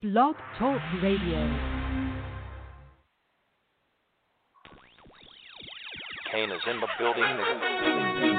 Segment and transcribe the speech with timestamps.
[0.00, 1.40] Blog Talk Radio.
[6.30, 8.37] Kane is in the building.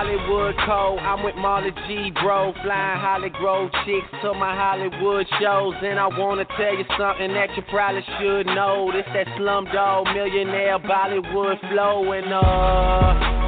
[0.00, 0.98] Hollywood Code?
[1.00, 2.54] I'm with Marley G, bro.
[2.64, 5.74] Flying Holly Grove chicks to my Hollywood shows.
[5.82, 8.90] And I wanna tell you something that you probably should know.
[8.94, 12.12] This that slumdog millionaire Bollywood flow.
[12.12, 13.39] And uh,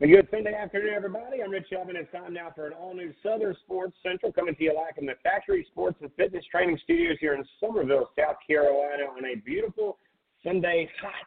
[0.00, 1.42] A good Sunday afternoon, everybody.
[1.42, 1.96] I'm Rich Elvin.
[1.96, 5.16] It's time now for an all-new Southern Sports Central coming to you live from the
[5.24, 9.98] Factory Sports and Fitness Training Studios here in Summerville, South Carolina, on a beautiful
[10.44, 11.26] Sunday, hot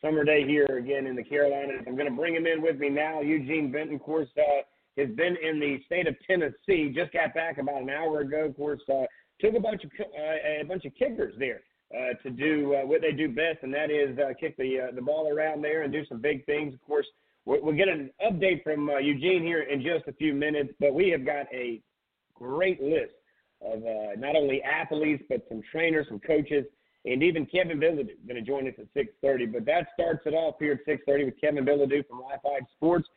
[0.00, 1.82] summer day here again in the Carolinas.
[1.84, 3.22] I'm going to bring him in with me now.
[3.22, 4.62] Eugene Benton, of course, uh,
[4.96, 6.92] has been in the state of Tennessee.
[6.94, 8.44] Just got back about an hour ago.
[8.44, 9.06] Of course, uh,
[9.40, 13.00] took a bunch of uh, a bunch of kickers there uh, to do uh, what
[13.00, 15.92] they do best, and that is uh, kick the uh, the ball around there and
[15.92, 16.72] do some big things.
[16.72, 17.06] Of course,
[17.46, 21.08] we'll, get an update from uh, Eugene here in just a few minutes, but we
[21.10, 21.80] have got a
[22.34, 23.14] great list
[23.62, 26.64] of uh, not only athletes but some trainers, some coaches,
[27.06, 29.52] and even Kevin Bilodeau going to join us at 6:30.
[29.52, 33.08] But that starts it off here at 6:30 with Kevin Bilodeau from Wi-Fi Sports.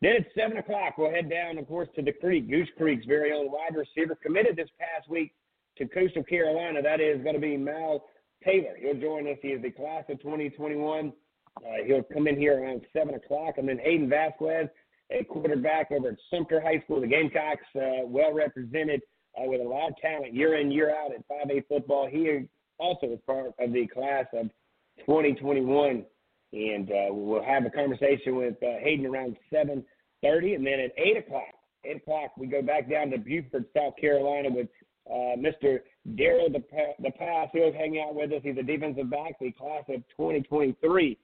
[0.00, 3.32] Then at 7 o'clock, we'll head down, of course, to the Creek, Goose Creek's very
[3.32, 5.32] own wide receiver, committed this past week
[5.78, 6.82] to Coastal Carolina.
[6.82, 8.04] That is going to be Mal
[8.44, 8.76] Taylor.
[8.78, 9.38] He'll join us.
[9.40, 11.12] He is the class of 2021.
[11.58, 13.58] Uh, he'll come in here around 7 o'clock.
[13.58, 14.68] And then Hayden Vasquez,
[15.10, 17.00] a quarterback over at Sumter High School.
[17.00, 19.02] The Gamecocks, uh, well represented
[19.38, 22.08] uh, with a lot of talent year in, year out at 5A football.
[22.10, 22.48] He
[22.78, 24.48] also is part of the class of
[25.00, 26.04] 2021.
[26.52, 31.16] And uh, we'll have a conversation with uh, Hayden around 7:30, and then at 8
[31.16, 31.42] o'clock,
[31.84, 34.68] 8 o'clock, we go back down to Beaufort, South Carolina, with
[35.10, 35.80] uh, Mr.
[36.14, 37.48] Daryl Depass.
[37.52, 38.40] He'll hang out with us.
[38.44, 41.18] He's a defensive back, the class of 2023,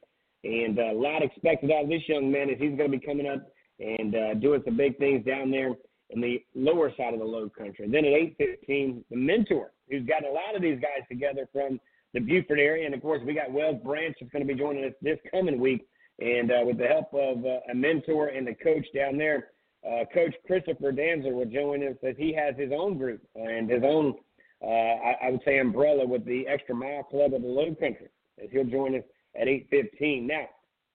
[0.44, 3.04] and uh, a lot expected out of this young man as he's going to be
[3.04, 3.46] coming up
[3.78, 5.74] and uh, doing some big things down there
[6.10, 7.88] in the lower side of the low country.
[7.88, 11.80] Then at 8:15, the mentor, who's got a lot of these guys together from
[12.12, 14.84] the Beaufort area, and of course we got Whale Branch that's going to be joining
[14.84, 15.86] us this coming week,
[16.18, 19.48] and uh, with the help of uh, a mentor and the coach down there,
[19.86, 23.82] uh, Coach Christopher Dantzler will join us as he has his own group and his
[23.82, 24.14] own,
[24.62, 28.08] uh, I, I would say, umbrella with the Extra Mile Club of the Low Country,
[28.42, 29.04] as he'll join us
[29.38, 30.26] at 8:15.
[30.26, 30.48] Now.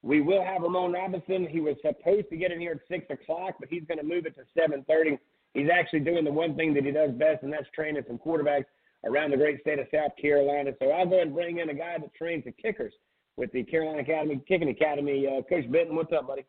[0.04, 1.48] We will have Ramon Robinson.
[1.48, 4.28] He was supposed to get in here at six o'clock, but he's going to move
[4.28, 5.18] it to seven thirty.
[5.56, 8.66] He's actually doing the one thing that he does best, and that's training some quarterbacks
[9.04, 10.74] around the great state of South Carolina.
[10.80, 12.94] So I'll go ahead and bring in a guy that trains the kickers
[13.38, 15.26] with the Carolina Academy Kicking Academy.
[15.26, 16.46] Uh, Coach Benton, what's up, buddy?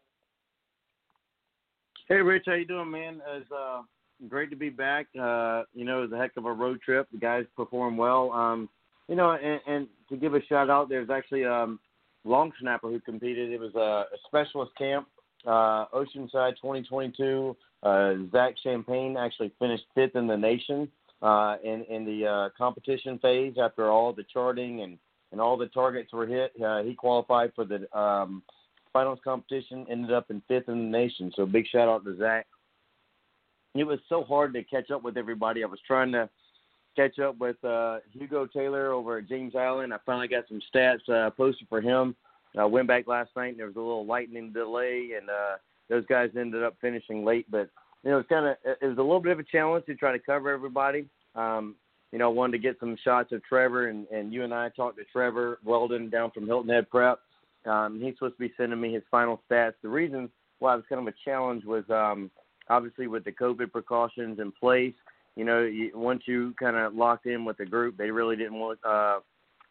[2.08, 3.22] Hey, Rich, how you doing, man?
[3.36, 3.82] It's uh,
[4.28, 5.06] great to be back.
[5.18, 7.08] Uh, you know, it was a heck of a road trip.
[7.12, 8.32] The guys performed well.
[8.32, 8.68] Um,
[9.08, 11.66] you know, and, and to give a shout out, there's actually a
[12.24, 13.52] long snapper who competed.
[13.52, 15.06] It was a, a specialist camp,
[15.46, 17.56] uh, Oceanside 2022.
[17.82, 20.88] Uh, Zach Champagne actually finished fifth in the nation
[21.22, 24.98] uh, in in the uh, competition phase after all the charting and
[25.32, 26.52] and all the targets were hit.
[26.62, 28.42] Uh, he qualified for the um,
[28.92, 29.86] finals competition.
[29.90, 31.32] Ended up in fifth in the nation.
[31.34, 32.46] So big shout out to Zach.
[33.74, 35.62] It was so hard to catch up with everybody.
[35.62, 36.30] I was trying to
[36.96, 39.92] catch up with uh, Hugo Taylor over at James Island.
[39.94, 42.16] I finally got some stats uh, posted for him.
[42.58, 45.56] I went back last night and there was a little lightning delay, and uh,
[45.90, 47.46] those guys ended up finishing late.
[47.50, 47.68] But
[48.02, 50.12] you know, it's kind of it was a little bit of a challenge to try
[50.12, 51.06] to cover everybody.
[51.34, 51.76] Um,
[52.12, 54.70] you know, I wanted to get some shots of Trevor, and, and you and I
[54.70, 57.18] talked to Trevor Weldon down from Hilton Head Prep.
[57.66, 59.74] Um, he's supposed to be sending me his final stats.
[59.82, 60.30] The reason
[60.60, 62.30] why it was kind of a challenge was um,
[62.70, 64.94] obviously with the COVID precautions in place
[65.36, 68.58] you know, you, once you kind of locked in with the group, they really didn't
[68.58, 69.20] want uh,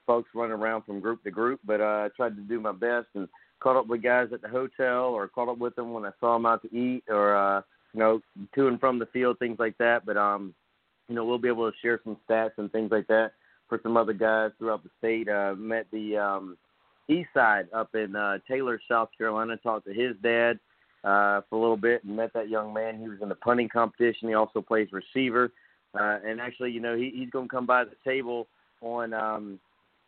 [0.06, 1.60] folks running around from group to group.
[1.66, 3.28] But uh, I tried to do my best and
[3.60, 6.34] caught up with guys at the hotel or caught up with them when I saw
[6.34, 7.62] them out to eat or uh,
[7.94, 8.22] you know
[8.54, 10.06] to and from the field, things like that.
[10.06, 10.54] But um,
[11.10, 13.32] you know, we'll be able to share some stats and things like that
[13.68, 15.28] for some other guys throughout the state.
[15.28, 16.58] Uh, met the um,
[17.08, 19.58] east side up in uh, Taylor, South Carolina.
[19.58, 20.60] Talked to his dad
[21.06, 23.00] uh, for a little bit and met that young man.
[23.00, 24.28] He was in the punting competition.
[24.28, 25.52] He also plays receiver.
[25.98, 28.48] Uh, and actually, you know, he, he's going to come by the table
[28.82, 29.60] on um,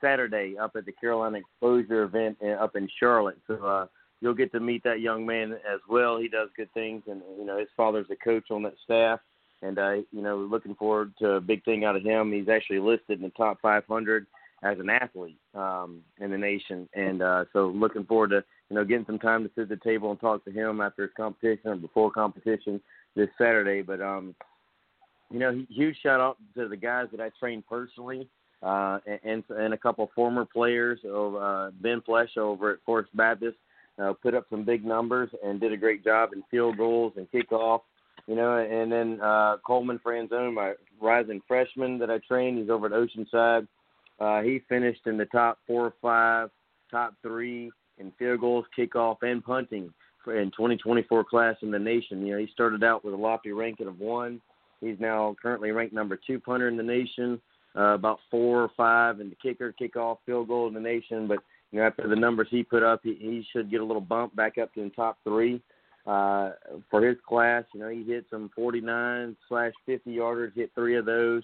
[0.01, 3.37] Saturday up at the Carolina Exposure event up in Charlotte.
[3.47, 3.85] So uh,
[4.21, 6.17] you'll get to meet that young man as well.
[6.19, 9.19] He does good things, and you know, his father's a coach on that staff.
[9.61, 12.31] And uh, you know, looking forward to a big thing out of him.
[12.31, 14.27] He's actually listed in the top 500
[14.63, 18.83] as an athlete um, in the nation, and uh, so looking forward to you know
[18.83, 21.69] getting some time to sit at the table and talk to him after his competition
[21.69, 22.81] or before competition
[23.15, 23.81] this Saturday.
[23.81, 24.35] But um,
[25.31, 28.27] you know, huge shout out to the guys that I trained personally.
[28.63, 33.57] Uh, and and a couple former players, of uh, Ben Flesh over at Forest Baptist,
[33.99, 37.29] uh, put up some big numbers and did a great job in field goals and
[37.31, 37.81] kickoff,
[38.25, 38.57] you know.
[38.57, 43.67] And then uh, Coleman Franzone, my rising freshman that I trained, he's over at Oceanside.
[44.19, 46.49] Uh, he finished in the top four or five,
[46.89, 52.25] top three in field goals, kickoff, and punting for, in 2024 class in the nation.
[52.25, 54.41] You know, he started out with a lofty ranking of one.
[54.81, 57.41] He's now currently ranked number two punter in the nation,
[57.75, 61.27] uh, about four or five in the kicker, kickoff, field goal in the nation.
[61.27, 61.39] But
[61.71, 64.35] you know, after the numbers he put up, he, he should get a little bump
[64.35, 65.61] back up to the top three
[66.05, 66.51] uh,
[66.89, 67.63] for his class.
[67.73, 71.43] You know, he hit some 49 slash 50 yarders, hit three of those.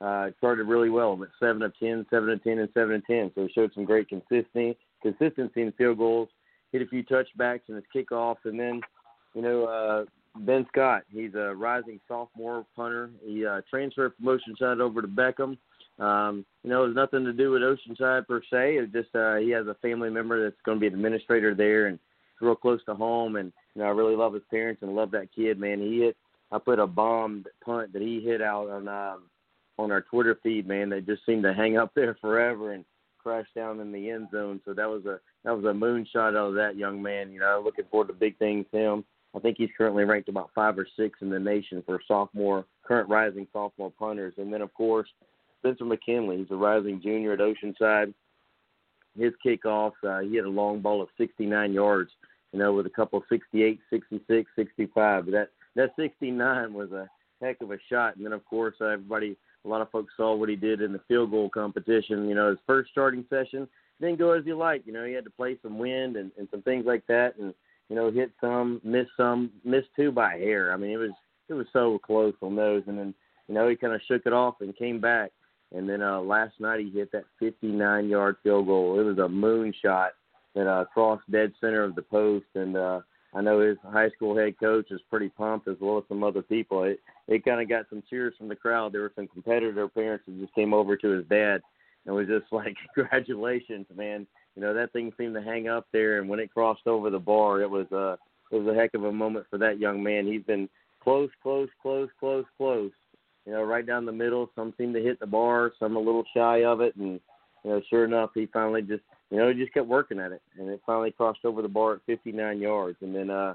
[0.00, 3.30] Uh, started really well, but seven of 10, seven of 10, and seven of 10.
[3.34, 6.28] So he showed some great consistency, consistency in field goals.
[6.72, 8.80] Hit a few touchbacks in his kickoffs, and then,
[9.34, 10.04] you know, uh,
[10.40, 11.02] Ben Scott.
[11.12, 13.10] He's a rising sophomore punter.
[13.24, 15.56] He uh, transferred from Oceanside over to Beckham.
[16.00, 18.76] Um, you know, it's nothing to do with Oceanside per se.
[18.76, 21.86] It's just uh, he has a family member that's going to be an administrator there,
[21.86, 23.36] and it's real close to home.
[23.36, 25.80] And you know, I really love his parents and love that kid, man.
[25.80, 26.16] He hit.
[26.50, 29.22] I put a bomb punt that he hit out on um,
[29.78, 30.88] on our Twitter feed, man.
[30.88, 32.84] That just seemed to hang up there forever and
[33.24, 34.60] crash down in the end zone.
[34.64, 37.32] So that was a that was a moonshot out of that young man.
[37.32, 39.04] You know, looking forward to big things him.
[39.34, 43.08] I think he's currently ranked about five or six in the nation for sophomore, current
[43.08, 44.34] rising sophomore punters.
[44.38, 45.08] And then, of course,
[45.58, 46.38] Spencer McKinley.
[46.38, 48.14] He's a rising junior at Oceanside.
[49.18, 52.10] His kickoff, uh, he had a long ball of 69 yards,
[52.52, 55.24] you know, with a couple 68, 66, 65.
[55.24, 57.08] But that that 69 was a
[57.40, 58.16] heck of a shot.
[58.16, 60.92] And then, of course, uh, everybody, a lot of folks saw what he did in
[60.92, 62.28] the field goal competition.
[62.28, 63.68] You know, his first starting session
[64.00, 64.86] didn't go as he liked.
[64.86, 67.54] You know, he had to play some wind and, and some things like that, and
[67.88, 70.72] you know, hit some, missed some, missed two by hair.
[70.72, 71.12] I mean, it was
[71.48, 73.14] it was so close on those, and then
[73.48, 75.32] you know he kind of shook it off and came back.
[75.74, 78.98] And then uh, last night he hit that 59 yard field goal.
[79.00, 80.12] It was a moon shot
[80.54, 82.46] that uh, crossed dead center of the post.
[82.54, 83.00] And uh,
[83.34, 86.42] I know his high school head coach is pretty pumped as well as some other
[86.42, 86.84] people.
[86.84, 88.92] It, it kind of got some cheers from the crowd.
[88.92, 91.60] There were some competitor parents that just came over to his dad
[92.06, 94.26] and was just like, congratulations, man.
[94.54, 96.20] You know, that thing seemed to hang up there.
[96.20, 98.16] And when it crossed over the bar, it was, uh,
[98.52, 100.26] it was a heck of a moment for that young man.
[100.26, 100.68] He's been
[101.02, 102.92] close, close, close, close, close
[103.46, 104.50] you know, right down the middle.
[104.54, 107.20] Some seem to hit the bar, some a little shy of it, and
[107.62, 110.42] you know, sure enough, he finally just, you know, he just kept working at it,
[110.58, 113.54] and it finally crossed over the bar at 59 yards, and then uh,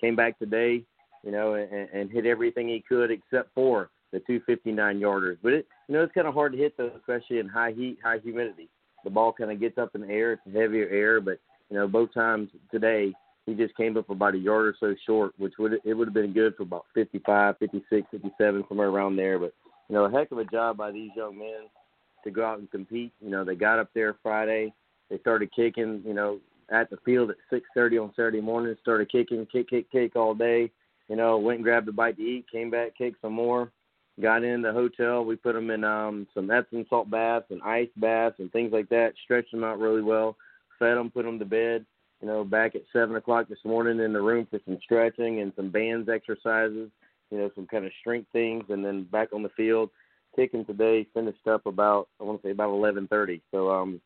[0.00, 0.82] came back today,
[1.22, 5.38] you know, and, and hit everything he could except for the two 59 yarders.
[5.42, 7.98] But it, you know, it's kind of hard to hit those, especially in high heat,
[8.02, 8.68] high humidity.
[9.02, 11.38] The ball kind of gets up in the air; it's heavier air, but
[11.70, 13.12] you know, both times today
[13.46, 16.14] he just came up about a yard or so short, which would it would have
[16.14, 19.38] been good for about 55, 56, 57, somewhere around there.
[19.38, 19.52] But
[19.88, 21.68] you know, a heck of a job by these young men
[22.24, 23.12] to go out and compete.
[23.20, 24.72] You know, they got up there Friday.
[25.10, 26.02] They started kicking.
[26.04, 28.76] You know, at the field at 6:30 on Saturday morning.
[28.80, 30.70] Started kicking, kick, kick, kick all day.
[31.08, 32.50] You know, went and grabbed a bite to eat.
[32.50, 33.70] Came back, kicked some more.
[34.20, 35.24] Got in the hotel.
[35.24, 38.88] We put them in um, some Epsom salt baths and ice baths and things like
[38.90, 39.14] that.
[39.24, 40.36] Stretched them out really well.
[40.78, 41.84] Fed them, put them to bed
[42.24, 45.52] you know, back at seven o'clock this morning in the room for some stretching and
[45.56, 46.88] some bands exercises,
[47.30, 49.90] you know, some kind of strength things, and then back on the field.
[50.34, 53.42] Kicking today finished up about I want to say about eleven thirty.
[53.50, 54.00] So um,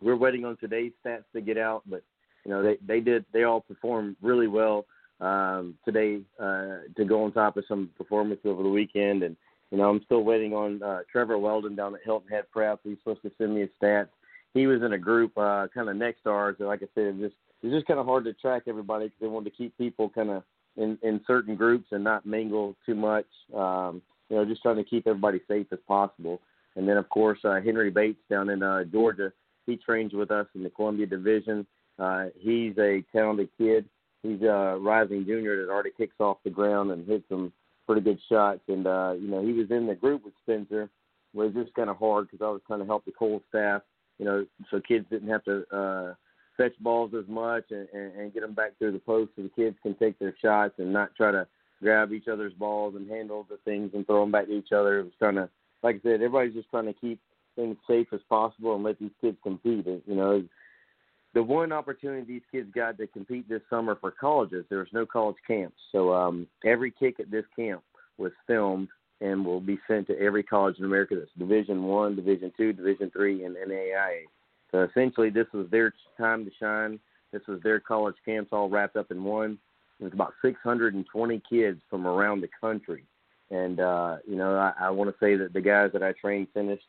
[0.00, 2.02] we're waiting on today's stats to get out, but
[2.44, 4.86] you know they they did they all performed really well
[5.20, 9.36] um, today uh, to go on top of some performance over the weekend, and
[9.70, 12.80] you know I'm still waiting on uh, Trevor Weldon down at Hilton Head Prep.
[12.84, 14.08] He's supposed to send me his stats.
[14.54, 16.56] He was in a group uh, kind of next to ours.
[16.58, 19.26] And like I said, just it's just kind of hard to track everybody because they
[19.26, 20.42] wanted to keep people kind of
[20.76, 23.26] in in certain groups and not mingle too much.
[23.54, 26.40] Um, you know, just trying to keep everybody safe as possible.
[26.76, 29.32] And then of course uh, Henry Bates down in uh, Georgia,
[29.68, 31.66] he trains with us in the Columbia Division.
[31.98, 33.84] Uh, he's a talented kid.
[34.22, 37.52] He's a rising junior that already kicks off the ground and hits some
[37.86, 38.60] pretty good shots.
[38.68, 40.90] And uh, you know, he was in the group with Spencer.
[41.34, 43.42] Where it was just kind of hard because I was trying to help the Kohl
[43.50, 43.82] staff,
[44.18, 46.14] you know, so kids didn't have to uh,
[46.56, 49.50] fetch balls as much and, and, and get them back through the post so the
[49.50, 51.46] kids can take their shots and not try to
[51.82, 55.00] grab each other's balls and handle the things and throw them back to each other.
[55.00, 55.50] It was trying to,
[55.82, 57.20] like I said, everybody's just trying to keep
[57.58, 59.84] things safe as possible and let these kids compete.
[59.86, 60.44] You know,
[61.34, 65.04] the one opportunity these kids got to compete this summer for colleges, there was no
[65.04, 65.76] college camps.
[65.92, 67.82] So um, every kick at this camp
[68.16, 68.88] was filmed
[69.20, 73.10] and will be sent to every college in America that's Division One, Division Two, Division
[73.10, 74.22] Three, and NAIA.
[74.70, 77.00] So essentially, this was their time to shine.
[77.32, 79.58] This was their college camps all wrapped up in one.
[80.00, 83.04] It was about 620 kids from around the country,
[83.50, 86.46] and uh, you know I, I want to say that the guys that I trained
[86.54, 86.84] finished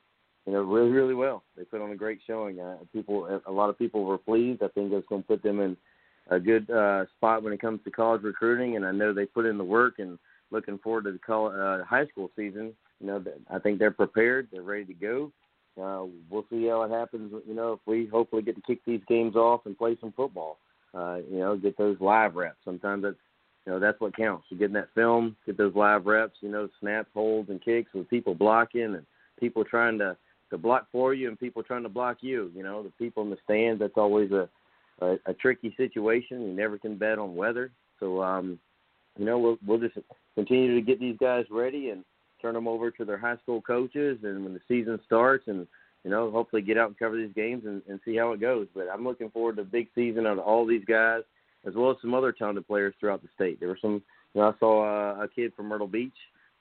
[0.50, 1.44] you know, really, really well.
[1.56, 2.60] They put on a great showing.
[2.60, 4.63] Uh, people, a lot of people were pleased.
[4.63, 5.77] I think it's going to put them in
[6.32, 9.46] a good uh, spot when it comes to college recruiting, and I know they put
[9.46, 10.18] in the work and
[10.50, 12.74] looking forward to the college, uh, high school season.
[13.00, 14.48] You know, I think they're prepared.
[14.51, 15.32] They're ready to go.
[15.79, 17.32] Uh, we'll see how it happens.
[17.48, 20.58] You know, if we hopefully get to kick these games off and play some football.
[20.96, 22.58] Uh, you know, get those live reps.
[22.65, 23.15] Sometimes that's
[23.68, 24.48] you know that's what counts.
[24.50, 26.38] You getting that film, get those live reps.
[26.41, 29.06] You know, snaps, holds, and kicks with people blocking and
[29.39, 30.18] people trying to
[30.51, 32.51] to block for you and people trying to block you.
[32.56, 33.79] You know, the people in the stands.
[33.79, 34.50] That's always a
[35.01, 36.41] a, a tricky situation.
[36.41, 37.72] You never can bet on weather.
[38.00, 38.60] So, um,
[39.18, 39.98] you know, we'll we'll just
[40.36, 42.03] continue to get these guys ready and
[42.41, 44.20] turn them over to their high school coaches.
[44.24, 45.68] And when the season starts, and
[46.03, 48.68] you know, hopefully get out and cover these games and, and see how it goes.
[48.74, 51.22] But I'm looking forward to a big season out of all these guys,
[51.65, 53.60] as well as some other talented players throughout the state.
[53.60, 54.01] There were some.
[54.36, 56.13] You know, I saw uh, a kid from Myrtle Beach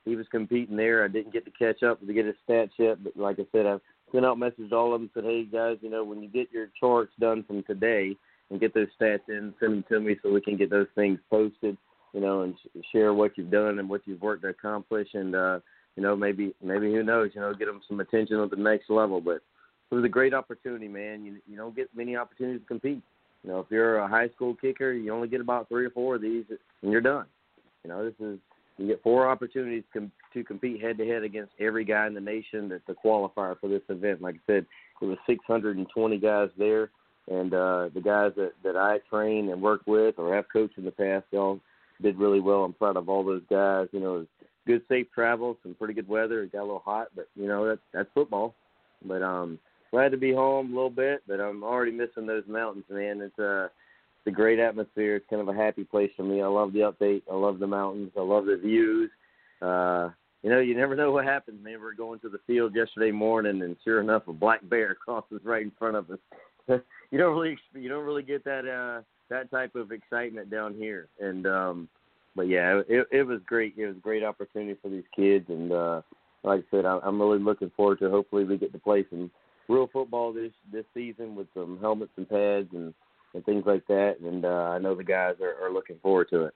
[0.09, 1.05] he was competing there.
[1.05, 3.67] I didn't get to catch up to get his stats yet, but like I said,
[3.67, 3.77] I
[4.13, 5.11] sent out messages to all of them.
[5.15, 8.17] Said, hey guys, you know when you get your charts done from today
[8.51, 11.19] and get those stats in, send them to me so we can get those things
[11.31, 11.77] posted.
[12.15, 15.37] You know, and sh- share what you've done and what you've worked to accomplish, and
[15.37, 15.61] uh,
[15.95, 18.89] you know maybe maybe who knows, you know, get them some attention at the next
[18.89, 19.21] level.
[19.21, 19.43] But
[19.91, 21.25] it was a great opportunity, man.
[21.25, 23.03] You you don't get many opportunities to compete.
[23.45, 26.17] You know, if you're a high school kicker, you only get about three or four
[26.17, 26.45] of these,
[26.83, 27.27] and you're done.
[27.85, 28.39] You know, this is
[28.79, 32.21] you get four opportunities com- to compete head to head against every guy in the
[32.21, 34.23] nation that's a qualifier for this event.
[34.23, 34.67] Like I said,
[35.03, 36.91] it was 620 guys there,
[37.29, 40.85] and uh, the guys that that I train and work with or have coached in
[40.85, 41.61] the past, they all
[42.01, 42.65] did really well.
[42.65, 43.89] I'm proud of all those guys.
[43.93, 44.27] You know, it was
[44.67, 46.43] good safe travel, some pretty good weather.
[46.43, 48.55] It got a little hot, but you know that's that's football.
[49.05, 49.59] But um,
[49.91, 53.21] glad to be home a little bit, but I'm already missing those mountains, man.
[53.21, 53.69] It's uh
[54.29, 55.17] a great atmosphere.
[55.17, 56.43] It's kind of a happy place for me.
[56.43, 57.23] I love the update.
[57.31, 58.13] I love the mountains.
[58.17, 59.11] I love the views.
[59.61, 60.11] Uh,
[60.43, 61.63] you know, you never know what happens.
[61.63, 64.95] Man, we were going to the field yesterday morning, and sure enough, a black bear
[65.05, 66.19] crosses right in front of us.
[67.11, 71.09] you don't really, you don't really get that uh, that type of excitement down here.
[71.21, 71.89] And um,
[72.37, 73.75] but yeah, it, it was great.
[73.77, 76.03] It was a great opportunity for these kids, and uh,
[76.45, 78.11] like I said, I, I'm really looking forward to.
[78.11, 79.31] Hopefully, we get to play some
[79.69, 82.95] real football this this season with some helmets and pads and
[83.39, 84.19] and things like that.
[84.21, 86.55] And uh, I know the guys are, are looking forward to it.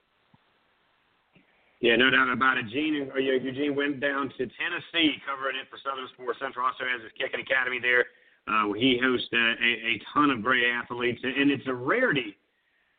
[1.79, 2.67] Yeah, no doubt about it.
[2.71, 6.65] Gene, or Eugene went down to Tennessee covering it for Southern Sports Central.
[6.65, 8.05] Also has his kicking academy there.
[8.47, 12.35] Uh, he hosts a, a, a ton of great athletes, and it's a rarity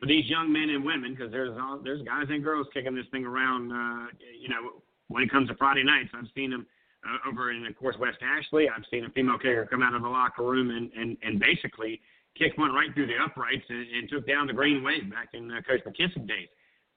[0.01, 3.07] for these young men and women because there's uh, there's guys and girls kicking this
[3.11, 3.73] thing around.
[3.73, 4.07] Uh,
[4.41, 6.67] you know, when it comes to Friday nights, I've seen them
[7.05, 8.69] uh, over in, of course, West Ashley.
[8.69, 12.01] I've seen a female kicker come out of the locker room and and and basically
[12.39, 15.51] kicked one right through the uprights and, and took down the Green Wave back in
[15.51, 16.49] uh, Coach McKissick days.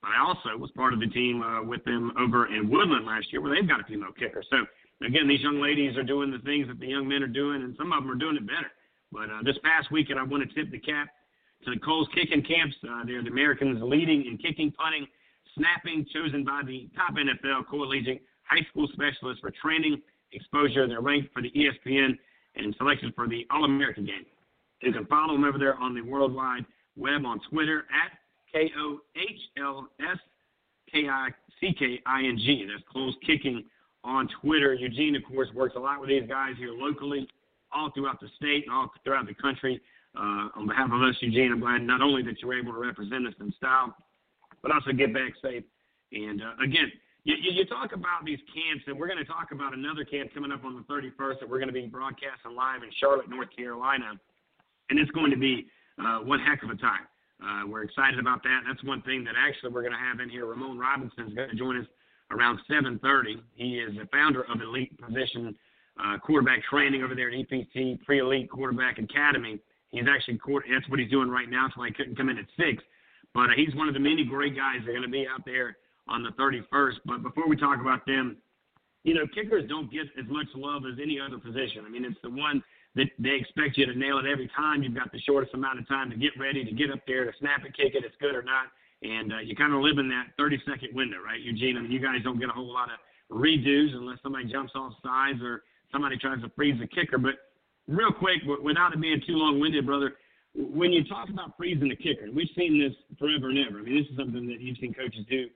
[0.02, 3.32] But I also was part of the team uh, with them over in Woodland last
[3.32, 4.42] year where they've got a female kicker.
[4.48, 4.58] So,
[5.04, 7.74] again, these young ladies are doing the things that the young men are doing, and
[7.76, 8.70] some of them are doing it better.
[9.10, 11.08] But uh, this past weekend, I want to tip the cap
[11.64, 12.76] to the Kohl's Kicking Camps.
[12.84, 15.06] Uh, they're the Americans leading in kicking, punting,
[15.56, 20.00] snapping, chosen by the top NFL collegiate high school specialists for training,
[20.32, 20.86] exposure.
[20.86, 22.16] They're ranked for the ESPN
[22.56, 24.26] and selected for the All American game.
[24.80, 26.64] You can follow them over there on the World Wide
[26.96, 28.18] Web on Twitter at
[28.52, 30.18] K O H L S
[30.92, 31.28] K I
[31.60, 32.66] C K I N G.
[32.70, 33.64] That's Kohl's Kicking
[34.04, 34.74] on Twitter.
[34.74, 37.28] Eugene, of course, works a lot with these guys here locally,
[37.72, 39.80] all throughout the state and all throughout the country.
[40.16, 42.78] Uh, on behalf of us, Eugene, I'm glad not only that you were able to
[42.78, 43.94] represent us in style,
[44.62, 45.62] but also get back safe.
[46.12, 46.90] And uh, again,
[47.24, 50.50] you, you, talk about these camps, and we're going to talk about another camp coming
[50.50, 54.18] up on the 31st that we're going to be broadcasting live in Charlotte, North Carolina
[54.90, 55.66] and it's going to be
[55.98, 57.06] uh, one heck of a time.
[57.42, 58.62] Uh, we're excited about that.
[58.66, 60.46] That's one thing that actually we're going to have in here.
[60.46, 61.86] Ramon Robinson is going to join us
[62.30, 63.40] around 7:30.
[63.54, 65.56] He is the founder of Elite Position
[66.02, 69.58] uh, Quarterback Training over there at EPT Pre Elite Quarterback Academy.
[69.90, 70.38] He's actually
[70.70, 71.68] that's what he's doing right now.
[71.74, 72.82] So I couldn't come in at six,
[73.34, 75.44] but uh, he's one of the many great guys that are going to be out
[75.46, 75.76] there
[76.08, 76.96] on the 31st.
[77.06, 78.36] But before we talk about them,
[79.04, 81.84] you know, kickers don't get as much love as any other position.
[81.86, 82.62] I mean, it's the one
[82.96, 84.82] that they expect you to nail it every time.
[84.82, 87.32] You've got the shortest amount of time to get ready, to get up there, to
[87.38, 88.66] snap it, kick it, it's good or not.
[89.02, 91.76] And uh, you kind of live in that 30 second window, right, Eugene?
[91.76, 92.98] I mean, you guys don't get a whole lot of
[93.30, 97.18] redos unless somebody jumps off sides or somebody tries to freeze the kicker.
[97.18, 97.34] But
[97.86, 100.14] real quick, without it being too long winded, brother,
[100.54, 103.78] when you talk about freezing the kicker, we've seen this forever and ever.
[103.78, 105.46] I mean, this is something that you've seen coaches do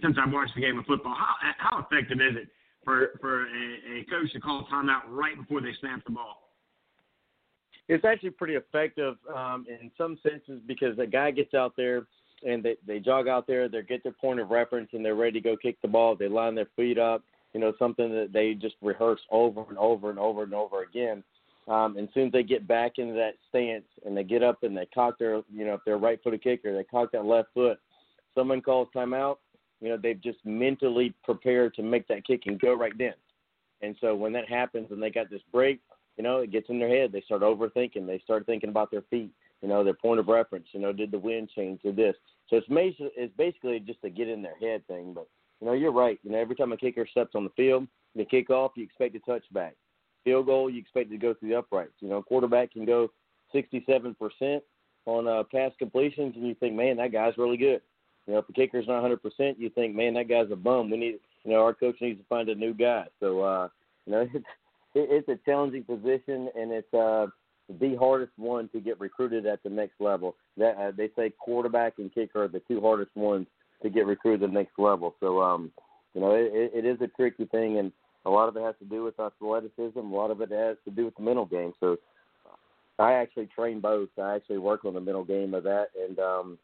[0.00, 1.14] since I've watched the game of football.
[1.14, 2.48] How how effective is it
[2.84, 6.41] for for a, a coach to call timeout right before they snap the ball?
[7.88, 12.06] It's actually pretty effective um, in some senses because a guy gets out there
[12.46, 15.40] and they they jog out there, they get their point of reference, and they're ready
[15.40, 16.16] to go kick the ball.
[16.16, 17.22] They line their feet up,
[17.54, 21.22] you know, something that they just rehearse over and over and over and over again.
[21.68, 24.62] Um, and as soon as they get back into that stance and they get up
[24.64, 27.50] and they cock their, you know, if they're right footed kicker, they cock that left
[27.54, 27.78] foot.
[28.34, 29.36] Someone calls timeout,
[29.80, 33.14] you know, they've just mentally prepared to make that kick and go right then.
[33.80, 35.80] And so when that happens and they got this break,
[36.16, 37.12] you know, it gets in their head.
[37.12, 38.06] They start overthinking.
[38.06, 39.30] They start thinking about their feet,
[39.62, 40.66] you know, their point of reference.
[40.72, 41.82] You know, did the wind change?
[41.82, 42.16] Did this?
[42.48, 45.14] So it's basically, it's basically just a get in their head thing.
[45.14, 45.28] But
[45.60, 46.18] you know, you're right.
[46.22, 49.20] You know, every time a kicker steps on the field, the kickoff, you expect a
[49.20, 49.72] touchback
[50.24, 51.94] field goal, you expect it to go through the uprights.
[52.00, 53.10] You know, quarterback can go
[53.54, 54.60] 67%
[55.06, 57.80] on uh, pass completions, and you think, man, that guy's really good.
[58.26, 60.90] You know, if the kicker's not 100%, you think, man, that guy's a bum.
[60.90, 63.06] We need, you know, our coach needs to find a new guy.
[63.18, 63.68] So, uh,
[64.06, 64.28] you know,
[64.94, 67.26] it's it's a challenging position, and it's uh,
[67.80, 70.36] the hardest one to get recruited at the next level.
[70.56, 73.46] That uh, they say quarterback and kicker are the two hardest ones
[73.82, 75.14] to get recruited to the next level.
[75.20, 75.72] So, um,
[76.14, 77.92] you know, it, it is a tricky thing, and
[78.24, 79.98] a lot of it has to do with athleticism.
[79.98, 81.72] A lot of it has to do with the mental game.
[81.80, 81.98] So
[82.98, 84.08] I actually train both.
[84.20, 86.58] I actually work on the mental game of that, and um,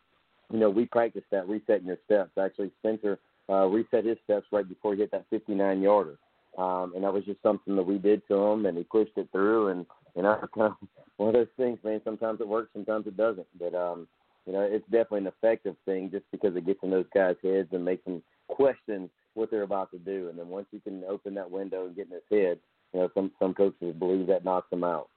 [0.53, 2.31] you know we practice that resetting your steps.
[2.39, 3.19] Actually, Spencer
[3.49, 6.19] uh, reset his steps right before he hit that 59 yarder,
[6.59, 9.29] um, and that was just something that we did to him, and he pushed it
[9.31, 9.69] through.
[9.69, 9.87] And
[10.17, 10.41] you know,
[11.17, 12.01] one of those things, man.
[12.05, 13.47] Sometimes it works, sometimes it doesn't.
[13.59, 14.09] But um,
[14.45, 17.69] you know, it's definitely an effective thing just because it gets in those guys' heads
[17.73, 20.29] and makes them question what they're about to do.
[20.29, 22.59] And then once you can open that window and get in his head,
[22.93, 25.09] you know, some some coaches believe that knocks them out.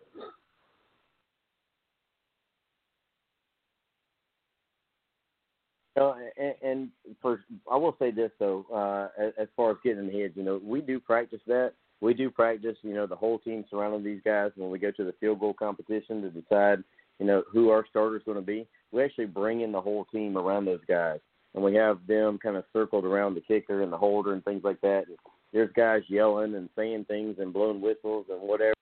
[6.00, 6.90] Uh, and, and
[7.22, 10.32] for I will say this though, uh, as, as far as getting in the head,
[10.36, 11.74] you know, we do practice that.
[12.00, 15.04] We do practice, you know, the whole team surrounding these guys when we go to
[15.04, 16.84] the field goal competition to decide,
[17.20, 18.66] you know, who our starter is going to be.
[18.92, 21.20] We actually bring in the whole team around those guys
[21.54, 24.64] and we have them kind of circled around the kicker and the holder and things
[24.64, 25.04] like that.
[25.52, 28.74] There's guys yelling and saying things and blowing whistles and whatever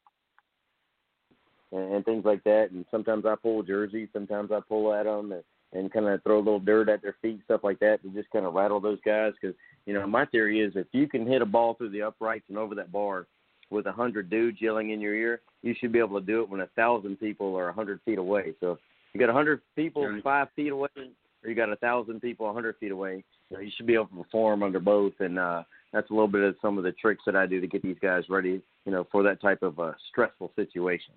[1.72, 2.70] and, and things like that.
[2.72, 6.38] And sometimes I pull jerseys, sometimes I pull at them and, and kind of throw
[6.38, 9.00] a little dirt at their feet, stuff like that, to just kind of rattle those
[9.06, 9.34] guys.
[9.40, 9.56] Because
[9.86, 12.58] you know, my theory is if you can hit a ball through the uprights and
[12.58, 13.28] over that bar
[13.70, 16.50] with a hundred dudes yelling in your ear, you should be able to do it
[16.50, 18.54] when a thousand people are a hundred feet away.
[18.60, 18.80] So if
[19.14, 22.54] you got a hundred people five feet away, or you got a thousand people a
[22.54, 25.14] hundred feet away, you, know, you should be able to perform under both.
[25.20, 27.68] And uh, that's a little bit of some of the tricks that I do to
[27.68, 31.14] get these guys ready, you know, for that type of uh, stressful situation.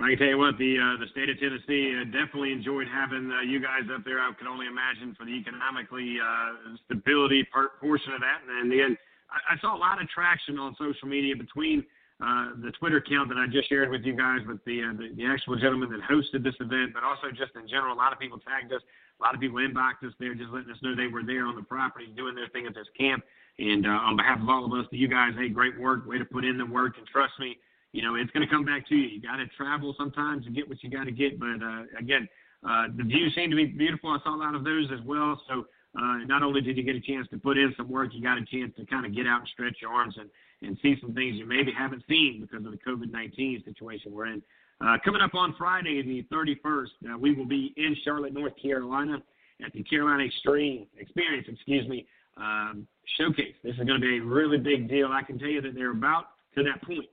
[0.00, 3.28] I can tell you what, the uh, the state of Tennessee uh, definitely enjoyed having
[3.28, 4.18] uh, you guys up there.
[4.18, 8.40] I can only imagine for the economically uh, stability part portion of that.
[8.48, 8.96] And again,
[9.28, 11.84] I, I saw a lot of traction on social media between
[12.24, 15.12] uh, the Twitter account that I just shared with you guys with the, uh, the
[15.12, 18.18] the actual gentleman that hosted this event, but also just in general, a lot of
[18.18, 21.12] people tagged us, a lot of people inboxed us there, just letting us know they
[21.12, 23.22] were there on the property doing their thing at this camp.
[23.60, 26.16] And uh, on behalf of all of us, to you guys, hey, great work, way
[26.16, 27.60] to put in the work, and trust me,
[27.92, 29.08] you know it's going to come back to you.
[29.08, 32.28] You got to travel sometimes to get what you got to get, but uh, again,
[32.68, 34.10] uh, the views seem to be beautiful.
[34.10, 35.66] I saw a lot of those as well, so.
[35.94, 38.38] Uh, not only did you get a chance to put in some work, you got
[38.38, 40.30] a chance to kind of get out and stretch your arms and,
[40.66, 44.24] and see some things you maybe haven't seen because of the COVID 19 situation we're
[44.24, 44.42] in.
[44.80, 49.22] Uh, coming up on Friday, the 31st, uh, we will be in Charlotte, North Carolina
[49.64, 52.86] at the Carolina Extreme Experience, excuse me, um,
[53.18, 53.54] showcase.
[53.62, 55.08] This is going to be a really big deal.
[55.12, 56.24] I can tell you that they're about
[56.56, 57.06] to that point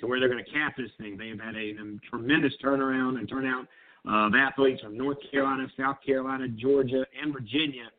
[0.00, 1.16] to where they're going to cap this thing.
[1.16, 3.66] They have had a, a tremendous turnaround and turnout
[4.08, 7.90] of athletes from North Carolina, South Carolina, Georgia, and Virginia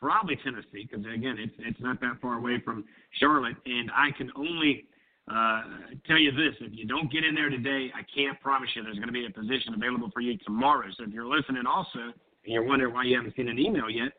[0.00, 2.84] probably Tennessee, because again, it's it's not that far away from
[3.18, 3.56] Charlotte.
[3.66, 4.86] And I can only
[5.30, 5.62] uh,
[6.06, 8.96] tell you this: if you don't get in there today, I can't promise you there's
[8.96, 10.86] going to be a position available for you tomorrow.
[10.96, 14.12] So if you're listening, also, and you're wondering why you haven't seen an email yet,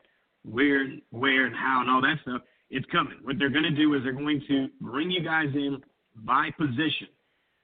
[0.44, 3.18] where, where, and how, and all that stuff, it's coming.
[3.24, 5.82] What they're going to do is they're going to bring you guys in
[6.26, 7.08] by position.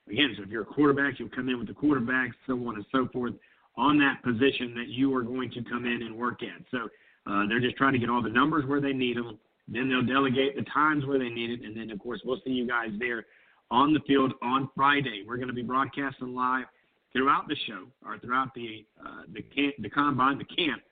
[0.10, 2.86] Again, so if you're a quarterback, you'll come in with the quarterback, so on and
[2.91, 3.34] so forth,
[3.78, 6.63] on that position that you are going to come in and work at.
[6.72, 6.88] So
[7.28, 9.39] uh, they're just trying to get all the numbers where they need them.
[9.68, 12.52] Then they'll delegate the times where they need it, and then of course we'll see
[12.52, 13.26] you guys there
[13.72, 15.24] on the field on Friday.
[15.28, 16.65] We're going to be broadcasting live
[17.12, 20.84] throughout the show or throughout the uh, the camp, the combine, the camp.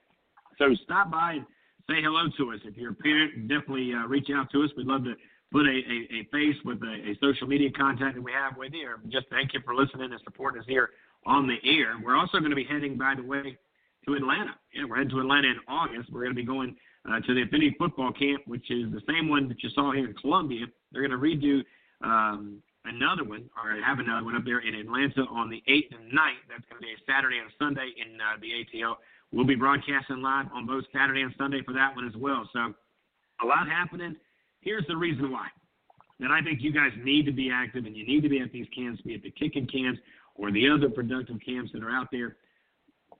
[0.57, 1.45] So stop by and
[1.87, 2.59] say hello to us.
[2.65, 4.71] If you're a parent, definitely uh, reach out to us.
[4.75, 5.13] We'd love to
[5.53, 8.73] put a, a, a face with a, a social media contact that we have with
[8.73, 8.89] you.
[9.07, 10.89] Just thank you for listening and supporting us here
[11.27, 11.93] on the air.
[12.03, 13.55] We're also going to be heading, by the way,
[14.07, 14.57] to Atlanta.
[14.73, 16.11] Yeah, we're heading to Atlanta in August.
[16.11, 16.75] We're going to be going
[17.07, 20.09] uh, to the Infinity Football Camp, which is the same one that you saw here
[20.09, 20.65] in Columbia.
[20.91, 21.61] They're going to redo
[22.03, 26.11] um, another one, or have another one up there in Atlanta on the 8th and
[26.11, 26.43] 9th.
[26.49, 28.95] That's going to be a Saturday and Sunday in uh, the ATL.
[29.31, 32.49] We'll be broadcasting live on both Saturday and Sunday for that one as well.
[32.53, 32.73] So
[33.41, 34.15] a lot happening.
[34.63, 35.47] Here's the reason why.
[36.19, 38.51] And I think you guys need to be active and you need to be at
[38.51, 39.99] these camps, be it the kicking camps
[40.35, 42.37] or the other productive camps that are out there.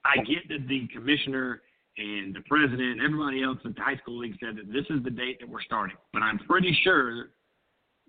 [0.06, 1.62] I get that the commissioner
[1.98, 5.04] and the president and everybody else at the high school league said that this is
[5.04, 5.98] the date that we're starting.
[6.12, 7.30] But I'm pretty sure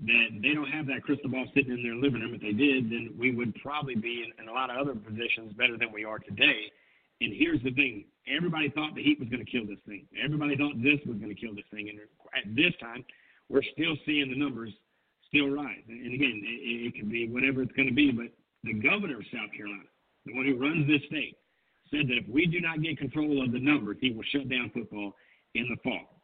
[0.01, 2.35] that they don't have that crystal ball sitting in their living room.
[2.35, 5.53] If they did, then we would probably be in, in a lot of other positions
[5.57, 6.70] better than we are today.
[7.20, 10.07] And here's the thing: everybody thought the Heat was going to kill this thing.
[10.23, 11.88] Everybody thought this was going to kill this thing.
[11.90, 12.01] And
[12.35, 13.05] at this time,
[13.48, 14.70] we're still seeing the numbers
[15.28, 15.83] still rise.
[15.88, 18.11] And again, it, it could be whatever it's going to be.
[18.12, 18.26] But
[18.62, 19.88] the governor of South Carolina,
[20.26, 21.37] the one who runs this state,
[21.90, 24.70] said that if we do not get control of the numbers, he will shut down
[24.72, 25.12] football
[25.54, 26.22] in the fall.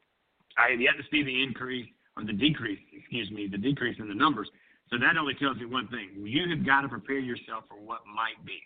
[0.58, 4.08] I have yet to see the increase or the decrease, excuse me, the decrease in
[4.08, 4.48] the numbers.
[4.90, 8.00] So that only tells me one thing: you have got to prepare yourself for what
[8.06, 8.58] might be.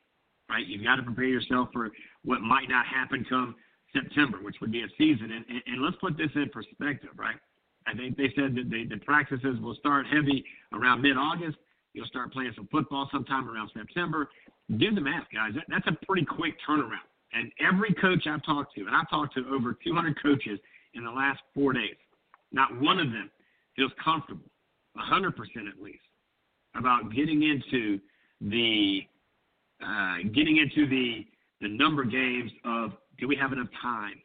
[0.48, 0.66] Right?
[0.66, 1.90] You've got to prepare yourself for
[2.24, 3.54] what might not happen come
[3.92, 5.32] September, which would be a season.
[5.32, 7.36] And, and, and let's put this in perspective, right?
[7.86, 11.58] I think they said that the, the practices will start heavy around mid-August.
[11.92, 14.28] You'll start playing some football sometime around September.
[14.78, 15.52] Do the math, guys.
[15.54, 17.06] That, that's a pretty quick turnaround.
[17.32, 20.58] And every coach I've talked to, and I've talked to over 200 coaches
[20.94, 21.96] in the last four days,
[22.52, 23.30] not one of them
[23.76, 24.50] feels comfortable,
[24.96, 25.32] 100%
[25.68, 25.98] at least,
[26.76, 28.00] about getting into
[28.40, 29.00] the
[29.84, 31.26] uh, getting into the
[31.60, 34.20] the number games of do we have enough time?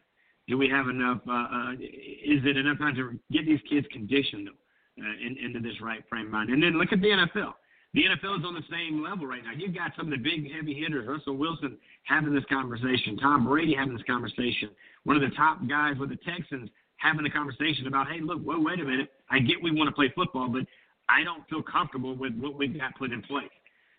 [0.50, 1.22] Do we have enough?
[1.28, 5.80] Uh, uh, is it enough time to get these kids conditioned uh, in, into this
[5.80, 6.50] right frame mind?
[6.50, 7.54] And then look at the NFL.
[7.94, 9.52] The NFL is on the same level right now.
[9.56, 13.74] You've got some of the big heavy hitters, Russell Wilson having this conversation, Tom Brady
[13.74, 14.70] having this conversation,
[15.06, 18.60] one of the top guys with the Texans having a conversation about, hey, look, whoa,
[18.60, 19.10] wait a minute.
[19.30, 20.66] I get we want to play football, but
[21.10, 23.50] I don't feel comfortable with what we've got put in place.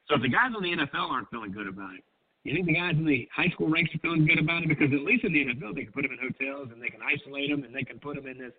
[0.08, 2.04] So if the guys on the NFL aren't feeling good about it,
[2.44, 4.68] you think the guys in the high school ranks are feeling good about it?
[4.68, 7.00] Because at least in the NFL, they can put them in hotels and they can
[7.04, 8.52] isolate them and they can put them in this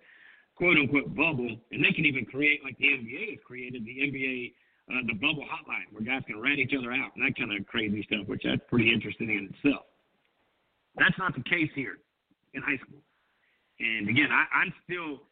[0.55, 4.53] quote unquote bubble, and they can even create like the NBA has created the NBA
[4.89, 7.65] uh, the bubble hotline where guys can rat each other out and that kind of
[7.67, 9.85] crazy stuff, which that's pretty interesting in itself.
[10.97, 11.97] That's not the case here
[12.53, 12.99] in high school.
[13.79, 15.23] And again, I, I'm still,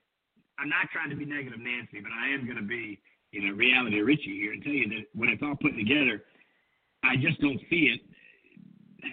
[0.58, 3.00] I'm not trying to be negative Nancy, but I am going to be,
[3.32, 6.24] you know, reality Richie here and tell you that when it's all put together,
[7.04, 8.02] I just don't see it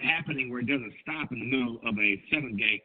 [0.03, 2.79] happening where it doesn't stop in the middle of a seven game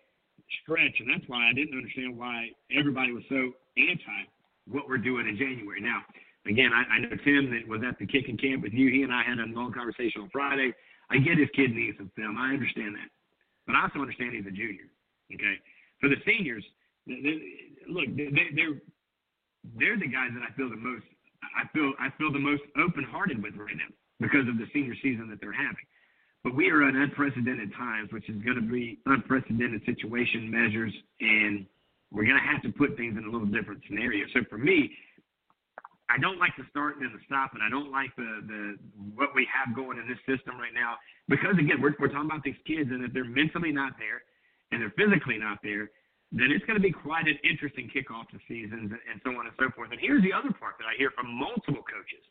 [0.62, 1.00] stretch.
[1.00, 4.20] And that's why I didn't understand why everybody was so anti
[4.68, 5.80] what we're doing in January.
[5.80, 6.02] Now,
[6.46, 8.90] again, I, I know Tim that was at the kicking camp with you.
[8.90, 10.72] He and I had a long conversation on Friday.
[11.10, 12.38] I get his kid needs some film.
[12.38, 13.10] I understand that.
[13.66, 14.86] But I also understand he's a junior.
[15.34, 15.58] Okay
[16.02, 16.66] for the seniors,
[17.06, 17.38] they, they,
[17.88, 18.82] look, they, they're
[19.78, 21.06] they're the guys that I feel the most.
[21.54, 23.88] I feel I feel the most open-hearted with right now
[24.18, 25.86] because of the senior season that they're having.
[26.44, 31.66] But we are in unprecedented times, which is going to be unprecedented situation measures, and
[32.10, 34.26] we're going to have to put things in a little different scenario.
[34.34, 34.90] So for me,
[36.10, 38.76] I don't like the start and the stop, and I don't like the the
[39.14, 40.96] what we have going in this system right now
[41.28, 44.26] because again, we're we're talking about these kids, and if they're mentally not there,
[44.70, 45.88] and they're physically not there,
[46.32, 49.54] then it's going to be quite an interesting kickoff to seasons and so on and
[49.60, 49.92] so forth.
[49.92, 52.24] And here's the other part that I hear from multiple coaches.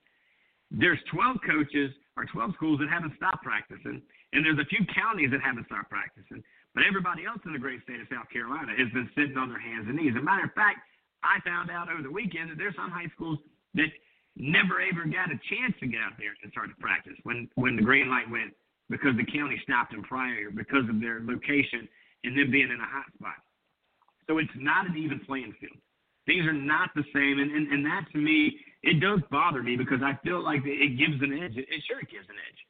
[0.72, 4.02] There's 12 coaches or 12 schools that haven't stopped practicing,
[4.34, 6.44] and there's a few counties that haven't stopped practicing.
[6.74, 9.60] But everybody else in the great state of South Carolina has been sitting on their
[9.60, 10.16] hands and knees.
[10.16, 10.80] As a matter of fact,
[11.24, 13.40] I found out over the weekend that there's some high schools
[13.76, 13.92] that
[14.40, 17.76] never ever got a chance to get out there and start to practice when when
[17.76, 18.56] the green light went
[18.90, 21.88] because the county stopped them prior because of their location
[22.24, 23.40] and them being in a hot spot.
[24.28, 25.78] So it's not an even playing field.
[26.26, 29.76] Things are not the same, and, and, and that to me, it does bother me
[29.76, 31.58] because I feel like it gives an edge.
[31.58, 32.62] It, it sure gives an edge,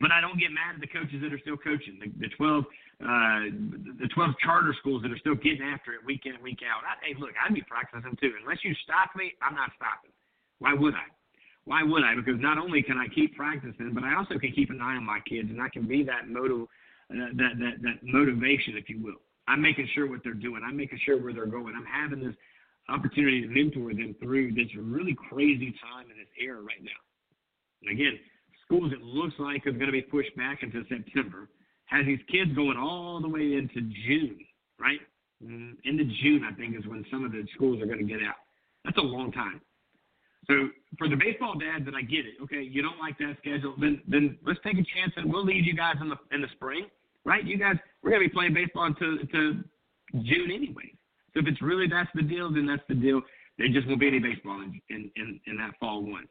[0.00, 1.98] but I don't get mad at the coaches that are still coaching.
[1.98, 2.64] The, the twelve,
[3.00, 3.48] uh,
[4.00, 6.84] the twelve charter schools that are still getting after it week in and week out.
[6.84, 8.32] I, hey, look, I'd be practicing too.
[8.40, 10.12] Unless you stop me, I'm not stopping.
[10.58, 11.08] Why would I?
[11.64, 12.16] Why would I?
[12.16, 15.04] Because not only can I keep practicing, but I also can keep an eye on
[15.04, 16.66] my kids, and I can be that motive
[17.10, 19.20] that, that, that motivation, if you will.
[19.48, 20.62] I'm making sure what they're doing.
[20.64, 21.74] I'm making sure where they're going.
[21.76, 22.34] I'm having this
[22.90, 27.00] opportunity to mentor them through this really crazy time in this era right now.
[27.82, 28.18] And again,
[28.64, 31.48] schools it looks like is going to be pushed back into September
[31.86, 34.38] has these kids going all the way into June,
[34.78, 35.00] right?
[35.44, 38.20] Mm, into June, I think, is when some of the schools are going to get
[38.22, 38.36] out.
[38.84, 39.60] That's a long time.
[40.46, 42.34] So for the baseball dads, and I get it.
[42.42, 45.64] Okay, you don't like that schedule, then then let's take a chance and we'll leave
[45.64, 46.86] you guys in the in the spring,
[47.24, 47.44] right?
[47.44, 49.62] You guys, we're gonna be playing baseball until to
[50.22, 50.94] June anyway.
[51.34, 53.22] So if it's really that's the deal, then that's the deal.
[53.58, 56.26] There just won't be any baseball in in in, in that fall one,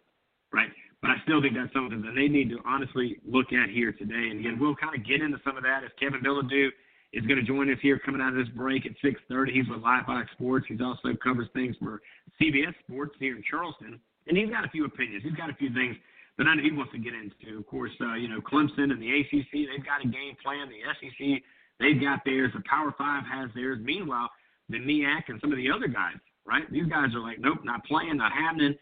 [0.51, 0.69] right?
[1.01, 4.29] But I still think that's something that they need to honestly look at here today.
[4.31, 6.69] And again, we'll kind of get into some of that as Kevin Bilodeau
[7.13, 9.51] is going to join us here coming out of this break at 6:30.
[9.51, 10.65] He's with Live 5 Sports.
[10.67, 12.01] He's also covers things for
[12.41, 15.23] CBS Sports here in Charleston, and he's got a few opinions.
[15.23, 15.95] He's got a few things
[16.37, 17.59] that I know he wants to get into.
[17.59, 20.69] Of course, uh, you know Clemson and the ACC, they've got a game plan.
[20.69, 21.41] The SEC,
[21.79, 22.51] they've got theirs.
[22.53, 23.79] The Power Five has theirs.
[23.81, 24.29] Meanwhile,
[24.69, 26.69] the MEAC and some of the other guys, right?
[26.71, 28.75] These guys are like, nope, not playing, not happening.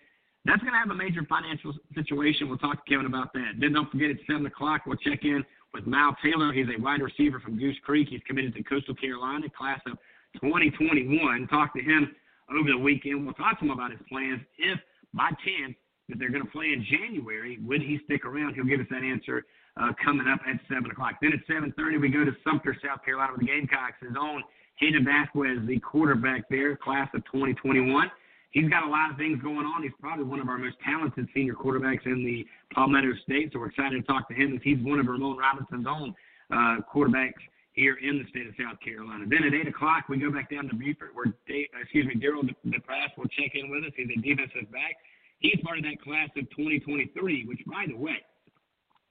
[0.46, 2.48] That's going to have a major financial situation.
[2.48, 3.60] We'll talk to Kevin about that.
[3.60, 6.54] Then don't forget at 7 o'clock, we'll check in with Mal Taylor.
[6.54, 8.08] He's a wide receiver from Goose Creek.
[8.10, 9.98] He's committed to Coastal Carolina, class of
[10.42, 11.48] 2021.
[11.48, 12.16] Talk to him
[12.50, 13.26] over the weekend.
[13.26, 14.40] We'll talk to him about his plans.
[14.58, 14.80] If
[15.14, 15.76] by chance
[16.08, 18.56] that they're going to play in January, would he stick around?
[18.56, 19.44] He'll give us that answer
[19.76, 21.16] uh, coming up at 7 o'clock.
[21.22, 24.00] Then at 7.30, we go to Sumter, South Carolina with the Gamecocks.
[24.00, 24.44] His own
[24.80, 28.10] Hayden Vasquez, the quarterback there, class of 2021
[28.52, 29.84] he's got a lot of things going on.
[29.84, 33.52] He's probably one of our most talented senior quarterbacks in the Palmetto State.
[33.54, 36.16] So we're excited to talk to him as he's one of Ramon Robinson's own
[36.52, 37.42] uh, quarterbacks
[37.74, 39.26] here in the state of South Carolina.
[39.30, 42.42] Then at 8 o'clock, we go back down to Beaufort where, Dave, excuse me, Daryl
[42.66, 43.92] Depass will check in with us.
[43.96, 44.98] He's a defensive back.
[45.40, 48.18] He's part of that class of 2023, which, by the way,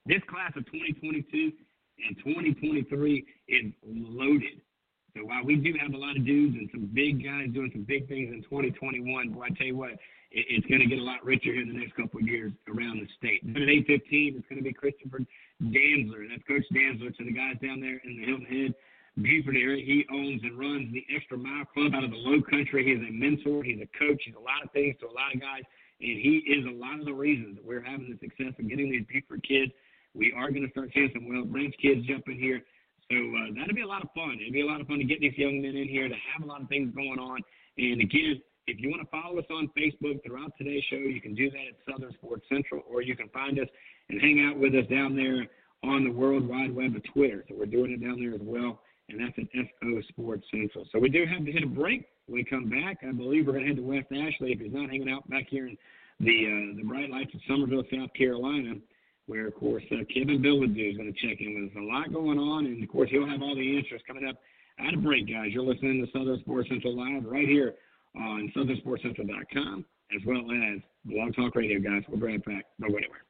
[0.07, 1.52] this class of 2022
[2.02, 4.61] and 2023 is loaded.
[5.16, 7.88] So while we do have a lot of dudes and some big guys doing some
[7.88, 9.96] big things in 2021, boy, I tell you what,
[10.29, 12.52] it, it's going to get a lot richer here in the next couple of years
[12.68, 13.40] around the state.
[13.40, 15.24] Then at 8:15, it's going to be Christopher
[15.64, 16.29] Dantzler.
[16.29, 18.74] That's Coach Dantzler to the guys down there in the Hilton Head.
[19.16, 19.81] Beaufort area.
[19.81, 22.85] He owns and runs the Extra Mile Club out of the Low Country.
[22.85, 23.64] He's a mentor.
[23.64, 24.20] He's a coach.
[24.20, 25.64] He's a lot of things to a lot of guys,
[26.05, 28.92] and he is a lot of the reasons that we're having the success of getting
[28.92, 29.72] these Beaufort kids.
[30.12, 32.61] We are going to start seeing some Whale Branch kids jump in here
[33.10, 34.38] so uh, that'll be a lot of fun.
[34.40, 36.42] It'll be a lot of fun to get these young men in here to have
[36.42, 37.40] a lot of things going on.
[37.78, 41.34] And again, if you want to follow us on Facebook throughout today's show, you can
[41.34, 43.68] do that at Southern Sports Central, or you can find us
[44.08, 45.46] and hang out with us down there
[45.84, 47.44] on the World Wide Web of Twitter.
[47.48, 50.84] So we're doing it down there as well, and that's at SO Sports Central.
[50.90, 52.06] So we do have to hit a break.
[52.26, 54.72] When we come back, I believe we're going to head to West Ashley if he's
[54.72, 55.76] not hanging out back here in
[56.18, 58.74] the uh, the bright lights of Summerville, South Carolina
[59.26, 61.76] where, of course, uh, Kevin Bilodeau is going to check in with us.
[61.78, 64.36] A lot going on, and, of course, he'll have all the answers coming up
[64.78, 65.48] at a break, guys.
[65.50, 67.74] You're listening to Southern Sports Central Live right here
[68.16, 69.84] on southernsportscentral.com
[70.14, 72.02] as well as Blog Talk Radio, guys.
[72.08, 72.64] We'll be right back.
[72.80, 73.25] Don't go anywhere.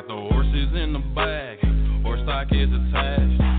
[0.00, 1.58] Got the horses in the bag,
[2.02, 3.49] horse stock is attached.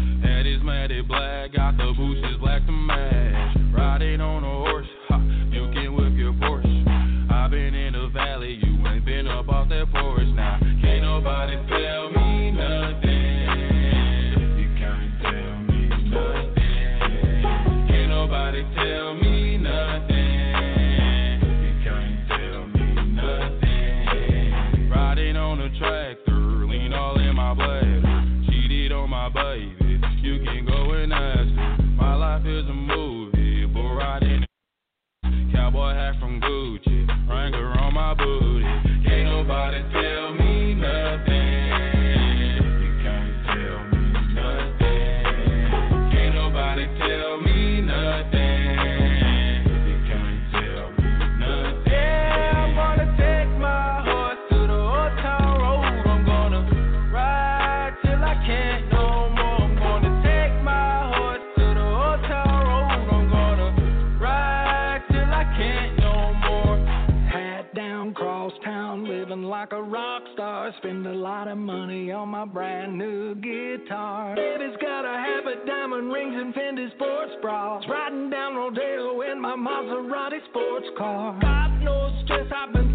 [72.45, 74.35] Brand new guitar.
[74.35, 77.83] Baby's got a habit, diamond rings, and Fendi sports bras.
[77.89, 81.39] Riding down Rodeo in my Maserati sports car.
[81.41, 82.90] Got no stress, I've been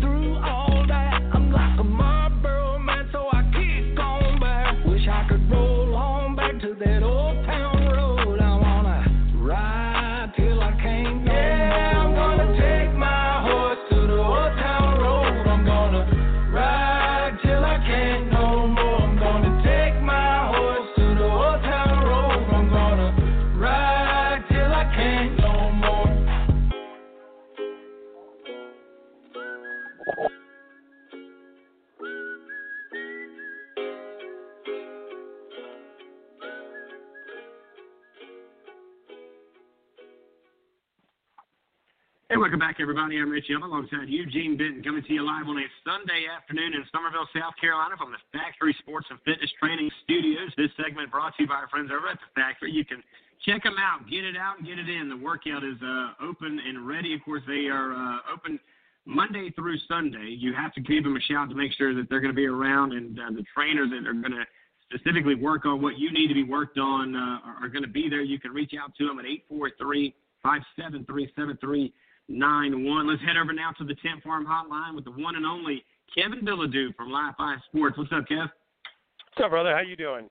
[42.37, 43.17] Hey, welcome back, everybody.
[43.17, 46.85] I'm Rich Young alongside Eugene Benton coming to you live on a Sunday afternoon in
[46.93, 50.53] Summerville, South Carolina from the Factory Sports and Fitness Training Studios.
[50.53, 52.77] This segment brought to you by our friends over at the Factory.
[52.77, 53.01] You can
[53.41, 55.09] check them out, get it out, and get it in.
[55.09, 57.17] The workout is uh, open and ready.
[57.17, 58.61] Of course, they are uh, open
[59.09, 60.37] Monday through Sunday.
[60.37, 62.45] You have to give them a shout to make sure that they're going to be
[62.45, 64.45] around, and uh, the trainers that are going to
[64.93, 67.89] specifically work on what you need to be worked on uh, are, are going to
[67.89, 68.21] be there.
[68.21, 70.13] You can reach out to them at 843
[70.45, 71.93] 573
[72.29, 73.09] nine one.
[73.09, 75.85] Let's head over now to the Tent Farm Hotline with the one and only
[76.15, 77.99] Kevin Bilodeau from Live Five Sports.
[77.99, 78.49] What's up, Kev?
[78.49, 79.75] What's up, brother?
[79.75, 80.29] How you doing?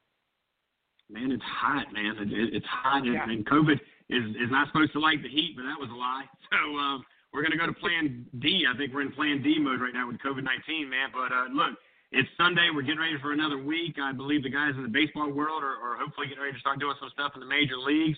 [1.10, 2.18] Man, it's hot, man.
[2.18, 3.80] It, it, it's hot, and, and COVID
[4.10, 6.26] is is not supposed to like the heat, but that was a lie.
[6.54, 7.04] So um,
[7.34, 8.64] we're gonna go to Plan D.
[8.64, 11.10] I think we're in Plan D mode right now with COVID nineteen, man.
[11.12, 11.76] But uh, look,
[12.12, 12.70] it's Sunday.
[12.74, 13.98] We're getting ready for another week.
[14.00, 16.80] I believe the guys in the baseball world are, are hopefully getting ready to start
[16.80, 18.18] doing some stuff in the major leagues.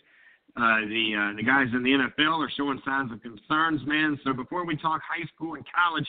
[0.57, 4.19] Uh, the uh, the guys in the NFL are showing signs of concerns, man.
[4.23, 6.07] So before we talk high school and college,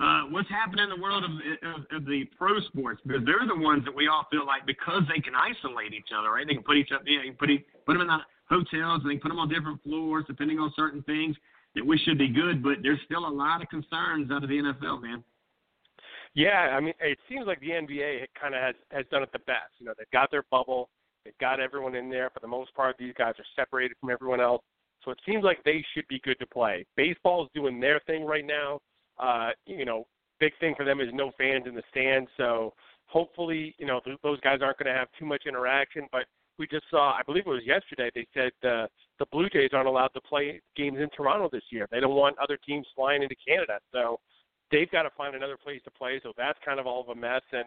[0.00, 1.30] uh, what's happening in the world of,
[1.68, 3.02] of, of the pro sports?
[3.04, 6.32] Because they're the ones that we all feel like because they can isolate each other,
[6.32, 6.46] right?
[6.48, 7.50] They can put each other, know, you can put
[7.84, 10.72] put them in the hotels and they can put them on different floors depending on
[10.74, 11.36] certain things.
[11.76, 14.56] That we should be good, but there's still a lot of concerns out of the
[14.56, 15.22] NFL, man.
[16.34, 19.40] Yeah, I mean, it seems like the NBA kind of has has done it the
[19.40, 19.76] best.
[19.78, 20.88] You know, they've got their bubble,
[21.24, 22.30] they've got everyone in there.
[22.30, 24.62] For the most part, these guys are separated from everyone else,
[25.04, 26.84] so it seems like they should be good to play.
[26.96, 28.80] Baseball is doing their thing right now.
[29.18, 30.06] Uh, you know,
[30.38, 32.72] big thing for them is no fans in the stands, so
[33.06, 36.06] hopefully, you know, those guys aren't going to have too much interaction.
[36.12, 36.24] But
[36.58, 38.86] we just saw, I believe it was yesterday, they said uh,
[39.18, 41.88] the Blue Jays aren't allowed to play games in Toronto this year.
[41.90, 44.20] They don't want other teams flying into Canada, so
[44.70, 46.20] they've got to find another place to play.
[46.22, 47.42] So that's kind of all of a mess.
[47.52, 47.64] And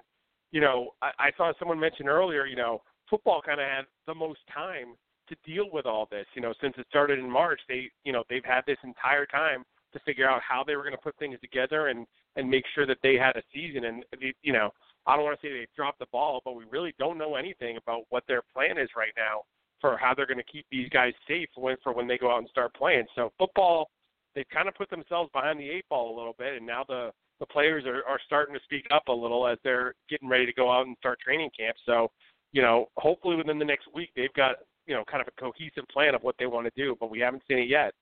[0.51, 2.81] you know, I, I saw someone mention earlier, you know,
[3.13, 4.95] football kind of had the most time
[5.29, 6.25] to deal with all this.
[6.33, 9.63] You know, since it started in March, they, you know, they've had this entire time
[9.93, 12.87] to figure out how they were going to put things together and and make sure
[12.87, 13.85] that they had a season.
[13.85, 14.03] And
[14.41, 14.71] you know,
[15.05, 17.77] I don't want to say they've dropped the ball, but we really don't know anything
[17.77, 19.43] about what their plan is right now
[19.79, 22.39] for how they're going to keep these guys safe when for when they go out
[22.39, 23.05] and start playing.
[23.13, 23.91] So football,
[24.33, 27.11] they've kind of put themselves behind the eight ball a little bit, and now the
[27.39, 30.53] the players are, are starting to speak up a little as they're getting ready to
[30.53, 31.75] go out and start training camp.
[31.85, 32.09] So,
[32.53, 34.55] you know, hopefully within the next week they've got
[34.87, 37.19] you know kind of a cohesive plan of what they want to do, but we
[37.19, 37.93] haven't seen it yet.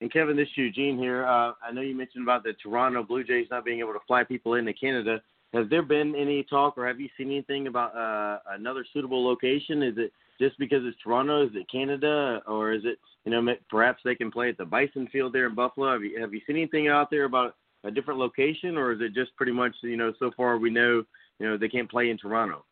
[0.00, 1.24] And Kevin, this is Eugene here.
[1.24, 4.22] Uh, I know you mentioned about the Toronto Blue Jays not being able to fly
[4.22, 5.22] people into Canada.
[5.54, 9.82] Has there been any talk, or have you seen anything about uh, another suitable location?
[9.82, 11.46] Is it just because it's Toronto?
[11.46, 15.08] Is it Canada, or is it you know perhaps they can play at the Bison
[15.12, 15.92] Field there in Buffalo?
[15.92, 19.14] Have you have you seen anything out there about a different location, or is it
[19.14, 21.04] just pretty much you know so far we know
[21.38, 22.64] you know they can't play in Toronto?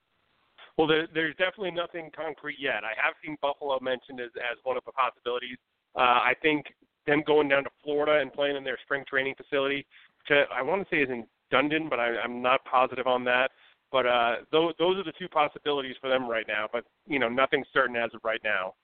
[0.78, 2.82] Well, there, there's definitely nothing concrete yet.
[2.82, 5.58] I have seen Buffalo mentioned as, as one of the possibilities.
[5.94, 6.64] Uh, I think
[7.06, 9.86] them going down to Florida and playing in their spring training facility,
[10.18, 13.24] which I, I want to say is in Dunedin, but I, I'm not positive on
[13.24, 13.50] that.
[13.92, 16.66] But uh, those those are the two possibilities for them right now.
[16.72, 18.74] But you know, nothing's certain as of right now.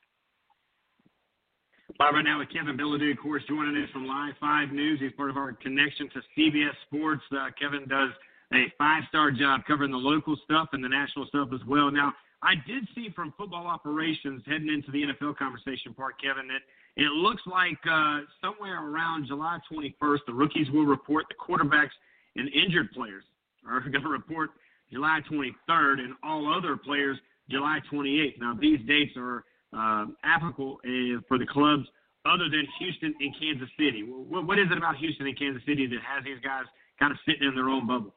[1.98, 5.00] Live right now with Kevin Bilodeau, of course, joining us from Live 5 News.
[5.00, 7.22] He's part of our connection to CBS Sports.
[7.32, 8.10] Uh, Kevin does
[8.52, 11.90] a five-star job covering the local stuff and the national stuff as well.
[11.90, 16.62] Now, I did see from football operations heading into the NFL conversation part, Kevin, that
[17.02, 21.96] it looks like uh, somewhere around July 21st, the rookies will report the quarterbacks
[22.36, 23.24] and injured players
[23.68, 24.50] are going to report
[24.92, 27.18] July 23rd, and all other players
[27.50, 28.40] July 28th.
[28.40, 29.44] Now, these dates are
[29.76, 31.86] uh, applicable uh, for the clubs
[32.24, 34.02] other than Houston and Kansas City.
[34.02, 36.64] What, what is it about Houston and Kansas City that has these guys
[36.98, 38.14] kind of sitting in their own bubble?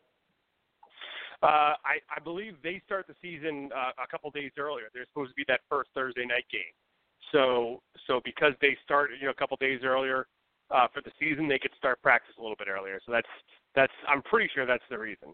[1.41, 4.85] Uh, I, I believe they start the season uh, a couple days earlier.
[4.93, 6.75] There's supposed to be that first Thursday night game.
[7.31, 10.27] So so because they start you know a couple days earlier
[10.69, 12.99] uh, for the season, they could start practice a little bit earlier.
[13.05, 13.29] So that's
[13.73, 15.33] that's I'm pretty sure that's the reason.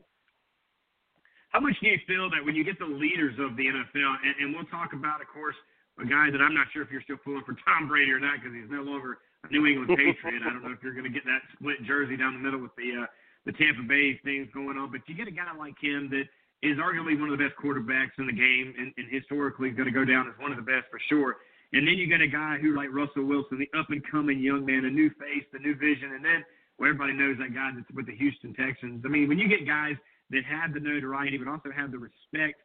[1.50, 4.36] How much do you feel that when you get the leaders of the NFL, and,
[4.40, 5.56] and we'll talk about, of course,
[5.98, 8.38] a guy that I'm not sure if you're still pulling for Tom Brady or not
[8.38, 10.46] because he's no longer a New England Patriot.
[10.46, 12.76] I don't know if you're going to get that split jersey down the middle with
[12.78, 13.10] the uh,
[13.46, 16.28] the Tampa Bay things going on, but you get a guy like him that
[16.62, 19.88] is arguably one of the best quarterbacks in the game, and, and historically is going
[19.88, 21.38] to go down as one of the best for sure.
[21.72, 24.66] And then you got a guy who like Russell Wilson, the up and coming young
[24.66, 26.44] man, a new face, the new vision, and then
[26.78, 29.02] well, everybody knows that guy that's with the Houston Texans.
[29.06, 29.96] I mean, when you get guys
[30.32, 32.62] that have the notoriety, but also have the respect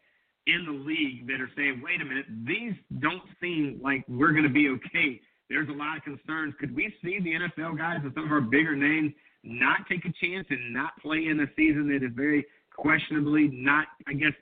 [0.46, 4.42] in the league that are saying, wait a minute, these don't seem like we're going
[4.42, 5.20] to be okay.
[5.48, 6.54] There's a lot of concerns.
[6.58, 9.12] Could we see the NFL guys and some of our bigger names
[9.44, 12.44] not take a chance and not play in a season that is very
[12.74, 14.32] questionably not, I guess,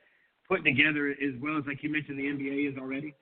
[0.49, 3.15] put together as well as, like you mentioned, the NBA is already?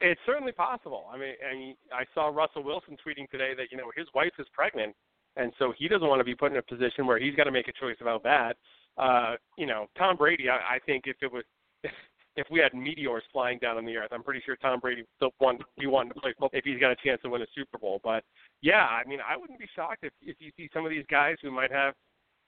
[0.00, 1.06] It's certainly possible.
[1.12, 4.96] I mean, I saw Russell Wilson tweeting today that you know his wife is pregnant,
[5.40, 7.50] and so he doesn't want to be put in a position where he's got to
[7.50, 8.56] make a choice about that.
[8.98, 10.48] Uh, you know, Tom Brady.
[10.48, 11.44] I, I think if it was
[12.36, 15.30] if we had meteors flying down on the earth, I'm pretty sure Tom Brady still
[15.40, 17.78] want be wanting to play football if he's got a chance to win a Super
[17.78, 18.00] Bowl.
[18.04, 18.24] But
[18.62, 21.36] yeah, I mean, I wouldn't be shocked if if you see some of these guys
[21.42, 21.94] who might have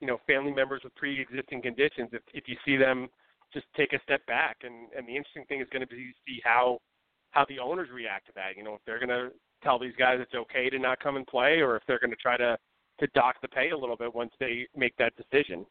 [0.01, 3.09] you know family members with pre-existing conditions if if you see them
[3.55, 6.12] just take a step back and and the interesting thing is going to be to
[6.26, 6.78] see how
[7.30, 8.57] how the owners react to that.
[8.57, 9.30] You know, if they're going to
[9.62, 12.16] tell these guys it's okay to not come and play, or if they're going to
[12.16, 12.59] try to
[13.03, 15.66] to dock the pay a little bit once they make that decision.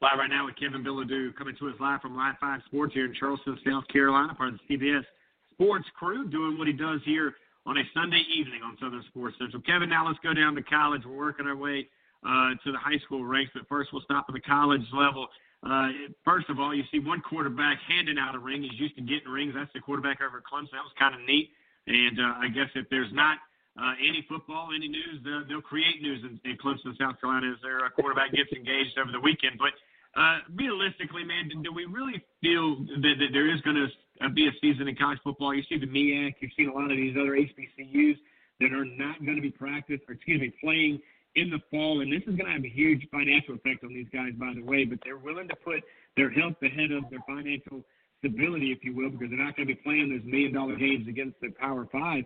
[0.00, 3.04] Live right now with Kevin Bilodeau coming to us live from Live 5 Sports here
[3.04, 5.04] in Charleston, South Carolina, part of the CBS
[5.52, 7.34] Sports crew, doing what he does here
[7.66, 9.60] on a Sunday evening on Southern Sports Central.
[9.62, 11.02] Kevin, now let's go down to college.
[11.04, 11.88] We're working our way
[12.24, 15.26] uh, to the high school ranks, but first we'll stop at the college level.
[15.66, 15.88] Uh,
[16.24, 18.62] first of all, you see one quarterback handing out a ring.
[18.62, 19.52] He's used to getting rings.
[19.54, 20.72] That's the quarterback over Clemson.
[20.72, 21.50] That was kind of neat.
[21.86, 23.38] And uh, I guess if there's not
[23.78, 27.60] uh, any football, any news, they'll, they'll create news in, in Clemson, South Carolina, as
[27.62, 29.58] their uh, quarterback gets engaged over the weekend.
[29.58, 29.72] But
[30.18, 33.86] uh, realistically, man, do we really feel that, that there is going to
[34.26, 35.54] uh, be a season in college football?
[35.54, 38.18] You see the MEAC, you've seen a lot of these other HBCUs
[38.60, 41.00] that are not going to be practiced, or excuse me, playing
[41.36, 44.08] in the fall, and this is going to have a huge financial effect on these
[44.12, 44.84] guys, by the way.
[44.84, 45.82] But they're willing to put
[46.16, 47.84] their health ahead of their financial
[48.18, 51.06] stability, if you will, because they're not going to be playing those million dollar games
[51.08, 52.24] against the Power Five.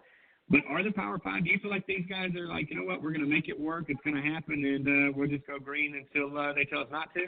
[0.51, 1.45] But are the Power Five?
[1.45, 3.49] Do you feel like these guys are like, you know what, we're going to make
[3.49, 3.87] it work.
[3.89, 6.89] It's going to happen, and uh, we'll just go green until uh, they tell us
[6.93, 7.27] not to.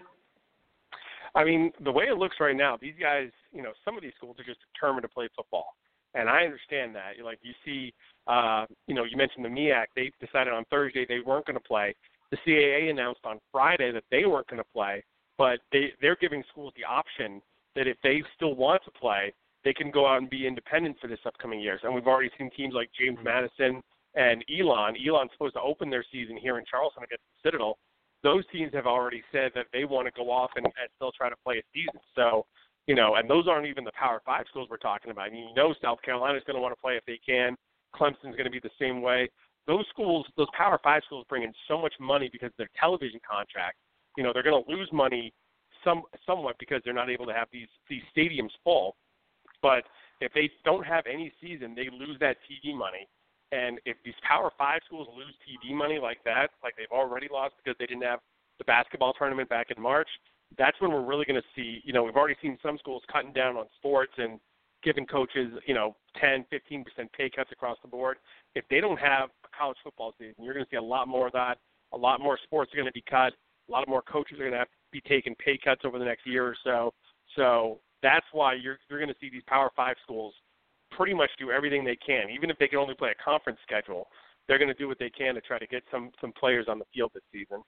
[1.34, 4.12] I mean, the way it looks right now, these guys, you know, some of these
[4.16, 5.76] schools are just determined to play football,
[6.14, 7.22] and I understand that.
[7.24, 7.92] Like you see
[8.26, 9.86] uh, you know, you mentioned the MEAC.
[9.94, 11.94] They decided on Thursday they weren't going to play.
[12.30, 15.04] The CAA announced on Friday that they weren't going to play,
[15.38, 17.40] but they they're giving schools the option
[17.76, 19.32] that if they still want to play,
[19.66, 21.80] they can go out and be independent for this upcoming years.
[21.82, 23.82] And we've already seen teams like James Madison
[24.14, 24.94] and Elon.
[24.96, 27.76] Elon's supposed to open their season here in Charleston against the Citadel.
[28.22, 31.28] Those teams have already said that they want to go off and, and still try
[31.28, 32.00] to play a season.
[32.14, 32.46] So,
[32.86, 35.26] you know, and those aren't even the Power Five schools we're talking about.
[35.26, 37.56] I mean, you know, South Carolina's going to want to play if they can.
[37.92, 39.28] Clemson's going to be the same way.
[39.66, 43.18] Those schools, those Power Five schools, bring in so much money because of their television
[43.28, 43.80] contracts.
[44.16, 45.32] You know, they're going to lose money
[45.82, 48.94] some somewhat because they're not able to have these these stadiums full.
[49.62, 49.84] But
[50.20, 53.08] if they don't have any season, they lose that TV money.
[53.52, 57.54] And if these Power Five schools lose TV money like that, like they've already lost
[57.62, 58.20] because they didn't have
[58.58, 60.08] the basketball tournament back in March,
[60.58, 61.80] that's when we're really going to see.
[61.84, 64.40] You know, we've already seen some schools cutting down on sports and
[64.82, 66.84] giving coaches, you know, 10, 15%
[67.16, 68.18] pay cuts across the board.
[68.54, 71.26] If they don't have a college football season, you're going to see a lot more
[71.26, 71.58] of that.
[71.92, 73.32] A lot more sports are going to be cut.
[73.68, 76.04] A lot more coaches are going to have to be taking pay cuts over the
[76.04, 76.94] next year or so.
[77.34, 80.32] So that's why you're you're going to see these Power Five schools
[80.94, 84.06] pretty much do everything they can, even if they can only play a conference schedule.
[84.46, 86.78] They're going to do what they can to try to get some some players on
[86.78, 87.66] the field this season.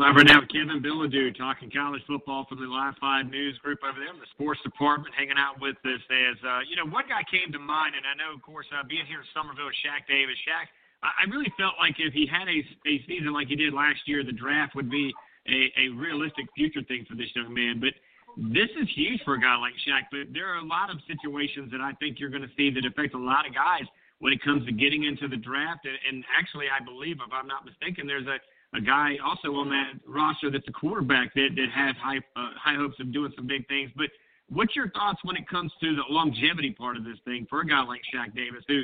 [0.00, 4.00] Live right now Kevin Bilodeau talking college football from the Live 5 News Group over
[4.00, 7.20] there in the sports department, hanging out with us as, uh, you know, one guy
[7.28, 10.08] came to mind, and I know, of course, uh, being here in Summerville with Shaq
[10.08, 10.38] Davis.
[10.46, 10.70] Shaq,
[11.02, 14.00] I, I really felt like if he had a, a season like he did last
[14.06, 15.12] year, the draft would be
[15.50, 17.82] a, a realistic future thing for this young man.
[17.82, 17.92] But
[18.36, 20.06] this is huge for a guy like Shaq.
[20.10, 22.84] But there are a lot of situations that I think you're going to see that
[22.84, 25.86] affect a lot of guys when it comes to getting into the draft.
[25.86, 28.38] And, and actually, I believe, if I'm not mistaken, there's a
[28.74, 32.76] a guy also on that roster that's a quarterback that that has high uh, high
[32.76, 33.90] hopes of doing some big things.
[33.96, 34.10] But
[34.48, 37.66] what's your thoughts when it comes to the longevity part of this thing for a
[37.66, 38.82] guy like Shaq Davis, who,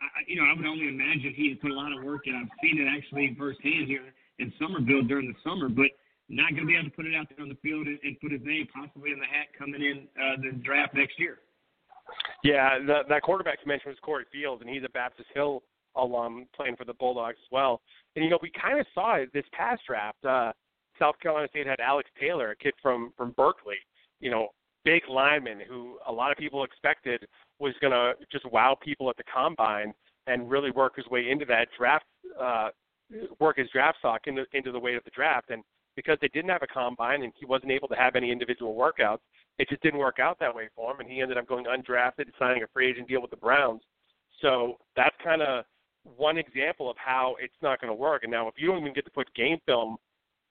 [0.00, 2.34] I, you know, I would only imagine he put a lot of work in.
[2.34, 5.68] I've seen it actually firsthand here in Summerville during the summer.
[5.68, 5.92] But
[6.30, 8.18] not going to be able to put it out there on the field and, and
[8.20, 11.38] put his name possibly in the hat coming in uh, the draft next year.
[12.42, 15.62] Yeah, the, that quarterback you mentioned was Corey Fields, and he's a Baptist Hill
[15.96, 17.80] alum playing for the Bulldogs as well.
[18.14, 20.24] And you know, we kind of saw it this past draft.
[20.24, 20.52] Uh,
[20.98, 23.78] South Carolina State had Alex Taylor, a kid from from Berkeley.
[24.20, 24.48] You know,
[24.84, 27.26] big lineman who a lot of people expected
[27.58, 29.92] was going to just wow people at the combine
[30.26, 32.04] and really work his way into that draft,
[32.40, 32.68] uh,
[33.40, 35.50] work his draft stock into into the weight of the draft.
[35.50, 35.62] And
[35.96, 39.20] because they didn't have a combine and he wasn't able to have any individual workouts,
[39.58, 41.00] it just didn't work out that way for him.
[41.00, 43.82] And he ended up going undrafted, and signing a free agent deal with the Browns.
[44.40, 45.64] So that's kind of
[46.16, 48.22] one example of how it's not going to work.
[48.22, 49.96] And now, if you don't even get to put game film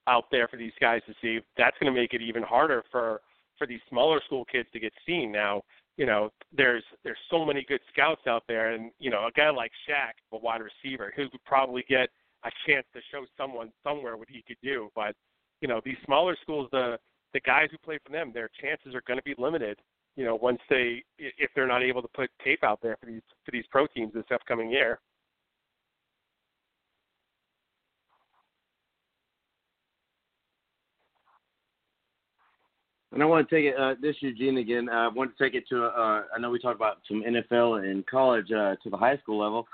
[0.08, 3.22] out there for these guys to see, that's going to make it even harder for
[3.58, 5.32] for these smaller school kids to get seen.
[5.32, 5.64] Now,
[5.98, 9.50] you know, there's there's so many good scouts out there, and you know, a guy
[9.50, 12.10] like Shaq, a wide receiver, who would probably get
[12.44, 14.90] a chance to show someone somewhere what he could do.
[14.96, 15.16] But
[15.62, 16.98] you know, these smaller schools, the
[17.34, 19.78] the guys who play for them, their chances are going to be limited.
[20.16, 23.22] You know, once they if they're not able to put tape out there for these
[23.46, 25.00] for these pro teams this upcoming year.
[33.12, 33.76] And I want to take it.
[33.76, 34.88] Uh, this is Eugene again.
[34.88, 35.86] I want to take it to.
[35.86, 39.40] Uh, I know we talked about some NFL and college uh, to the high school
[39.40, 39.68] level.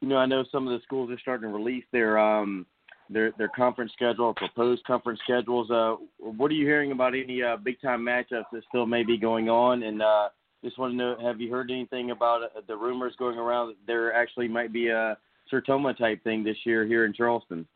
[0.00, 2.66] You know, I know some of the schools are starting to release their um,
[3.08, 5.70] their their conference schedule, proposed conference schedules.
[5.70, 9.16] Uh, what are you hearing about any uh, big time matchups that still may be
[9.16, 9.84] going on?
[9.84, 10.28] And uh,
[10.62, 13.76] just want to know, have you heard anything about uh, the rumors going around that
[13.86, 15.16] there actually might be a
[15.52, 17.66] Sertoma type thing this year here in Charleston?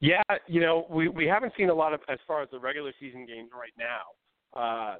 [0.00, 2.92] Yeah, you know, we we haven't seen a lot of as far as the regular
[3.00, 4.60] season games right now.
[4.60, 4.96] Uh,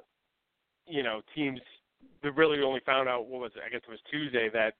[0.85, 1.59] you know, teams
[2.21, 4.73] they really only found out what was it, I guess it was Tuesday that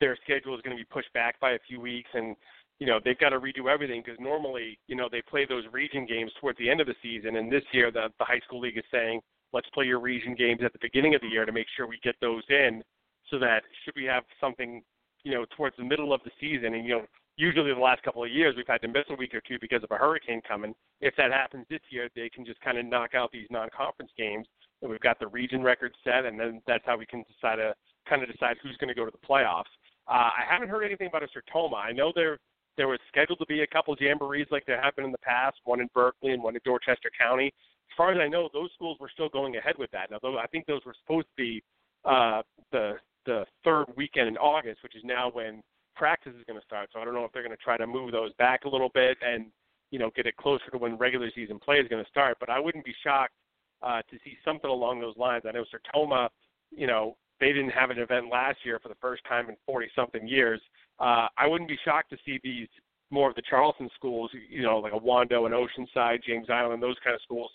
[0.00, 2.36] their schedule is going to be pushed back by a few weeks, and
[2.78, 6.06] you know they've got to redo everything because normally you know they play those region
[6.06, 8.78] games towards the end of the season, and this year the the high school league
[8.78, 9.20] is saying
[9.52, 11.98] let's play your region games at the beginning of the year to make sure we
[12.02, 12.82] get those in,
[13.30, 14.82] so that should we have something
[15.24, 18.24] you know towards the middle of the season, and you know usually the last couple
[18.24, 20.74] of years we've had to miss a week or two because of a hurricane coming.
[21.00, 24.46] If that happens this year, they can just kind of knock out these non-conference games,
[24.80, 27.68] and we've got the region record set, and then that's how we can decide uh,
[27.68, 27.74] to
[28.08, 29.64] kind of decide who's going to go to the playoffs.
[30.08, 31.76] Uh, I haven't heard anything about a Sertoma.
[31.76, 32.38] I know there
[32.76, 35.56] there was scheduled to be a couple jamborees like there have been in the past,
[35.64, 37.46] one in Berkeley and one in Dorchester County.
[37.46, 40.10] As far as I know, those schools were still going ahead with that.
[40.10, 41.62] Those, I think those were supposed to be
[42.04, 42.42] uh,
[42.72, 42.94] the
[43.24, 45.62] the third weekend in August, which is now when
[45.96, 46.90] practice is going to start.
[46.92, 48.90] So I don't know if they're going to try to move those back a little
[48.90, 49.46] bit and
[49.90, 52.36] you know get it closer to when regular season play is going to start.
[52.38, 53.34] But I wouldn't be shocked
[53.82, 55.44] uh, to see something along those lines.
[55.48, 56.28] I know Sertoma,
[56.70, 59.88] you know, they didn't have an event last year for the first time in 40
[59.94, 60.60] something years.
[60.98, 62.68] Uh, I wouldn't be shocked to see these
[63.10, 66.96] more of the Charleston schools, you know, like a Wando and Oceanside, James Island, those
[67.04, 67.50] kind of schools,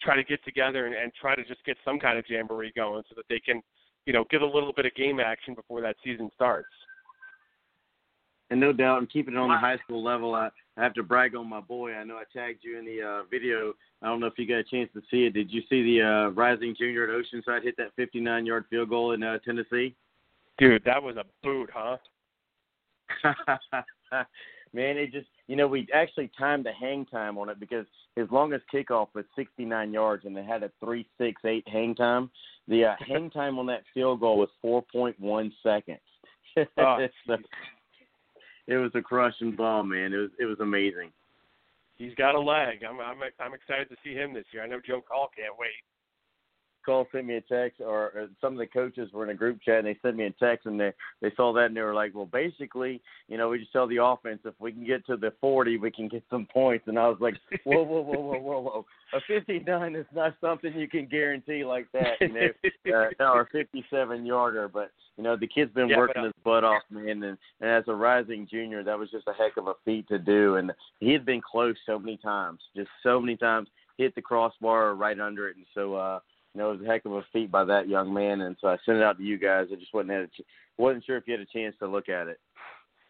[0.00, 3.02] try to get together and, and try to just get some kind of jamboree going
[3.08, 3.60] so that they can,
[4.06, 6.68] you know, get a little bit of game action before that season starts
[8.50, 11.02] and no doubt, and keeping it on the high school level, I, I have to
[11.02, 11.94] brag on my boy.
[11.94, 13.74] I know I tagged you in the uh, video.
[14.02, 15.34] I don't know if you got a chance to see it.
[15.34, 19.22] Did you see the uh, rising junior at Oceanside hit that 59-yard field goal in
[19.22, 19.94] uh, Tennessee?
[20.58, 21.96] Dude, that was a boot, huh?
[24.72, 27.86] Man, it just you know we actually timed the hang time on it because
[28.16, 32.30] his longest kickoff was 69 yards and they had a 3.68 hang time.
[32.66, 36.00] The uh, hang time on that field goal was 4.1 seconds.
[36.78, 37.36] Oh, so,
[38.66, 40.12] it was a crushing ball, man.
[40.12, 41.10] It was it was amazing.
[41.96, 42.82] He's got a leg.
[42.88, 44.64] I'm I'm I'm excited to see him this year.
[44.64, 45.70] I know Joe Call can't wait.
[46.84, 49.60] Cole sent me a text, or, or some of the coaches were in a group
[49.62, 51.94] chat, and they sent me a text, and they they saw that, and they were
[51.94, 55.16] like, "Well, basically, you know, we just tell the offense if we can get to
[55.16, 58.38] the 40, we can get some points." And I was like, "Whoa, whoa, whoa, whoa,
[58.38, 58.86] whoa, whoa!
[59.14, 63.46] A 59 is not something you can guarantee like that, you know, uh, or a
[63.46, 66.82] 57 yarder." But you know, the kid's been yeah, working but, uh, his butt off,
[66.90, 70.08] man, and, and as a rising junior, that was just a heck of a feat
[70.08, 74.14] to do, and he had been close so many times, just so many times, hit
[74.14, 75.94] the crossbar right under it, and so.
[75.94, 76.18] uh
[76.54, 78.76] you it was a heck of a feat by that young man, and so I
[78.84, 79.66] sent it out to you guys.
[79.72, 80.46] I just wasn't had a ch-
[80.78, 82.38] wasn't sure if you had a chance to look at it.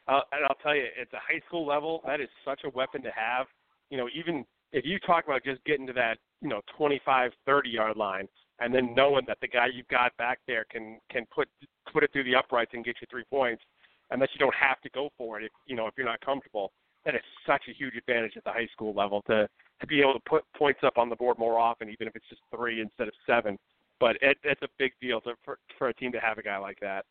[0.09, 3.03] Uh, and I'll tell you, at the high school level, that is such a weapon
[3.03, 3.47] to have.
[3.91, 7.71] You know, even if you talk about just getting to that, you know, 25, 30
[7.71, 8.29] yard line,
[8.61, 11.49] and then knowing that the guy you've got back there can can put
[11.93, 13.63] put it through the uprights and get you three points,
[14.11, 16.21] and that you don't have to go for it if you know if you're not
[16.21, 16.73] comfortable.
[17.05, 19.47] That is such a huge advantage at the high school level to
[19.81, 22.29] to be able to put points up on the board more often, even if it's
[22.29, 23.59] just three instead of seven.
[24.01, 26.59] But it, it's a big deal to, for for a team to have a guy
[26.59, 27.05] like that.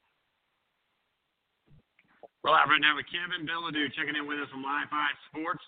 [2.44, 5.64] We're live right now with Kevin Bilodeau checking in with us from Live 5 Sports.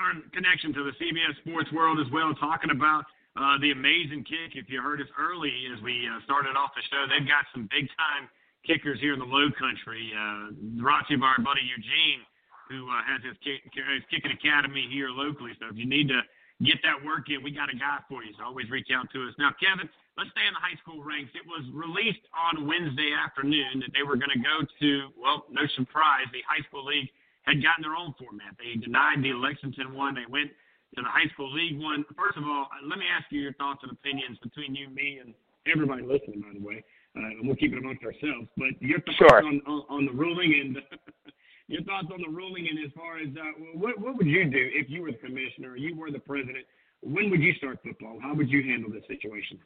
[0.00, 3.04] our connection to the CBS sports world as well, talking about
[3.36, 4.56] uh, the amazing kick.
[4.56, 7.68] If you heard us early as we uh, started off the show, they've got some
[7.68, 8.32] big time
[8.64, 10.08] kickers here in the Low Country.
[10.16, 12.24] Uh, brought to you by our buddy Eugene,
[12.68, 15.52] who uh, has his, kick, his kicking academy here locally.
[15.60, 16.20] So if you need to
[16.64, 18.32] get that work in, we got a guy for you.
[18.38, 19.34] So always reach out to us.
[19.38, 21.30] Now, Kevin, let's stay in the high school ranks.
[21.34, 25.62] It was released on Wednesday afternoon that they were going to go to, well, no
[25.76, 27.08] surprise, the high school league
[27.44, 28.58] had gotten their own format.
[28.58, 30.14] They denied the Lexington one.
[30.18, 30.50] They went
[30.96, 32.02] to the high school league one.
[32.16, 35.20] First of all, uh, let me ask you your thoughts and opinions between you, me,
[35.22, 35.34] and
[35.70, 36.82] everybody listening, by the way.
[37.14, 38.48] Uh, and we'll keep it amongst ourselves.
[38.56, 39.44] But your thoughts Sure.
[39.44, 40.76] on, on, on the ruling and
[41.68, 44.70] your thoughts on the ruling and as far as uh, what, what would you do
[44.74, 46.64] if you were the commissioner or you were the president?
[47.02, 48.18] When would you start football?
[48.22, 49.58] How would you handle this situation?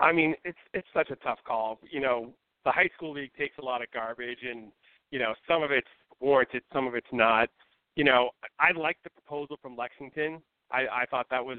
[0.00, 1.78] I mean, it's it's such a tough call.
[1.90, 2.34] You know,
[2.64, 4.72] the high school league takes a lot of garbage, and
[5.10, 5.86] you know, some of it's
[6.20, 7.48] warranted, some of it's not.
[7.96, 10.42] You know, I like the proposal from Lexington.
[10.70, 11.58] I, I thought that was,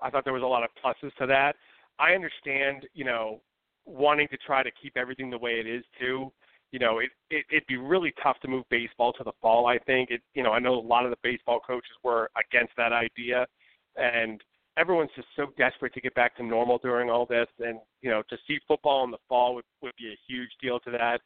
[0.00, 1.56] I thought there was a lot of pluses to that.
[1.98, 3.40] I understand, you know,
[3.84, 6.30] wanting to try to keep everything the way it is too.
[6.74, 9.68] You know, it, it it'd be really tough to move baseball to the fall.
[9.68, 10.22] I think it.
[10.34, 13.46] You know, I know a lot of the baseball coaches were against that idea,
[13.94, 14.42] and
[14.76, 18.24] everyone's just so desperate to get back to normal during all this and you know
[18.28, 21.20] to see football in the fall would would be a huge deal to that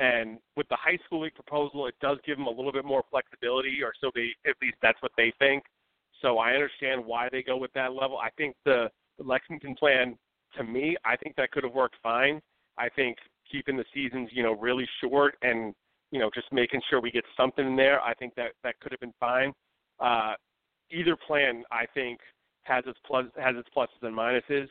[0.00, 3.02] and with the high school league proposal it does give them a little bit more
[3.10, 5.62] flexibility or so they at least that's what they think
[6.20, 8.86] so i understand why they go with that level i think the,
[9.16, 10.14] the lexington plan
[10.54, 12.38] to me i think that could have worked fine
[12.76, 13.16] i think
[13.50, 15.74] keeping the seasons you know really short and
[16.10, 18.92] you know just making sure we get something in there i think that that could
[18.92, 19.52] have been fine
[20.00, 20.34] uh
[20.90, 22.18] either plan i think
[22.62, 24.68] has its plus has its pluses and minuses.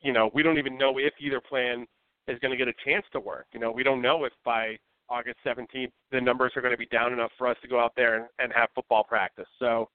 [0.00, 1.86] You know, we don't even know if either plan
[2.28, 3.46] is going to get a chance to work.
[3.52, 4.76] You know, we don't know if by
[5.08, 7.92] August 17th the numbers are going to be down enough for us to go out
[7.96, 9.48] there and, and have football practice.
[9.58, 9.88] So,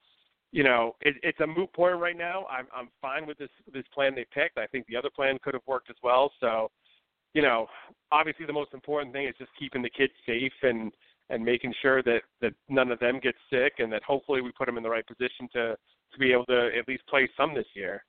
[0.51, 2.45] you know, it, it's a moot point right now.
[2.49, 4.57] I'm I'm fine with this this plan they picked.
[4.57, 6.32] I think the other plan could have worked as well.
[6.39, 6.69] So,
[7.34, 7.67] you know,
[8.11, 10.91] obviously the most important thing is just keeping the kids safe and
[11.30, 14.65] and making sure that that none of them get sick and that hopefully we put
[14.65, 15.75] them in the right position to
[16.11, 18.03] to be able to at least play some this year.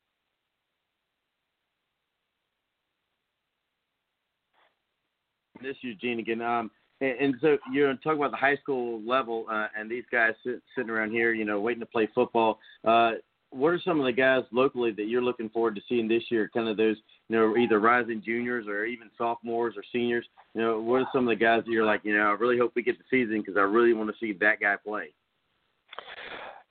[5.60, 6.40] This is Eugene again.
[6.40, 10.32] Um, and, and so you're talking about the high school level, uh, and these guys
[10.44, 12.58] sit, sitting around here, you know, waiting to play football.
[12.86, 13.12] Uh,
[13.50, 16.50] what are some of the guys locally that you're looking forward to seeing this year?
[16.52, 16.96] Kind of those,
[17.28, 20.26] you know, either rising juniors or even sophomores or seniors.
[20.54, 22.58] You know, what are some of the guys that you're like, you know, I really
[22.58, 25.14] hope we get the season because I really want to see that guy play.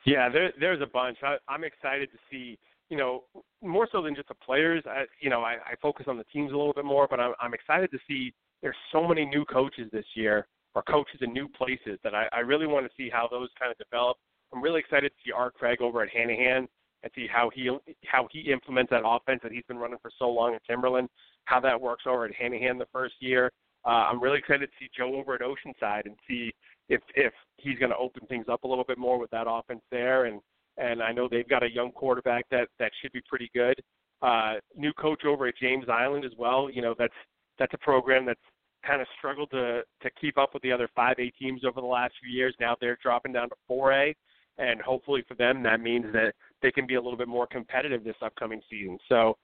[0.05, 1.17] Yeah, there, there's a bunch.
[1.23, 2.57] I, I'm excited to see,
[2.89, 3.23] you know,
[3.61, 4.83] more so than just the players.
[4.87, 7.33] I, you know, I, I focus on the teams a little bit more, but I'm,
[7.41, 8.33] I'm excited to see.
[8.61, 12.39] There's so many new coaches this year, or coaches in new places that I, I
[12.39, 14.17] really want to see how those kind of develop.
[14.53, 16.67] I'm really excited to see Art Craig over at Hanahan
[17.03, 17.69] and see how he
[18.05, 21.09] how he implements that offense that he's been running for so long at Timberland,
[21.45, 23.51] how that works over at Hanahan the first year.
[23.85, 26.53] Uh, I'm really excited to see Joe over at Oceanside and see
[26.89, 29.81] if if he's going to open things up a little bit more with that offense
[29.91, 30.25] there.
[30.25, 30.41] And
[30.77, 33.81] and I know they've got a young quarterback that that should be pretty good.
[34.21, 36.69] Uh, new coach over at James Island as well.
[36.69, 37.13] You know that's
[37.59, 38.39] that's a program that's
[38.85, 42.13] kind of struggled to to keep up with the other 5A teams over the last
[42.21, 42.55] few years.
[42.59, 44.13] Now they're dropping down to 4A,
[44.57, 48.03] and hopefully for them that means that they can be a little bit more competitive
[48.03, 48.97] this upcoming season.
[49.09, 49.37] So,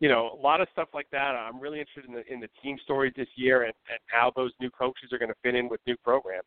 [0.00, 1.34] you know, a lot of stuff like that.
[1.34, 4.52] I'm really interested in the in the team stories this year and, and how those
[4.60, 6.44] new coaches are going to fit in with new programs.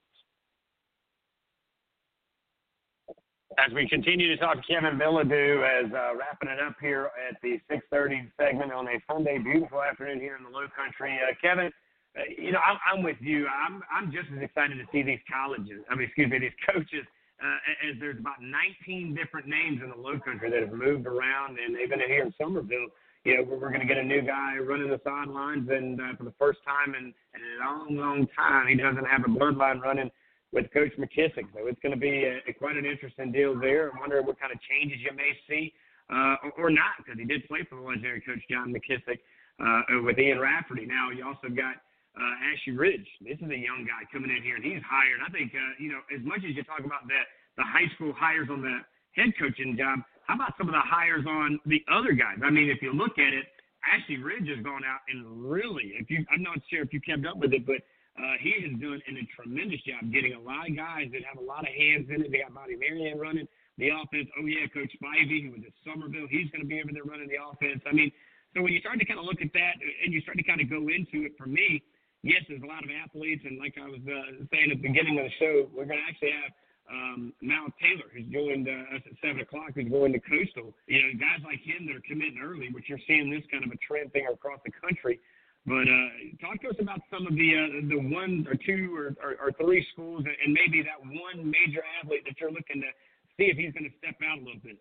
[3.58, 7.60] As we continue to talk Kevin Bilodeau as uh, wrapping it up here at the
[7.70, 11.20] 6:30 segment on a Sunday, beautiful afternoon here in the Low Country.
[11.20, 11.70] Uh, Kevin,
[12.18, 13.48] uh, you know I'm, I'm with you.
[13.48, 15.84] I'm I'm just as excited to see these colleges.
[15.90, 17.04] I mean, excuse me, these coaches.
[17.42, 21.58] Uh, as there's about 19 different names in the Low Country that have moved around,
[21.58, 22.94] and even here in Summerville,
[23.26, 26.16] you know, we're, we're going to get a new guy running the sidelines, and uh,
[26.18, 29.82] for the first time in, in a long, long time, he doesn't have a bloodline
[29.82, 30.12] running
[30.52, 31.50] with Coach McKissick.
[31.54, 33.90] So it's going to be a, a, quite an interesting deal there.
[33.90, 35.74] I'm wondering what kind of changes you may see
[36.14, 39.20] uh, or, or not, because he did play for the legendary Coach John McKissick
[39.58, 40.86] uh, with Ian Rafferty.
[40.86, 41.82] Now you also got
[42.18, 43.08] uh, Ashley Ridge.
[43.22, 45.24] This is a young guy coming in here, and he's hired.
[45.26, 47.20] I think uh, you know as much as you talk about the
[47.58, 48.80] the high school hires on the
[49.16, 50.00] head coaching job.
[50.28, 52.40] How about some of the hires on the other guys?
[52.44, 53.46] I mean, if you look at it,
[53.84, 57.26] Ashley Ridge has gone out and really, if you, I'm not sure if you kept
[57.26, 57.82] up with it, but
[58.16, 61.46] uh, he is doing a tremendous job getting a lot of guys that have a
[61.46, 62.32] lot of hands in it.
[62.32, 63.48] They got Bobby Marion running
[63.80, 64.30] the offense.
[64.38, 67.32] Oh yeah, Coach Spivey, who was at Summerville, he's going to be over there running
[67.32, 67.82] the offense.
[67.88, 68.12] I mean,
[68.54, 70.62] so when you start to kind of look at that and you start to kind
[70.62, 71.82] of go into it, for me,
[72.24, 75.20] yes, there's a lot of athletes, and like I was uh, saying at the beginning
[75.20, 76.52] of the show, we're going to actually have
[76.92, 80.74] um, Mal Taylor, who's joined uh, us at seven o'clock, who's going to Coastal.
[80.88, 83.72] You know, guys like him that are committing early, which you're seeing this kind of
[83.72, 85.20] a trend thing across the country.
[85.66, 86.10] But uh,
[86.42, 89.52] talk to us about some of the uh, the one or two or, or, or
[89.62, 92.90] three schools, and maybe that one major athlete that you're looking to
[93.38, 94.78] see if he's going to step out a little bit.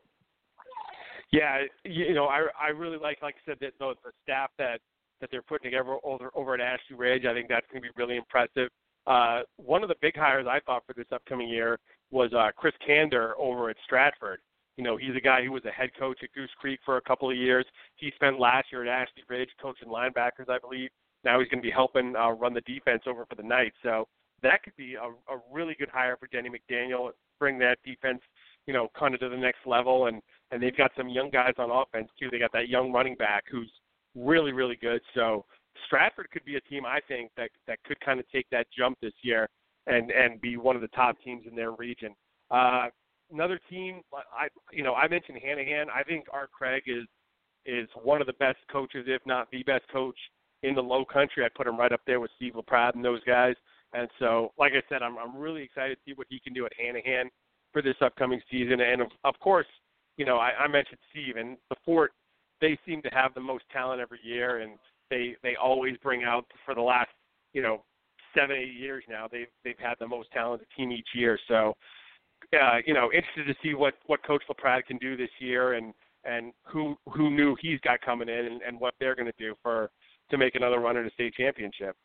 [1.32, 4.80] Yeah, you know, I I really like, like I said, that the, the staff that
[5.20, 7.24] that they're putting together over over at Ashley Ridge.
[7.24, 8.70] I think that's going to be really impressive.
[9.06, 11.78] Uh, one of the big hires I thought for this upcoming year
[12.10, 14.40] was uh, Chris Kander over at Stratford.
[14.76, 17.02] You know, he's a guy who was a head coach at Goose Creek for a
[17.02, 17.66] couple of years.
[17.96, 20.90] He spent last year at Ashley Ridge coaching linebackers, I believe.
[21.24, 23.76] Now he's going to be helping uh, run the defense over for the Knights.
[23.82, 24.08] So
[24.42, 27.10] that could be a, a really good hire for Denny McDaniel.
[27.38, 28.20] Bring that defense,
[28.66, 30.06] you know, kind of to the next level.
[30.06, 32.28] And and they've got some young guys on offense too.
[32.30, 33.70] They got that young running back who's
[34.14, 35.00] really really good.
[35.14, 35.44] So
[35.86, 38.98] Stratford could be a team I think that that could kind of take that jump
[39.00, 39.48] this year
[39.86, 42.14] and and be one of the top teams in their region.
[42.50, 42.88] Uh,
[43.32, 45.86] another team, I you know I mentioned Hanahan.
[45.94, 47.04] I think Art Craig is
[47.66, 50.16] is one of the best coaches, if not the best coach
[50.62, 51.44] in the Low Country.
[51.44, 53.54] I put him right up there with Steve LaPrade and those guys.
[53.92, 56.66] And so, like I said, I'm I'm really excited to see what he can do
[56.66, 57.28] at Hanahan
[57.72, 58.80] for this upcoming season.
[58.80, 59.66] And of, of course,
[60.16, 62.12] you know I, I mentioned Steve and the Fort.
[62.60, 64.72] They seem to have the most talent every year, and
[65.10, 67.10] they they always bring out for the last
[67.52, 67.82] you know
[68.34, 69.26] seven eight years now.
[69.30, 71.38] They've they've had the most talented team each year.
[71.48, 71.74] So
[72.52, 75.92] uh, you know interested to see what what Coach LaPrade can do this year and
[76.24, 79.54] and who who knew he's got coming in and, and what they're going to do
[79.62, 79.90] for
[80.30, 81.96] to make another run at a state championship.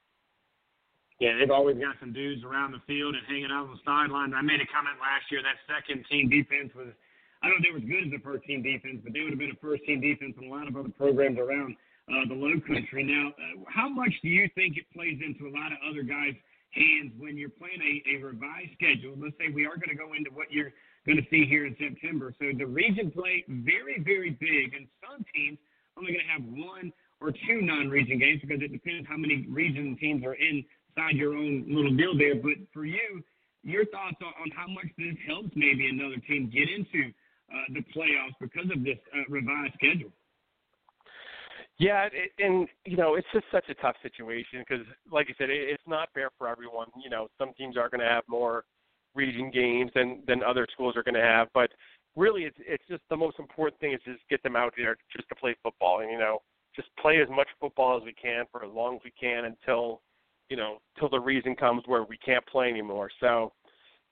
[1.20, 4.34] Yeah, they've always got some dudes around the field and hanging out on the sidelines.
[4.36, 6.91] I made a comment last year that second team defense was
[7.45, 9.21] I don't know if they were as good as the first team defense, but they
[9.21, 11.77] would have been a first team defense in a lot of other programs around
[12.09, 13.05] uh, the Low Country.
[13.05, 16.33] Now, uh, how much do you think it plays into a lot of other guys'
[16.73, 19.13] hands when you're playing a, a revised schedule?
[19.13, 20.73] Let's say we are going to go into what you're
[21.05, 22.33] going to see here in September.
[22.41, 25.61] So the region play very, very big, and some teams
[26.01, 26.89] only going to have one
[27.21, 31.69] or two non-region games because it depends how many region teams are inside your own
[31.69, 32.41] little deal there.
[32.41, 33.21] But for you,
[33.61, 37.13] your thoughts on, on how much this helps maybe another team get into
[37.51, 40.11] uh, the playoffs because of this uh, revised schedule?
[41.77, 45.49] Yeah, it, and you know it's just such a tough situation because, like I said,
[45.49, 46.87] it, it's not fair for everyone.
[47.03, 48.63] You know, some teams are going to have more
[49.13, 51.69] region games than than other schools are going to have, but
[52.15, 55.27] really, it's it's just the most important thing is just get them out there just
[55.29, 56.39] to play football, and you know,
[56.75, 60.01] just play as much football as we can for as long as we can until
[60.49, 63.09] you know till the reason comes where we can't play anymore.
[63.19, 63.51] So,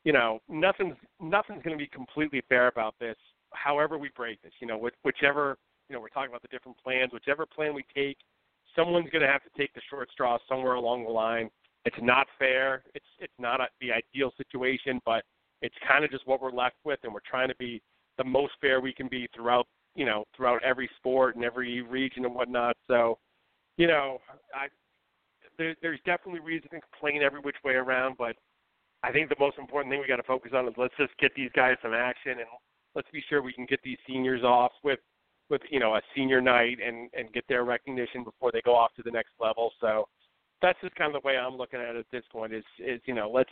[0.03, 3.15] you know, nothing's nothing's going to be completely fair about this.
[3.53, 5.57] However, we break this, you know, which, whichever
[5.89, 7.11] you know, we're talking about the different plans.
[7.13, 8.17] Whichever plan we take,
[8.75, 11.49] someone's going to have to take the short straw somewhere along the line.
[11.85, 12.83] It's not fair.
[12.95, 15.23] It's it's not a, the ideal situation, but
[15.61, 17.81] it's kind of just what we're left with, and we're trying to be
[18.17, 22.25] the most fair we can be throughout you know throughout every sport and every region
[22.25, 22.77] and whatnot.
[22.87, 23.19] So,
[23.77, 24.19] you know,
[24.55, 24.67] I
[25.57, 28.35] there, there's definitely reason to complain every which way around, but
[29.03, 31.35] I think the most important thing we got to focus on is let's just get
[31.35, 32.47] these guys some action and
[32.95, 34.99] let's be sure we can get these seniors off with
[35.49, 38.93] with you know a senior night and and get their recognition before they go off
[38.95, 39.71] to the next level.
[39.81, 40.07] So
[40.61, 42.53] that's just kind of the way I'm looking at it at this point.
[42.53, 43.51] Is is you know let's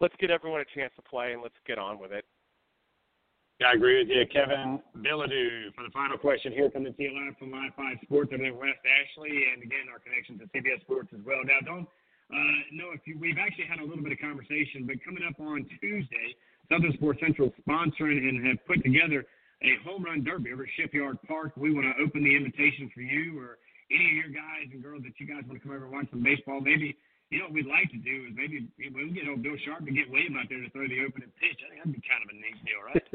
[0.00, 2.24] let's get everyone a chance to play and let's get on with it.
[3.60, 5.74] Yeah, I agree with you, Kevin Bilodeau.
[5.74, 8.80] For the final question here coming you live from Live Five Sports over in West
[8.86, 11.44] Ashley, and again our connection to CBS Sports as well.
[11.44, 11.88] Now, don't
[12.30, 15.38] uh, know if you, we've actually had a little bit of conversation, but coming up
[15.40, 16.34] on Tuesday,
[16.70, 19.26] Southern Sports Central sponsoring and have put together
[19.62, 21.52] a home run derby over at Shipyard Park.
[21.56, 23.58] We want to open the invitation for you or
[23.90, 26.06] any of your guys and girls that you guys want to come over and watch
[26.10, 26.60] some baseball.
[26.60, 26.96] Maybe
[27.30, 29.92] you know what we'd like to do is maybe we'll get old Bill Sharp to
[29.92, 31.58] get William out there to throw the opening pitch.
[31.62, 33.06] I think that'd be kind of a neat deal, right?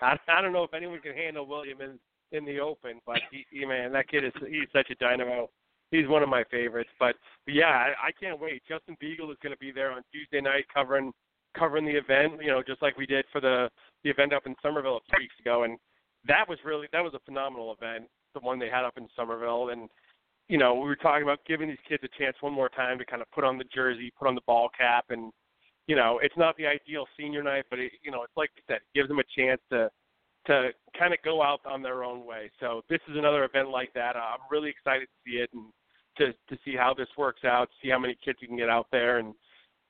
[0.00, 1.98] I don't know if anyone can handle William in
[2.32, 5.50] in the open, but he, he man, that kid is he's such a dynamo.
[5.90, 6.90] He's one of my favorites.
[6.98, 8.62] But, but yeah, I, I can't wait.
[8.68, 11.12] Justin Beagle is going to be there on Tuesday night covering
[11.56, 13.68] covering the event, you know, just like we did for the
[14.04, 15.78] the event up in Summerville a few weeks ago, and
[16.26, 19.70] that was really that was a phenomenal event, the one they had up in Summerville,
[19.70, 19.88] and
[20.48, 23.04] you know we were talking about giving these kids a chance one more time to
[23.04, 25.32] kind of put on the jersey, put on the ball cap, and
[25.86, 28.62] you know it's not the ideal senior night, but it, you know it's like we
[28.66, 29.90] said, it gives them a chance to
[30.46, 32.50] to kind of go out on their own way.
[32.60, 34.16] So this is another event like that.
[34.16, 35.66] I'm really excited to see it and
[36.18, 38.86] to to see how this works out, see how many kids we can get out
[38.90, 39.34] there, and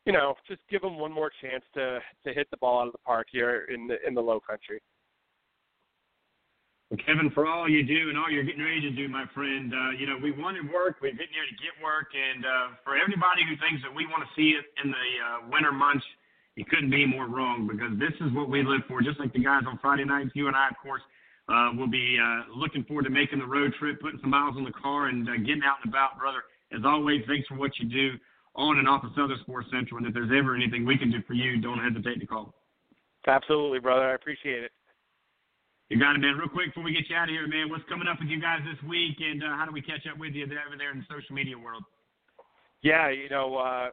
[0.07, 2.93] you know, just give them one more chance to to hit the ball out of
[2.93, 4.81] the park here in the in the Low Country.
[6.91, 9.71] Well, Kevin, for all you do and all you're getting ready to do, my friend,
[9.71, 10.99] uh, you know, we wanted work.
[10.99, 12.11] We've been here to get work.
[12.11, 15.39] And uh, for everybody who thinks that we want to see it in the uh,
[15.55, 16.03] winter months,
[16.59, 19.07] you couldn't be more wrong because this is what we live for.
[19.07, 21.03] Just like the guys on Friday nights, you and I, of course,
[21.51, 24.65] uh, will be uh, looking forward to making the road trip, putting some miles on
[24.65, 26.47] the car, and uh, getting out and about, brother.
[26.73, 28.15] As always, thanks for what you do
[28.55, 29.99] on and off of Southern Sports Central.
[29.99, 32.55] And if there's ever anything we can do for you, don't hesitate to call.
[33.27, 34.09] Absolutely, brother.
[34.09, 34.71] I appreciate it.
[35.91, 36.39] You got it, man.
[36.39, 38.41] Real quick before we get you out of here, man, what's coming up with you
[38.41, 41.03] guys this week, and uh, how do we catch up with you over there in
[41.03, 41.83] the social media world?
[42.83, 43.91] Yeah, you know, uh,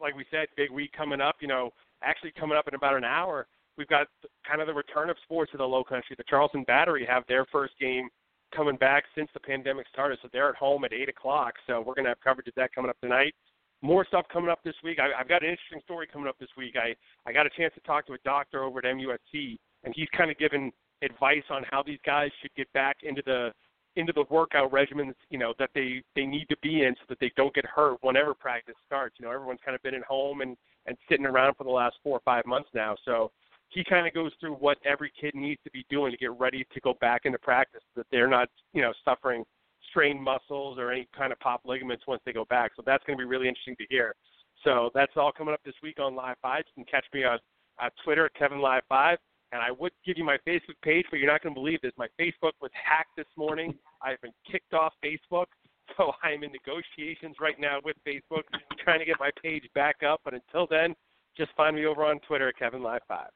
[0.00, 1.36] like we said, big week coming up.
[1.40, 1.70] You know,
[2.02, 3.46] actually coming up in about an hour,
[3.76, 4.06] we've got
[4.48, 6.16] kind of the return of sports to the Low Country.
[6.16, 8.08] The Charleston Battery have their first game
[8.54, 11.54] coming back since the pandemic started, so they're at home at eight o'clock.
[11.66, 13.34] So we're going to have coverage of that coming up tonight.
[13.82, 14.98] More stuff coming up this week.
[14.98, 16.74] I, I've got an interesting story coming up this week.
[16.76, 16.94] I
[17.28, 20.30] I got a chance to talk to a doctor over at MUSC, and he's kind
[20.30, 20.72] of given
[21.02, 23.52] advice on how these guys should get back into the
[23.96, 27.18] into the workout regimens, you know, that they they need to be in so that
[27.20, 29.16] they don't get hurt whenever practice starts.
[29.18, 30.56] You know, everyone's kind of been at home and
[30.86, 32.96] and sitting around for the last four or five months now.
[33.04, 33.30] So
[33.74, 36.64] he kind of goes through what every kid needs to be doing to get ready
[36.72, 39.44] to go back into practice, that they're not, you know, suffering
[39.90, 42.72] strained muscles or any kind of pop ligaments once they go back.
[42.76, 44.14] So that's going to be really interesting to hear.
[44.62, 46.64] So that's all coming up this week on Live Five.
[46.74, 47.38] You can catch me on
[47.82, 49.18] uh, Twitter at Kevin Live Five.
[49.52, 51.92] And I would give you my Facebook page, but you're not going to believe this.
[51.96, 53.74] My Facebook was hacked this morning.
[54.02, 55.46] I've been kicked off Facebook.
[55.98, 58.44] So I'm in negotiations right now with Facebook,
[58.82, 60.22] trying to get my page back up.
[60.24, 60.94] But until then,
[61.36, 63.28] just find me over on Twitter at Kevin Live Five.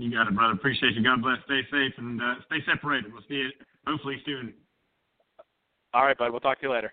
[0.00, 0.56] You got it, brother.
[0.56, 1.04] Appreciate you.
[1.04, 1.36] God bless.
[1.44, 3.12] Stay safe and uh, stay separated.
[3.12, 3.52] We'll see you
[3.86, 4.54] hopefully soon.
[5.92, 6.32] All right, bud.
[6.32, 6.88] We'll talk to you later.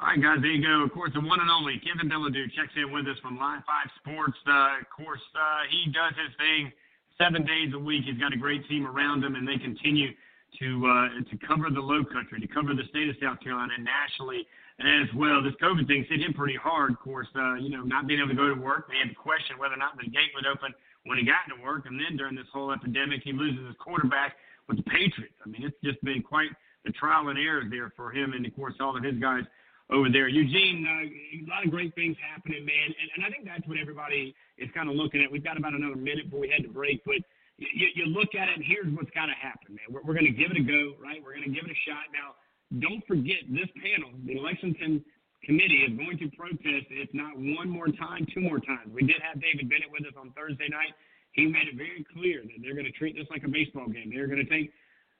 [0.00, 0.80] All right, guys, there you go.
[0.80, 4.00] Of course, the one and only Kevin Bilodeau checks in with us from Live 5
[4.00, 4.40] Sports.
[4.48, 6.72] Uh, of course, uh, he does his thing
[7.20, 8.08] seven days a week.
[8.08, 10.16] He's got a great team around him, and they continue
[10.64, 14.48] to uh, to cover the Low Country, to cover the state of South Carolina nationally
[14.80, 15.44] as well.
[15.44, 17.28] This COVID thing hit him pretty hard, of course.
[17.36, 19.76] Uh, you know, not being able to go to work, they had to question whether
[19.76, 20.72] or not the gate would open
[21.04, 24.36] when he got to work, and then during this whole epidemic, he loses his quarterback
[24.68, 25.34] with the Patriots.
[25.44, 26.50] I mean, it's just been quite
[26.84, 29.44] the trial and error there for him, and of course, all of his guys
[29.90, 30.28] over there.
[30.28, 33.78] Eugene, uh, a lot of great things happening, man, and, and I think that's what
[33.78, 35.30] everybody is kind of looking at.
[35.30, 37.20] We've got about another minute before we head to break, but
[37.58, 39.86] you, you look at it, and here's what's got to happen, man.
[39.90, 41.22] We're, we're going to give it a go, right?
[41.22, 42.10] We're going to give it a shot.
[42.14, 42.34] Now,
[42.80, 45.04] don't forget this panel, the Lexington
[45.44, 48.90] committee, is going to protest if not one more time, two more times.
[48.92, 50.94] We did have David Bennett with us on Thursday night.
[51.32, 54.12] He made it very clear that they're going to treat this like a baseball game.
[54.12, 54.72] They're going to take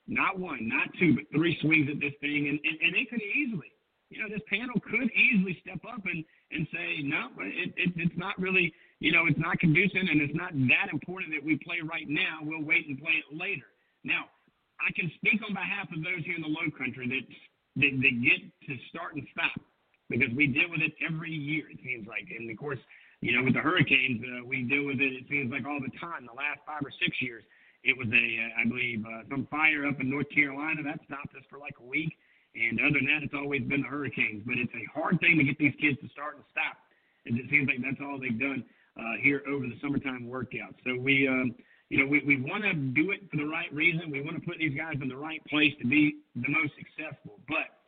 [0.06, 3.22] not one, not two, but three swings at this thing, and, and, and they could
[3.22, 3.72] easily
[4.12, 6.20] you know, this panel could easily step up and,
[6.52, 8.68] and say, no, it, it, it's not really,
[9.00, 12.44] you know, it's not conducive and it's not that important that we play right now.
[12.44, 13.72] We'll wait and play it later.
[14.04, 14.28] Now,
[14.84, 17.24] I can speak on behalf of those here in the low country that,
[17.80, 19.56] that, that get to start and stop
[20.12, 22.28] because we deal with it every year, it seems like.
[22.28, 22.78] And of course,
[23.24, 25.92] you know, with the hurricanes, uh, we deal with it, it seems like all the
[25.96, 26.28] time.
[26.28, 27.42] The last five or six years,
[27.82, 31.34] it was a, uh, I believe, uh, some fire up in North Carolina that stopped
[31.34, 32.12] us for like a week.
[32.54, 34.44] And other than that, it's always been the Hurricanes.
[34.44, 36.76] But it's a hard thing to get these kids to start and stop.
[37.24, 38.66] And it seems like that's all they've done
[38.98, 40.76] uh, here over the summertime workouts.
[40.84, 41.54] So we, um,
[41.88, 44.10] you know, we, we want to do it for the right reason.
[44.10, 47.38] We want to put these guys in the right place to be the most successful.
[47.48, 47.81] But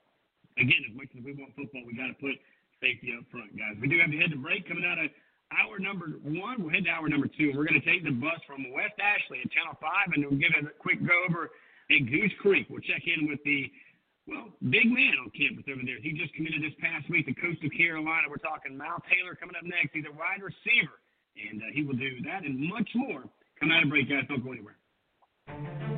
[0.59, 2.37] again, as much as we want football, we got to put
[2.83, 3.79] safety up front, guys.
[3.81, 5.11] We do have to head to break coming out of
[5.53, 6.63] hour number one.
[6.63, 7.55] We'll head to hour number two.
[7.55, 10.55] We're going to take the bus from West Ashley at Channel 5, and we'll give
[10.57, 11.51] it a quick go over
[11.91, 12.67] at Goose Creek.
[12.71, 13.71] We'll check in with the
[14.25, 16.01] well, big man on campus over there.
[16.01, 18.25] He just committed this past week to Coastal Carolina.
[18.33, 19.93] We're talking Mal Taylor coming up next.
[19.93, 20.97] He's a wide receiver,
[21.37, 23.29] and uh, he will do that and much more.
[23.61, 24.25] Come out of break, guys.
[24.29, 24.81] Don't go anywhere.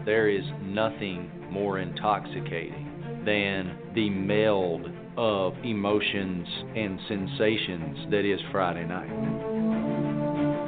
[0.06, 8.86] There is nothing more intoxicating than the meld of emotions and sensations that is Friday
[8.86, 9.10] night.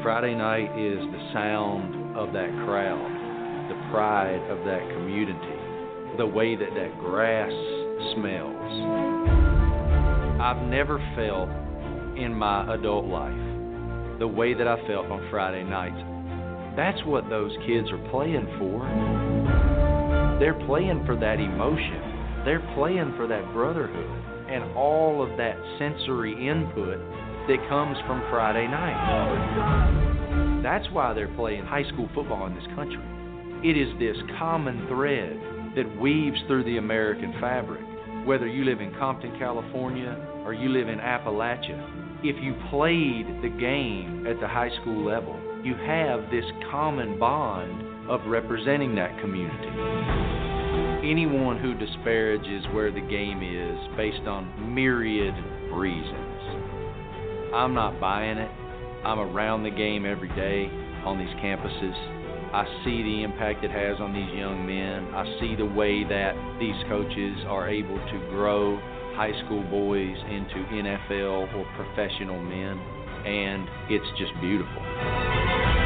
[0.02, 5.58] Friday night is the sound of that crowd, the pride of that community
[6.18, 7.52] the way that that grass
[8.14, 8.72] smells.
[10.42, 11.48] I've never felt
[12.18, 16.17] in my adult life the way that I felt on Friday nights.
[16.78, 18.86] That's what those kids are playing for.
[20.38, 22.44] They're playing for that emotion.
[22.44, 24.06] They're playing for that brotherhood
[24.48, 27.00] and all of that sensory input
[27.48, 30.62] that comes from Friday night.
[30.62, 33.02] That's why they're playing high school football in this country.
[33.68, 35.34] It is this common thread
[35.74, 37.82] that weaves through the American fabric.
[38.24, 40.14] Whether you live in Compton, California,
[40.44, 45.38] or you live in Appalachia, if you played the game at the high school level,
[45.62, 49.68] you have this common bond of representing that community.
[51.08, 55.34] Anyone who disparages where the game is based on myriad
[55.72, 58.50] reasons, I'm not buying it.
[59.04, 60.66] I'm around the game every day
[61.06, 61.94] on these campuses.
[62.52, 65.14] I see the impact it has on these young men.
[65.14, 68.80] I see the way that these coaches are able to grow
[69.18, 72.78] high school boys into NFL or professional men,
[73.26, 75.77] and it's just beautiful.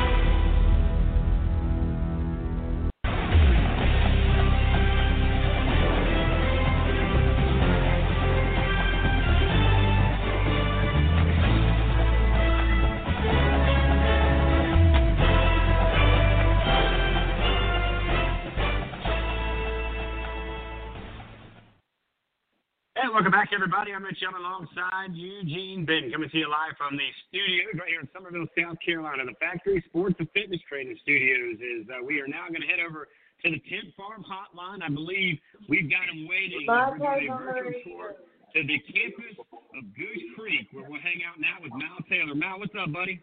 [23.52, 23.92] Everybody.
[23.92, 28.00] I'm Rich Young alongside Eugene Benton, coming to you live from the studios right here
[28.00, 29.28] in Summerville, South Carolina.
[29.28, 31.84] The Factory Sports and Fitness Training Studios is.
[31.84, 33.12] Uh, we are now going to head over
[33.44, 34.80] to the Tent Farm Hotline.
[34.80, 35.36] I believe
[35.68, 36.64] we've got them waiting.
[36.64, 38.08] We're doing a virtual tour
[38.56, 42.32] to the campus of Goose Creek, where we'll hang out now with Mal Taylor.
[42.32, 43.20] Mal, what's up, buddy?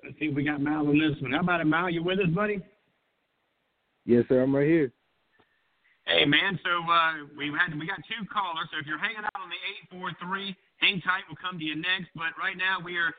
[0.00, 1.36] Let's see if we got Mal on this one.
[1.36, 1.92] How about it, Mal?
[1.92, 2.64] You with us, buddy?
[4.04, 4.42] Yes, sir.
[4.42, 4.92] I'm right here.
[6.02, 8.66] Hey man, so uh, we had we got two callers.
[8.74, 10.50] So if you're hanging out on the eight four three,
[10.82, 11.22] hang tight.
[11.30, 12.10] We'll come to you next.
[12.18, 13.14] But right now we are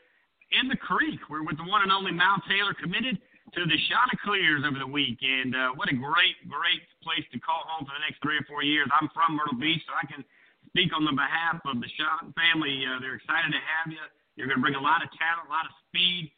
[0.51, 1.23] in the creek.
[1.31, 3.15] We're with the one and only Mal Taylor, committed
[3.55, 7.63] to the Chanticleers over the week, and uh, what a great great place to call
[7.71, 8.91] home for the next three or four years.
[8.91, 10.19] I'm from Myrtle Beach, so I can
[10.67, 12.83] speak on the behalf of the Shot family.
[12.83, 14.03] Uh, they're excited to have you.
[14.35, 16.35] You're going to bring a lot of talent, a lot of speed,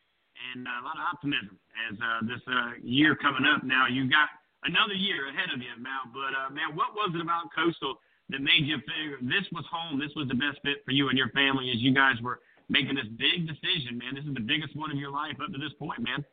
[0.53, 1.57] and uh, a lot of optimism
[1.89, 3.63] as uh, this uh, year coming up.
[3.63, 4.29] Now you got
[4.63, 6.09] another year ahead of you, Mal.
[6.13, 7.99] But uh, man, what was it about Coastal
[8.29, 11.17] that made you figure this was home, this was the best fit for you and
[11.17, 14.15] your family as you guys were making this big decision, man?
[14.15, 16.25] This is the biggest one of your life up to this point, man.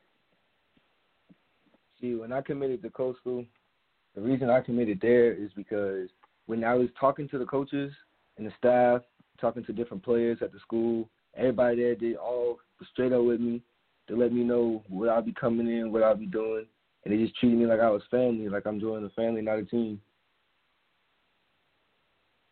[2.01, 3.45] See, when I committed to Coastal,
[4.15, 6.09] the reason I committed there is because
[6.47, 7.93] when I was talking to the coaches
[8.37, 9.03] and the staff,
[9.41, 12.59] talking to different players at the school, everybody there did all
[12.93, 13.63] straight up with me
[14.13, 16.69] to let me know what I'll be coming in, what I'll be doing,
[17.05, 19.59] and they just treated me like I was family, like I'm joining a family, not
[19.59, 20.01] a team.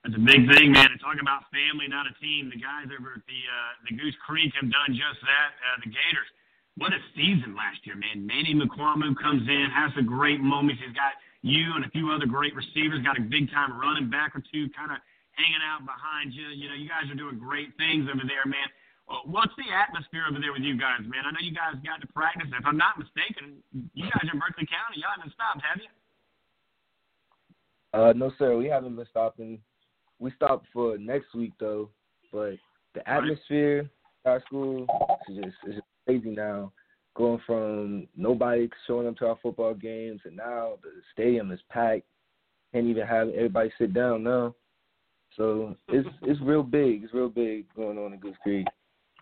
[0.00, 0.88] That's a big thing, man.
[0.88, 2.48] And talking about family, not a team.
[2.48, 5.50] The guys over at the uh, the Goose Creek have done just that.
[5.60, 6.30] Uh, the Gators.
[6.80, 8.24] What a season last year, man.
[8.24, 10.80] Manny McQuamu comes in, has some great moments.
[10.80, 13.04] He's got you and a few other great receivers.
[13.04, 15.04] Got a big time running back or two, kind of
[15.36, 16.48] hanging out behind you.
[16.48, 18.64] You know, you guys are doing great things over there, man.
[19.26, 21.26] What's the atmosphere over there with you guys, man?
[21.26, 22.46] I know you guys got to practice.
[22.46, 23.58] If I'm not mistaken,
[23.94, 25.02] you guys are in Berkeley County.
[25.02, 25.90] Y'all haven't stopped, have you?
[27.92, 28.56] Uh, no, sir.
[28.56, 29.58] We haven't been stopping.
[30.20, 31.90] We stopped for next week though,
[32.30, 32.54] but
[32.94, 33.90] the atmosphere
[34.24, 34.86] at our school
[35.28, 36.72] is just is just crazy now.
[37.16, 42.06] Going from nobody showing up to our football games, and now the stadium is packed.
[42.72, 44.54] Can't even have everybody sit down now.
[45.36, 47.02] So it's it's real big.
[47.02, 48.66] It's real big going on in Goose Creek.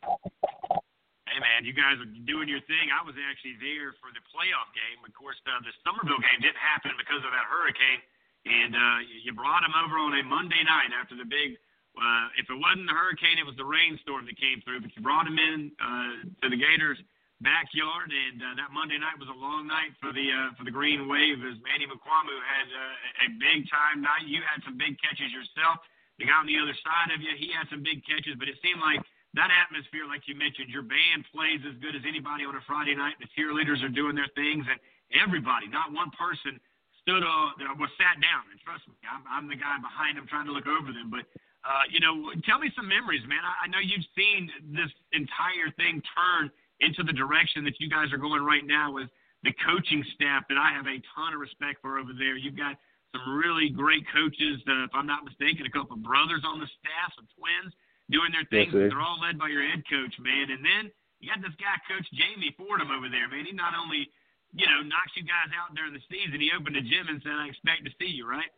[0.03, 2.91] Hey man, you guys are doing your thing.
[2.91, 4.99] I was actually there for the playoff game.
[5.05, 8.01] Of course, uh, the Summerville game didn't happen because of that hurricane,
[8.47, 11.59] and uh, you brought them over on a Monday night after the big.
[11.99, 14.81] Uh, if it wasn't the hurricane, it was the rainstorm that came through.
[14.83, 16.99] But you brought them in uh, to the Gators'
[17.43, 20.75] backyard, and uh, that Monday night was a long night for the uh, for the
[20.75, 21.43] Green Wave.
[21.43, 24.31] As Manny McQuamu had uh, a big time night.
[24.31, 25.83] You had some big catches yourself.
[26.23, 28.59] The guy on the other side of you, he had some big catches, but it
[28.59, 28.99] seemed like
[29.39, 32.99] that atmosphere, like you mentioned, your band plays as good as anybody on a Friday
[32.99, 33.15] night.
[33.23, 34.79] The cheerleaders are doing their things, and
[35.15, 36.59] everybody, not one person,
[37.07, 38.51] stood uh, was sat down.
[38.51, 41.09] And trust me, I'm, I'm the guy behind them trying to look over them.
[41.09, 41.25] But
[41.63, 43.41] uh, you know, tell me some memories, man.
[43.47, 46.51] I, I know you've seen this entire thing turn
[46.83, 49.07] into the direction that you guys are going right now with
[49.47, 52.35] the coaching staff that I have a ton of respect for over there.
[52.35, 52.75] You've got
[53.15, 54.59] some really great coaches.
[54.67, 57.71] Uh, if I'm not mistaken, a couple of brothers on the staff, some twins
[58.11, 58.73] doing their things.
[58.73, 58.89] Yes.
[58.89, 60.49] They're all led by your head coach, man.
[60.51, 60.83] And then
[61.21, 63.45] you got this guy, Coach Jamie Fordham, over there, man.
[63.45, 64.09] He not only,
[64.53, 67.37] you know, knocks you guys out during the season, he opened a gym and said,
[67.37, 68.51] I expect to see you, right?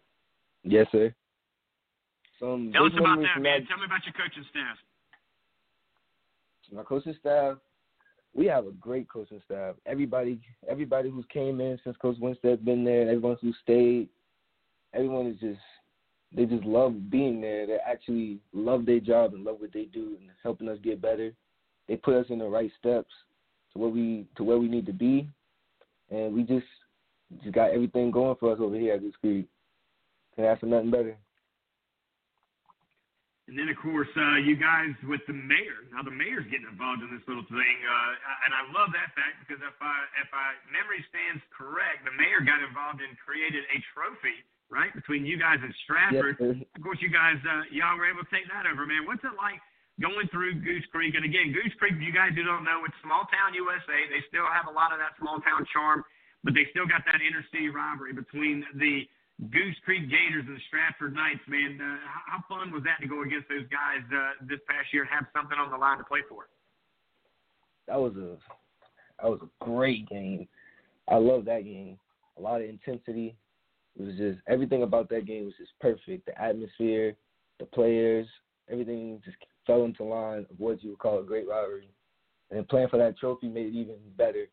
[0.63, 1.15] Yes, sir.
[2.39, 3.67] Some Tell us about that, from man.
[3.67, 4.77] Tell me about your coaching staff.
[6.73, 7.59] my coaching staff,
[8.35, 9.75] we have a great coaching staff.
[9.85, 14.09] Everybody, everybody who's came in since Coach Winstead's been there, everyone who stayed,
[14.95, 15.61] everyone is just
[16.35, 17.67] they just love being there.
[17.67, 21.33] They actually love their job and love what they do and helping us get better.
[21.89, 23.11] They put us in the right steps
[23.73, 25.29] to where we to where we need to be,
[26.11, 26.67] and we just
[27.43, 29.47] just got everything going for us over here at this creek.
[30.37, 31.17] Can ask for nothing better.
[33.51, 35.83] And then, of course, uh, you guys with the mayor.
[35.91, 39.43] Now, the mayor's getting involved in this little thing, uh, and I love that fact
[39.43, 43.83] because if I if I memory stands correct, the mayor got involved and created a
[43.91, 44.39] trophy,
[44.71, 46.39] right, between you guys and Stratford.
[46.39, 49.05] Yes, of course, you guys, uh, y'all were able to take that over, man.
[49.05, 49.59] What's it like
[49.99, 51.19] going through Goose Creek?
[51.19, 53.99] And again, Goose Creek, you guys who don't know, it's small town USA.
[54.09, 56.07] They still have a lot of that small town charm,
[56.47, 59.05] but they still got that inner city rivalry between the
[59.49, 61.81] Goose Creek Gators and the Stratford Knights, man.
[61.81, 61.97] Uh,
[62.29, 65.27] how fun was that to go against those guys uh, this past year and have
[65.35, 66.47] something on the line to play for?
[67.89, 68.37] That was a
[69.19, 70.47] that was a great game.
[71.09, 71.99] I love that game.
[72.39, 73.35] A lot of intensity.
[73.99, 76.27] It was just everything about that game was just perfect.
[76.27, 77.15] The atmosphere,
[77.59, 78.27] the players,
[78.71, 79.37] everything just
[79.67, 81.91] fell into line of what you would call a great rivalry.
[82.51, 84.47] And playing for that trophy made it even better.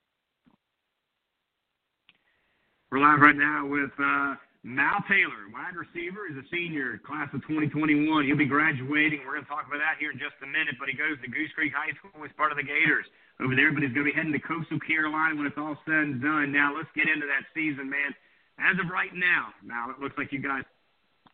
[2.91, 7.41] We're live right now with uh, Mal Taylor, wide receiver, is a senior, class of
[7.47, 8.03] 2021.
[8.25, 9.23] He'll be graduating.
[9.23, 10.75] We're going to talk about that here in just a minute.
[10.79, 12.15] But he goes to Goose Creek High School.
[12.19, 13.07] He's part of the Gators
[13.39, 16.15] over there, but he's going to be heading to Coastal Carolina when it's all said
[16.15, 16.51] and done.
[16.51, 18.11] Now let's get into that season, man.
[18.59, 20.63] As of right now, now it looks like you guys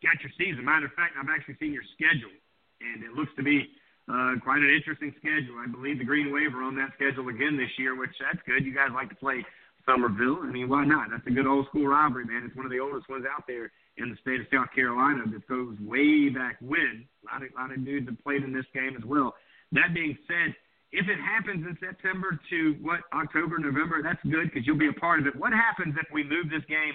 [0.03, 0.65] got your season.
[0.65, 2.35] Matter of fact, I've actually seen your schedule,
[2.83, 3.71] and it looks to be
[4.11, 5.55] uh, quite an interesting schedule.
[5.63, 8.65] I believe the Green Wave are on that schedule again this year, which that's good.
[8.65, 9.45] You guys like to play
[9.87, 10.43] Summerville.
[10.43, 11.09] I mean, why not?
[11.11, 12.43] That's a good old school rivalry, man.
[12.45, 15.47] It's one of the oldest ones out there in the state of South Carolina that
[15.47, 17.07] goes way back when.
[17.23, 19.35] A lot of, a lot of dudes have played in this game as well.
[19.71, 20.55] That being said,
[20.91, 24.99] if it happens in September to what October, November, that's good because you'll be a
[24.99, 25.35] part of it.
[25.35, 26.93] What happens if we move this game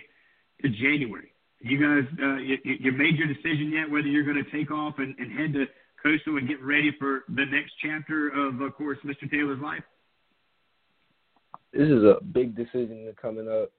[0.62, 1.32] to January?
[1.61, 4.94] You guys, uh, you, you made your decision yet whether you're going to take off
[4.98, 5.66] and, and head to
[6.02, 9.28] Coastal and get ready for the next chapter of, of course, Mr.
[9.28, 9.82] Taylor's life?
[11.72, 13.70] this is a big decision coming up.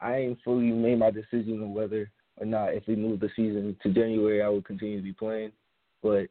[0.00, 3.76] I ain't fully made my decision on whether or not if we move the season
[3.82, 5.52] to January, I will continue to be playing.
[6.02, 6.28] But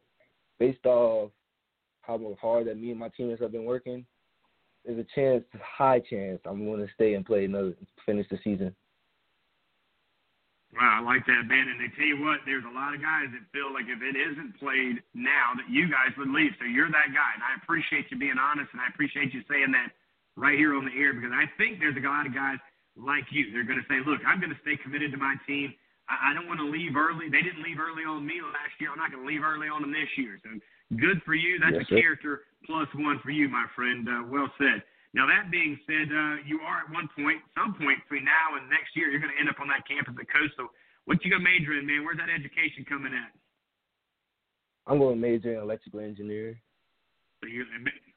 [0.58, 1.30] based off
[2.02, 4.06] how hard that me and my teammates have been working,
[4.84, 7.74] there's a chance, high chance, I'm going to stay and play another,
[8.06, 8.74] finish the season.
[10.76, 11.64] Wow, I like that, Ben.
[11.64, 14.12] And they tell you what, there's a lot of guys that feel like if it
[14.12, 16.52] isn't played now, that you guys would leave.
[16.60, 19.72] So you're that guy, and I appreciate you being honest, and I appreciate you saying
[19.72, 19.96] that
[20.36, 22.60] right here on the air because I think there's a lot of guys
[23.00, 23.48] like you.
[23.48, 25.72] They're going to say, look, I'm going to stay committed to my team.
[26.06, 27.32] I, I don't want to leave early.
[27.32, 28.92] They didn't leave early on me last year.
[28.92, 30.36] I'm not going to leave early on them this year.
[30.44, 30.52] So
[31.00, 31.56] good for you.
[31.58, 34.04] That's yes, a character plus one for you, my friend.
[34.04, 34.84] Uh, well said.
[35.16, 38.68] Now, that being said, uh, you are at one point, some point between now and
[38.68, 40.68] next year, you're going to end up on that campus at Coastal.
[41.08, 42.04] What you going to major in, man?
[42.04, 43.32] Where's that education coming at?
[44.84, 46.60] I'm going to major in electrical engineering.
[47.40, 47.64] So you,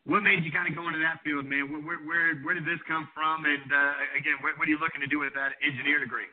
[0.03, 1.71] what made you kind of go into that field, man?
[1.71, 3.45] Where where where did this come from?
[3.45, 6.27] And uh, again, what, what are you looking to do with that engineer degree?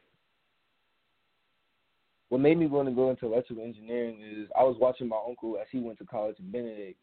[2.30, 5.58] What made me want to go into electrical engineering is I was watching my uncle
[5.60, 6.98] as he went to college in Benedict.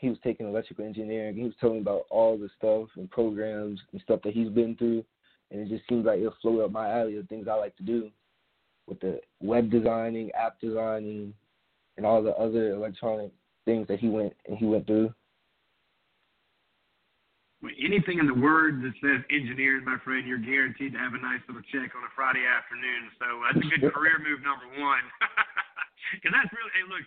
[0.00, 1.36] He was taking electrical engineering.
[1.36, 4.76] He was telling me about all the stuff and programs and stuff that he's been
[4.76, 5.04] through,
[5.50, 7.82] and it just seems like it'll flow up my alley of things I like to
[7.82, 8.10] do,
[8.86, 11.34] with the web designing, app designing,
[11.96, 13.32] and all the other electronic
[13.64, 15.12] things that he went and he went through
[17.82, 21.42] anything in the word that says engineering, my friend, you're guaranteed to have a nice
[21.50, 23.02] little check on a Friday afternoon.
[23.18, 25.02] So uh, that's a good career move, number one.
[26.08, 27.04] Because that's really, hey, look,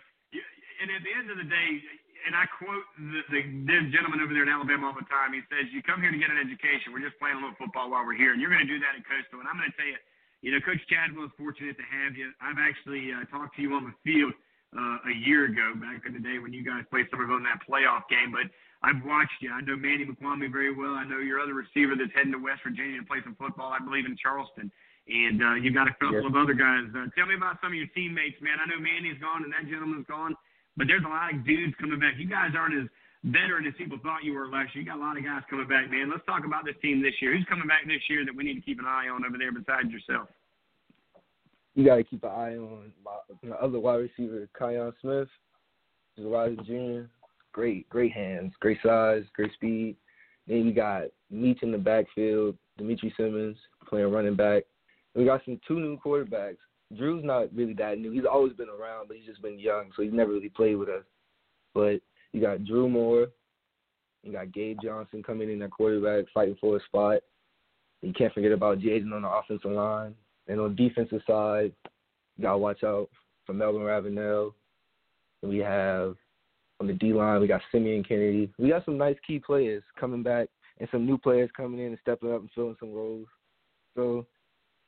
[0.78, 1.82] and at the end of the day,
[2.26, 5.34] and I quote the, the, the gentleman over there in Alabama all the time.
[5.34, 6.94] He says, "You come here to get an education.
[6.94, 8.94] We're just playing a little football while we're here, and you're going to do that
[8.94, 10.00] at Coastal." And I'm going to tell you,
[10.42, 12.34] you know, Coach Chadwell is fortunate to have you.
[12.42, 14.34] I've actually uh, talked to you on the field
[14.74, 17.62] uh, a year ago, back in the day when you guys played Summerville in that
[17.62, 18.32] playoff game.
[18.32, 18.50] But
[18.82, 19.52] I've watched you.
[19.52, 20.98] I know Manny McQuamie very well.
[20.98, 23.78] I know your other receiver that's heading to West Virginia to play some football, I
[23.78, 24.72] believe, in Charleston.
[25.06, 26.30] And uh, you've got a couple yes.
[26.30, 26.86] of other guys.
[26.94, 28.58] Uh, tell me about some of your teammates, man.
[28.62, 30.34] I know Manny's gone and that gentleman's gone,
[30.76, 32.14] but there's a lot of dudes coming back.
[32.18, 32.88] You guys aren't as
[33.24, 34.82] veteran as people thought you were last year.
[34.82, 36.10] You got a lot of guys coming back, man.
[36.10, 37.36] Let's talk about this team this year.
[37.36, 39.52] Who's coming back this year that we need to keep an eye on over there
[39.52, 40.28] besides yourself?
[41.74, 45.28] You got to keep an eye on my, other wide receiver, Kyon Smith.
[46.16, 47.08] He's a wide junior
[47.52, 49.96] great, great hands, great size, great speed.
[50.48, 53.56] Then you got Meach in the backfield, Dimitri Simmons
[53.86, 54.64] playing running back.
[55.14, 56.56] We got some two new quarterbacks.
[56.96, 58.10] Drew's not really that new.
[58.10, 60.88] He's always been around, but he's just been young, so he's never really played with
[60.88, 61.04] us.
[61.74, 62.00] But
[62.32, 63.28] you got Drew Moore,
[64.22, 67.20] you got Gabe Johnson coming in at quarterback, fighting for a spot.
[68.02, 70.14] You can't forget about Jaden on the offensive line.
[70.48, 71.72] And on defensive side,
[72.36, 73.08] you gotta watch out
[73.46, 74.54] for Melvin Ravenel.
[75.42, 76.16] We have
[76.80, 77.40] on the D line.
[77.40, 78.52] We got Simeon Kennedy.
[78.58, 80.48] We got some nice key players coming back
[80.78, 83.28] and some new players coming in and stepping up and filling some roles.
[83.94, 84.26] So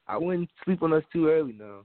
[0.08, 1.84] I wouldn't sleep on us too early now.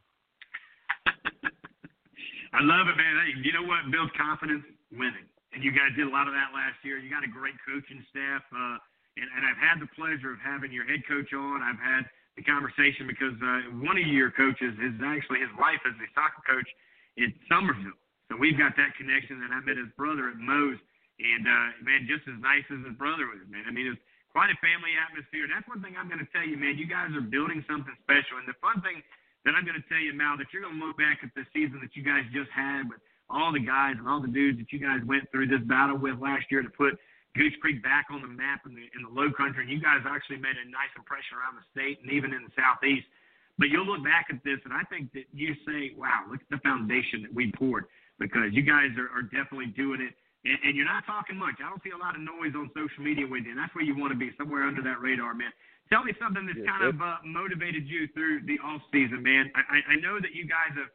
[2.53, 3.13] I love it, man.
[3.21, 4.65] Hey, you know what builds confidence?
[4.89, 5.27] Winning.
[5.53, 6.97] And you guys did a lot of that last year.
[6.97, 8.41] You got a great coaching staff.
[8.49, 8.77] Uh,
[9.17, 11.61] and, and I've had the pleasure of having your head coach on.
[11.61, 15.93] I've had the conversation because uh, one of your coaches is actually his wife is
[15.97, 16.69] a soccer coach
[17.17, 17.97] in Summerville.
[18.29, 19.41] So we've got that connection.
[19.45, 20.81] And I met his brother at Moe's.
[21.19, 23.67] And, uh, man, just as nice as his brother was, man.
[23.67, 24.01] I mean, it's
[24.33, 25.45] quite a family atmosphere.
[25.51, 26.79] That's one thing I'm going to tell you, man.
[26.79, 28.41] You guys are building something special.
[28.41, 29.03] And the fun thing
[29.49, 31.41] that I'm going to tell you, Mal, that you're going to look back at the
[31.49, 33.01] season that you guys just had with
[33.33, 36.21] all the guys and all the dudes that you guys went through this battle with
[36.21, 37.01] last year to put
[37.33, 39.65] Goose Creek back on the map in the in the Low Country.
[39.65, 42.53] And you guys actually made a nice impression around the state and even in the
[42.53, 43.09] southeast.
[43.57, 46.49] But you'll look back at this, and I think that you say, "Wow, look at
[46.53, 47.89] the foundation that we poured,"
[48.21, 50.13] because you guys are, are definitely doing it
[50.45, 51.59] and, and you're not talking much.
[51.59, 53.83] I don't see a lot of noise on social media with you, and that's where
[53.83, 55.51] you want to be, somewhere under that radar, man.
[55.91, 59.51] Tell me something that's kind of uh, motivated you through the off season, man.
[59.55, 60.93] I, I know that you guys have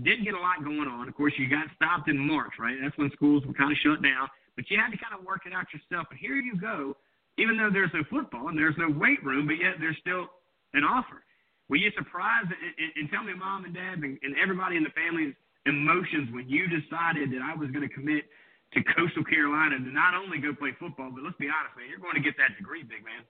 [0.00, 1.06] didn't get a lot going on.
[1.06, 2.76] Of course, you got stopped in March, right?
[2.80, 4.26] That's when schools were kind of shut down.
[4.56, 6.08] But you had to kind of work it out yourself.
[6.10, 6.96] And here you go,
[7.36, 10.32] even though there's no football and there's no weight room, but yet there's still
[10.72, 11.24] an offer.
[11.68, 12.48] Were you surprised?
[12.48, 16.32] And, and, and tell me, mom and dad and, and everybody in the family's emotions
[16.32, 18.24] when you decided that I was going to commit
[18.72, 22.00] to Coastal Carolina to not only go play football, but let's be honest, man, you're
[22.00, 23.24] going to get that degree, big man.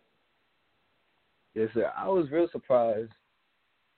[1.54, 1.92] Yes, sir.
[1.96, 3.12] I was real surprised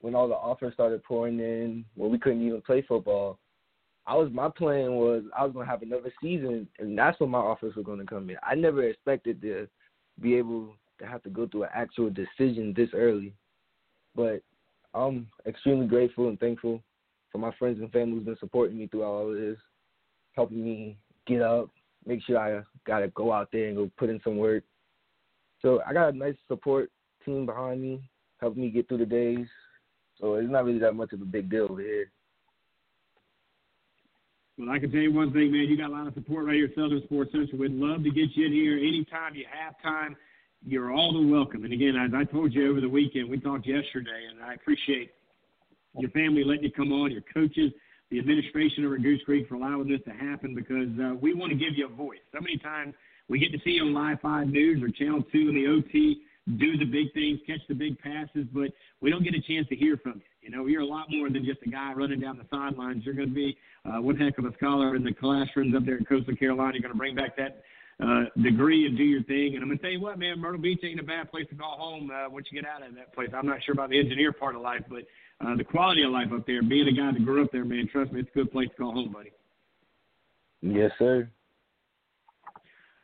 [0.00, 3.38] when all the offers started pouring in when we couldn't even play football.
[4.06, 7.38] I was my plan was I was gonna have another season, and that's when my
[7.38, 8.36] offers were gonna come in.
[8.42, 9.66] I never expected to
[10.20, 13.32] be able to have to go through an actual decision this early,
[14.14, 14.42] but
[14.92, 16.82] I'm extremely grateful and thankful
[17.32, 19.58] for my friends and family who's been supporting me throughout all of this,
[20.32, 21.70] helping me get up,
[22.06, 24.64] make sure I gotta go out there and go put in some work.
[25.62, 26.90] So I got a nice support
[27.24, 28.02] team behind me,
[28.40, 29.46] helping me get through the days.
[30.20, 32.10] So it's not really that much of a big deal over here.
[34.56, 35.62] Well, I can tell you one thing, man.
[35.62, 37.58] You got a lot of support right here at Southern Sports Central.
[37.58, 40.16] We'd love to get you in here anytime you have time.
[40.64, 41.64] You're all the welcome.
[41.64, 45.10] And again, as I told you over the weekend, we talked yesterday, and I appreciate
[45.98, 47.72] your family letting you come on, your coaches,
[48.10, 51.50] the administration over at Goose Creek for allowing this to happen because uh, we want
[51.50, 52.20] to give you a voice.
[52.32, 52.94] So many times
[53.28, 56.22] we get to see you on Live 5 News or Channel 2 in the OT
[56.58, 59.76] do the big things, catch the big passes, but we don't get a chance to
[59.76, 60.22] hear from you.
[60.42, 63.02] You know, you're a lot more than just a guy running down the sidelines.
[63.04, 63.56] You're going to be
[63.86, 66.72] uh, one heck of a scholar in the classrooms up there in Coastal Carolina.
[66.74, 67.62] You're going to bring back that
[67.98, 69.54] uh, degree and do your thing.
[69.54, 71.56] And I'm going to tell you what, man, Myrtle Beach ain't a bad place to
[71.56, 73.30] call home uh, once you get out of that place.
[73.34, 75.04] I'm not sure about the engineer part of life, but
[75.40, 77.88] uh, the quality of life up there, being a guy that grew up there, man,
[77.90, 79.32] trust me, it's a good place to call home, buddy.
[80.60, 81.30] Yes, sir.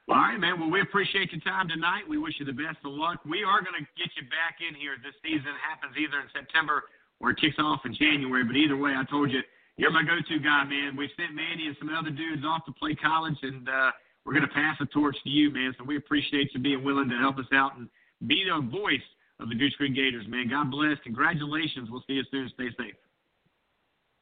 [0.09, 0.59] All right, man.
[0.59, 2.03] Well, we appreciate your time tonight.
[2.09, 3.21] We wish you the best of luck.
[3.25, 4.97] We are going to get you back in here.
[4.99, 6.85] This season happens either in September
[7.21, 8.43] or it kicks off in January.
[8.43, 9.41] But either way, I told you,
[9.77, 10.97] you're my go-to guy, man.
[10.97, 13.91] We sent Manny and some other dudes off to play college, and uh,
[14.25, 15.75] we're going to pass the torch to you, man.
[15.79, 17.89] So we appreciate you being willing to help us out and
[18.27, 19.05] be the voice
[19.39, 20.49] of the Goose Creek Gators, man.
[20.51, 20.99] God bless.
[21.05, 21.89] Congratulations.
[21.91, 22.51] We'll see you soon.
[22.55, 22.95] Stay safe.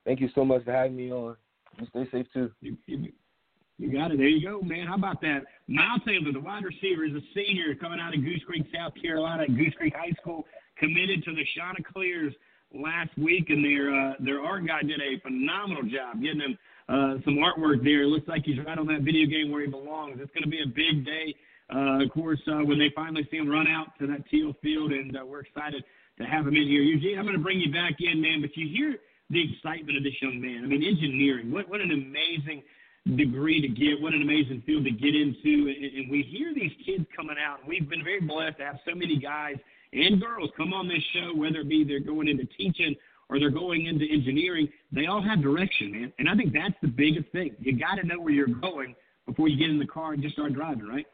[0.05, 1.37] Thank you so much for having me on.
[1.79, 2.51] You stay safe too.
[2.61, 3.13] You, you,
[3.79, 4.19] you got it.
[4.19, 4.89] There you go, man.
[4.89, 5.45] How about that?
[5.69, 9.47] Miles Taylor, the wide receiver, is a senior coming out of Goose Creek, South Carolina,
[9.47, 10.47] Goose Creek High School,
[10.77, 12.35] committed to the Chanticleers
[12.75, 17.23] last week, and their uh, their art guy did a phenomenal job getting him uh,
[17.25, 18.03] some artwork there.
[18.03, 20.19] It looks like he's right on that video game where he belongs.
[20.21, 21.37] It's going to be a big day,
[21.73, 24.91] uh, of course, uh, when they finally see him run out to that teal field,
[24.91, 25.85] and uh, we're excited
[26.19, 26.83] to have him in here.
[26.83, 28.99] Eugene, I'm going to bring you back in, man, but you hear
[29.31, 30.65] the excitement of this young man.
[30.65, 32.65] I mean, engineering, what what an amazing–
[33.17, 35.69] degree to get, what an amazing field to get into.
[35.69, 37.67] And, and we hear these kids coming out.
[37.67, 39.57] We've been very blessed to have so many guys
[39.93, 42.95] and girls come on this show, whether it be they're going into teaching
[43.29, 44.69] or they're going into engineering.
[44.93, 46.13] They all have direction, man.
[46.19, 47.55] And I think that's the biggest thing.
[47.61, 48.95] You got to know where you're going
[49.27, 51.07] before you get in the car and just start driving, right?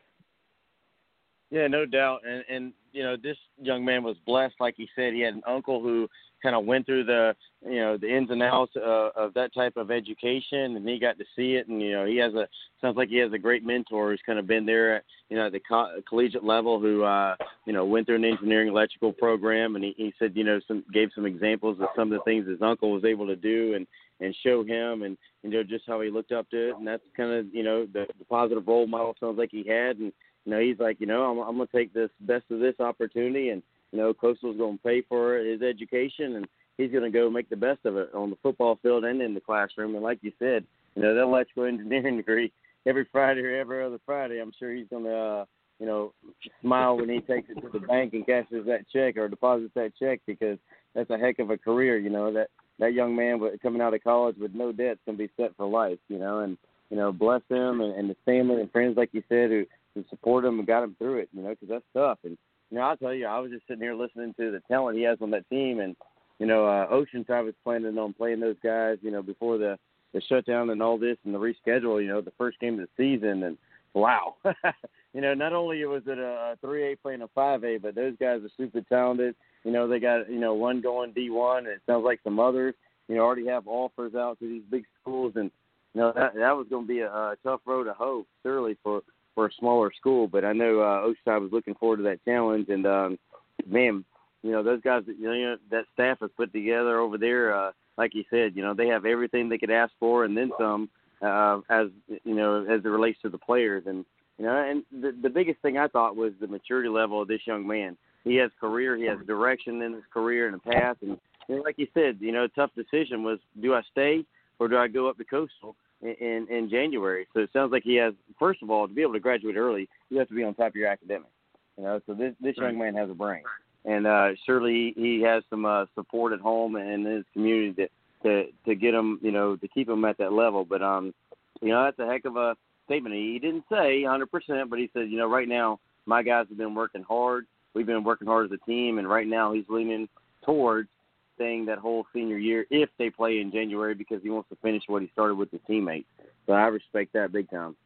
[1.51, 2.21] Yeah, no doubt.
[2.27, 5.15] And and you know, this young man was blessed, like he said.
[5.15, 6.09] He had an uncle who
[6.45, 7.35] kind of went through the
[7.66, 11.19] you know the ins and outs uh, of that type of education, and he got
[11.19, 11.66] to see it.
[11.66, 12.47] And you know, he has a
[12.81, 15.47] sounds like he has a great mentor who's kind of been there, at, you know,
[15.47, 17.35] at the co- collegiate level, who uh,
[17.66, 20.85] you know went through an engineering electrical program, and he, he said you know some
[20.93, 23.87] gave some examples of some of the things his uncle was able to do, and
[24.21, 27.03] and show him, and you know just how he looked up to it, and that's
[27.16, 30.12] kind of you know the, the positive role model sounds like he had, and
[30.45, 33.49] you know he's like you know I'm, I'm gonna take this best of this opportunity
[33.49, 33.62] and
[33.95, 37.49] you know, Coastal's going to pay for his education, and he's going to go make
[37.49, 39.95] the best of it on the football field and in the classroom.
[39.95, 40.65] And like you said,
[40.97, 42.53] you know, that electrical engineering degree
[42.87, 45.45] every Friday or every other Friday, I'm sure he's going to, uh,
[45.79, 46.12] you know,
[46.61, 49.93] smile when he takes it to the bank and cashes that check or deposits that
[49.97, 50.59] check because
[50.93, 51.97] that's a heck of a career.
[51.97, 52.49] You know that
[52.81, 55.99] that young man coming out of college with no debts can be set for life,
[56.09, 56.59] you know, and
[56.91, 59.65] you know, bless him and, and his family and friends, like you said, who
[59.95, 62.19] who support him and got him through it, you know, because that's tough.
[62.25, 62.37] And
[62.75, 65.05] you know, I'll tell you, I was just sitting here listening to the talent he
[65.05, 65.95] has on that team, and
[66.41, 69.79] you know, uh, Oceanside was planning on playing those guys, you know, before the
[70.13, 72.89] the shutdown and all this and the reschedule, you know, the first game of the
[72.97, 73.57] season, and
[73.93, 74.35] wow,
[75.15, 78.15] you know, not only was it a three A playing a five A, but those
[78.19, 79.37] guys are super talented.
[79.63, 82.41] You know, they got you know one going D one, and it sounds like some
[82.41, 82.75] others,
[83.07, 85.49] you know, already have offers out to these big schools, and
[85.95, 88.77] you know that that was going to be a, a tough road to hoe, surely
[88.83, 90.27] for for a smaller school.
[90.27, 93.19] But I know uh, Oceanside was looking forward to that challenge, and um,
[93.66, 94.05] man,
[94.43, 97.55] you know those guys that you know that staff has put together over there.
[97.55, 100.51] Uh, like you said, you know they have everything they could ask for, and then
[100.59, 100.89] some.
[101.23, 101.86] Uh, as
[102.24, 104.05] you know, as it relates to the players, and
[104.36, 107.40] you know, and the the biggest thing I thought was the maturity level of this
[107.47, 107.97] young man.
[108.24, 111.78] He has career, he has direction in his career and a path, and you like
[111.78, 114.24] you said, you know, tough decision was do I stay
[114.59, 117.27] or do I go up to Coastal in, in January?
[117.35, 118.15] So it sounds like he has.
[118.39, 120.69] First of all, to be able to graduate early, you have to be on top
[120.69, 121.31] of your academics.
[121.77, 123.43] You know, so this this young man has a brain,
[123.85, 127.89] and uh, surely he has some uh, support at home and in his community to
[128.23, 130.65] to to get him, you know, to keep him at that level.
[130.65, 131.12] But um,
[131.61, 133.15] you know, that's a heck of a statement.
[133.15, 134.27] He didn't say 100%,
[134.69, 137.47] but he said, you know, right now my guys have been working hard.
[137.75, 140.09] We've been working hard as a team, and right now he's leaning
[140.45, 140.89] towards
[141.35, 144.82] staying that whole senior year if they play in January because he wants to finish
[144.86, 146.09] what he started with his teammates.
[146.47, 147.77] So I respect that big time.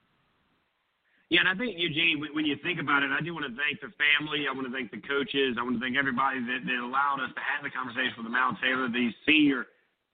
[1.30, 3.84] Yeah, and I think Eugene, when you think about it, I do want to thank
[3.84, 4.48] the family.
[4.48, 5.60] I want to thank the coaches.
[5.60, 8.56] I want to thank everybody that, that allowed us to have the conversation with Mal
[8.64, 9.68] Taylor, the senior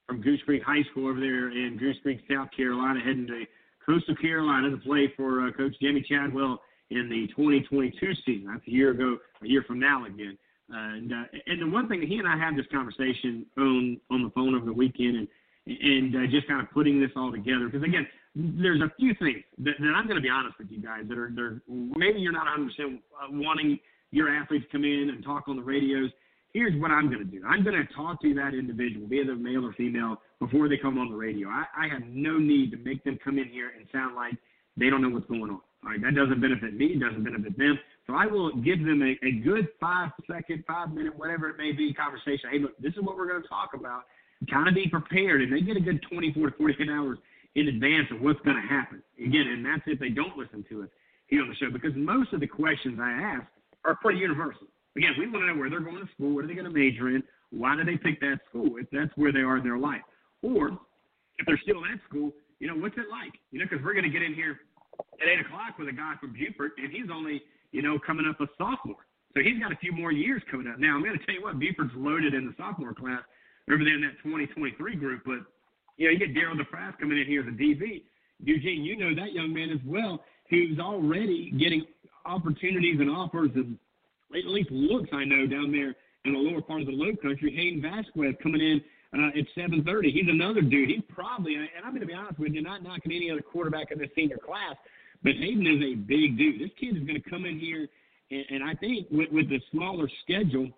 [0.06, 3.47] from Goose Creek High School over there in Goose Creek, South Carolina, heading to
[3.86, 7.94] Coastal Carolina to play for uh, Coach Jamey Chadwell in the 2022
[8.27, 8.51] season.
[8.51, 10.36] That's a year ago, a year from now again.
[10.69, 14.23] And uh, and the one thing that he and I had this conversation on on
[14.23, 15.28] the phone over the weekend, and
[15.66, 17.66] and uh, just kind of putting this all together.
[17.66, 20.81] Because again, there's a few things that, that I'm going to be honest with you
[20.81, 23.78] guys that are they're maybe you're not 100 percent uh, wanting
[24.11, 26.11] your athletes to come in and talk on the radios
[26.55, 27.43] here's what I'm going to do.
[27.45, 30.78] I'm going to talk to that individual, be it a male or female, before they
[30.78, 31.49] come on the radio.
[31.49, 34.35] I, I have no need to make them come in here and sound like
[34.77, 35.61] they don't know what's going on.
[35.85, 37.78] All right, that doesn't benefit me, It doesn't benefit them.
[38.07, 41.73] So I will give them a, a good five second, five minute, whatever it may
[41.73, 42.51] be, conversation.
[42.51, 44.03] Hey, look, this is what we're going to talk about.
[44.51, 47.19] Kind of be prepared, and they get a good 24 to 48 hours
[47.55, 49.03] in advance of what's going to happen.
[49.19, 50.89] Again, and that's if they don't listen to us
[51.29, 53.47] here on the show, because most of the questions I ask
[53.85, 54.67] are pretty universal.
[54.97, 56.73] Again, we want to know where they're going to school, what are they going to
[56.73, 59.79] major in, why did they pick that school, if that's where they are in their
[59.79, 60.03] life.
[60.43, 60.69] Or
[61.39, 63.33] if they're still at school, you know, what's it like?
[63.51, 64.61] You know, because we're going to get in here
[65.21, 67.43] at 8 o'clock with a guy from Beaufort, and he's only,
[67.75, 69.05] you know, coming up a sophomore.
[69.35, 70.79] So he's got a few more years coming up.
[70.79, 73.23] Now, I'm going to tell you what, Beaufort's loaded in the sophomore class
[73.69, 75.23] over there in that 2023 group.
[75.27, 75.43] But,
[75.97, 78.05] you know, you get Daryl Depass coming in here as a DB.
[78.45, 81.85] Eugene, you know that young man as well, who's already getting
[82.25, 83.77] opportunities and offers and
[84.33, 85.95] at least looks I know down there
[86.25, 87.55] in the lower part of the low country.
[87.55, 88.81] Hayden Vasquez coming in
[89.19, 90.13] uh, at 7:30.
[90.13, 90.91] He's another dude.
[90.91, 93.91] He's probably, and I'm going to be honest with you, not knocking any other quarterback
[93.91, 94.75] in this senior class,
[95.25, 96.61] but Hayden is a big dude.
[96.61, 97.89] This kid is going to come in here,
[98.31, 100.69] and, and I think with, with the smaller schedule,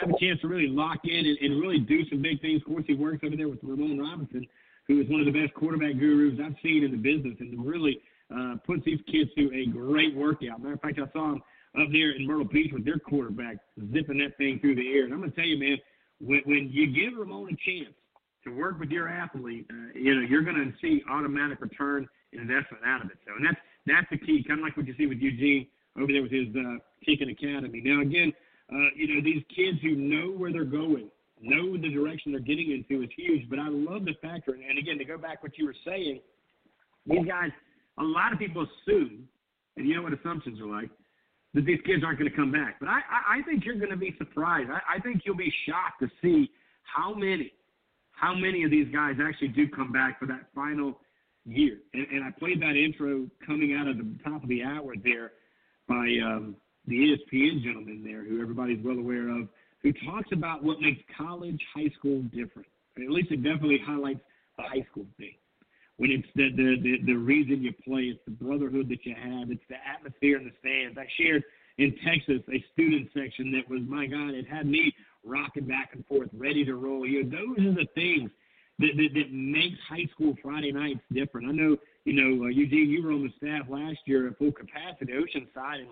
[0.00, 2.60] have a chance to really lock in and, and really do some big things.
[2.60, 4.46] Of course, he works over there with Ramon Robinson,
[4.86, 8.00] who is one of the best quarterback gurus I've seen in the business, and really
[8.34, 10.60] uh, puts these kids through a great workout.
[10.60, 11.42] Matter of fact, I saw him
[11.80, 13.56] up there in Myrtle Beach with their quarterback
[13.92, 15.04] zipping that thing through the air.
[15.04, 15.78] And I'm going to tell you, man,
[16.20, 17.94] when, when you give Ramon a chance
[18.44, 22.40] to work with your athlete, uh, you know, you're going to see automatic return and
[22.42, 23.18] investment out of it.
[23.26, 23.56] So, and that's
[23.86, 25.66] that's the key, kind of like what you see with Eugene
[25.98, 27.80] over there with his uh, Kicking Academy.
[27.84, 28.32] Now, again,
[28.72, 31.08] uh, you know, these kids who know where they're going,
[31.40, 33.48] know the direction they're getting into is huge.
[33.48, 36.20] But I love the factor, and again, to go back what you were saying,
[37.06, 37.50] these guys,
[37.98, 39.28] a lot of people assume,
[39.76, 40.90] and you know what assumptions are like,
[41.54, 42.76] that these kids aren't going to come back.
[42.80, 44.68] But I, I, I think you're going to be surprised.
[44.70, 46.50] I, I think you'll be shocked to see
[46.82, 47.52] how many,
[48.10, 50.98] how many of these guys actually do come back for that final
[51.46, 51.78] year.
[51.94, 55.32] And, and I played that intro coming out of the top of the hour there
[55.88, 56.56] by um,
[56.86, 59.48] the ESPN gentleman there, who everybody's well aware of,
[59.82, 62.68] who talks about what makes college high school different.
[62.96, 64.20] At least it definitely highlights
[64.56, 65.34] the high school thing
[65.98, 69.50] when it's the, the the the reason you play, it's the brotherhood that you have,
[69.50, 70.98] it's the atmosphere in the stands.
[70.98, 71.42] I shared
[71.78, 74.94] in Texas a student section that was my God, it had me
[75.24, 77.06] rocking back and forth, ready to roll.
[77.06, 78.30] You know, those are the things
[78.78, 81.48] that that, that makes high school Friday nights different.
[81.48, 84.52] I know, you know, uh, Eugene, you were on the staff last year at full
[84.52, 85.88] capacity, Oceanside, and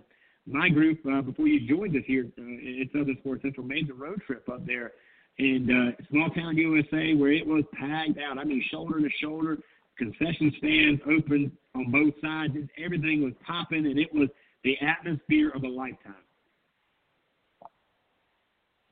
[0.47, 3.95] my group uh, before you joined us here uh, at Southern Sports Central made the
[3.95, 4.93] road trip up there
[5.39, 8.39] in uh, small town USA where it was packed out.
[8.39, 9.59] I mean, shoulder to shoulder,
[9.99, 12.55] concession stands open on both sides.
[12.83, 14.29] Everything was popping, and it was
[14.63, 16.15] the atmosphere of a lifetime.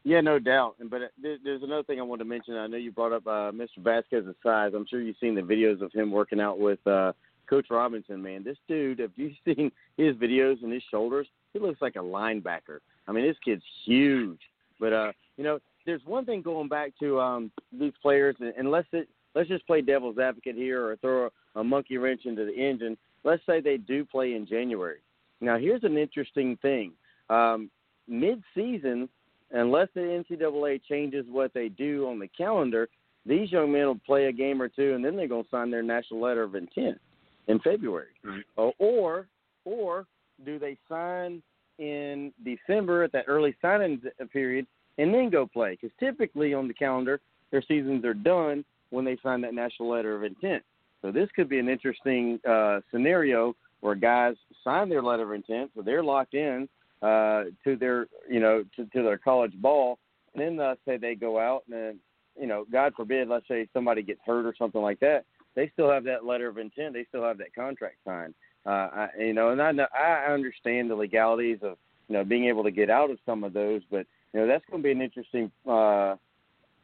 [0.05, 0.77] Yeah, no doubt.
[0.81, 2.57] And but uh, there's another thing I wanted to mention.
[2.57, 3.79] I know you brought up uh, Mr.
[3.79, 4.73] Vasquez's size.
[4.75, 7.13] I'm sure you've seen the videos of him working out with uh,
[7.49, 8.23] Coach Robinson.
[8.23, 8.99] Man, this dude.
[8.99, 11.29] Have you seen his videos and his shoulders?
[11.53, 12.79] He looks like a linebacker.
[13.07, 14.41] I mean, this kid's huge.
[14.81, 18.89] But uh, you know, there's one thing going back to um, these players, and let's
[18.93, 22.55] it, let's just play devil's advocate here, or throw a, a monkey wrench into the
[22.55, 22.97] engine.
[23.25, 24.99] Let's say they do play in January.
[25.41, 26.93] Now, here's an interesting thing.
[27.31, 27.71] Um,
[28.09, 29.09] mid-season,
[29.53, 32.89] unless the NCAA changes what they do on the calendar,
[33.25, 35.71] these young men will play a game or two, and then they're going to sign
[35.71, 37.01] their national letter of intent
[37.47, 38.09] in February.
[38.25, 38.43] Right.
[38.57, 39.27] Or, or,
[39.65, 40.07] or
[40.45, 41.43] do they sign
[41.79, 44.01] in December at that early signing
[44.33, 44.67] period
[44.99, 45.79] and then go play.
[45.81, 47.21] Because typically on the calendar,
[47.51, 50.63] their seasons are done when they sign that national letter of intent.
[51.01, 55.73] So this could be an interesting uh, scenario where guys sign their letter of intent,
[55.75, 56.69] so they're locked in
[57.03, 59.99] uh, to their, you know, to, to their college ball,
[60.35, 61.99] and then let's say they go out and,
[62.41, 65.25] you know, God forbid, let's say somebody gets hurt or something like that,
[65.55, 68.35] they still have that letter of intent, they still have that contract signed.
[68.65, 71.77] Uh, I, you know, and I know I understand the legalities of
[72.09, 74.65] you know being able to get out of some of those, but you know that's
[74.71, 76.15] going to be an interesting uh,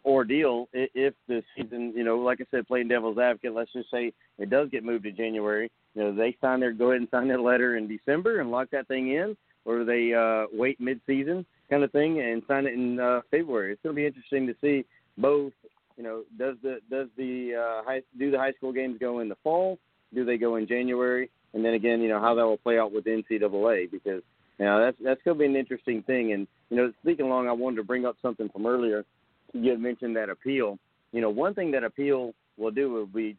[0.05, 3.55] ordeal if the season, you know, like I said, playing devil's advocate.
[3.55, 5.71] Let's just say it does get moved to January.
[5.95, 8.71] You know, they sign their go ahead and sign their letter in December and lock
[8.71, 9.37] that thing in,
[9.69, 13.73] or they uh, wait mid-season kind of thing and sign it in uh, February.
[13.73, 14.87] It's going to be interesting to see
[15.19, 15.53] both.
[15.99, 19.29] You know, does the does the uh, high do the high school games go in
[19.29, 19.79] the fall?
[20.15, 21.31] Do they go in January?
[21.53, 24.23] And then again, you know how that will play out with NCAA because
[24.59, 26.33] you know that's that's going to be an interesting thing.
[26.33, 29.05] And you know, speaking along, I wanted to bring up something from earlier.
[29.53, 30.79] You had mentioned that appeal.
[31.13, 33.37] You know, one thing that appeal will do will be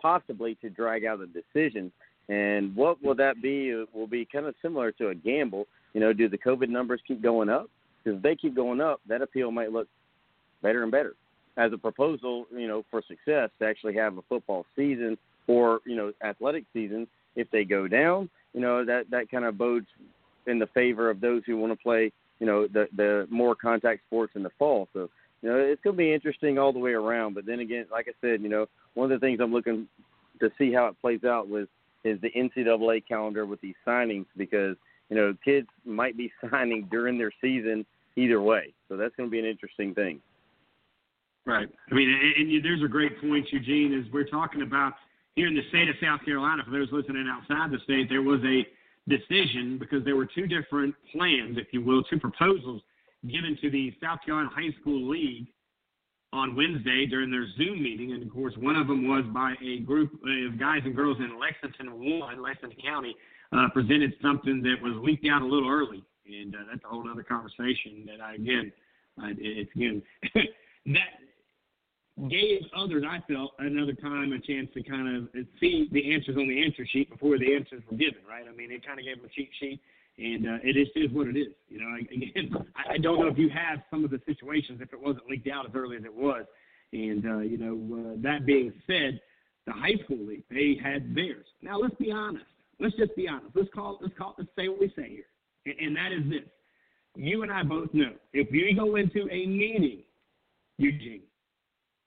[0.00, 1.90] possibly to drag out a decision.
[2.28, 3.70] And what will that be?
[3.70, 5.66] It will be kind of similar to a gamble.
[5.92, 7.68] You know, do the COVID numbers keep going up?
[8.02, 9.88] Because if they keep going up, that appeal might look
[10.62, 11.14] better and better
[11.56, 12.46] as a proposal.
[12.54, 17.06] You know, for success to actually have a football season or you know athletic season.
[17.34, 19.86] If they go down, you know that that kind of bodes
[20.46, 24.02] in the favor of those who want to play, you know, the the more contact
[24.06, 24.88] sports in the fall.
[24.92, 25.08] So,
[25.42, 27.34] you know, it's going to be interesting all the way around.
[27.34, 29.86] But then again, like I said, you know, one of the things I'm looking
[30.40, 31.68] to see how it plays out with
[32.04, 34.76] is the NCAA calendar with these signings because
[35.08, 37.84] you know kids might be signing during their season
[38.16, 38.74] either way.
[38.88, 40.20] So that's going to be an interesting thing.
[41.44, 41.68] Right.
[41.90, 44.92] I mean, and, there's a great point, Eugene, is we're talking about
[45.34, 46.62] here in the state of South Carolina.
[46.64, 48.64] For those listening outside the state, there was a
[49.08, 52.80] decision because there were two different plans, if you will, two proposals
[53.28, 55.46] given to the South Carolina High School League
[56.32, 58.12] on Wednesday during their Zoom meeting.
[58.12, 61.38] And of course, one of them was by a group of guys and girls in
[61.38, 63.14] Lexington, one, Lexington County,
[63.52, 66.02] uh, presented something that was leaked out a little early.
[66.26, 68.72] And uh, that's a whole other conversation that I, again,
[69.22, 70.02] uh, it's again,
[70.86, 76.36] that gave others, I felt, another time a chance to kind of see the answers
[76.36, 78.44] on the answer sheet before the answers were given, right?
[78.48, 79.80] I mean, it kind of gave them a cheat sheet,
[80.18, 81.52] and uh, it is, is what it is.
[81.68, 82.54] You know, again,
[82.90, 85.66] I don't know if you have some of the situations if it wasn't leaked out
[85.66, 86.44] as early as it was.
[86.92, 89.20] And, uh, you know, uh, that being said,
[89.66, 91.46] the high school league, they had theirs.
[91.62, 92.44] Now, let's be honest.
[92.78, 93.54] Let's just be honest.
[93.54, 95.24] Let's call, let's call, let's say what we say here.
[95.66, 96.48] And, and that is this.
[97.14, 100.02] You and I both know if you go into a meeting,
[100.78, 101.22] Eugene,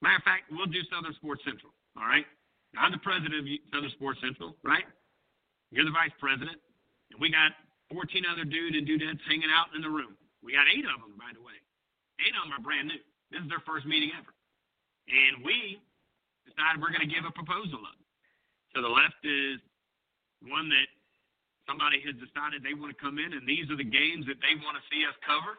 [0.06, 1.74] Matter of fact, we'll do Southern Sports Central.
[1.98, 2.30] All right.
[2.78, 4.84] I'm the president of Southern Sports Central, right?
[5.72, 6.62] You're the vice president,
[7.10, 7.58] and we got
[7.92, 10.18] 14 other dudes and dudettes hanging out in the room.
[10.42, 11.58] We got eight of them, by the way.
[12.22, 13.02] Eight of them are brand new.
[13.34, 14.32] This is their first meeting ever,
[15.10, 15.82] and we
[16.46, 17.98] decided we're going to give a proposal up.
[18.72, 19.58] So the left is
[20.46, 20.88] one that
[21.66, 24.54] somebody has decided they want to come in, and these are the games that they
[24.62, 25.58] want to see us cover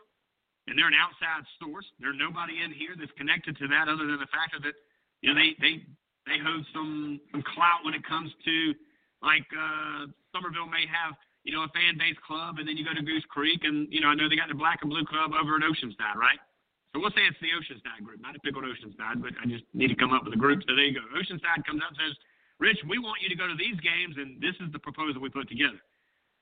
[0.67, 1.87] and they're an outside source.
[1.99, 4.75] There's nobody in here that's connected to that other than the fact that
[5.23, 5.83] you know they they
[6.27, 8.75] they hold some some clout when it comes to
[9.23, 11.15] like uh, Summerville may have
[11.47, 14.03] you know a fan base club, and then you go to Goose Creek, and you
[14.03, 16.43] know I know they got the Black and Blue Club over at Oceanside, right?
[16.91, 19.95] So we'll say it's the Oceanside group, not to pick Oceanside, but I just need
[19.95, 20.67] to come up with a group.
[20.67, 21.07] So there you go.
[21.15, 22.15] Oceanside comes up and says,
[22.59, 25.31] Rich, we want you to go to these games, and this is the proposal we
[25.31, 25.79] put together.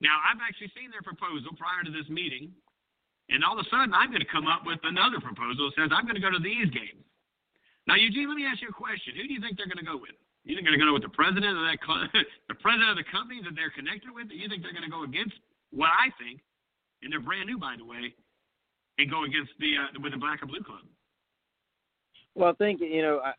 [0.00, 2.54] Now, I've actually seen their proposal prior to this meeting,
[3.28, 5.90] and all of a sudden, I'm going to come up with another proposal that says
[5.92, 7.04] I'm going to go to these games.
[7.84, 9.18] Now, Eugene, let me ask you a question.
[9.20, 10.16] Who do you think they're going to go with?
[10.44, 11.80] You think they're going to go with the president of that,
[12.52, 14.28] the president of the company that they're connected with?
[14.28, 15.34] You think they're going to go against
[15.72, 16.40] what I think,
[17.02, 18.12] and they're brand new, by the way,
[18.98, 20.84] and go against the uh, with the Black and Blue Club?
[22.34, 23.32] Well, I think you know, I,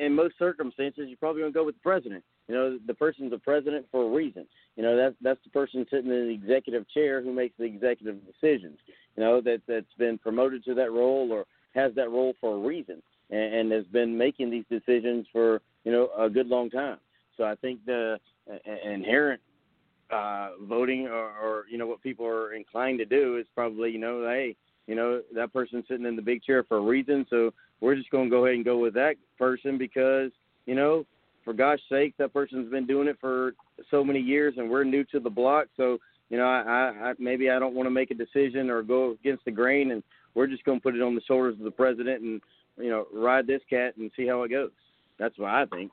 [0.00, 2.24] in most circumstances, you're probably going to go with the president.
[2.48, 4.46] You know, the person's a president for a reason.
[4.76, 8.16] You know, that's that's the person sitting in the executive chair who makes the executive
[8.24, 8.78] decisions.
[9.16, 11.44] You know, that that's been promoted to that role or
[11.74, 15.92] has that role for a reason, and, and has been making these decisions for you
[15.92, 16.98] know a good long time.
[17.36, 18.18] So I think the
[18.50, 19.40] uh, inherent
[20.10, 23.98] uh, voting or, or you know what people are inclined to do is probably you
[23.98, 24.56] know hey
[24.86, 28.10] you know that person's sitting in the big chair for a reason, so we're just
[28.10, 30.30] going to go ahead and go with that person because
[30.66, 31.04] you know
[31.44, 33.54] for gosh sake that person's been doing it for
[33.90, 35.98] so many years and we're new to the block, so
[36.30, 39.44] you know I, I maybe I don't want to make a decision or go against
[39.44, 40.02] the grain and
[40.34, 42.40] we're just going to put it on the shoulders of the president and
[42.78, 44.70] you know ride this cat and see how it goes.
[45.18, 45.90] That's what I think.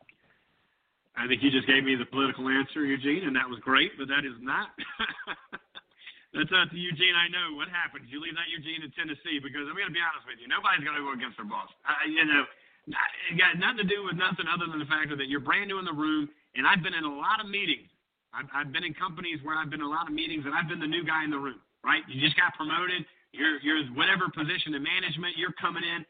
[1.15, 4.07] I think you just gave me the political answer, Eugene, and that was great, but
[4.11, 4.75] that is not.
[6.35, 7.55] That's not the Eugene I know.
[7.55, 8.11] What happened?
[8.11, 9.39] You leave that Eugene in Tennessee?
[9.39, 11.71] Because I'm going to be honest with you, nobody's going to go against their boss.
[11.87, 12.43] I, you know,
[13.31, 15.79] it got nothing to do with nothing other than the fact that you're brand new
[15.79, 16.27] in the room,
[16.59, 17.87] and I've been in a lot of meetings.
[18.35, 20.67] I've, I've been in companies where I've been in a lot of meetings, and I've
[20.67, 21.63] been the new guy in the room.
[21.87, 22.03] Right?
[22.11, 23.07] You just got promoted.
[23.31, 25.39] You're you're whatever position in management.
[25.39, 26.03] You're coming in,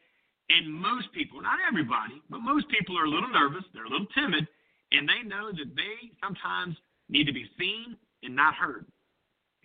[0.49, 3.63] and most people, not everybody, but most people are a little nervous.
[3.73, 4.47] They're a little timid
[4.91, 6.77] and they know that they sometimes
[7.09, 8.85] need to be seen and not heard.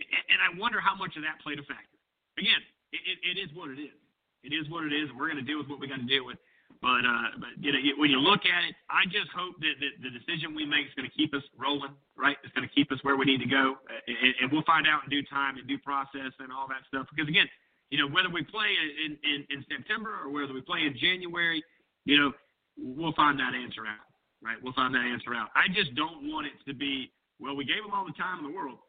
[0.00, 1.98] And I wonder how much of that played a factor.
[2.38, 2.60] Again,
[2.92, 3.96] it, it, it is what it is.
[4.42, 5.12] It is what it is.
[5.12, 6.40] We're going to deal with what we got to deal with.
[6.80, 10.00] But uh, but you know, when you look at it, I just hope that, that
[10.00, 12.38] the decision we make is going to keep us rolling, right?
[12.40, 13.76] It's going to keep us where we need to go,
[14.06, 17.04] and, and we'll find out in due time, in due process, and all that stuff.
[17.12, 17.50] Because again,
[17.90, 18.70] you know, whether we play
[19.04, 21.62] in, in, in September or whether we play in January,
[22.04, 22.32] you know,
[22.78, 24.10] we'll find that answer out
[24.42, 24.56] right?
[24.60, 25.52] We'll find that answer out.
[25.54, 28.44] I just don't want it to be, well, we gave them all the time in
[28.48, 28.80] the world.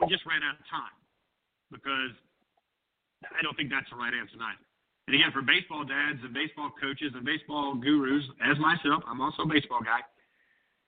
[0.00, 0.96] We just ran out of time
[1.72, 2.12] because
[3.24, 4.64] I don't think that's the right answer neither.
[5.08, 9.46] And again, for baseball dads and baseball coaches and baseball gurus, as myself, I'm also
[9.46, 10.02] a baseball guy.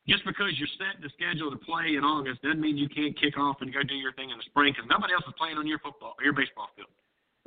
[0.09, 3.36] Just because you're set the schedule to play in August doesn't mean you can't kick
[3.36, 5.68] off and go do your thing in the spring because nobody else is playing on
[5.68, 6.89] your football, or your baseball field,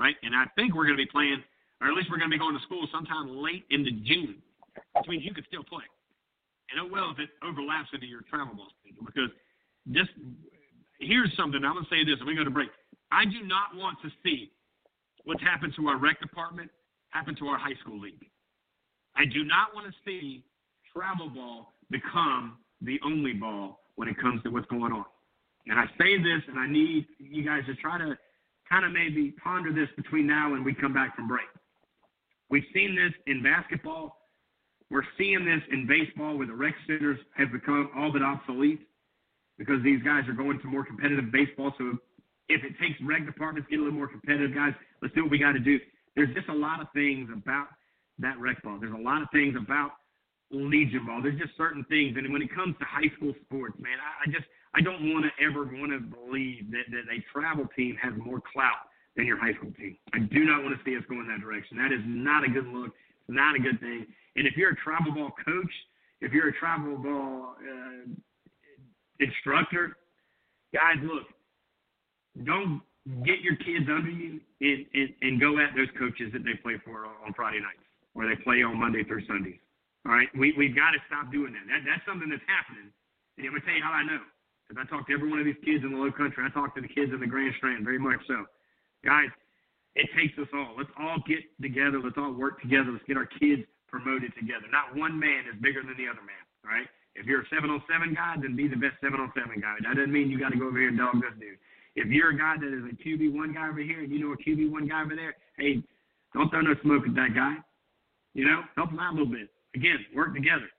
[0.01, 0.17] right?
[0.25, 1.45] And I think we're going to be playing,
[1.79, 4.41] or at least we're going to be going to school sometime late into June,
[4.97, 5.85] which means you could still play
[6.71, 9.03] and oh well if it overlaps into your travel ball schedule.
[9.05, 9.29] Because
[9.85, 10.07] this,
[10.99, 12.69] here's something I'm gonna say this, and we go to break.
[13.11, 14.51] I do not want to see
[15.25, 16.71] what's happened to our rec department
[17.09, 18.25] happen to our high school league.
[19.15, 20.43] I do not want to see
[20.95, 25.05] travel ball become the only ball when it comes to what's going on.
[25.67, 28.17] And I say this, and I need you guys to try to
[28.71, 31.47] kind of maybe ponder this between now and we come back from break.
[32.49, 34.17] We've seen this in basketball.
[34.89, 38.79] We're seeing this in baseball where the rec centers have become all but obsolete
[39.57, 41.73] because these guys are going to more competitive baseball.
[41.77, 41.97] So
[42.47, 45.31] if it takes rec departments to get a little more competitive, guys, let's do what
[45.31, 45.77] we got to do.
[46.15, 47.67] There's just a lot of things about
[48.19, 48.79] that rec ball.
[48.79, 49.91] There's a lot of things about
[50.51, 51.21] Legion ball.
[51.23, 54.31] There's just certain things, and when it comes to high school sports, man, I, I
[54.31, 54.43] just
[54.73, 58.41] I don't want to ever want to believe that, that a travel team has more
[58.53, 59.97] clout than your high school team.
[60.13, 61.77] I do not want to see us go in that direction.
[61.77, 62.95] That is not a good look.
[63.27, 64.07] It's not a good thing.
[64.35, 65.73] And if you're a travel ball coach,
[66.21, 68.07] if you're a travel ball uh,
[69.19, 69.97] instructor,
[70.73, 71.27] guys, look,
[72.45, 72.81] don't
[73.25, 76.79] get your kids under you and, and, and go at those coaches that they play
[76.85, 77.83] for on Friday nights
[78.15, 79.59] or they play on Monday through Sundays.
[80.07, 81.65] All right, we we've got to stop doing that.
[81.69, 82.89] that that's something that's happening.
[83.37, 84.23] And I'm gonna tell you how I know.
[84.71, 86.39] Because I talk to every one of these kids in the Low Country.
[86.39, 88.47] I talk to the kids in the Grand Strand very much so.
[89.03, 89.27] Guys,
[89.99, 90.79] it takes us all.
[90.79, 91.99] Let's all get together.
[91.99, 92.95] Let's all work together.
[92.95, 94.71] Let's get our kids promoted together.
[94.71, 96.39] Not one man is bigger than the other man.
[96.63, 96.87] All right.
[97.19, 99.75] If you're a seven on seven guy, then be the best seven on seven guy.
[99.83, 101.59] That doesn't mean you got to go over here and dog this dude.
[101.99, 104.31] If you're a guy that is a QB one guy over here and you know
[104.31, 105.83] a QB one guy over there, hey,
[106.31, 107.59] don't throw no smoke at that guy.
[108.31, 109.51] You know, help him out a little bit.
[109.75, 110.71] Again, work together.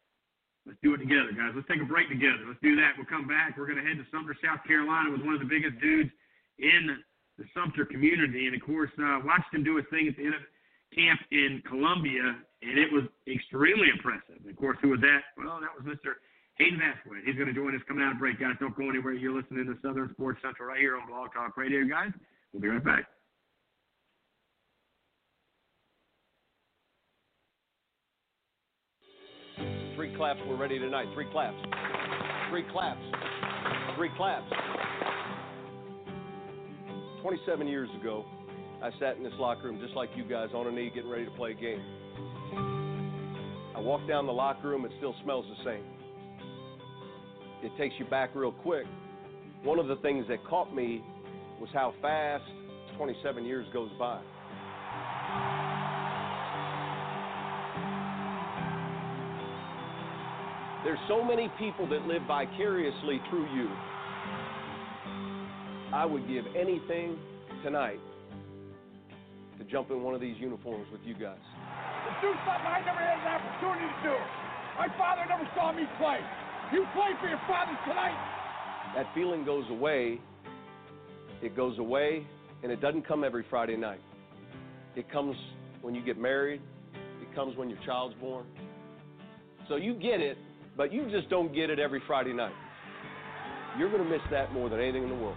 [0.67, 1.53] Let's do it together, guys.
[1.55, 2.47] Let's take a break together.
[2.47, 2.95] Let's do that.
[2.95, 3.59] We'll come back.
[3.59, 6.11] We're going to head to Sumter, South Carolina with one of the biggest dudes
[6.59, 7.03] in
[7.39, 8.47] the Sumter community.
[8.47, 10.45] And of course, uh, watched him do his thing at the end of
[10.95, 14.39] camp in Columbia and it was extremely impressive.
[14.39, 15.35] And Of course, who was that?
[15.37, 16.23] Well, that was Mr.
[16.59, 17.27] Hayden Vasquez.
[17.27, 18.55] He's going to join us coming out of break, guys.
[18.61, 19.13] Don't go anywhere.
[19.13, 22.13] You're listening to Southern Sports Central right here on Blog Talk Radio, guys.
[22.53, 23.11] We'll be right back.
[30.13, 30.41] Three claps.
[30.47, 31.07] We're ready tonight.
[31.15, 31.57] Three claps.
[32.51, 33.01] Three claps.
[33.97, 34.45] Three claps.
[37.23, 38.27] 27 years ago,
[38.83, 41.25] I sat in this locker room just like you guys on a knee getting ready
[41.25, 41.81] to play a game.
[43.75, 45.85] I walk down the locker room, it still smells the same.
[47.63, 48.85] It takes you back real quick.
[49.63, 51.03] One of the things that caught me
[51.59, 52.45] was how fast
[52.99, 54.21] 27 years goes by.
[60.85, 63.71] There's so many people that live vicariously through you.
[65.95, 67.19] I would give anything
[67.63, 68.01] tonight
[69.59, 71.39] to jump in one of these uniforms with you guys.
[71.39, 74.17] To do something I never had an opportunity to do.
[74.77, 76.19] My father never saw me play.
[76.73, 78.19] You play for your father tonight.
[78.97, 80.19] That feeling goes away.
[81.43, 82.27] It goes away,
[82.65, 84.01] and it doesn't come every Friday night.
[84.97, 85.37] It comes
[85.81, 86.61] when you get married.
[87.21, 88.47] It comes when your child's born.
[89.69, 90.39] So you get it,
[90.77, 92.53] but you just don't get it every Friday night.
[93.79, 95.37] You're going to miss that more than anything in the world.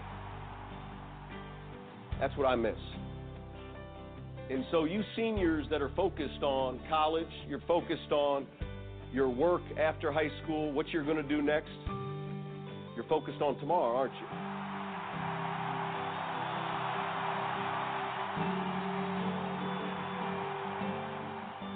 [2.20, 2.76] That's what I miss.
[4.50, 8.46] And so, you seniors that are focused on college, you're focused on
[9.12, 11.70] your work after high school, what you're going to do next,
[12.96, 14.28] you're focused on tomorrow, aren't you?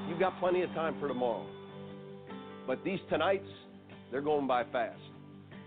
[0.09, 1.45] You've got plenty of time for tomorrow.
[2.69, 3.47] But these tonights,
[4.11, 4.99] they're going by fast.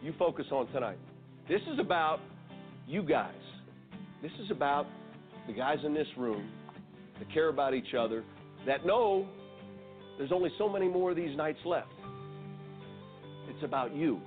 [0.04, 0.98] You focus on tonight.
[1.48, 2.20] This is about
[2.86, 3.34] you guys.
[4.22, 4.86] This is about
[5.48, 6.48] the guys in this room
[7.18, 8.22] that care about each other,
[8.68, 9.26] that know
[10.16, 11.88] there's only so many more of these nights left.
[13.48, 14.20] It's about you.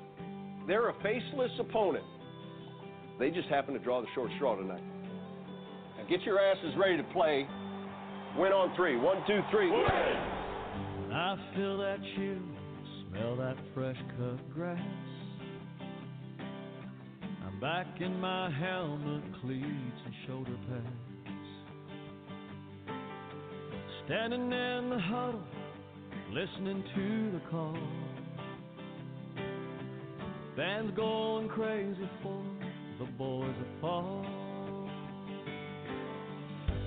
[0.68, 2.03] They're a faceless opponent.
[3.19, 4.84] They just happen to draw the short straw tonight.
[5.97, 7.47] Now get your asses ready to play.
[8.38, 8.97] Win on three.
[8.97, 9.72] One, two, three.
[11.14, 12.55] I feel that chill,
[13.15, 14.79] smell that fresh cut grass.
[17.45, 20.87] I'm back in my helmet, cleats, and shoulder pads.
[24.05, 25.43] Standing in the huddle,
[26.31, 27.77] listening to the call.
[30.55, 32.43] Fans going crazy for
[32.99, 34.25] the boys that fall.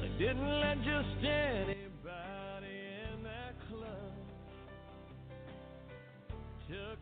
[0.00, 1.87] They didn't let just anybody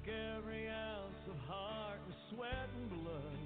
[0.09, 3.39] Every ounce of heart and sweat and blood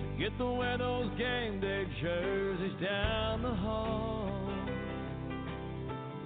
[0.00, 0.44] to get the
[0.78, 4.32] those game day jerseys down the hall.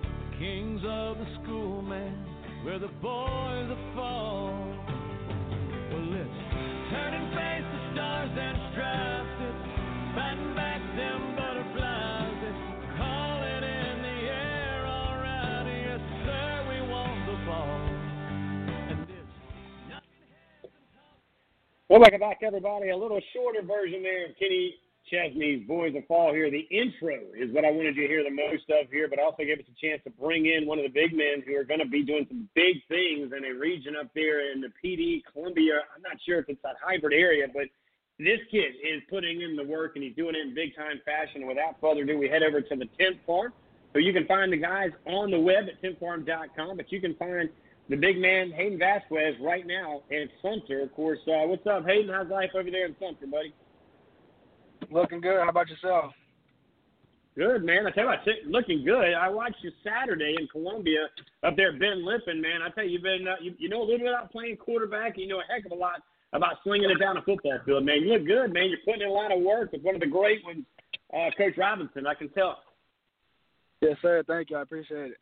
[0.00, 2.24] The kings of the school, man,
[2.64, 4.93] where the boys are fall.
[21.94, 22.90] Welcome back, everybody.
[22.90, 24.74] A little shorter version there of Kenny
[25.06, 26.50] Chesney's Boys of Fall here.
[26.50, 29.46] The intro is what I wanted you to hear the most of here, but also
[29.46, 31.78] give us a chance to bring in one of the big men who are going
[31.78, 35.22] to be doing some big things in a region up there in the Pee Dee,
[35.32, 35.86] Columbia.
[35.94, 37.70] I'm not sure if it's that hybrid area, but
[38.18, 41.46] this kid is putting in the work and he's doing it in big time fashion.
[41.46, 43.52] Without further ado, we head over to the 10th Farm.
[43.92, 47.48] So you can find the guys on the web at 10farm.com, but you can find
[47.88, 50.80] the big man, Hayden Vasquez, right now in Sumter.
[50.80, 52.12] Of course, uh, what's up, Hayden?
[52.12, 53.52] How's life over there in Sumter, buddy?
[54.90, 55.40] Looking good.
[55.42, 56.12] How about yourself?
[57.36, 57.86] Good, man.
[57.86, 59.12] I tell you what, looking good.
[59.12, 61.08] I watched you Saturday in Columbia
[61.42, 62.62] up there at Ben Lippen, man.
[62.62, 65.18] I tell you, you've been, uh, you, you know a little bit about playing quarterback.
[65.18, 66.00] You know a heck of a lot
[66.32, 68.02] about slinging it down a football field, man.
[68.02, 68.68] You look good, man.
[68.68, 70.64] You're putting in a lot of work with one of the great ones,
[71.12, 72.06] uh, Coach Robinson.
[72.06, 72.58] I can tell.
[73.80, 74.22] Yes, sir.
[74.26, 74.56] Thank you.
[74.56, 75.18] I appreciate it.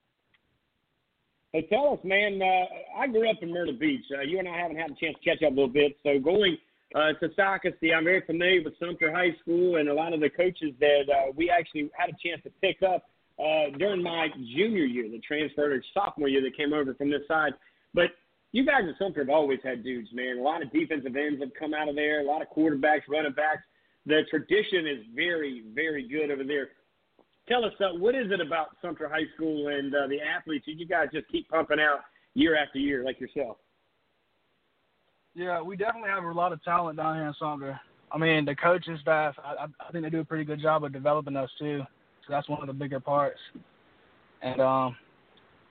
[1.52, 2.40] Hey, tell us, man.
[2.40, 2.64] Uh,
[2.98, 4.06] I grew up in Myrtle Beach.
[4.10, 5.98] Uh, you and I haven't had a chance to catch up a little bit.
[6.02, 6.56] So going
[6.94, 10.30] uh, to Socastee, I'm very familiar with Sumter High School and a lot of the
[10.30, 13.04] coaches that uh, we actually had a chance to pick up
[13.38, 17.20] uh, during my junior year, the transfer or sophomore year that came over from this
[17.28, 17.52] side.
[17.92, 18.12] But
[18.52, 20.38] you guys at Sumter have always had dudes, man.
[20.38, 22.22] A lot of defensive ends have come out of there.
[22.22, 23.64] A lot of quarterbacks, running backs.
[24.06, 26.70] The tradition is very, very good over there.
[27.48, 30.78] Tell us, uh, what is it about Sumter High School and uh, the athletes that
[30.78, 32.00] you guys just keep pumping out
[32.34, 33.56] year after year, like yourself?
[35.34, 37.80] Yeah, we definitely have a lot of talent down here in Sumter.
[38.12, 40.92] I mean, the coaching staff, I, I think they do a pretty good job of
[40.92, 41.82] developing us too.
[42.26, 43.40] So that's one of the bigger parts.
[44.42, 44.96] And um,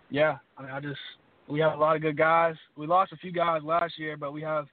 [0.09, 0.99] yeah, I mean, I just
[1.47, 2.55] we have a lot of good guys.
[2.75, 4.65] We lost a few guys last year, but we have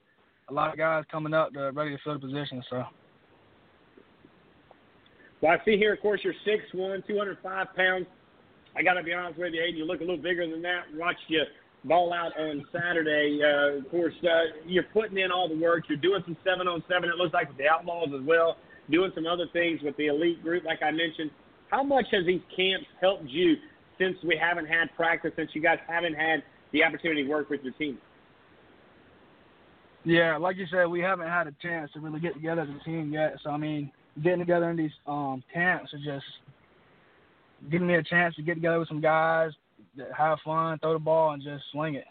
[0.49, 2.62] a lot of guys coming up are ready to fill the position.
[2.70, 2.85] So
[5.40, 8.06] Well, I see here, of course, you're 6'1", 205 pounds.
[8.77, 10.82] I got to be honest with you, Aiden, you look a little bigger than that.
[10.94, 11.43] Watched you
[11.85, 13.40] ball out on Saturday.
[13.43, 15.85] Uh, of course, uh, you're putting in all the work.
[15.89, 17.09] You're doing some seven on seven.
[17.09, 18.56] It looks like with the Outlaws as well.
[18.90, 21.31] Doing some other things with the elite group, like I mentioned.
[21.70, 23.56] How much has these camps helped you
[23.98, 26.43] since we haven't had practice, since you guys haven't had
[26.73, 27.98] the opportunity to work with your team?
[30.05, 32.85] yeah, like you said, we haven't had a chance to really get together as a
[32.85, 33.36] team yet.
[33.43, 33.90] So I mean,
[34.23, 36.27] getting together in these um camps are just
[37.70, 39.51] giving me a chance to get together with some guys,
[40.16, 42.07] have fun, throw the ball, and just sling it.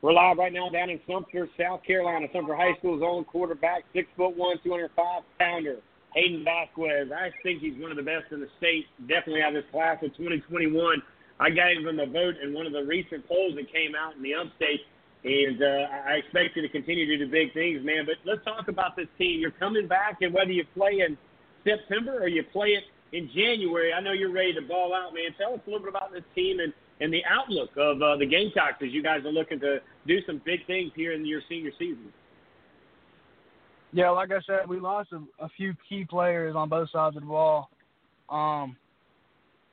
[0.00, 2.26] We're live right now down in Sumter, South Carolina.
[2.32, 5.78] Sumter High School's own quarterback, six foot one, two hundred five pounder,
[6.14, 7.10] Hayden Vasquez.
[7.10, 8.86] I think he's one of the best in the state.
[9.08, 11.02] Definitely out of this class of 2021.
[11.40, 14.22] I gave him a vote in one of the recent polls that came out in
[14.22, 14.86] the upstate,
[15.24, 18.06] and uh, I expect you to continue to do big things, man.
[18.06, 19.40] But let's talk about this team.
[19.40, 21.16] You're coming back, and whether you play in
[21.64, 25.34] September or you play it in January, I know you're ready to ball out, man.
[25.38, 28.26] Tell us a little bit about this team and and the outlook of uh, the
[28.26, 31.70] Gamecocks as you guys are looking to do some big things here in your senior
[31.78, 32.12] season.
[33.92, 37.22] Yeah, like I said, we lost a, a few key players on both sides of
[37.22, 37.70] the ball.
[38.28, 38.76] Um,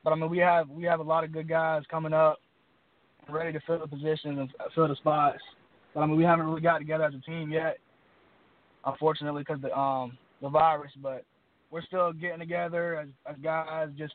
[0.03, 2.37] but I mean, we have we have a lot of good guys coming up,
[3.29, 5.39] ready to fill the positions and fill the spots.
[5.93, 7.77] But I mean, we haven't really got together as a team yet,
[8.85, 10.91] unfortunately, because the um the virus.
[11.01, 11.23] But
[11.71, 14.13] we're still getting together as, as guys, just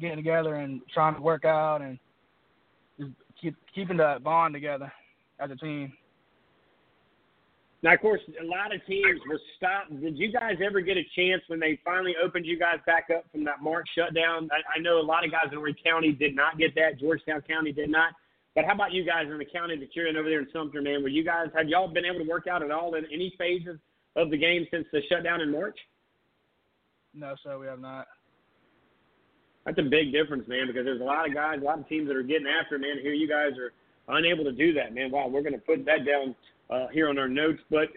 [0.00, 1.98] getting together and trying to work out and
[2.98, 4.92] just keep keeping that bond together
[5.40, 5.92] as a team.
[7.82, 10.00] Now, of course, a lot of teams were stopped.
[10.00, 13.26] Did you guys ever get a chance when they finally opened you guys back up
[13.30, 14.48] from that March shutdown?
[14.50, 16.98] I, I know a lot of guys in Horry County did not get that.
[16.98, 18.14] Georgetown County did not.
[18.54, 20.80] But how about you guys in the county that you're in over there in Sumter,
[20.80, 21.02] man?
[21.02, 23.78] Were you guys have y'all been able to work out at all in any phases
[24.14, 25.76] of the game since the shutdown in March?
[27.12, 28.06] No, sir, we have not.
[29.64, 32.06] That's a big difference, man, because there's a lot of guys, a lot of teams
[32.08, 32.98] that are getting after, man.
[33.00, 33.72] Here you guys are
[34.16, 35.10] unable to do that, man.
[35.10, 36.34] Wow, we're going to put that down
[36.70, 37.60] uh, here on our notes.
[37.70, 37.88] But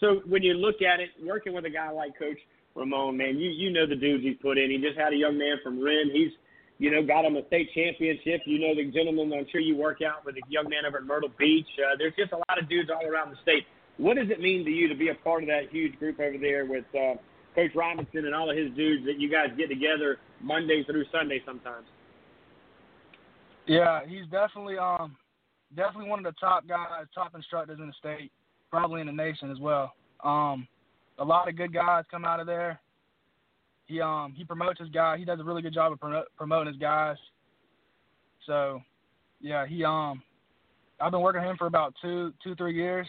[0.00, 2.38] so when you look at it, working with a guy like Coach
[2.74, 4.70] Ramon, man, you you know the dudes he's put in.
[4.70, 6.10] He just had a young man from Wren.
[6.12, 6.30] He's
[6.78, 8.42] you know got him a state championship.
[8.46, 11.04] You know the gentleman I'm sure you work out with a young man over at
[11.04, 11.68] Myrtle Beach.
[11.78, 13.64] Uh, there's just a lot of dudes all around the state.
[13.98, 16.38] What does it mean to you to be a part of that huge group over
[16.38, 17.14] there with uh,
[17.54, 21.42] Coach Robinson and all of his dudes that you guys get together Monday through Sunday
[21.44, 21.86] sometimes?
[23.66, 25.16] Yeah, he's definitely um
[25.76, 28.30] definitely one of the top guys, top instructors in the state,
[28.70, 29.92] probably in the nation as well.
[30.24, 30.66] Um,
[31.18, 32.80] a lot of good guys come out of there.
[33.88, 35.16] He um he promotes his guy.
[35.16, 37.16] He does a really good job of pro- promoting his guys.
[38.46, 38.80] So,
[39.40, 40.22] yeah, he um
[41.00, 43.06] I've been working with him for about two two three years,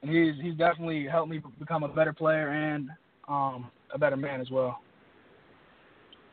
[0.00, 2.88] and he's he's definitely helped me become a better player and
[3.28, 4.80] um a better man as well.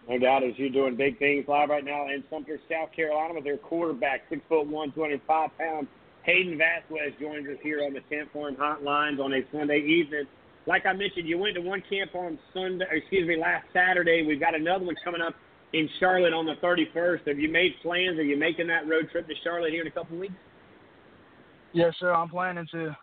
[0.07, 3.43] No doubt, as you're doing big things live right now in Sumter, South Carolina, with
[3.43, 5.87] their quarterback, six foot one, 205 pounds,
[6.23, 10.25] Hayden Vasquez joins us here on the Tent Farm Hotlines on a Sunday evening.
[10.65, 14.23] Like I mentioned, you went to one camp on Sunday, excuse me, last Saturday.
[14.25, 15.33] We've got another one coming up
[15.73, 17.27] in Charlotte on the 31st.
[17.27, 18.17] Have you made plans?
[18.19, 20.33] Are you making that road trip to Charlotte here in a couple of weeks?
[21.73, 22.13] Yes, sir.
[22.13, 22.95] I'm planning to.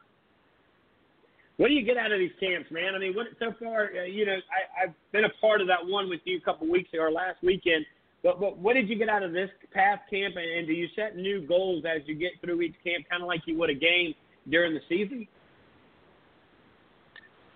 [1.56, 2.94] What do you get out of these camps, man?
[2.94, 3.90] I mean, what so far?
[3.96, 6.66] Uh, you know, I, I've been a part of that one with you a couple
[6.66, 7.86] of weeks ago or last weekend.
[8.22, 10.34] But, but what did you get out of this past camp?
[10.36, 13.28] And, and do you set new goals as you get through each camp, kind of
[13.28, 14.14] like you would a game
[14.50, 15.26] during the season?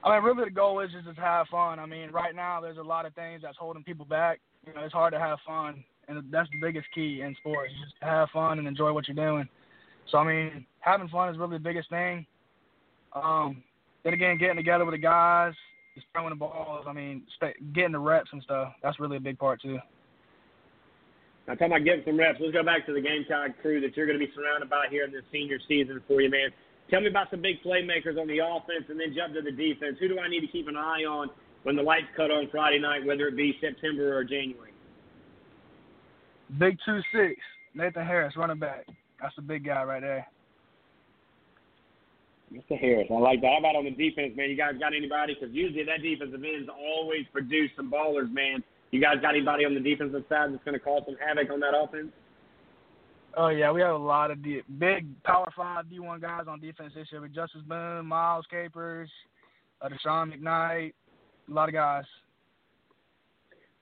[0.03, 1.79] I mean, really, the goal is just to have fun.
[1.79, 4.41] I mean, right now there's a lot of things that's holding people back.
[4.67, 7.95] You know, it's hard to have fun, and that's the biggest key in sports: just
[8.01, 9.49] have fun and enjoy what you're doing.
[10.11, 12.27] So, I mean, having fun is really the biggest thing.
[13.15, 13.63] Um,
[14.05, 15.53] then again, getting together with the guys,
[15.95, 16.87] just throwing the balls.
[16.89, 17.23] I mean,
[17.75, 18.73] getting the reps and stuff.
[18.83, 19.79] That's really a big part too.
[21.47, 24.07] Now, talking about getting some reps, let's go back to the Gamecock crew that you're
[24.07, 26.51] going to be surrounded by here in this senior season for you, man.
[26.91, 29.97] Tell me about some big playmakers on the offense, and then jump to the defense.
[30.01, 31.31] Who do I need to keep an eye on
[31.63, 34.73] when the lights cut on Friday night, whether it be September or January?
[36.59, 37.41] Big two six,
[37.75, 38.87] Nathan Harris, running back.
[39.23, 40.27] That's a big guy right there.
[42.53, 42.77] Mr.
[42.77, 43.47] Harris, I like that.
[43.47, 44.51] How about on the defense, man?
[44.51, 45.37] You guys got anybody?
[45.39, 48.65] Because usually that defensive ends always produce some ballers, man.
[48.91, 51.61] You guys got anybody on the defensive side that's going to cause some havoc on
[51.61, 52.11] that offense?
[53.37, 56.93] Oh yeah, we have a lot of D- big Power Five D1 guys on defense
[56.95, 59.11] this year with Justice Boone, Miles Capers,
[59.81, 60.93] uh, Deshaun McKnight,
[61.49, 62.05] a lot of guys.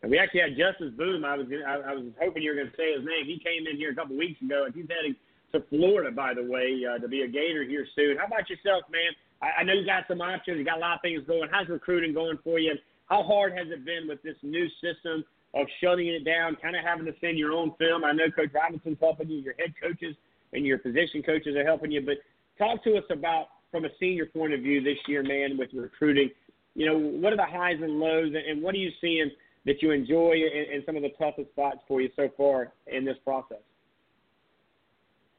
[0.02, 1.24] And we actually had Justice Boone.
[1.24, 3.24] I was I, I was hoping you were going to say his name.
[3.24, 5.16] He came in here a couple weeks ago, and he's heading
[5.52, 8.18] to Florida, by the way, uh, to be a Gator here soon.
[8.18, 9.16] How about yourself, man?
[9.40, 10.58] I, I know you got some options.
[10.58, 11.48] You got a lot of things going.
[11.50, 12.74] How's recruiting going for you?
[13.06, 16.84] How hard has it been with this new system of shutting it down, kind of
[16.84, 18.04] having to send your own film?
[18.04, 20.14] I know Coach Robinson's helping you, your head coaches
[20.52, 22.16] and your position coaches are helping you, but
[22.58, 26.30] talk to us about from a senior point of view this year, man, with recruiting.
[26.74, 29.30] You know, what are the highs and lows, and what are you seeing
[29.66, 30.34] that you enjoy
[30.72, 33.58] and some of the toughest spots for you so far in this process?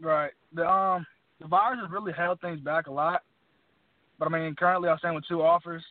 [0.01, 0.31] Right.
[0.53, 1.05] The um
[1.39, 3.23] the virus has really held things back a lot.
[4.17, 5.83] But I mean, currently I'm staying with two offers.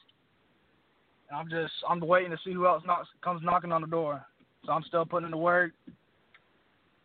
[1.34, 4.24] I'm just I'm waiting to see who else knocks, comes knocking on the door.
[4.64, 5.72] So I'm still putting in the work,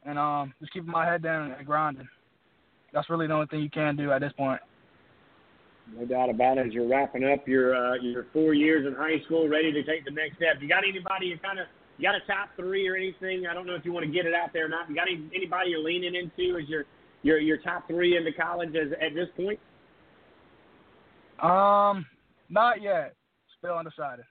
[0.06, 2.08] and um, just keeping my head down and grinding.
[2.94, 4.62] That's really the only thing you can do at this point.
[5.98, 6.68] No doubt about it.
[6.68, 10.06] As you're wrapping up your uh, your four years in high school, ready to take
[10.06, 10.62] the next step.
[10.62, 11.68] You got anybody you kind of
[11.98, 13.46] you got a top three or anything?
[13.50, 14.90] I don't know if you want to get it out there or not.
[14.90, 16.86] You got any, anybody you're leaning into as your
[17.22, 19.60] your your top three into college as, at this point?
[21.42, 22.06] Um,
[22.50, 23.16] not yet.
[23.64, 24.26] Still undecided.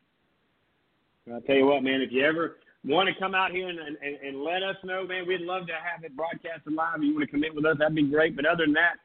[1.33, 2.03] I'll tell you what, man.
[2.03, 5.27] If you ever want to come out here and, and, and let us know, man,
[5.27, 6.97] we'd love to have it broadcasted live.
[6.97, 8.37] If you want to commit with us, that'd be great.
[8.37, 9.01] But other than that,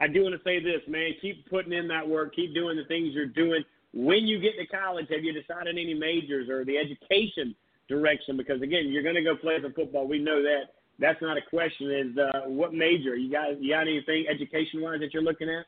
[0.00, 1.10] I do want to say this, man.
[1.20, 2.34] Keep putting in that work.
[2.34, 3.62] Keep doing the things you're doing.
[3.92, 7.54] When you get to college, have you decided any majors or the education
[7.86, 8.38] direction?
[8.38, 10.08] Because again, you're going to go play some football.
[10.08, 10.72] We know that.
[10.98, 11.90] That's not a question.
[11.90, 13.60] Is uh, what major you got?
[13.60, 15.66] You got anything education wise that you're looking at?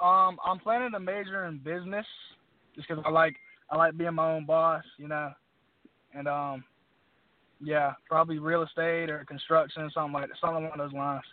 [0.00, 2.06] Um, I'm planning to major in business,
[2.74, 3.36] just because I like
[3.70, 5.30] I like being my own boss, you know,
[6.14, 6.64] and um,
[7.62, 11.24] yeah, probably real estate or construction, something like that, something along those lines.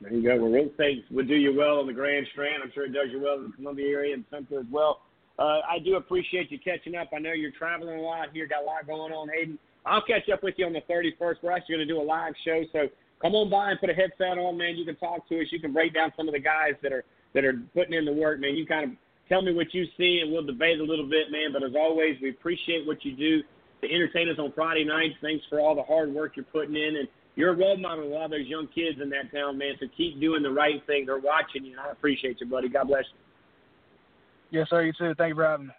[0.00, 0.36] There you go.
[0.36, 2.62] Well, real estate would do you well on the Grand Strand.
[2.62, 5.02] I'm sure it does you well in the Columbia area and Sumter as well.
[5.38, 7.08] Uh, I do appreciate you catching up.
[7.14, 9.58] I know you're traveling a lot here, got a lot going on, Hayden.
[9.86, 11.36] I'll catch up with you on the 31st.
[11.42, 12.88] We're actually going to do a live show, so
[13.22, 14.76] come on by and put a headset on, man.
[14.76, 15.46] You can talk to us.
[15.50, 18.12] You can break down some of the guys that are that are putting in the
[18.12, 18.54] work, man.
[18.54, 18.96] You kind of
[19.28, 21.52] tell me what you see, and we'll debate a little bit, man.
[21.52, 23.42] But as always, we appreciate what you do
[23.82, 25.14] to entertain us on Friday nights.
[25.20, 28.10] Thanks for all the hard work you're putting in, and you're a role model to
[28.10, 29.74] a lot of those young kids in that town, man.
[29.78, 31.06] So keep doing the right thing.
[31.06, 32.68] They're watching you, and I appreciate you, buddy.
[32.68, 34.58] God bless you.
[34.58, 34.84] Yes, sir.
[34.84, 35.14] You too.
[35.16, 35.72] Thank you for having me.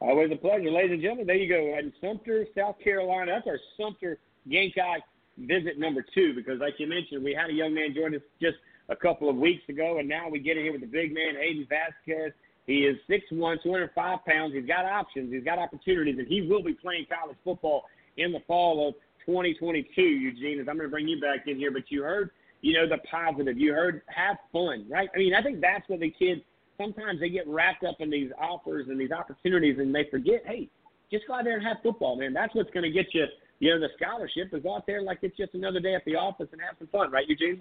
[0.00, 1.26] Always a pleasure, ladies and gentlemen.
[1.26, 1.78] There you go.
[1.78, 3.32] In Sumter, South Carolina.
[3.36, 4.18] That's our Sumter
[4.50, 5.00] Gamecock
[5.38, 8.56] visit number two because, like you mentioned, we had a young man join us just
[8.88, 11.34] a couple of weeks ago, and now we get in here with the big man,
[11.40, 12.32] Hayden Vasquez.
[12.66, 14.54] He is 6'1", 205 pounds.
[14.54, 15.32] He's got options.
[15.32, 17.84] He's got opportunities, and he will be playing college football
[18.16, 18.94] in the fall of
[19.26, 21.70] 2022, Eugene, as I'm going to bring you back in here.
[21.70, 22.30] But you heard,
[22.62, 23.58] you know, the positive.
[23.58, 25.08] You heard have fun, right?
[25.14, 26.40] I mean, I think that's what the kids–
[26.78, 30.68] sometimes they get wrapped up in these offers and these opportunities and they forget, hey,
[31.10, 32.32] just go out there and have football, man.
[32.32, 33.26] That's what's going to get you,
[33.60, 36.48] you know, the scholarship is out there like it's just another day at the office
[36.52, 37.60] and have some fun, right, Eugene?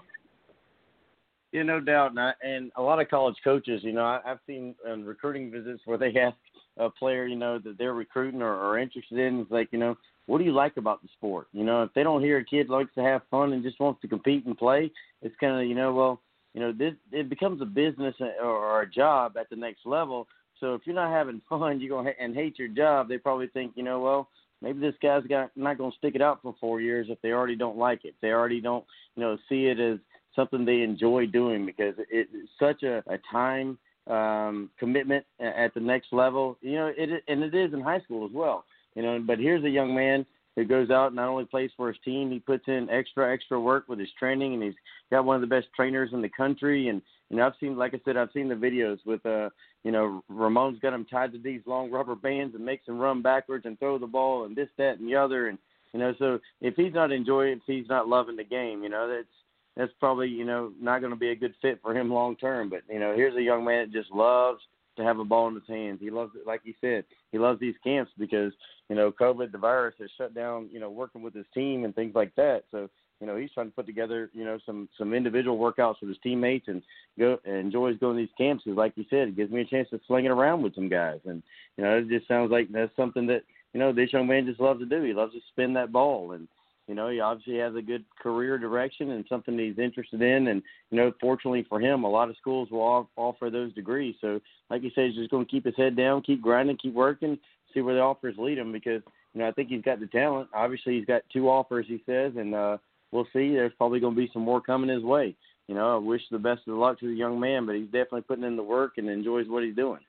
[1.54, 2.10] Yeah, no doubt.
[2.10, 5.52] And, I, and a lot of college coaches, you know, I, I've seen um, recruiting
[5.52, 6.36] visits where they ask
[6.78, 9.96] a player, you know, that they're recruiting or, or interested in, it's like, you know,
[10.26, 11.48] what do you like about the sport?
[11.54, 14.02] You know, if they don't hear a kid likes to have fun and just wants
[14.02, 16.22] to compete and play, it's kind of, you know, well,
[16.56, 20.28] you know, this it becomes a business or a job at the next level.
[20.60, 23.10] So if you're not having fun, you're gonna and hate your job.
[23.10, 24.30] They probably think, you know, well,
[24.62, 27.56] maybe this guy's got not gonna stick it out for four years if they already
[27.56, 28.16] don't like it.
[28.22, 28.86] They already don't,
[29.16, 30.00] you know, see it as
[30.36, 33.78] something they enjoy doing because it's such a, a time
[34.08, 36.58] um, commitment at the next level.
[36.62, 38.66] You know, it and it is in high school as well.
[38.96, 41.98] You know, but here's a young man who goes out not only plays for his
[42.06, 44.74] team, he puts in extra extra work with his training, and he's
[45.12, 46.90] got one of the best trainers in the country.
[46.90, 49.50] And you know, I've seen, like I said, I've seen the videos with uh,
[49.84, 53.22] you know, Ramon's got him tied to these long rubber bands and makes him run
[53.22, 55.48] backwards and throw the ball and this, that, and the other.
[55.48, 55.58] And
[55.94, 59.08] you know, so if he's not enjoying if he's not loving the game, you know,
[59.08, 59.28] that's
[59.76, 62.70] that's probably you know not going to be a good fit for him long term.
[62.70, 64.62] But you know, here's a young man that just loves
[64.98, 66.00] to have a ball in his hands.
[66.00, 68.54] He loves it, like he said, he loves these camps because
[68.90, 71.96] you know COVID, the virus has shut down, you know, working with his team and
[71.96, 72.64] things like that.
[72.72, 72.90] So
[73.20, 76.20] you know he's trying to put together, you know, some some individual workouts with his
[76.22, 76.84] teammates and
[77.18, 78.64] go and enjoys going to these camps.
[78.64, 80.90] Because like you said, it gives me a chance to sling it around with some
[80.90, 81.42] guys, and
[81.78, 83.44] you know it just sounds like that's something that
[83.74, 85.02] you know this young man just loves to do.
[85.02, 86.48] He loves to spin that ball and
[86.88, 90.48] you know, he obviously has a good career direction and something that he's interested in.
[90.48, 90.62] And,
[90.92, 94.16] you know, fortunately for him, a lot of schools will offer those degrees.
[94.20, 96.94] So, like you said, he's just going to keep his head down, keep grinding, keep
[96.94, 97.38] working,
[97.74, 99.02] see where the offers lead him because,
[99.34, 100.50] you know, I think he's got the talent.
[100.54, 102.78] Obviously, he's got two offers, he says, and uh,
[103.12, 103.54] we'll see.
[103.54, 105.36] There's probably going to be some more coming his way.
[105.68, 108.24] You know, I wish the best of luck to the young man, but he's definitely
[108.24, 110.02] putting in the work and enjoys what he's doing.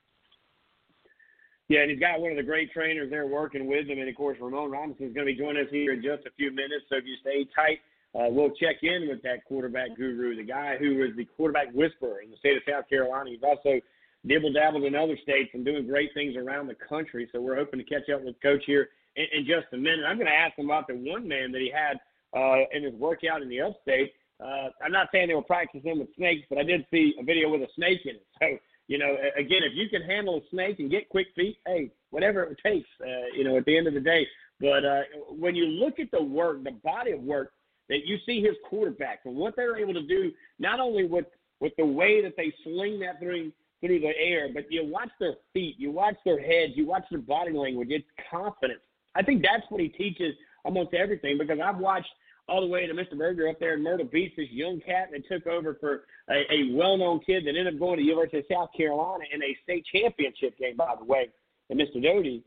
[1.69, 3.99] Yeah, and he's got one of the great trainers there working with him.
[3.99, 6.31] And of course, Ramon Robinson is going to be joining us here in just a
[6.37, 6.85] few minutes.
[6.89, 7.81] So if you stay tight,
[8.15, 12.21] uh, we'll check in with that quarterback guru, the guy who is the quarterback whisperer
[12.23, 13.31] in the state of South Carolina.
[13.31, 13.81] He's also
[14.27, 17.29] dibble dabbled in other states and doing great things around the country.
[17.33, 20.05] So we're hoping to catch up with Coach here in, in just a minute.
[20.07, 21.99] I'm going to ask him about the one man that he had
[22.39, 24.13] uh, in his workout in the upstate.
[24.39, 27.51] Uh, I'm not saying they were practicing with snakes, but I did see a video
[27.51, 28.27] with a snake in it.
[28.41, 28.47] So
[28.87, 32.43] you know, again, if you can handle a snake and get quick feet, hey, whatever
[32.45, 34.27] it takes, uh, you know, at the end of the day.
[34.61, 37.53] But uh, when you look at the work, the body of work
[37.89, 41.27] that you see his quarterbacks and what they're able to do, not only with
[41.61, 45.35] with the way that they sling that through through the air, but you watch their
[45.53, 47.89] feet, you watch their heads, you watch their body language.
[47.91, 48.81] It's confidence.
[49.15, 50.35] I think that's what he teaches
[50.65, 52.09] almost everything because I've watched
[52.49, 53.17] all the way to Mr.
[53.17, 56.75] Berger up there in Myrtle Beach, this young cat that took over for a, a
[56.75, 60.59] well-known kid that ended up going to University of South Carolina in a state championship
[60.59, 61.29] game, by the way,
[61.71, 62.03] and Mr.
[62.03, 62.43] Doty.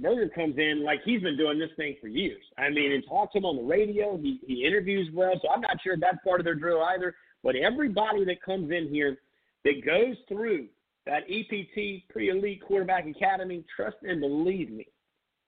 [0.00, 2.42] Berger comes in like he's been doing this thing for years.
[2.56, 4.16] I mean, and talks to him on the radio.
[4.16, 7.16] He he interviews well, so I'm not sure that's part of their drill either.
[7.42, 9.18] But everybody that comes in here
[9.64, 10.68] that goes through
[11.06, 14.86] that EPT pre elite quarterback academy, trust and believe me,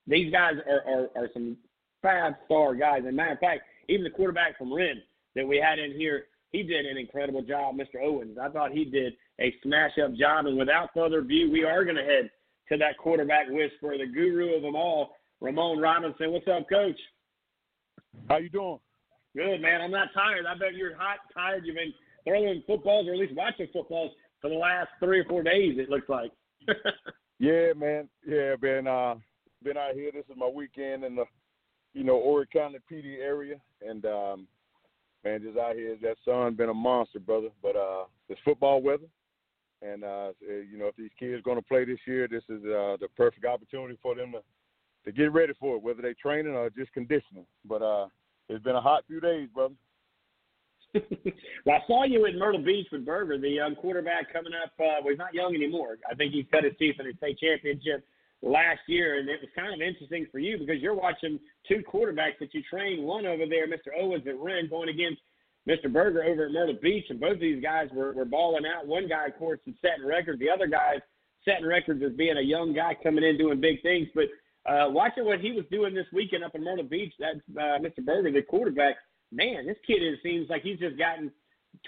[0.06, 1.56] these guys are, are, are some
[2.02, 3.02] five star guys.
[3.06, 5.02] And matter of fact, even the quarterback from Wren
[5.34, 8.02] that we had in here, he did an incredible job, Mr.
[8.02, 8.36] Owens.
[8.40, 10.46] I thought he did a smash up job.
[10.46, 12.30] And without further ado, we are going to head
[12.70, 16.32] to that quarterback whisperer, the guru of them all, Ramon Robinson.
[16.32, 16.98] What's up, Coach?
[18.28, 18.78] How you doing?
[19.36, 19.80] Good, man.
[19.80, 20.44] I'm not tired.
[20.46, 21.64] I bet you're hot, tired.
[21.64, 21.94] You've been
[22.24, 25.78] throwing footballs or at least watching footballs for the last three or four days.
[25.78, 26.32] It looks like.
[27.38, 28.08] yeah, man.
[28.26, 29.14] Yeah, been uh,
[29.62, 30.10] been out here.
[30.12, 31.24] This is my weekend in the,
[31.94, 33.56] you know, Horry County Pee Dee area,
[33.86, 34.46] and um,
[35.24, 35.96] man, just out here.
[36.02, 37.48] That sun been a monster, brother.
[37.62, 39.08] But uh, it's football weather,
[39.82, 42.96] and uh, you know, if these kids going to play this year, this is uh,
[43.00, 44.40] the perfect opportunity for them to
[45.06, 47.46] to get ready for it, whether they training or just conditioning.
[47.64, 48.06] But uh,
[48.48, 49.74] it's been a hot few days, brother.
[51.64, 54.72] well, I saw you in Myrtle Beach with Berger, the young quarterback coming up.
[54.78, 55.96] Uh, well, he's not young anymore.
[56.10, 58.04] I think he cut his teeth in the state championship
[58.42, 61.38] last year, and it was kind of interesting for you because you're watching
[61.68, 63.04] two quarterbacks that you trained.
[63.04, 63.92] One over there, Mr.
[63.98, 65.20] Owens at Wren, going against
[65.68, 65.92] Mr.
[65.92, 68.86] Berger over at Myrtle Beach, and both of these guys were, were balling out.
[68.86, 70.40] One guy, of course, is setting records.
[70.40, 70.94] The other guy
[71.44, 74.08] setting records as being a young guy coming in doing big things.
[74.14, 74.24] But
[74.70, 78.04] uh, watching what he was doing this weekend up in Myrtle Beach, that's uh, Mr.
[78.04, 78.96] Berger, the quarterback–
[79.32, 81.30] man, this kid is, seems like he's just gotten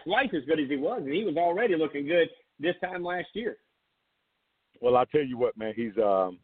[0.04, 3.28] twice as good as he was, and he was already looking good this time last
[3.34, 3.56] year.
[4.80, 6.38] Well, I'll tell you what, man, he's um,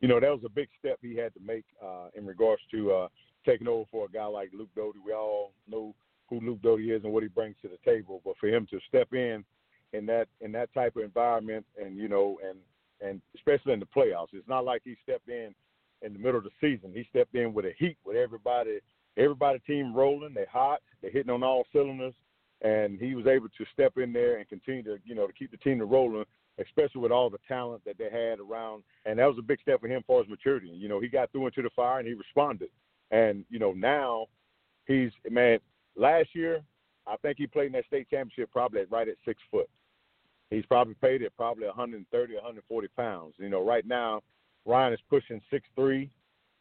[0.00, 2.92] you know, that was a big step he had to make uh, in regards to
[2.92, 3.08] uh,
[3.44, 4.98] taking over for a guy like Luke Doty.
[5.04, 5.94] We all know
[6.28, 8.78] who Luke Doty is and what he brings to the table, but for him to
[8.88, 9.44] step in
[9.92, 12.58] in that in that type of environment, and you know, and
[13.06, 15.54] and especially in the playoffs, it's not like he stepped in
[16.02, 16.92] in the middle of the season.
[16.92, 18.80] He stepped in with a heat with everybody
[19.16, 20.34] everybody team rolling.
[20.34, 20.80] They're hot.
[21.00, 22.14] They're hitting on all cylinders,
[22.62, 25.50] and he was able to step in there and continue to you know to keep
[25.50, 26.24] the team rolling,
[26.58, 28.82] especially with all the talent that they had around.
[29.04, 30.68] And that was a big step for him for his maturity.
[30.68, 32.68] You know, he got through into the fire and he responded.
[33.10, 34.26] And you know now
[34.86, 35.58] he's man.
[35.96, 36.60] Last year,
[37.06, 39.68] I think he played in that state championship probably at, right at six foot.
[40.50, 43.34] He's probably paid at probably 130, 140 pounds.
[43.38, 44.22] You know, right now
[44.64, 46.10] Ryan is pushing six three,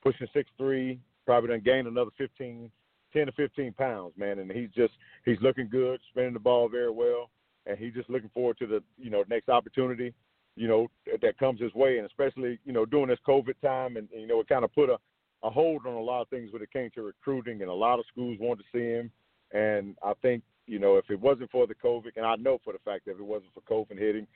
[0.03, 2.71] pushing six three, probably done gained another 15,
[3.13, 4.39] 10 to 15 pounds, man.
[4.39, 4.93] And he's just
[5.25, 7.29] he's looking good, spinning the ball very well,
[7.65, 10.13] and he's just looking forward to the you know next opportunity,
[10.55, 10.87] you know
[11.21, 14.27] that comes his way, and especially you know during this COVID time, and, and you
[14.27, 14.97] know it kind of put a
[15.43, 17.99] a hold on a lot of things when it came to recruiting, and a lot
[17.99, 19.11] of schools wanted to see him.
[19.53, 22.73] And I think you know if it wasn't for the COVID, and I know for
[22.73, 24.27] the fact that if it wasn't for COVID hitting,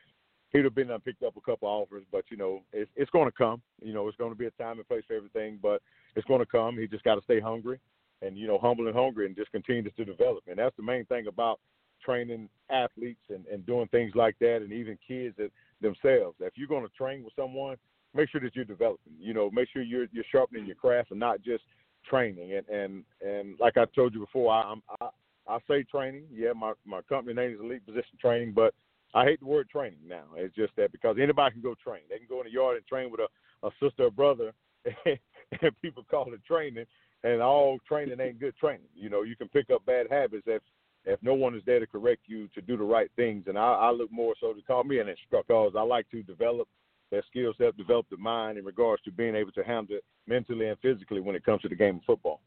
[0.52, 2.04] he'd have been and picked up a couple offers.
[2.12, 3.62] But you know it's it's going to come.
[3.82, 5.60] You know it's going to be a time and place for everything.
[5.62, 5.82] But
[6.16, 6.78] it's going to come.
[6.78, 7.80] He just got to stay hungry
[8.22, 10.44] and, you know, humble and hungry and just continue to develop.
[10.48, 11.60] And that's the main thing about
[12.04, 15.36] training athletes and, and doing things like that and even kids
[15.82, 16.36] themselves.
[16.40, 17.78] If you're going to train with someone,
[18.14, 19.14] make sure that you're developing.
[19.20, 21.64] You know, make sure you're you're sharpening your craft and not just
[22.10, 22.54] training.
[22.54, 25.10] And and and like I told you before, I, I'm I,
[25.48, 26.24] I say training.
[26.32, 28.74] Yeah, my my company name is Elite Position Training, but
[29.14, 30.24] I hate the word training now.
[30.36, 32.02] It's just that because anybody can go train.
[32.10, 34.54] They can go in the yard and train with a, a sister or brother
[35.06, 36.86] and people call it training,
[37.24, 38.88] and all training ain't good training.
[38.96, 40.62] You know, you can pick up bad habits if
[41.06, 43.46] if no one is there to correct you to do the right things.
[43.48, 46.24] And I, I look more so to call me an instructor because I like to
[46.24, 46.68] develop
[47.12, 50.68] that skill set, develop the mind in regards to being able to handle it mentally
[50.68, 52.42] and physically when it comes to the game of football.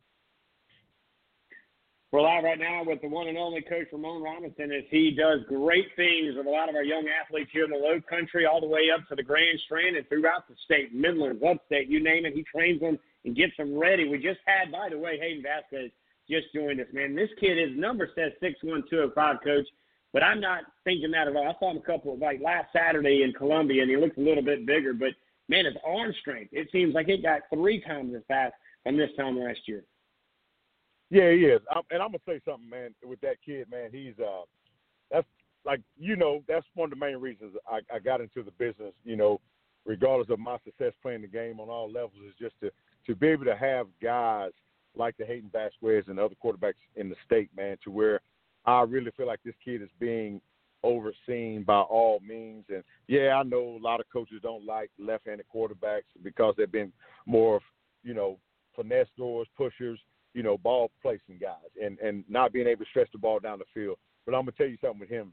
[2.13, 5.41] We're live right now with the one and only Coach Ramon Robinson as he does
[5.49, 8.61] great things with a lot of our young athletes here in the low country, all
[8.61, 12.27] the way up to the Grand Strand and throughout the state, Midlands, upstate, you name
[12.27, 12.35] it.
[12.35, 14.07] He trains them and gets them ready.
[14.07, 15.91] We just had, by the way, Hayden Vasquez
[16.29, 17.15] just joined us, man.
[17.15, 19.67] This kid, his number says 61205, Coach,
[20.13, 21.49] but I'm not thinking that at all.
[21.49, 24.21] I saw him a couple of, like last Saturday in Columbia, and he looks a
[24.21, 25.11] little bit bigger, but
[25.49, 29.11] man, his arm strength, it seems like it got three times as fast from this
[29.17, 29.85] time last year.
[31.11, 31.61] Yeah, he is.
[31.71, 32.95] I'm, and I'm gonna say something, man.
[33.05, 34.43] With that kid, man, he's uh,
[35.11, 35.27] that's
[35.65, 38.95] like you know that's one of the main reasons I, I got into the business.
[39.05, 39.39] You know,
[39.85, 42.71] regardless of my success playing the game on all levels, is just to
[43.07, 44.53] to be able to have guys
[44.97, 48.21] like the Hayden Vasquez and other quarterbacks in the state, man, to where
[48.65, 50.41] I really feel like this kid is being
[50.85, 52.65] overseen by all means.
[52.69, 56.93] And yeah, I know a lot of coaches don't like left-handed quarterbacks because they've been
[57.27, 57.63] more, of,
[58.03, 58.39] you know,
[58.75, 59.99] finesse doors, pushers,
[60.35, 63.59] you know, ball placing guys, and and not being able to stretch the ball down
[63.59, 63.99] the field.
[64.25, 65.33] But I'm gonna tell you something with him.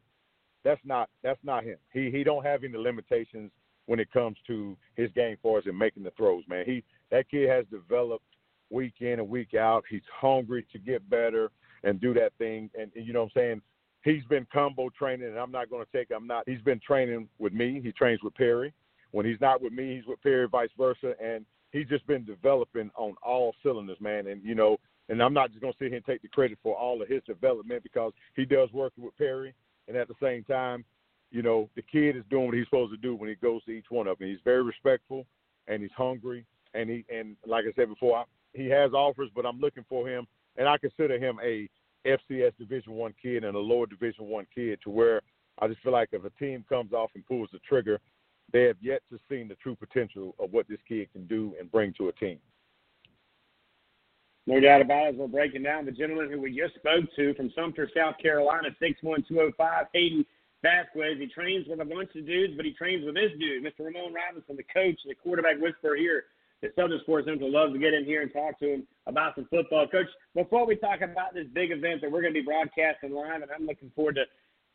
[0.63, 1.77] That's not that's not him.
[1.93, 3.51] He he don't have any limitations
[3.85, 6.65] when it comes to his game for us and making the throws, man.
[6.65, 8.25] He that kid has developed
[8.69, 9.83] week in and week out.
[9.89, 11.51] He's hungry to get better
[11.83, 12.69] and do that thing.
[12.79, 13.61] And, and you know what I'm saying?
[14.03, 16.09] He's been combo training, and I'm not going to take.
[16.15, 16.47] I'm not.
[16.47, 17.81] He's been training with me.
[17.83, 18.73] He trains with Perry.
[19.11, 21.15] When he's not with me, he's with Perry, vice versa.
[21.21, 24.27] And he's just been developing on all cylinders, man.
[24.27, 24.77] And you know,
[25.09, 27.09] and I'm not just going to sit here and take the credit for all of
[27.09, 29.53] his development because he does work with Perry,
[29.87, 30.85] and at the same time,
[31.31, 33.71] you know, the kid is doing what he's supposed to do when he goes to
[33.71, 34.29] each one of them.
[34.29, 35.25] He's very respectful,
[35.67, 39.59] and he's hungry, and he and like I said before, he has offers, but I'm
[39.59, 40.27] looking for him,
[40.57, 41.69] and I consider him a
[42.05, 45.21] FCS Division One kid and a lower Division One kid to where
[45.59, 47.99] I just feel like if a team comes off and pulls the trigger,
[48.51, 51.71] they have yet to see the true potential of what this kid can do and
[51.71, 52.39] bring to a team.
[54.47, 55.15] No doubt about it.
[55.15, 58.97] We're breaking down the gentleman who we just spoke to from Sumter, South Carolina, six
[59.03, 60.25] one two zero five, Hayden
[60.63, 61.19] Vasquez.
[61.19, 63.85] He trains with a bunch of dudes, but he trains with this dude, Mr.
[63.85, 66.23] Ramon Robinson, the coach, the quarterback whisperer here
[66.61, 69.47] the Southern Sports Central love to get in here and talk to him about some
[69.49, 69.87] football.
[69.87, 73.41] Coach, before we talk about this big event that we're going to be broadcasting live,
[73.41, 74.25] and I'm looking forward to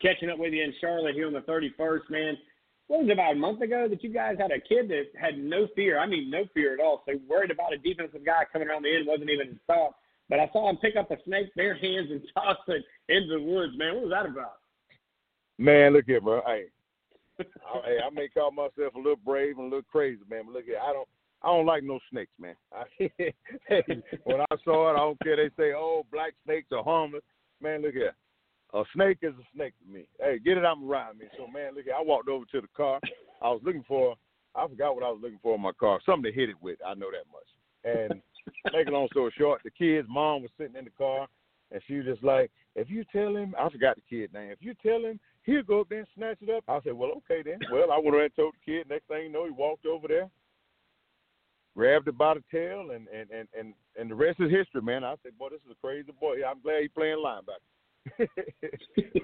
[0.01, 2.37] catching up with you in Charlotte here on the 31st, man.
[2.87, 5.39] What was it, about a month ago that you guys had a kid that had
[5.39, 5.99] no fear?
[5.99, 7.03] I mean, no fear at all.
[7.07, 9.95] So worried about a defensive guy coming around the end wasn't even his thought.
[10.29, 13.43] But I saw him pick up a snake, bare hands, and toss it into the
[13.43, 13.73] woods.
[13.77, 14.57] Man, what was that about?
[15.59, 16.43] Man, look here, bro.
[16.47, 16.65] Hey,
[17.41, 17.45] I,
[17.85, 20.65] hey, I may call myself a little brave and a little crazy, man, but look
[20.65, 21.09] here, I don't.
[21.45, 22.57] I don't like no snakes, man.
[24.25, 25.37] When I saw it, I don't care.
[25.37, 27.23] They say, "Oh, black snakes are harmless."
[27.61, 28.15] Man, look here.
[28.73, 30.07] A snake is a snake to me.
[30.19, 31.27] Hey, get it out around me.
[31.37, 31.95] So, man, look here.
[31.97, 32.99] I walked over to the car.
[33.43, 34.17] I was looking for.
[34.55, 36.01] I forgot what I was looking for in my car.
[36.07, 36.79] Something to hit it with.
[36.85, 37.49] I know that much.
[37.85, 38.23] And
[38.73, 41.27] make a long story short, the kid's mom was sitting in the car,
[41.73, 44.51] and she was just like, "If you tell him, I forgot the kid name.
[44.51, 47.13] If you tell him, he'll go up there and snatch it up." I said, "Well,
[47.19, 48.89] okay then." Well, I went around and told the kid.
[48.89, 50.31] Next thing you know, he walked over there
[51.77, 55.05] grabbed it by the tail, and and and and, and the rest is history, man.
[55.05, 56.37] I said, boy, this is a crazy boy.
[56.47, 57.71] I'm glad he's playing linebacker.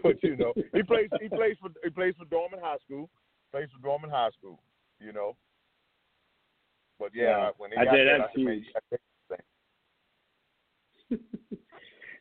[0.02, 3.10] but you know, he plays he plays for he plays for Dorman High School,
[3.52, 4.58] plays for Dorman High School.
[5.00, 5.36] You know.
[6.98, 8.08] But yeah, yeah when he I got did.
[8.08, 8.64] that, I said, man,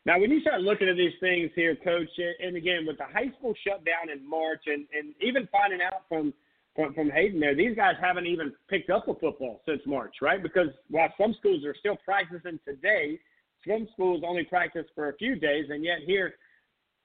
[0.06, 2.08] Now, when you start looking at these things here, Coach,
[2.40, 6.32] and again with the high school shutdown in March, and and even finding out from
[6.76, 10.42] from, from Hayden there, these guys haven't even picked up a football since March, right?
[10.42, 13.18] Because while some schools are still practicing today,
[13.66, 16.34] some schools only practice for a few days, and yet here,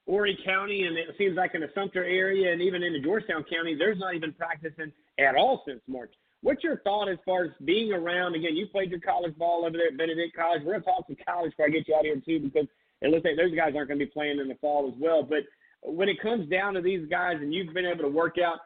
[0.07, 3.43] Horry County, and it seems like in the Sumter area, and even in the Georgetown
[3.43, 6.13] County, there's not even practicing at all since March.
[6.41, 8.35] What's your thought as far as being around?
[8.35, 10.61] Again, you played your college ball over there at Benedict College.
[10.63, 12.67] We're to talk some college before I get you out here too, because
[13.01, 15.23] it looks like those guys aren't going to be playing in the fall as well.
[15.23, 15.39] But
[15.81, 18.59] when it comes down to these guys, and you've been able to work out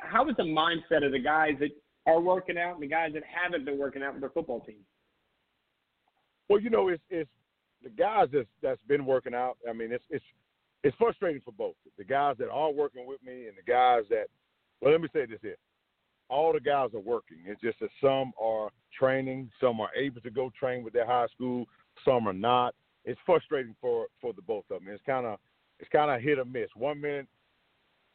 [0.00, 1.70] how is the mindset of the guys that
[2.06, 4.80] are working out and the guys that haven't been working out with their football team?
[6.48, 7.30] Well, you know, it's it's
[7.82, 9.56] the guys that's that's been working out.
[9.68, 10.24] I mean, it's it's
[10.82, 14.26] it's frustrating for both the guys that are working with me and the guys that.
[14.80, 15.56] Well, let me say this here:
[16.30, 17.38] all the guys are working.
[17.46, 21.26] It's just that some are training, some are able to go train with their high
[21.34, 21.66] school,
[22.04, 22.74] some are not.
[23.04, 24.92] It's frustrating for for the both of them.
[24.92, 25.38] It's kind of
[25.78, 26.68] it's kind of hit or miss.
[26.74, 27.26] One minute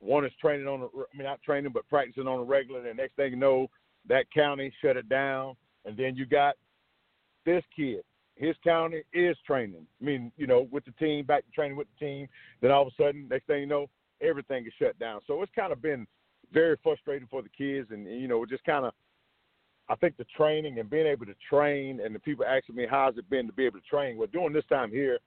[0.05, 2.87] one is training on, a, I mean, not training, but practicing on a regular.
[2.87, 3.67] And next thing you know,
[4.07, 5.55] that county shut it down.
[5.85, 6.55] And then you got
[7.45, 8.01] this kid.
[8.35, 9.87] His county is training.
[10.01, 12.27] I mean, you know, with the team, back to training with the team.
[12.61, 13.87] Then all of a sudden, next thing you know,
[14.21, 15.21] everything is shut down.
[15.25, 16.05] So it's kind of been
[16.51, 17.89] very frustrating for the kids.
[17.91, 18.93] And, you know, just kind of,
[19.87, 23.17] I think the training and being able to train and the people asking me, how's
[23.17, 24.17] it been to be able to train?
[24.17, 25.19] Well, during this time here,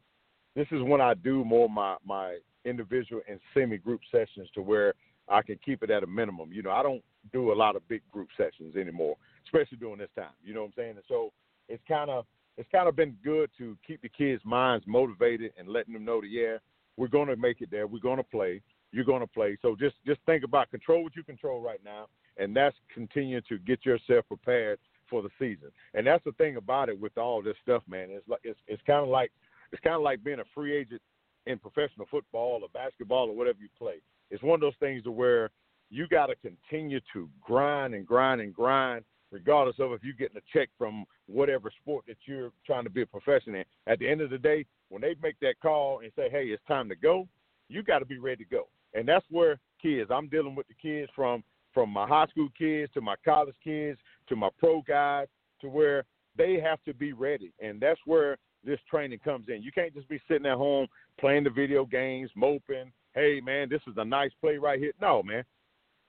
[0.54, 2.38] this is when I do more my, my
[2.68, 4.94] individual and semi group sessions to where
[5.28, 6.52] I can keep it at a minimum.
[6.52, 9.16] You know, I don't do a lot of big group sessions anymore,
[9.46, 10.32] especially during this time.
[10.42, 10.90] You know what I'm saying?
[10.90, 11.32] And so
[11.68, 12.24] it's kind of
[12.56, 16.20] it's kind of been good to keep the kids' minds motivated and letting them know
[16.20, 16.56] that yeah,
[16.96, 17.86] we're going to make it there.
[17.86, 18.60] We're going to play.
[18.90, 19.56] You're going to play.
[19.62, 23.58] So just just think about control what you control right now, and that's continuing to
[23.58, 24.78] get yourself prepared
[25.08, 25.70] for the season.
[25.94, 28.08] And that's the thing about it with all this stuff, man.
[28.10, 29.30] It's like it's it's kind of like
[29.72, 31.02] it's kind of like being a free agent
[31.48, 34.00] in professional football or basketball or whatever you play.
[34.30, 35.50] It's one of those things to where
[35.90, 40.36] you got to continue to grind and grind and grind, regardless of if you're getting
[40.36, 43.64] a check from whatever sport that you're trying to be a professional in.
[43.86, 46.62] At the end of the day, when they make that call and say, "Hey, it's
[46.64, 47.26] time to go,"
[47.68, 48.68] you got to be ready to go.
[48.94, 50.10] And that's where kids.
[50.10, 51.42] I'm dealing with the kids from
[51.72, 53.98] from my high school kids to my college kids
[54.28, 55.28] to my pro guys
[55.60, 56.04] to where
[56.36, 59.62] they have to be ready, and that's where this training comes in.
[59.62, 60.86] You can't just be sitting at home
[61.18, 62.92] playing the video games, moping.
[63.14, 64.92] Hey, man, this is a nice play right here.
[65.00, 65.44] No, man.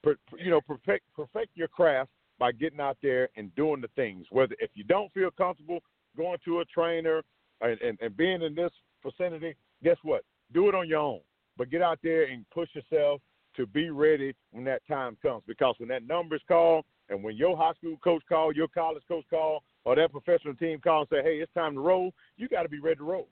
[0.03, 4.25] Per, you know, perfect perfect your craft by getting out there and doing the things.
[4.29, 5.79] Whether if you don't feel comfortable
[6.17, 7.21] going to a trainer
[7.61, 8.71] and, and, and being in this
[9.03, 10.23] vicinity, guess what?
[10.53, 11.19] Do it on your own.
[11.57, 13.21] But get out there and push yourself
[13.57, 15.43] to be ready when that time comes.
[15.45, 19.03] Because when that number is called, and when your high school coach call, your college
[19.07, 22.47] coach call, or that professional team call and say, "Hey, it's time to roll," you
[22.47, 23.27] got to be ready to roll.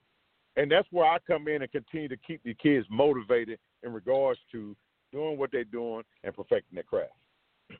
[0.55, 4.39] And that's where I come in and continue to keep the kids motivated in regards
[4.51, 4.75] to
[5.11, 7.13] doing what they're doing and perfecting their craft.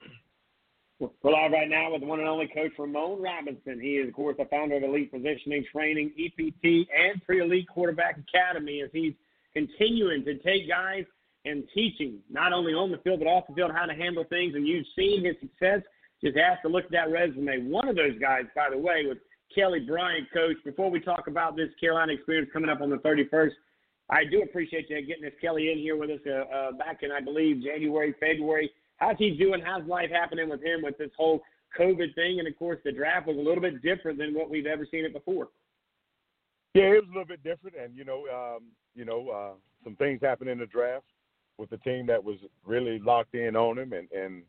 [1.00, 3.80] We're live right now with the one and only Coach Ramon Robinson.
[3.80, 8.18] He is, of course, the founder of Elite Positioning Training, EPT, and Pre Elite Quarterback
[8.18, 9.14] Academy, as he's
[9.54, 11.06] continuing to take guys
[11.46, 14.56] and teaching, not only on the field, but off the field, how to handle things.
[14.56, 15.82] And you've seen his success.
[16.24, 17.70] Just have to look at that resume.
[17.70, 19.18] One of those guys, by the way, was
[19.54, 20.58] Kelly Bryant, Coach.
[20.66, 23.52] Before we talk about this Carolina experience coming up on the 31st,
[24.10, 27.12] I do appreciate you getting this Kelly in here with us uh, uh, back in,
[27.12, 28.72] I believe, January, February.
[28.98, 29.62] How's he doing?
[29.64, 31.42] How's life happening with him with this whole
[31.78, 32.40] COVID thing?
[32.40, 35.06] And of course, the draft was a little bit different than what we've ever seen
[35.06, 35.50] it before.
[36.74, 38.64] Yeah, it was a little bit different, and you know, um,
[38.96, 39.54] you know, uh,
[39.84, 41.06] some things happened in the draft
[41.58, 44.44] with the team that was really locked in on him, and and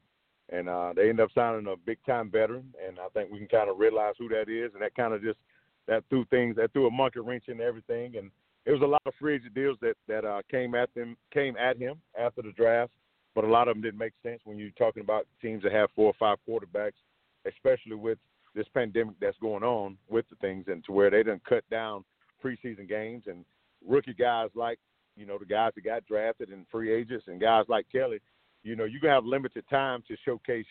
[0.50, 3.48] and uh, they ended up signing a big time veteran, and I think we can
[3.48, 5.38] kind of realize who that is, and that kind of just
[5.86, 8.30] that threw things that threw a monkey wrench in everything, and
[8.66, 11.56] it was a lot of free agent deals that that uh, came at them came
[11.56, 12.92] at him after the draft
[13.38, 15.90] but a lot of them didn't make sense when you're talking about teams that have
[15.94, 16.98] four or five quarterbacks,
[17.46, 18.18] especially with
[18.56, 22.04] this pandemic that's going on with the things, and to where they didn't cut down
[22.44, 23.44] preseason games and
[23.86, 24.80] rookie guys like
[25.18, 28.20] you know the guys that got drafted and free agents and guys like Kelly,
[28.62, 30.66] you know you can have limited time to showcase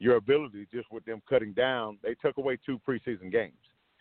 [0.00, 1.98] your ability just with them cutting down.
[2.02, 3.52] They took away two preseason games,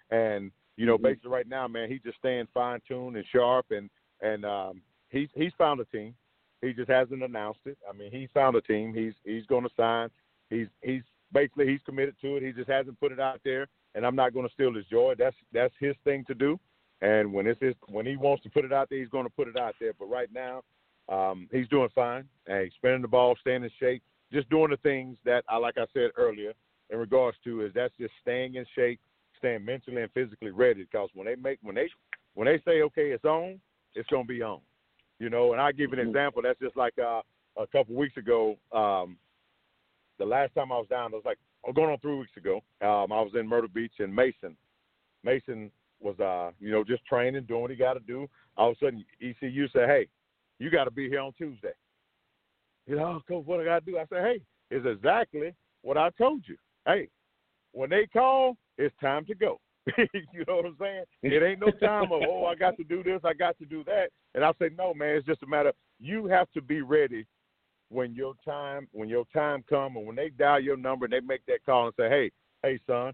[0.10, 1.06] and you know mm-hmm.
[1.06, 3.90] basically right now, man, he's just staying fine tuned and sharp, and
[4.22, 6.16] and um, he's he's found a team.
[6.62, 7.78] He just hasn't announced it.
[7.88, 8.94] I mean, he's found a team.
[8.94, 10.10] He's he's going to sign.
[10.50, 12.44] He's he's basically he's committed to it.
[12.44, 15.14] He just hasn't put it out there, and I'm not going to steal his joy.
[15.18, 16.60] That's that's his thing to do.
[17.04, 19.30] And when it's his, when he wants to put it out there, he's going to
[19.30, 19.92] put it out there.
[20.00, 20.62] But right now,
[21.10, 22.24] um, he's doing fine.
[22.48, 24.02] He's spinning the ball, staying in shape,
[24.32, 26.54] just doing the things that I like I said earlier
[26.90, 29.02] in regards to is that's just staying in shape,
[29.38, 30.88] staying mentally and physically ready.
[30.90, 31.90] Because when they make when they
[32.36, 33.60] when they say okay, it's on,
[33.96, 34.62] it's going to be on.
[35.20, 36.08] You know, and I give an mm-hmm.
[36.08, 36.42] example.
[36.42, 37.22] That's just like uh,
[37.58, 38.56] a couple weeks ago.
[38.72, 39.18] Um,
[40.20, 42.62] the last time I was down, it was like oh, going on three weeks ago.
[42.82, 44.56] Um, I was in Myrtle Beach and Mason.
[45.26, 45.70] Mason
[46.04, 48.28] was, uh, you know, just training, doing what he got to do.
[48.58, 50.08] All of a sudden, ECU said, "Hey,
[50.60, 51.74] you got to be here on Tuesday."
[52.86, 53.98] You know, oh, coach, what I got to do?
[53.98, 56.58] I said, "Hey, it's exactly what I told you.
[56.86, 57.08] Hey,
[57.72, 59.60] when they call, it's time to go."
[59.98, 61.04] you know what I'm saying?
[61.24, 63.84] It ain't no time of oh I got to do this, I got to do
[63.86, 64.08] that.
[64.34, 65.16] And I say no, man.
[65.18, 65.70] It's just a matter.
[65.70, 67.26] Of, you have to be ready
[67.90, 71.20] when your time when your time come and when they dial your number and they
[71.20, 72.32] make that call and say, hey,
[72.64, 73.14] hey son,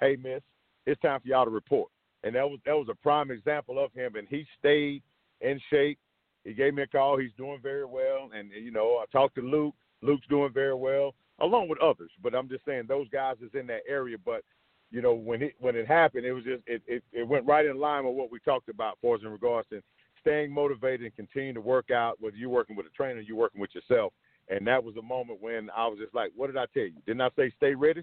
[0.00, 0.42] hey miss,
[0.86, 1.90] it's time for y'all to report.
[2.24, 4.16] And that was that was a prime example of him.
[4.16, 5.02] And he stayed
[5.40, 5.98] in shape.
[6.44, 7.18] He gave me a call.
[7.18, 8.30] He's doing very well.
[8.34, 9.74] And you know, I talked to Luke.
[10.00, 12.10] Luke's doing very well, along with others.
[12.22, 14.16] But I'm just saying those guys is in that area.
[14.24, 14.42] But
[14.90, 17.66] you know, when it when it happened, it was just it, it, it went right
[17.66, 19.82] in line with what we talked about for us in regards to
[20.20, 23.60] staying motivated and continuing to work out, whether you're working with a trainer, you're working
[23.60, 24.12] with yourself.
[24.48, 27.00] And that was a moment when I was just like, What did I tell you?
[27.06, 28.02] Didn't I say stay ready?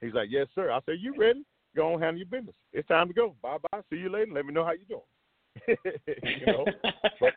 [0.00, 0.70] He's like, Yes, sir.
[0.70, 1.44] I said, You ready?
[1.74, 2.54] Go on handle your business.
[2.72, 3.34] It's time to go.
[3.42, 3.80] Bye bye.
[3.90, 4.32] See you later.
[4.32, 5.02] Let me know how you're doing.
[6.38, 6.64] you know?
[7.20, 7.34] but,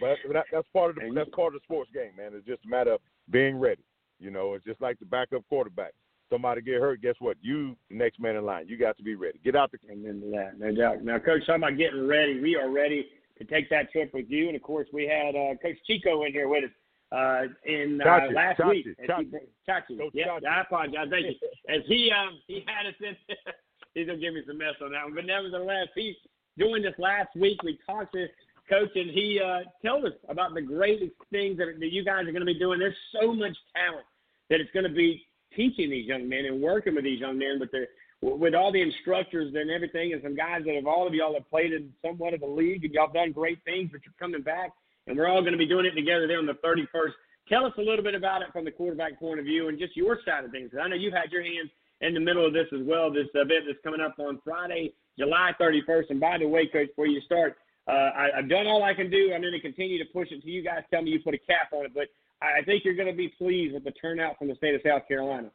[0.00, 2.32] but that, that's part of the that's part of the sports game, man.
[2.34, 3.00] It's just a matter of
[3.30, 3.82] being ready.
[4.18, 5.92] You know, it's just like the backup quarterback
[6.30, 7.36] somebody get hurt, guess what?
[7.40, 8.66] You the next man in line.
[8.68, 9.38] You got to be ready.
[9.44, 9.78] Get out the.
[9.90, 10.58] Amen to that.
[10.58, 11.04] No doubt.
[11.04, 13.06] Now, Coach, talking about getting ready, we are ready
[13.38, 14.48] to take that trip with you.
[14.48, 16.70] And of course, we had uh, Coach Chico in here with us
[17.12, 18.86] uh, in uh, Chachi, last Chachi, week.
[19.08, 19.30] Chachi.
[19.68, 19.98] Chachi.
[19.98, 20.46] Coach Yeah, Chachi.
[20.48, 21.06] I apologize.
[21.10, 21.48] Thank you.
[21.68, 23.16] As he um he had us in,
[23.94, 25.14] he's gonna give me some mess on that one.
[25.14, 26.16] But nevertheless, he's
[26.58, 27.62] doing this last week.
[27.62, 28.26] We talked to
[28.68, 31.00] Coach, and he uh, told us about the great
[31.30, 32.78] things that, that you guys are to be doing.
[32.78, 34.06] There's so much talent
[34.50, 37.70] that it's to be teaching these young men and working with these young men with
[37.70, 37.86] the
[38.22, 41.48] with all the instructors and everything and some guys that have all of y'all have
[41.50, 44.72] played in somewhat of the league and y'all done great things but you're coming back
[45.06, 47.12] and we're all going to be doing it together there on the 31st
[47.48, 49.96] tell us a little bit about it from the quarterback point of view and just
[49.96, 51.70] your side of things i know you've had your hands
[52.04, 55.52] in the middle of this as well this event that's coming up on friday july
[55.60, 57.56] 31st and by the way coach before you start
[57.86, 59.32] uh, I, I've done all I can do.
[59.34, 60.82] I'm going to continue to push it to you guys.
[60.90, 62.08] Tell me you put a cap on it, but
[62.40, 65.06] I think you're going to be pleased with the turnout from the state of South
[65.06, 65.50] Carolina.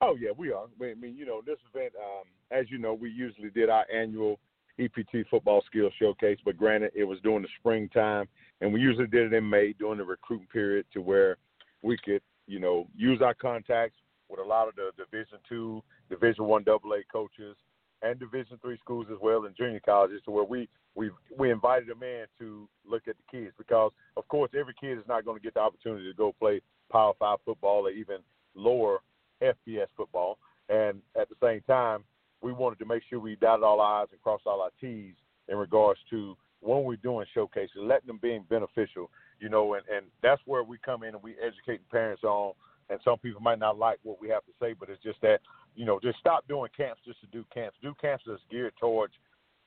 [0.00, 0.66] Oh yeah, we are.
[0.80, 4.38] I mean, you know, this event, um, as you know, we usually did our annual
[4.78, 8.28] EPT football skills showcase, but granted, it was during the springtime,
[8.60, 11.36] and we usually did it in May during the recruiting period, to where
[11.82, 13.96] we could, you know, use our contacts
[14.28, 17.56] with a lot of the Division two, Division one AA coaches,
[18.02, 21.88] and Division three schools as well, and junior colleges, to where we we we invited
[21.88, 25.36] them in to look at the kids because, of course, every kid is not going
[25.36, 26.60] to get the opportunity to go play
[26.90, 28.18] Power Five football or even
[28.54, 28.98] lower
[29.42, 30.38] FBS football.
[30.68, 32.04] And at the same time,
[32.42, 35.14] we wanted to make sure we dotted all our I's and crossed all our T's
[35.48, 39.10] in regards to when we're doing showcases, letting them being beneficial,
[39.40, 42.52] you know, and, and that's where we come in and we educate the parents on.
[42.90, 45.40] And some people might not like what we have to say, but it's just that,
[45.74, 47.76] you know, just stop doing camps just to do camps.
[47.82, 49.12] Do camps that's geared towards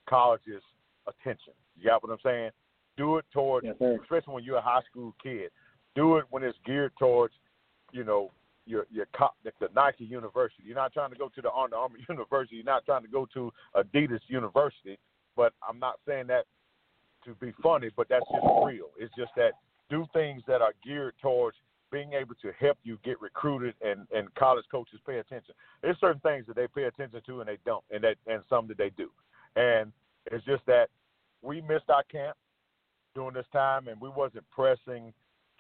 [0.09, 0.63] colleges'
[1.07, 1.53] attention.
[1.77, 2.51] You got what I'm saying?
[2.97, 5.51] Do it towards, yes, especially when you're a high school kid.
[5.95, 7.33] Do it when it's geared towards,
[7.91, 8.31] you know,
[8.65, 9.07] your your
[9.59, 10.63] the Nike University.
[10.65, 12.57] You're not trying to go to the Under Armour University.
[12.57, 14.97] You're not trying to go to Adidas University.
[15.35, 16.45] But I'm not saying that
[17.25, 18.89] to be funny, but that's just real.
[18.97, 19.53] It's just that
[19.89, 21.57] do things that are geared towards
[21.91, 25.53] being able to help you get recruited and and college coaches pay attention.
[25.81, 28.67] There's certain things that they pay attention to and they don't, and that and some
[28.67, 29.09] that they do.
[29.55, 29.91] And
[30.31, 30.87] it's just that
[31.41, 32.37] we missed our camp
[33.15, 35.11] during this time, and we wasn't pressing,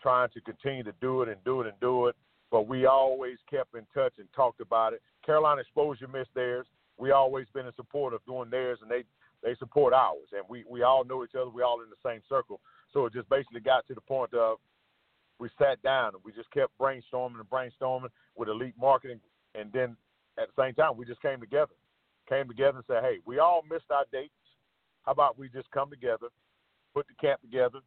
[0.01, 2.15] trying to continue to do it and do it and do it
[2.51, 5.01] but we always kept in touch and talked about it.
[5.25, 6.67] Carolina Exposure missed theirs.
[6.97, 9.03] We always been in support of doing theirs, and they
[9.41, 10.27] they support ours.
[10.33, 11.49] And we we all know each other.
[11.49, 12.59] We all in the same circle.
[12.93, 14.57] So it just basically got to the point of
[15.41, 19.19] we sat down and we just kept brainstorming and brainstorming with elite marketing,
[19.55, 19.97] and then
[20.37, 21.73] at the same time we just came together,
[22.29, 24.31] came together and said, hey, we all missed our dates.
[25.03, 26.27] How about we just come together,
[26.93, 27.79] put the camp together,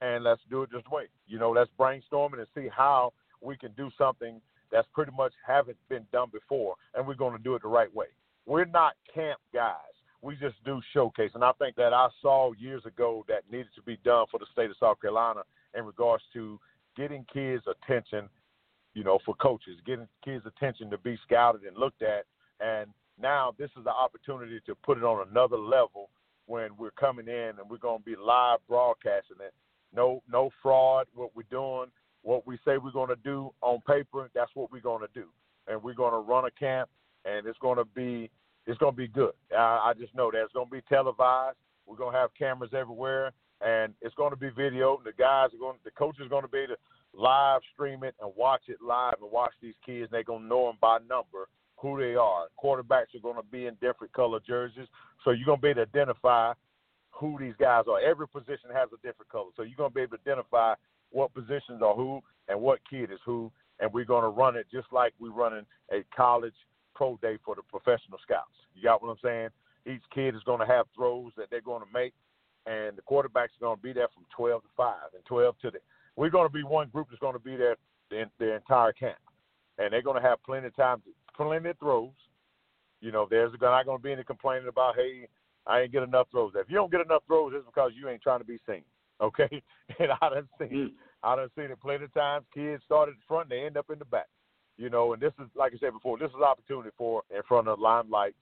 [0.00, 1.04] and let's do it this way.
[1.26, 3.12] You know, let's brainstorm and see how
[3.42, 4.40] we can do something
[4.72, 7.94] that's pretty much haven't been done before, and we're going to do it the right
[7.94, 8.06] way.
[8.46, 9.76] We're not camp guys.
[10.22, 13.82] We just do showcase, and I think that I saw years ago that needed to
[13.82, 15.42] be done for the state of South Carolina
[15.76, 16.58] in regards to
[16.96, 18.28] getting kids' attention,
[18.94, 22.24] you know, for coaches, getting kids' attention to be scouted and looked at,
[22.60, 22.90] and
[23.20, 26.10] now this is the opportunity to put it on another level
[26.46, 29.52] when we're coming in and we're going to be live broadcasting it
[29.96, 31.06] no no fraud.
[31.14, 31.90] What we're doing,
[32.22, 35.26] what we say we're going to do on paper, that's what we're going to do,
[35.66, 36.88] and we're going to run a camp,
[37.24, 38.30] and it's going to be
[38.66, 39.32] it's going to be good.
[39.56, 41.56] I, I just know that it's going to be televised.
[41.86, 43.32] We're going to have cameras everywhere,
[43.64, 45.00] and it's going to be video.
[45.04, 46.80] The guys are going, the coaches are going to be able to
[47.14, 50.10] live stream it and watch it live and watch these kids.
[50.10, 52.46] They're going to know them by number who they are.
[52.62, 54.88] Quarterbacks are going to be in different color jerseys,
[55.24, 56.52] so you're going to be able to identify
[57.18, 58.00] who these guys are.
[58.00, 60.74] Every position has a different color, so you're gonna be able to identify
[61.10, 63.50] what positions are who and what kid is who,
[63.80, 66.54] and we're gonna run it just like we're running a college
[66.94, 68.54] pro day for the professional scouts.
[68.74, 69.48] You got what I'm saying?
[69.86, 72.12] Each kid is gonna have throws that they're gonna make,
[72.66, 75.78] and the quarterbacks are gonna be there from 12 to 5 and 12 to the.
[76.16, 77.76] We're gonna be one group that's gonna be there
[78.10, 79.18] the, the entire camp,
[79.78, 82.10] and they're gonna have plenty of time, to, plenty of throws.
[83.00, 85.28] You know, there's not gonna be any complaining about hey
[85.66, 86.52] I ain't get enough throws.
[86.54, 88.82] If you don't get enough throws, it's because you ain't trying to be seen.
[89.18, 89.62] Okay,
[89.98, 90.88] and I done seen mm.
[91.22, 92.44] I done seen it plenty of times.
[92.52, 94.26] Kids start at the front, they end up in the back.
[94.76, 97.66] You know, and this is like I said before, this is opportunity for in front
[97.66, 98.34] of limelight.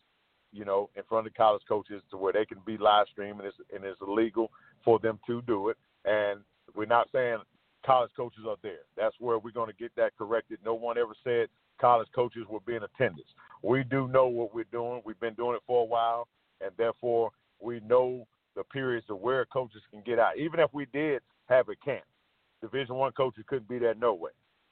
[0.55, 3.49] You know, in front of college coaches to where they can be live streaming and
[3.49, 4.51] it's, and it's illegal
[4.85, 5.77] for them to do it.
[6.05, 6.41] And
[6.77, 7.39] we're not saying
[7.85, 8.87] college coaches are there.
[8.97, 10.59] That's where we're going to get that corrected.
[10.65, 11.49] No one ever said
[11.81, 13.29] college coaches will be in attendance.
[13.63, 15.03] We do know what we're doing.
[15.05, 16.29] We've been doing it for a while
[16.61, 18.27] and therefore we know
[18.57, 20.39] the periods of where coaches can get out.
[20.39, 22.05] Even if we did have a camp,
[22.61, 24.31] Division One coaches couldn't be there no way,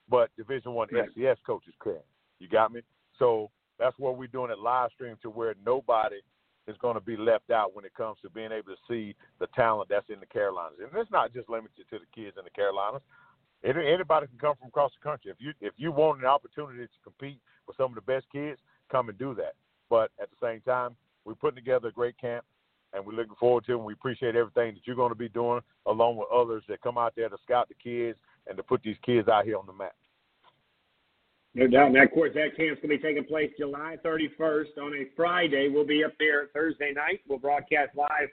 [0.09, 1.09] but Division One right.
[1.17, 1.99] FCS coaches can.
[2.39, 2.81] You got me?
[3.19, 3.51] So
[3.83, 6.21] that's what we're doing it live stream to where nobody
[6.69, 9.49] is going to be left out when it comes to being able to see the
[9.49, 10.79] talent that's in the Carolinas.
[10.79, 13.03] And it's not just limited to the kids in the Carolinas.
[13.65, 15.31] Anybody can come from across the country.
[15.33, 18.61] If you if you want an opportunity to compete with some of the best kids,
[18.91, 19.55] come and do that.
[19.91, 22.45] But at the same time, we're putting together a great camp,
[22.93, 23.77] and we're looking forward to it.
[23.77, 26.99] And we appreciate everything that you're going to be doing, along with others that come
[26.99, 28.19] out there to scout the kids
[28.49, 29.95] and to put these kids out here on the map.
[31.55, 31.93] No doubt.
[31.93, 35.69] Now, of course, that camp's going to be taking place July 31st on a Friday.
[35.69, 37.21] We'll be up there Thursday night.
[37.29, 38.31] We'll broadcast live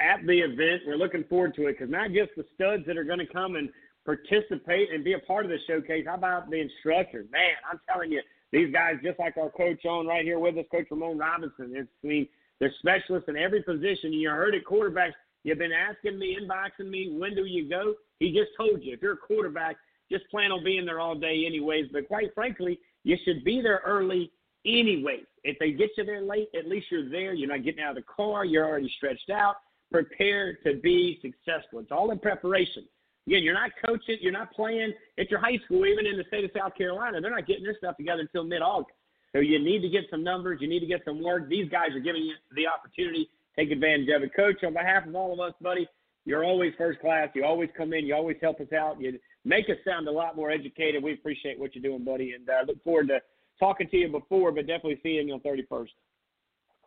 [0.00, 0.82] at the event.
[0.86, 3.54] We're looking forward to it because not just the studs that are going to come
[3.54, 3.68] and
[4.04, 6.06] participate and be a part of the showcase.
[6.08, 7.26] How about the instructors?
[7.30, 8.20] Man, I'm telling you,
[8.52, 11.72] these guys, just like our coach on right here with us, Coach Ramon Robinson.
[11.74, 12.28] It's, I mean,
[12.58, 14.12] they're specialists in every position.
[14.12, 15.12] You heard it, quarterbacks.
[15.44, 17.94] You've been asking me, inboxing me, when do you go?
[18.18, 19.76] He just told you, if you're a quarterback,
[20.10, 21.86] just plan on being there all day anyways.
[21.92, 24.32] But quite frankly, You should be there early
[24.64, 25.24] anyways.
[25.44, 27.34] If they get you there late, at least you're there.
[27.34, 28.44] You're not getting out of the car.
[28.44, 29.56] You're already stretched out.
[29.92, 31.78] Prepare to be successful.
[31.78, 32.84] It's all in preparation.
[33.28, 36.44] Again, you're not coaching, you're not playing at your high school, even in the state
[36.44, 37.20] of South Carolina.
[37.20, 38.94] They're not getting their stuff together until mid August.
[39.32, 41.48] So you need to get some numbers, you need to get some work.
[41.48, 43.28] These guys are giving you the opportunity.
[43.56, 44.34] Take advantage of it.
[44.34, 45.88] Coach, on behalf of all of us, buddy,
[46.26, 47.28] you're always first class.
[47.34, 48.04] You always come in.
[48.04, 49.00] You always help us out.
[49.00, 51.02] You make us sound a lot more educated.
[51.02, 53.20] We appreciate what you're doing, buddy, and uh, look forward to
[53.60, 55.90] talking to you before, but definitely seeing you on 31st.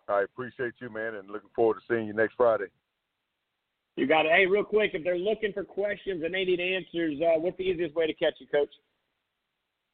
[0.10, 2.66] I appreciate you, man, and looking forward to seeing you next Friday.
[3.95, 4.34] You got it.
[4.34, 7.64] Hey, real quick, if they're looking for questions and they need answers, uh, what's the
[7.64, 8.74] easiest way to catch you, Coach?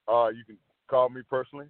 [0.08, 0.58] Uh, you can
[0.88, 1.68] call me personally,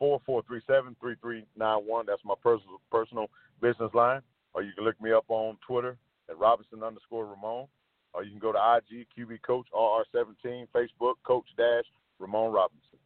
[0.00, 2.06] 864-437-3391.
[2.06, 3.26] That's my personal personal
[3.60, 4.20] business line.
[4.54, 5.98] Or you can look me up on Twitter
[6.28, 7.66] at Robinson underscore Ramon.
[8.14, 11.84] Or you can go to IG QB Coach RR17, Facebook Coach Dash
[12.18, 12.98] Ramon Robinson.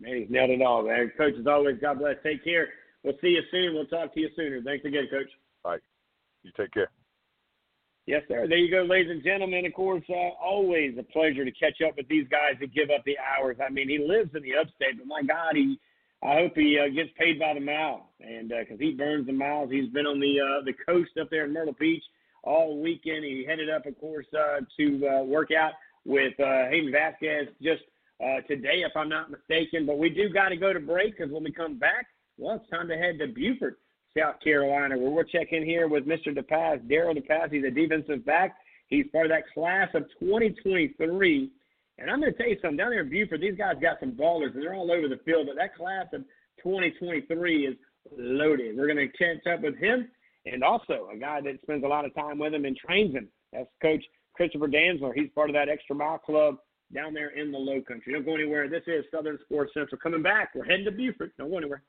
[0.00, 1.12] Man, he's nailed it all, man.
[1.16, 2.16] Coach, as always, God bless.
[2.22, 2.68] Take care.
[3.02, 3.74] We'll see you soon.
[3.74, 4.62] We'll talk to you sooner.
[4.62, 5.30] Thanks again, Coach.
[5.64, 5.80] All right.
[6.42, 6.90] You take care.
[8.06, 8.46] Yes, sir.
[8.48, 9.64] There you go, ladies and gentlemen.
[9.64, 13.04] Of course, uh, always a pleasure to catch up with these guys that give up
[13.04, 13.58] the hours.
[13.64, 15.78] I mean, he lives in the upstate, but my God, he
[16.22, 19.32] I hope he uh, gets paid by the mile, and because uh, he burns the
[19.32, 19.70] miles.
[19.70, 22.02] He's been on the uh, the coast up there in Myrtle Beach
[22.44, 23.24] all weekend.
[23.24, 25.72] He headed up, of course, uh, to uh, work out
[26.04, 27.82] with uh, Hayden Vasquez just
[28.20, 29.84] uh, today, if I'm not mistaken.
[29.84, 32.06] But we do got to go to break because when we come back,
[32.38, 33.78] well, it's time to head to Beaufort,
[34.16, 36.28] South Carolina, where we're checking in here with Mr.
[36.28, 37.52] DePass, Daryl DePass.
[37.52, 38.56] He's a defensive back.
[38.88, 41.50] He's part of that class of 2023
[41.98, 42.76] and I'm going to tell you something.
[42.76, 45.46] Down there in Beaufort, these guys got some ballers, and they're all over the field.
[45.46, 46.22] But that class of
[46.62, 47.76] 2023 is
[48.16, 48.76] loaded.
[48.76, 50.08] We're going to catch up with him,
[50.46, 53.28] and also a guy that spends a lot of time with him and trains him.
[53.52, 54.04] That's Coach
[54.34, 55.12] Christopher Dantzler.
[55.14, 56.56] He's part of that Extra Mile Club
[56.94, 58.12] down there in the Low Country.
[58.12, 58.68] Don't go anywhere.
[58.68, 60.50] This is Southern Sports Central coming back.
[60.54, 61.32] We're heading to Beaufort.
[61.38, 61.82] Don't go anywhere.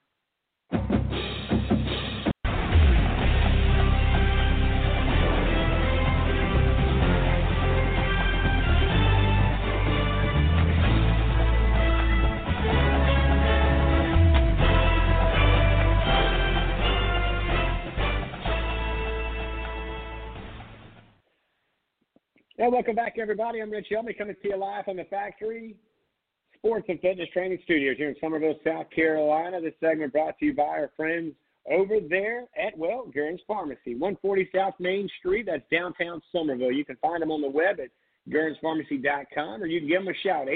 [22.63, 23.61] Well, welcome back, everybody.
[23.61, 25.75] I'm Rich Helmy coming to you live from the factory
[26.55, 29.59] sports and fitness training studios here in Summerville, South Carolina.
[29.59, 31.33] This segment brought to you by our friends
[31.69, 35.45] over there at, well, Gurns Pharmacy, 140 South Main Street.
[35.45, 36.71] That's downtown Summerville.
[36.71, 37.89] You can find them on the web at
[38.29, 40.47] gurnspharmacy.com or you can give them a shout,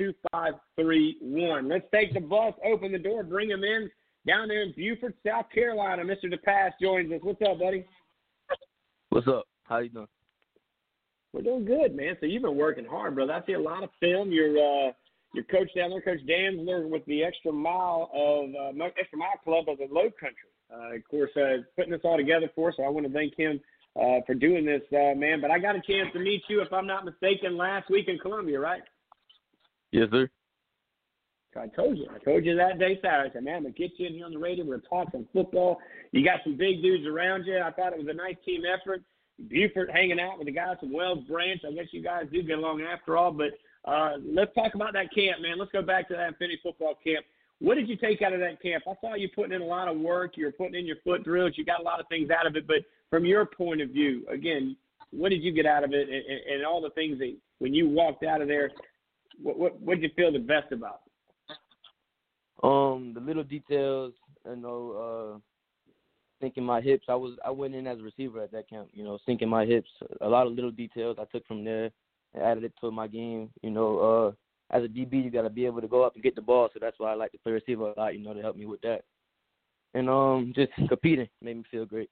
[0.00, 1.68] 843-873-2531.
[1.68, 3.90] Let's take the bus, open the door, bring them in
[4.26, 6.02] down there in Beaufort, South Carolina.
[6.04, 6.32] Mr.
[6.32, 7.20] DePass joins us.
[7.22, 7.84] What's up, buddy?
[9.10, 9.44] What's up?
[9.64, 10.08] How you doing?
[11.32, 12.16] We're doing good, man.
[12.20, 13.32] So you've been working hard, brother.
[13.32, 14.30] I see a lot of film.
[14.30, 14.92] You're uh,
[15.34, 19.68] your coach down there, Coach Dantzler, with the extra mile of uh, extra mile club
[19.68, 20.50] of the Low Country.
[20.72, 22.74] Uh, of course, uh, putting this all together for us.
[22.76, 23.60] So I want to thank him
[23.96, 25.40] uh, for doing this, uh, man.
[25.40, 28.18] But I got a chance to meet you, if I'm not mistaken, last week in
[28.18, 28.82] Columbia, right?
[29.90, 30.30] Yes, sir.
[31.56, 32.06] I told you.
[32.12, 33.30] I told you that day Saturday.
[33.30, 34.64] I said, man, I'm going to get you in here on the radio.
[34.64, 35.78] We're going to talk some football.
[36.10, 37.58] You got some big dudes around you.
[37.60, 39.02] I thought it was a nice team effort.
[39.48, 41.60] Beaufort hanging out with the guys from Whale Branch.
[41.66, 43.32] I guess you guys do get along after all.
[43.32, 43.52] But
[43.84, 45.58] uh, let's talk about that camp, man.
[45.58, 47.24] Let's go back to that Infinity football camp.
[47.60, 48.84] What did you take out of that camp?
[48.86, 50.36] I saw you putting in a lot of work.
[50.36, 51.52] You were putting in your foot drills.
[51.56, 52.66] You got a lot of things out of it.
[52.66, 52.78] But
[53.10, 54.76] from your point of view, again,
[55.10, 57.88] what did you get out of it, and, and all the things that when you
[57.88, 58.70] walked out of there,
[59.40, 61.00] what what, what did you feel the best about?
[62.62, 64.14] Um, the little details,
[64.46, 65.38] you know, uh,
[66.44, 67.06] sinking my hips.
[67.08, 68.88] I was I went in as a receiver at that camp.
[68.92, 69.88] You know, sinking my hips.
[70.20, 71.90] A lot of little details I took from there
[72.34, 73.48] and added it to my game.
[73.62, 73.98] You know,
[74.70, 76.42] uh, as a DB, you got to be able to go up and get the
[76.42, 76.68] ball.
[76.72, 78.14] So that's why I like to play receiver a lot.
[78.14, 79.02] You know, to help me with that.
[79.94, 82.10] And um, just competing made me feel great.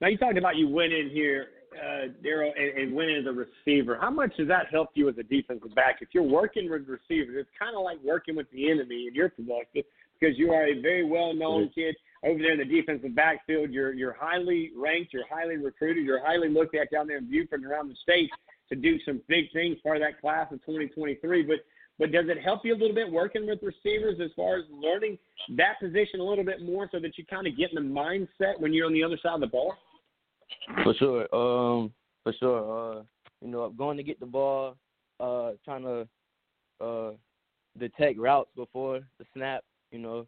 [0.00, 3.26] Now you talked about you went in here, uh, Daryl, and, and went in as
[3.26, 3.96] a receiver.
[3.98, 5.98] How much does that help you as a defensive back?
[6.02, 9.30] If you're working with receivers, it's kind of like working with the enemy, and you're
[9.30, 9.84] productive
[10.18, 11.94] because you are a very well-known kid
[12.24, 13.70] over there in the defensive backfield.
[13.70, 17.60] You're you're highly ranked, you're highly recruited, you're highly looked at down there in Beaufort
[17.60, 18.30] and around the state
[18.70, 21.42] to do some big things part of that class of 2023.
[21.42, 21.56] But
[21.98, 25.18] but does it help you a little bit working with receivers as far as learning
[25.56, 28.58] that position a little bit more so that you kind of get in the mindset
[28.58, 29.74] when you're on the other side of the ball?
[30.82, 31.22] For sure.
[31.32, 31.92] Um,
[32.24, 32.98] for sure.
[32.98, 33.02] Uh,
[33.40, 34.76] you know, going to get the ball,
[35.20, 36.08] uh, trying to
[36.80, 37.12] uh
[37.78, 40.26] detect routes before the snap, you know,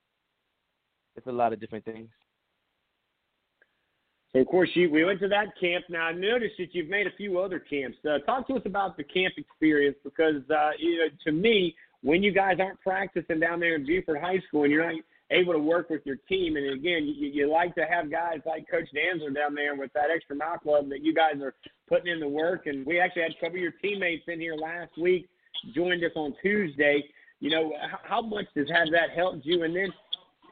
[1.17, 2.09] it's a lot of different things.
[4.33, 5.85] So of course, you we went to that camp.
[5.89, 7.97] Now I noticed that you've made a few other camps.
[8.05, 12.23] Uh, talk to us about the camp experience because uh, you know, to me, when
[12.23, 15.59] you guys aren't practicing down there in Beaufort High School and you're not able to
[15.59, 19.35] work with your team, and again, you, you like to have guys like Coach Dantzler
[19.35, 21.55] down there with that extra mile club that you guys are
[21.89, 22.67] putting in the work.
[22.67, 25.29] And we actually had a couple of your teammates in here last week,
[25.75, 27.05] joined us on Tuesday.
[27.41, 27.73] You know,
[28.05, 29.65] how much does have that helped you?
[29.65, 29.93] And then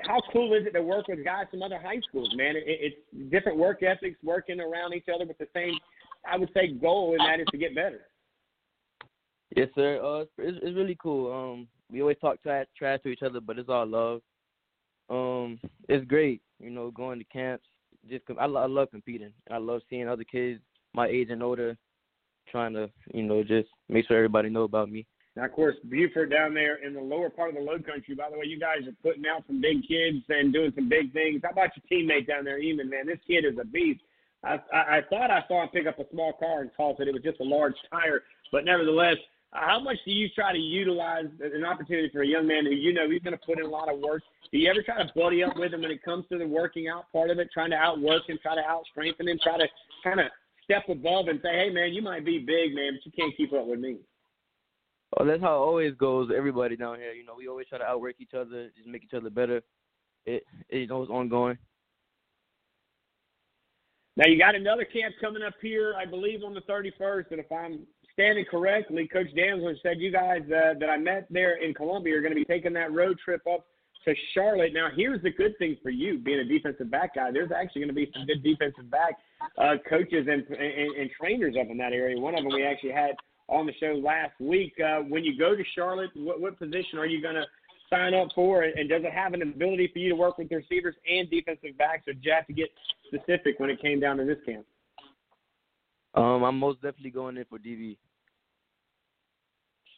[0.01, 2.57] how cool is it to work with guys from other high schools, man?
[2.57, 5.79] It, it's different work ethics, working around each other with the same,
[6.31, 8.01] I would say, goal, and that is to get better.
[9.57, 10.01] Yes, sir.
[10.03, 11.33] Uh, it's, it's really cool.
[11.33, 14.21] Um, we always talk trash, trash to each other, but it's all love.
[15.11, 17.65] Um, it's great, you know, going to camps.
[18.09, 19.33] Just I, I love competing.
[19.51, 20.61] I love seeing other kids
[20.95, 21.77] my age and older
[22.51, 25.07] trying to, you know, just make sure everybody know about me.
[25.37, 28.15] Now, of course, Beaufort down there in the lower part of the low country.
[28.15, 31.13] By the way, you guys are putting out some big kids and doing some big
[31.13, 31.41] things.
[31.43, 32.89] How about your teammate down there, Eamon?
[32.89, 34.01] Man, this kid is a beast.
[34.45, 37.09] I, I, I thought I saw him pick up a small car and toss it.
[37.09, 39.17] It was just a large tire, but nevertheless,
[39.55, 42.93] how much do you try to utilize an opportunity for a young man who you
[42.93, 44.23] know he's going to put in a lot of work?
[44.51, 46.89] Do you ever try to buddy up with him when it comes to the working
[46.89, 49.67] out part of it, trying to outwork him, try to out strengthen him, try to
[50.03, 50.27] kind of
[50.65, 53.53] step above and say, hey man, you might be big, man, but you can't keep
[53.53, 53.99] up with me.
[55.17, 56.31] Oh, that's how it always goes.
[56.37, 59.15] Everybody down here, you know, we always try to outwork each other, just make each
[59.15, 59.63] other better.
[60.27, 61.59] It, it you know, it's ongoing.
[64.17, 67.31] Now you got another camp coming up here, I believe, on the 31st.
[67.31, 67.81] And if I'm
[68.13, 72.21] standing correctly, Coach Dantzler said you guys uh, that I met there in Columbia are
[72.21, 73.67] going to be taking that road trip up
[74.05, 74.73] to Charlotte.
[74.73, 77.31] Now, here's the good thing for you, being a defensive back guy.
[77.33, 79.15] There's actually going to be some good defensive back
[79.59, 82.19] uh, coaches and, and, and trainers up in that area.
[82.19, 83.13] One of them we actually had
[83.49, 84.75] on the show last week.
[84.81, 87.45] Uh, when you go to Charlotte, what, what position are you going to
[87.91, 88.63] sign up for?
[88.63, 92.09] And does it have an ability for you to work with receivers and defensive backs,
[92.09, 92.69] or did you have to get
[93.07, 94.65] specific when it came down to this camp?
[96.15, 97.97] Um, I'm most definitely going in for DB.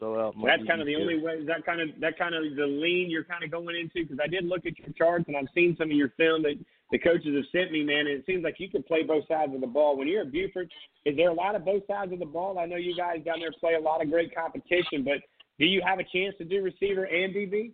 [0.01, 1.44] So uh, that's kind of the only way.
[1.47, 4.27] That kind of that kind of the lean you're kind of going into because I
[4.27, 6.59] did look at your charts and I've seen some of your film that
[6.92, 8.06] the coaches have sent me, man.
[8.06, 9.96] And it seems like you can play both sides of the ball.
[9.96, 10.68] When you're at Beaufort,
[11.04, 12.58] is there a lot of both sides of the ball?
[12.58, 15.18] I know you guys down there play a lot of great competition, but
[15.58, 17.72] do you have a chance to do receiver and DB?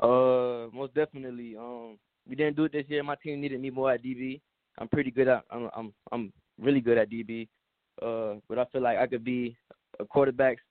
[0.00, 1.56] Uh, most definitely.
[1.56, 3.02] Um, we didn't do it this year.
[3.02, 4.40] My team needed me more at DB.
[4.78, 5.44] I'm pretty good at.
[5.50, 7.48] I'm I'm I'm really good at DB.
[8.00, 9.56] Uh, but I feel like I could be
[10.00, 10.62] a quarterback's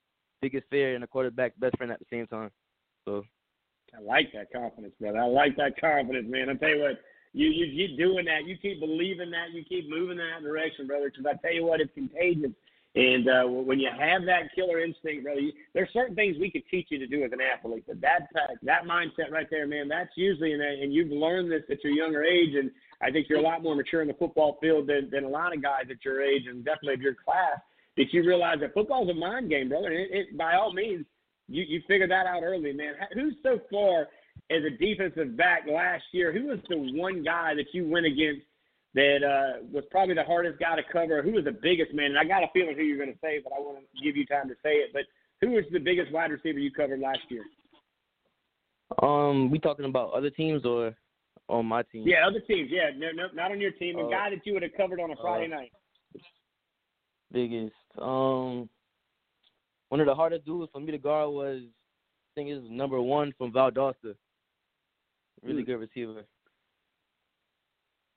[0.42, 2.50] biggest fear and a quarterback best friend at the same time.
[3.06, 3.24] So
[3.96, 5.20] I like that confidence, brother.
[5.20, 6.50] I like that confidence, man.
[6.50, 7.00] I tell you what,
[7.34, 10.88] you you keep doing that, you keep believing that, you keep moving in that direction,
[10.88, 11.10] brother.
[11.10, 12.52] Because I tell you what, it's contagious.
[12.94, 16.64] And uh, when you have that killer instinct, brother, you, there's certain things we could
[16.70, 18.28] teach you to do as an athlete, but that
[18.64, 22.24] that mindset right there, man, that's usually and, and you've learned this at your younger
[22.24, 22.70] age, and
[23.02, 25.56] I think you're a lot more mature in the football field than, than a lot
[25.56, 27.60] of guys at your age, and definitely of your class.
[27.98, 29.88] That you realize that football's a mind game, brother.
[29.88, 31.06] And it, it, by all means,
[31.52, 32.94] you you figure that out early, man.
[33.14, 34.08] Who's so far
[34.50, 36.32] as a defensive back last year?
[36.32, 38.42] Who was the one guy that you went against
[38.94, 41.22] that uh, was probably the hardest guy to cover?
[41.22, 42.08] Who was the biggest man?
[42.08, 44.18] And I got a feeling who you're going to say, but I want to give
[44.18, 44.92] you time to say it.
[44.94, 45.04] But
[45.42, 47.44] who was the biggest wide receiver you covered last year?
[49.02, 50.96] Um, we talking about other teams or
[51.48, 52.04] on my team?
[52.06, 52.70] Yeah, other teams.
[52.72, 53.98] Yeah, no, no, not on your team.
[53.98, 55.72] A uh, guy that you would have covered on a Friday uh, night.
[57.32, 57.74] Biggest.
[57.98, 58.70] Um,
[59.92, 63.34] one of the hardest dudes for me to guard was, I think, is number one
[63.38, 64.16] from Valdosta.
[65.44, 65.66] Really mm.
[65.66, 66.24] good receiver.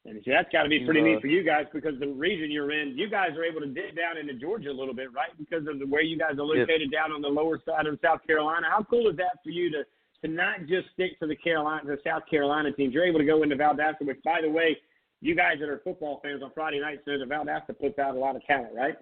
[0.05, 2.97] And that's got to be pretty neat for you guys because the region you're in,
[2.97, 5.31] you guys are able to dig down into Georgia a little bit, right?
[5.37, 8.21] Because of the way you guys are located down on the lower side of South
[8.25, 8.69] Carolina.
[8.71, 9.83] How cool is that for you to
[10.23, 12.95] to not just stick to the Carolina, the South Carolina teams?
[12.95, 14.77] You're able to go into Valdosta, which, by the way,
[15.21, 18.19] you guys that are football fans on Friday nights know that Valdosta puts out a
[18.19, 18.95] lot of talent, right?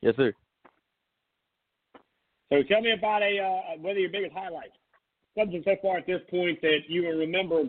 [0.00, 0.32] Yes, sir.
[2.50, 4.72] So tell me about a uh, what are your biggest highlights?
[5.36, 7.64] Something so far at this point that you will remember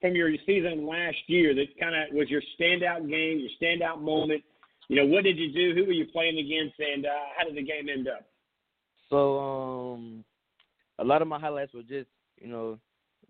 [0.00, 4.42] from your season last year that kind of was your standout game, your standout moment.
[4.88, 5.74] You know, what did you do?
[5.74, 8.24] Who were you playing against, and uh, how did the game end up?
[9.10, 10.24] So, um,
[10.98, 12.08] a lot of my highlights were just
[12.40, 12.78] you know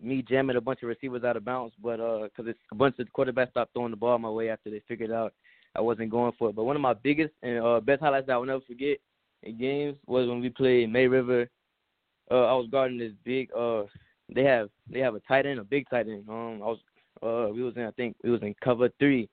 [0.01, 2.95] me jamming a bunch of receivers out of bounds, but because uh, it's a bunch
[2.99, 5.33] of quarterbacks stopped throwing the ball my way after they figured out
[5.75, 6.55] I wasn't going for it.
[6.55, 8.97] But one of my biggest and uh, best highlights that I will never forget
[9.43, 11.47] in games was when we played May River.
[12.31, 13.49] Uh, I was guarding this big.
[13.57, 13.83] Uh,
[14.33, 16.25] they have they have a tight end, a big tight end.
[16.29, 16.79] Um, I was
[17.23, 19.29] uh, we was in I think we was in cover three,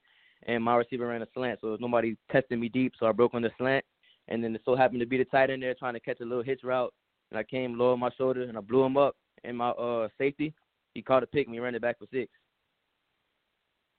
[0.47, 3.43] and my receiver ran a slant, so nobody tested me deep, so I broke on
[3.43, 3.85] the slant,
[4.29, 6.25] and then it so happened to be the tight end there trying to catch a
[6.25, 6.93] little hitch route,
[7.31, 10.09] and I came low on my shoulder and I blew him up, and my uh
[10.19, 10.55] safety
[10.97, 12.33] he caught a pick and he ran it back for six.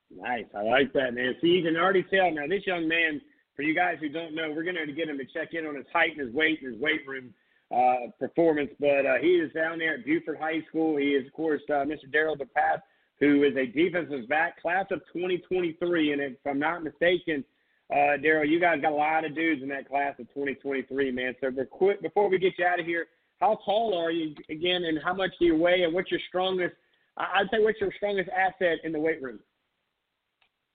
[0.09, 0.45] Nice.
[0.55, 1.35] I like that, man.
[1.41, 2.47] See, you can already tell now.
[2.47, 3.21] This young man,
[3.57, 5.75] for you guys who don't know, we're going to get him to check in on
[5.75, 7.33] his height and his weight and his weight room
[7.75, 8.69] uh, performance.
[8.79, 10.95] But uh, he is down there at Beaufort High School.
[10.95, 12.05] He is, of course, uh, Mr.
[12.13, 12.81] Daryl DePass,
[13.19, 16.13] who is a defensive back, class of 2023.
[16.13, 17.43] And if I'm not mistaken,
[17.91, 21.33] uh, Daryl, you guys got a lot of dudes in that class of 2023, man.
[21.41, 23.07] So quick, before we get you out of here,
[23.39, 26.75] how tall are you again, and how much do you weigh, and what's your strongest?
[27.17, 29.39] I'd say what's your strongest asset in the weight room?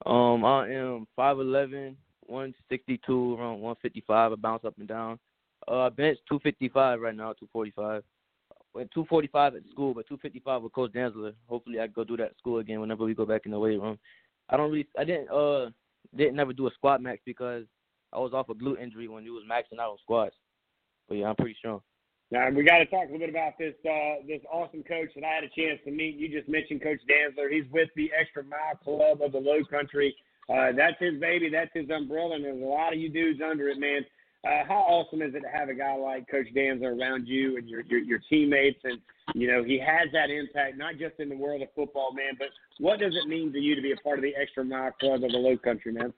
[0.06, 1.96] Um, I am 5'11",
[2.32, 4.32] 162, around 155.
[4.32, 5.18] I bounce up and down.
[5.68, 8.02] Uh, bench 255 right now, 245.
[8.74, 11.34] Went 245 at school, but 255 with Coach Dantzler.
[11.46, 13.80] Hopefully, I go do that at school again whenever we go back in the weight
[13.80, 13.98] room.
[14.48, 15.70] I don't really, I didn't, uh,
[16.16, 17.64] didn't never do a squat max because
[18.12, 20.34] I was off a glute injury when you was maxing out on squats.
[21.08, 21.82] But yeah, I'm pretty strong.
[22.30, 25.24] Now we got to talk a little bit about this uh, this awesome coach that
[25.24, 26.16] I had a chance to meet.
[26.16, 27.52] You just mentioned Coach Dantzler.
[27.52, 30.16] He's with the Extra Mile Club of the Low Country.
[30.48, 31.48] Uh, that's his baby.
[31.50, 34.04] That's his umbrella, and there's a lot of you dudes under it, man.
[34.44, 37.68] Uh, how awesome is it to have a guy like Coach Dantzler around you and
[37.68, 38.98] your, your your teammates, and
[39.34, 42.48] you know he has that impact not just in the world of football, man, but
[42.78, 45.22] what does it mean to you to be a part of the Extra Mile Club
[45.22, 46.12] of the Low Country, man?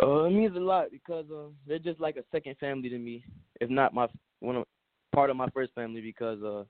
[0.00, 3.24] Uh, it means a lot because uh, they're just like a second family to me,
[3.60, 4.06] if not my
[4.38, 4.64] one of,
[5.12, 6.00] part of my first family.
[6.00, 6.62] Because uh,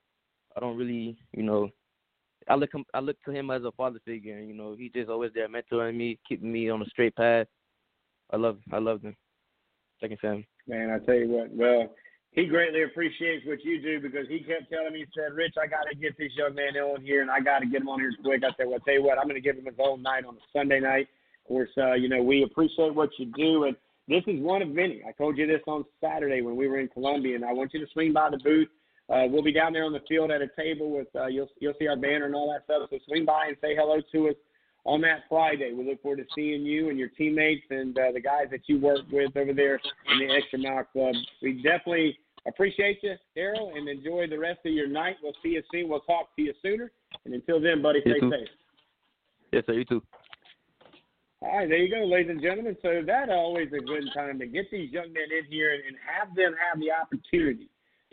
[0.56, 1.68] I don't really, you know,
[2.48, 4.90] I look him, I look to him as a father figure, and you know, he
[4.90, 7.46] just always there mentoring me, keeping me on a straight path.
[8.30, 9.16] I love, I love them.
[10.00, 10.46] Second family.
[10.66, 11.94] Man, I tell you what, well,
[12.32, 15.68] he greatly appreciates what you do because he kept telling me, he said, Rich, I
[15.68, 18.00] got to get this young man on here and I got to get him on
[18.00, 18.42] here quick.
[18.42, 20.24] I said, well, I tell you what, I'm going to give him his own night
[20.24, 21.06] on a Sunday night.
[21.44, 23.64] Of course, uh, you know, we appreciate what you do.
[23.64, 23.76] And
[24.08, 25.02] this is one of many.
[25.06, 27.80] I told you this on Saturday when we were in Columbia, and I want you
[27.80, 28.68] to swing by the booth.
[29.10, 31.74] Uh, we'll be down there on the field at a table with uh, you'll you'll
[31.78, 32.88] see our banner and all that stuff.
[32.90, 34.34] So swing by and say hello to us
[34.84, 35.72] on that Friday.
[35.74, 38.80] We look forward to seeing you and your teammates and uh, the guys that you
[38.80, 41.14] work with over there in the Extra Mile Club.
[41.42, 45.16] We definitely appreciate you, Daryl, and enjoy the rest of your night.
[45.22, 45.88] We'll see you soon.
[45.88, 46.90] We'll talk to you sooner.
[47.26, 48.48] And until then, buddy, stay safe.
[49.52, 49.74] Yes, sir.
[49.74, 50.02] You too.
[51.42, 52.74] All right, there you go, ladies and gentlemen.
[52.80, 55.96] So that always a good time to get these young men in here and, and
[56.08, 57.68] have them have the opportunity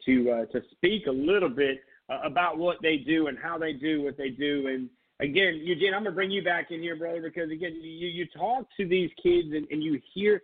[0.05, 3.73] to uh, to speak a little bit uh, about what they do and how they
[3.73, 4.67] do what they do.
[4.67, 8.25] And again, Eugene, I'm gonna bring you back in here, brother, because again, you you
[8.27, 10.41] talk to these kids and, and you hear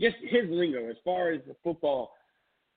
[0.00, 2.12] just his lingo as far as the football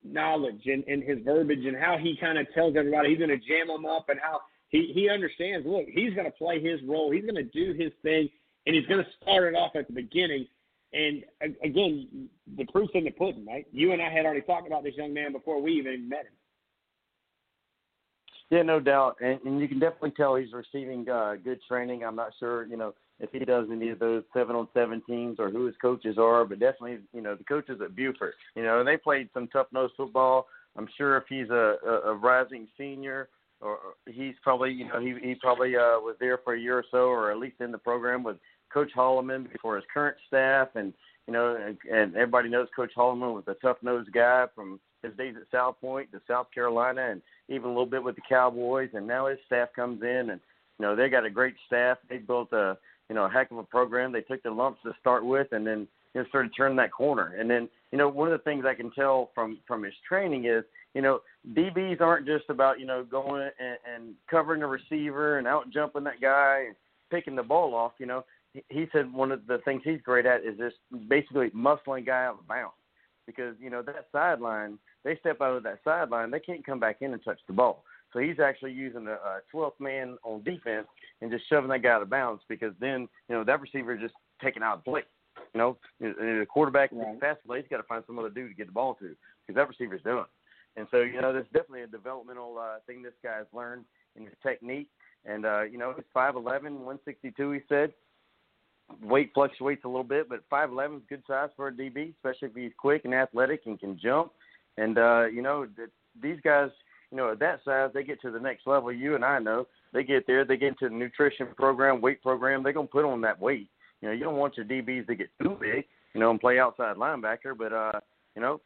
[0.03, 3.67] knowledge and, and his verbiage and how he kind of tells everybody he's gonna jam
[3.67, 5.65] them up and how he he understands.
[5.67, 7.11] Look, he's gonna play his role.
[7.11, 8.29] He's gonna do his thing
[8.65, 10.47] and he's to start it off at the beginning.
[10.93, 11.23] And
[11.63, 13.65] again, the proof's in the pudding, right?
[13.71, 16.33] You and I had already talked about this young man before we even met him.
[18.49, 22.03] Yeah, no doubt, and, and you can definitely tell he's receiving uh, good training.
[22.03, 25.37] I'm not sure, you know, if he does any of those seven on seven teams
[25.39, 28.83] or who his coaches are, but definitely, you know, the coaches at Beaufort, you know,
[28.83, 30.47] they played some tough nose football.
[30.75, 33.29] I'm sure if he's a, a, a rising senior,
[33.61, 33.77] or
[34.09, 37.05] he's probably, you know, he he probably uh, was there for a year or so,
[37.05, 38.37] or at least in the program with
[38.73, 40.93] Coach Holloman before his current staff, and
[41.27, 45.35] you know, and, everybody knows Coach Holloman was a tough nosed guy from his days
[45.37, 48.89] at South Point to South Carolina, and even a little bit with the Cowboys.
[48.93, 50.41] And now his staff comes in, and
[50.79, 51.97] you know they got a great staff.
[52.09, 52.77] They built a
[53.09, 54.11] you know a heck of a program.
[54.11, 57.35] They took the lumps to start with, and then you know started turning that corner.
[57.37, 60.45] And then you know one of the things I can tell from from his training
[60.45, 61.19] is you know
[61.53, 66.03] DBs aren't just about you know going and, and covering the receiver and out jumping
[66.05, 66.75] that guy and
[67.09, 67.93] picking the ball off.
[67.99, 68.23] You know
[68.69, 70.75] he said one of the things he's great at is just
[71.07, 72.73] basically muscling guy out of bounds.
[73.25, 76.97] Because you know that sideline they step out of that sideline they can't come back
[77.01, 77.83] in and touch the ball.
[78.11, 80.87] So he's actually using a, a 12th man on defense
[81.21, 84.01] and just shoving that guy out of bounds because then you know that receiver is
[84.01, 85.03] just taking out the play.
[85.53, 87.19] You know and the quarterback right.
[87.19, 89.15] fast play he's got to find some other dude to get the ball to
[89.47, 90.25] because that receiver's done.
[90.75, 94.33] And so you know there's definitely a developmental uh, thing this guy's learned in his
[94.43, 94.89] technique.
[95.25, 97.93] And uh, you know he's 5'11", 162 he said
[99.01, 102.55] weight fluctuates a little bit, but 5'11 is good size for a DB, especially if
[102.55, 104.31] he's quick and athletic and can jump.
[104.77, 105.89] And uh, you know, th-
[106.21, 106.69] these guys,
[107.11, 108.91] you know, at that size, they get to the next level.
[108.91, 112.63] You and I know they get there, they get into the nutrition program, weight program.
[112.63, 113.69] They're gonna put on that weight.
[114.01, 116.59] You know, you don't want your DBs to get too big, you know, and play
[116.59, 117.57] outside linebacker.
[117.57, 117.99] But uh,
[118.35, 118.61] you know,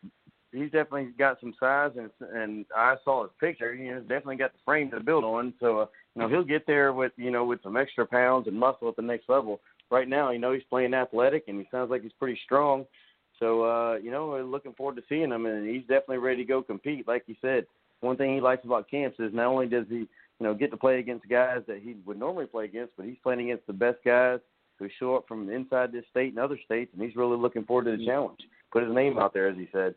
[0.52, 3.74] he's definitely got some size, and and I saw his picture.
[3.74, 5.54] You know, he's definitely got the frame to build on.
[5.60, 8.58] So uh, you know, he'll get there with you know with some extra pounds and
[8.58, 9.60] muscle at the next level
[9.92, 12.86] right now, you know, he's playing athletic and he sounds like he's pretty strong.
[13.40, 16.48] So, uh, you know, we're looking forward to seeing him, and he's definitely ready to
[16.48, 17.06] go compete.
[17.06, 17.66] Like you said,
[18.00, 20.08] one thing he likes about camps is not only does he
[20.40, 23.18] you know, get to play against guys that he would normally play against, but he's
[23.24, 24.40] playing against the best guys
[24.78, 27.86] who show up from inside this state and other states, and he's really looking forward
[27.86, 28.40] to the challenge.
[28.72, 29.96] Put his name out there, as he said.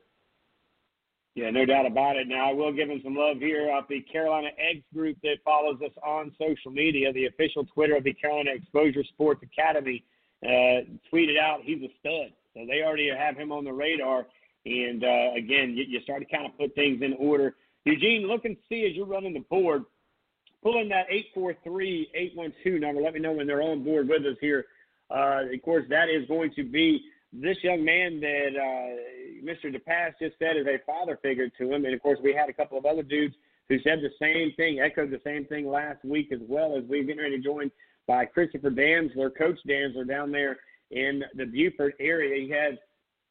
[1.39, 2.27] Yeah, no doubt about it.
[2.27, 5.79] Now, I will give him some love here off the Carolina Eggs group that follows
[5.85, 7.13] us on social media.
[7.13, 10.03] The official Twitter of the Carolina Exposure Sports Academy
[10.45, 12.33] uh, tweeted out he's a stud.
[12.55, 14.27] So they already have him on the radar.
[14.67, 17.55] And uh, again, you, you start to kind of put things in order.
[17.85, 19.85] Eugene, look and see as you're running the board.
[20.65, 23.01] Pull in that 843-812 number.
[23.01, 24.65] Let me know when they're on board with us here.
[25.09, 27.01] Uh, of course, that is going to be
[27.33, 29.75] this young man that uh, Mr.
[29.75, 31.85] DePass just said is a father figure to him.
[31.85, 33.35] And of course, we had a couple of other dudes
[33.69, 37.05] who said the same thing, echoed the same thing last week as well as we're
[37.05, 37.71] getting ready to join
[38.07, 40.57] by Christopher Dantzler, Coach Dantzler down there
[40.91, 42.47] in the Beaufort area.
[42.47, 42.79] He has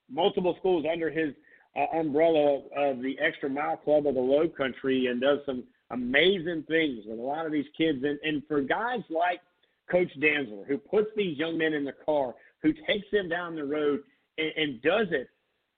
[0.10, 1.34] multiple schools under his
[1.76, 6.64] uh, umbrella of the Extra Mile Club of the Low Country and does some amazing
[6.68, 8.04] things with a lot of these kids.
[8.04, 9.42] And, and for guys like
[9.90, 13.64] Coach Dantzler, who puts these young men in the car, who takes them down the
[13.64, 14.02] road
[14.38, 15.30] and, and does it,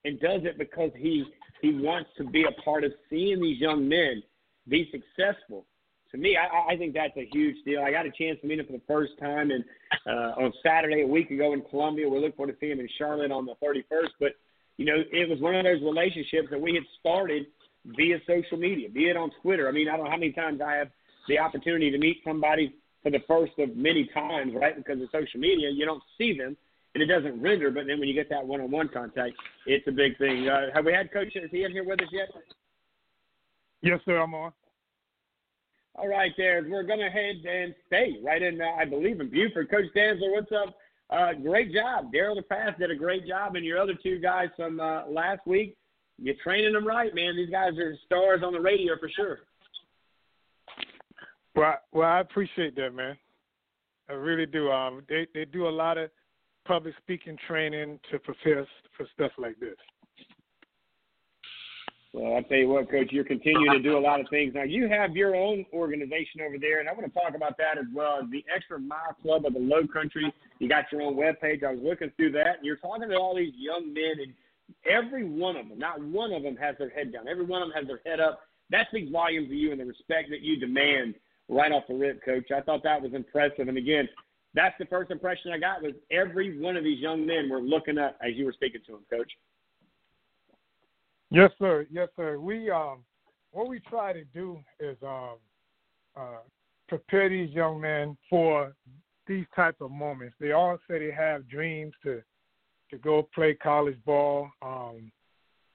[0.05, 1.25] and does it because he
[1.61, 4.23] he wants to be a part of seeing these young men
[4.67, 5.65] be successful.
[6.11, 7.81] To me, I, I think that's a huge deal.
[7.81, 9.63] I got a chance to meet him for the first time, and
[10.07, 12.09] uh, on Saturday a week ago in Columbia.
[12.09, 14.09] We look forward to seeing him in Charlotte on the 31st.
[14.19, 14.31] But
[14.77, 17.47] you know, it was one of those relationships that we had started
[17.85, 19.67] via social media, be it on Twitter.
[19.67, 20.89] I mean, I don't know how many times I have
[21.27, 24.75] the opportunity to meet somebody for the first of many times, right?
[24.75, 26.57] Because of social media, you don't see them
[26.93, 27.71] and it doesn't render.
[27.71, 29.35] But then when you get that one-on-one contact,
[29.65, 30.47] it's a big thing.
[30.47, 31.35] Uh, have we had Coach?
[31.35, 32.29] Is he in here with us yet?
[33.81, 34.17] Yes, sir.
[34.17, 34.51] I'm on.
[35.95, 36.65] All right, there.
[36.69, 39.69] We're going to head and stay right in, uh, I believe, in Beaufort.
[39.69, 40.75] Coach Dantzler, what's up?
[41.09, 42.11] Uh, great job.
[42.13, 45.75] Daryl DePass did a great job, and your other two guys from uh, last week,
[46.17, 47.35] you're training them right, man.
[47.35, 49.39] These guys are stars on the radio for sure.
[51.55, 53.17] Well, well, I appreciate that, man.
[54.09, 54.71] I really do.
[54.71, 56.09] Um, they they do a lot of
[56.69, 58.63] public speaking training to prepare
[58.95, 59.75] for stuff like this.
[62.13, 64.53] Well, I tell you what, Coach, you're continuing to do a lot of things.
[64.53, 67.79] Now, you have your own organization over there, and I want to talk about that
[67.79, 68.21] as well.
[68.31, 70.31] The Extra Mile Club of the Low Country.
[70.59, 71.63] You got your own webpage.
[71.63, 74.33] I was looking through that, and you're talking to all these young men, and
[74.85, 77.27] every one of them, not one of them has their head down.
[77.27, 78.41] Every one of them has their head up.
[78.69, 81.15] That speaks volumes to you and the respect that you demand
[81.47, 82.51] right off the rip, Coach.
[82.55, 83.67] I thought that was impressive.
[83.67, 84.07] And again,
[84.53, 87.97] that's the first impression I got was every one of these young men were looking
[87.97, 89.31] up as you were speaking to them, Coach.
[91.29, 91.85] Yes, sir.
[91.91, 92.39] Yes, sir.
[92.39, 93.03] We um,
[93.51, 95.35] what we try to do is um,
[96.15, 96.39] uh,
[96.87, 98.73] prepare these young men for
[99.27, 100.35] these type of moments.
[100.39, 102.21] They all say they have dreams to
[102.89, 104.49] to go play college ball.
[104.63, 105.11] Um,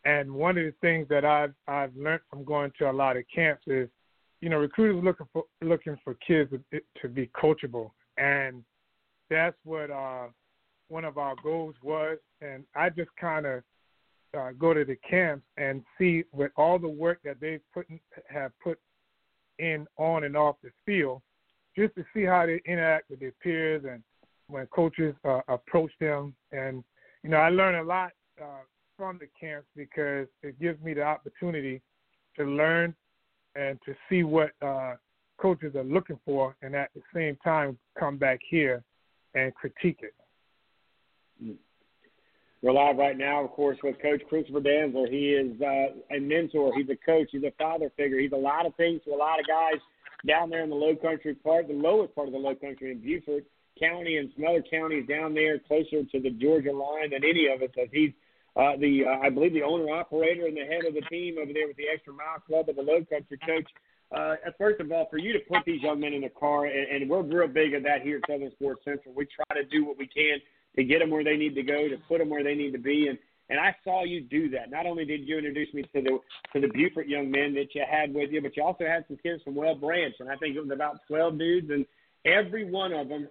[0.04, 3.24] and one of the things that I've I've learned from going to a lot of
[3.32, 3.88] camps is,
[4.40, 6.52] you know, recruiters looking for looking for kids
[7.00, 8.64] to be coachable, and
[9.30, 10.26] that's what uh,
[10.88, 12.18] one of our goals was.
[12.40, 13.62] And I just kind of
[14.36, 18.00] uh, go to the camps and see with all the work that they put in,
[18.28, 18.78] have put
[19.58, 21.22] in on and off the field,
[21.76, 24.02] just to see how they interact with their peers and
[24.48, 26.34] when coaches uh, approach them.
[26.52, 26.84] And
[27.22, 28.64] you know, I learn a lot uh,
[28.96, 31.80] from the camps because it gives me the opportunity
[32.36, 32.94] to learn
[33.56, 34.94] and to see what uh,
[35.36, 38.82] coaches are looking for, and at the same time come back here
[39.34, 40.14] and critique it.
[42.62, 45.10] We're live right now, of course, with Coach Christopher Dantzler.
[45.10, 46.72] He is uh, a mentor.
[46.74, 47.28] He's a coach.
[47.30, 48.18] He's a father figure.
[48.18, 49.80] He's a lot of things to a lot of guys
[50.26, 53.00] down there in the low country part, the lowest part of the low country in
[53.00, 53.44] Beaufort
[53.78, 57.60] County and some other counties down there closer to the Georgia line than any of
[57.60, 57.68] us.
[57.80, 58.12] As he's
[58.56, 61.52] uh, the, uh, I believe, the owner operator and the head of the team over
[61.52, 63.38] there with the Extra Mile Club of the Low Country.
[63.44, 63.68] Coach,
[64.12, 67.02] uh, first of all, for you to put these young men in the car, and,
[67.02, 69.14] and we're real big at that here at Southern Sports Central.
[69.14, 70.38] We try to do what we can
[70.76, 72.78] to get them where they need to go, to put them where they need to
[72.78, 73.08] be.
[73.08, 73.18] And
[73.50, 74.70] and I saw you do that.
[74.70, 76.18] Not only did you introduce me to the
[76.54, 79.18] to the Beaufort young men that you had with you, but you also had some
[79.18, 81.84] kids from Whale Branch, and I think it was about twelve dudes, and
[82.24, 83.28] every one of them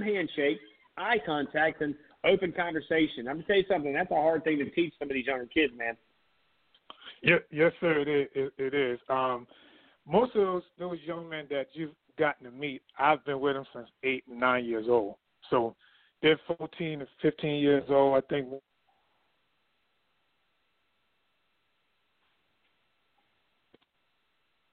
[0.00, 0.58] handshake,
[0.96, 3.28] eye contact, and open conversation.
[3.28, 3.92] I'm gonna tell you something.
[3.92, 5.96] That's a hard thing to teach some of these younger kids, man.
[7.22, 8.00] Yeah, yes, sir.
[8.00, 8.28] It is.
[8.34, 9.00] It, it is.
[9.08, 9.46] Um,
[10.06, 13.64] most of those those young men that you've gotten to meet, I've been with them
[13.74, 15.16] since eight nine years old.
[15.50, 15.74] So
[16.22, 18.16] they're 14 to 15 years old.
[18.16, 18.48] I think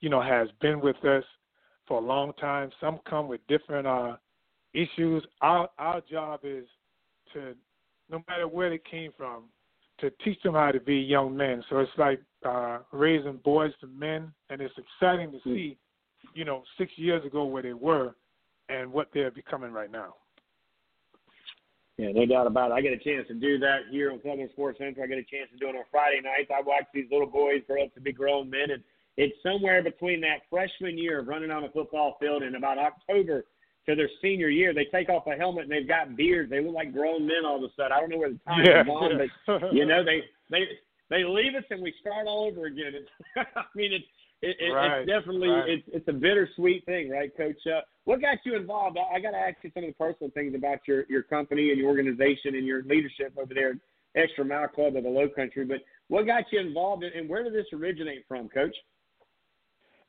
[0.00, 1.24] you know has been with us
[1.86, 2.70] for a long time.
[2.80, 4.16] Some come with different uh,
[4.72, 5.24] issues.
[5.40, 6.64] Our our job is
[7.32, 7.54] to,
[8.10, 9.44] no matter where they came from,
[9.98, 11.62] to teach them how to be young men.
[11.70, 15.76] So it's like uh, raising boys to men, and it's exciting to see
[16.34, 18.14] you know, six years ago where they were
[18.68, 20.14] and what they're becoming right now.
[21.96, 22.74] Yeah, no doubt about it.
[22.74, 25.04] I get a chance to do that here on Southern Sports Central.
[25.04, 26.50] I get a chance to do it on Friday nights.
[26.50, 28.82] I watch these little boys grow up to be grown men, and
[29.16, 33.44] it's somewhere between that freshman year of running on a football field and about October
[33.86, 34.74] to their senior year.
[34.74, 36.50] They take off a helmet and they've got beards.
[36.50, 37.92] They look like grown men all of a sudden.
[37.92, 38.82] I don't know where the time Yeah.
[38.82, 40.64] is on, but you know they they
[41.14, 42.92] they leave us and we start all over again.
[42.94, 43.08] It's,
[43.56, 44.04] I mean, it's
[44.42, 45.68] it, it, Right, it's definitely right.
[45.68, 47.56] it's it's a bittersweet thing, right, Coach?
[47.66, 48.98] Uh, what got you involved?
[48.98, 51.70] I, I got to ask you some of the personal things about your your company
[51.70, 53.76] and your organization and your leadership over there at
[54.16, 55.64] Extra Mile Club of the Low Country.
[55.64, 55.78] But
[56.08, 58.74] what got you involved, and where did this originate from, Coach?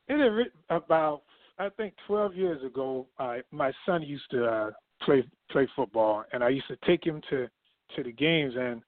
[0.08, 1.22] It about
[1.58, 4.70] I think 12 years ago, uh, my son used to uh,
[5.02, 7.48] play play football, and I used to take him to
[7.96, 8.82] to the games, and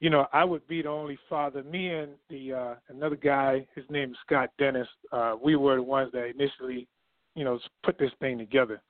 [0.00, 1.62] you know I would be the only father.
[1.62, 4.88] Me and the uh, another guy, his name is Scott Dennis.
[5.12, 6.86] Uh, we were the ones that initially,
[7.34, 8.80] you know, put this thing together.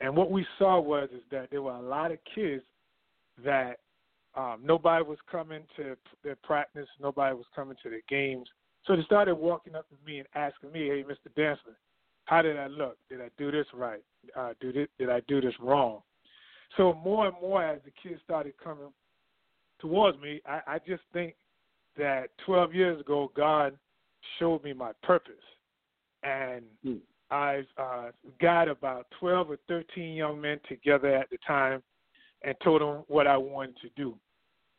[0.00, 2.64] And what we saw was is that there were a lot of kids
[3.44, 3.78] that
[4.36, 8.48] um, nobody was coming to their practice, nobody was coming to their games.
[8.86, 11.32] So they started walking up to me and asking me, "Hey, Mr.
[11.36, 11.76] Dantzler,
[12.24, 12.98] how did I look?
[13.08, 14.02] Did I do this right?
[14.36, 16.02] Uh, do this, did I do this wrong?"
[16.76, 18.92] So more and more, as the kids started coming
[19.84, 21.34] towards me, I, I just think
[21.98, 23.76] that 12 years ago, God
[24.38, 25.34] showed me my purpose,
[26.22, 26.64] and
[27.30, 28.06] I've uh,
[28.40, 31.82] got about 12 or 13 young men together at the time,
[32.42, 34.14] and told them what I wanted to do,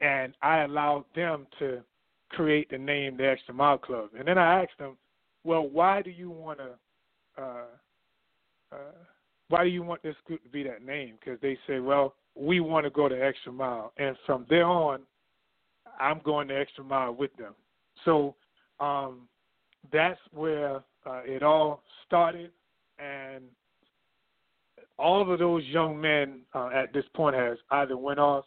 [0.02, 1.84] and I allowed them to
[2.30, 4.10] create the name the Extra Mile Club.
[4.18, 4.98] And then I asked them,
[5.44, 7.66] well, why do you want to, uh,
[8.72, 8.78] uh,
[9.50, 11.18] why do you want this group to be that name?
[11.20, 13.94] Because they say, well, we want to go the extra mile.
[13.98, 15.02] And from there on,
[16.00, 17.54] I'm going the extra mile with them.
[18.04, 18.36] So
[18.80, 19.28] um,
[19.92, 22.52] that's where uh, it all started.
[23.00, 23.44] And
[24.98, 28.46] all of those young men uh, at this point has either went off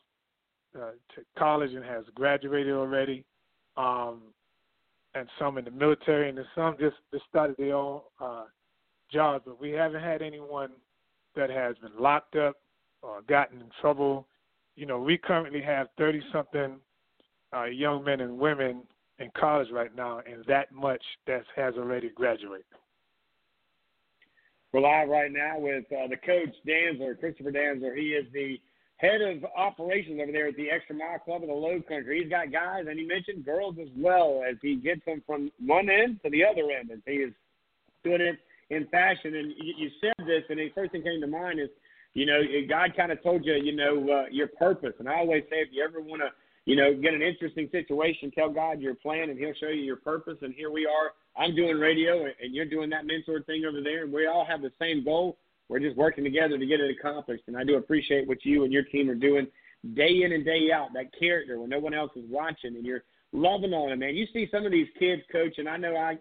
[0.77, 3.25] uh, to college and has graduated already,
[3.77, 4.21] um,
[5.15, 8.45] and some in the military, and some just, just started their own uh,
[9.11, 9.45] jobs.
[9.47, 10.71] But we haven't had anyone
[11.37, 12.57] that has been locked up
[13.03, 14.27] or gotten in trouble.
[14.77, 16.77] You know, we currently have 30 something
[17.55, 18.83] uh, young men and women
[19.19, 22.65] in college right now, and that much that has already graduated.
[24.73, 27.97] We're live right now with uh, the coach, Dantzler, Christopher Dantzler.
[27.97, 28.61] He is the
[28.99, 32.21] head of operations over there at the Extra Mile Club of the Low Country.
[32.21, 35.89] He's got guys, and he mentioned girls as well, as he gets them from one
[35.89, 37.33] end to the other end, as he is
[38.05, 38.39] doing it
[38.71, 39.35] in fashion.
[39.35, 41.71] And you, you said this, and the first thing came to mind is,
[42.19, 44.95] you know, God kind of told you, you know, uh, your purpose.
[44.99, 46.31] And I always say, if you ever want to,
[46.65, 49.97] you know, get an interesting situation, tell God your plan, and He'll show you your
[49.97, 50.37] purpose.
[50.43, 51.13] And here we are.
[51.41, 54.63] I'm doing radio, and you're doing that mentor thing over there, and we all have
[54.63, 55.39] the same goal.
[55.69, 57.45] We're just working together to get it accomplished.
[57.47, 59.47] And I do appreciate what you and your team are doing
[59.95, 60.89] day in and day out.
[60.95, 64.17] That character when no one else is watching, and you're loving on them, man.
[64.17, 66.19] You see some of these kids, coach, and I know I,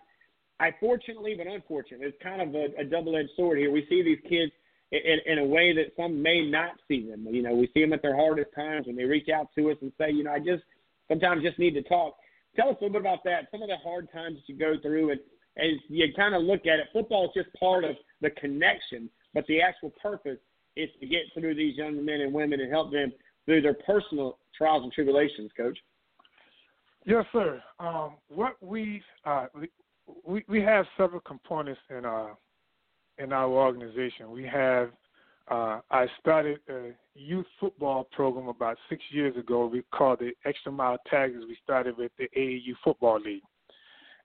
[0.59, 3.71] I fortunately but unfortunately, it's kind of a, a double-edged sword here.
[3.71, 4.51] We see these kids
[4.91, 7.27] in, in a way that some may not see them.
[7.29, 9.77] You know, we see them at their hardest times when they reach out to us
[9.81, 10.63] and say, you know, I just
[11.07, 12.15] sometimes just need to talk.
[12.55, 13.47] Tell us a little bit about that.
[13.51, 15.19] Some of the hard times that you go through, and
[15.57, 19.45] as you kind of look at it, football is just part of the connection, but
[19.47, 20.39] the actual purpose
[20.75, 23.11] is to get through these young men and women and help them
[23.45, 25.77] through their personal trials and tribulations, Coach.
[27.05, 27.61] Yes, sir.
[27.79, 29.47] Um, what we, uh,
[30.25, 32.37] we we have several components in our
[33.17, 34.31] in our organization.
[34.31, 34.91] We have
[35.49, 39.65] uh, I started a youth football program about six years ago.
[39.65, 41.45] We called it Extra Mile Tigers.
[41.47, 43.43] We started with the AAU Football League,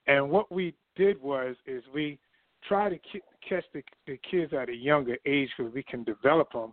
[0.07, 2.19] and what we did was is we
[2.67, 6.53] try to ki- catch the, the kids at a younger age because we can develop
[6.53, 6.73] them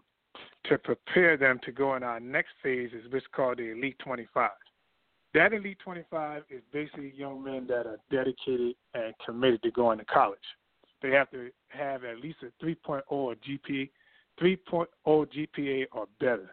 [0.66, 4.52] to prepare them to go in our next phase, is what's called the Elite 25.
[5.34, 10.06] That Elite 25 is basically young men that are dedicated and committed to going to
[10.06, 10.40] college.
[11.02, 13.90] They have to have at least a 3.0 or GPA,
[14.42, 16.50] 3.0 GPA or better.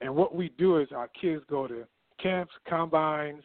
[0.00, 1.84] And what we do is our kids go to
[2.22, 3.42] camps, combines.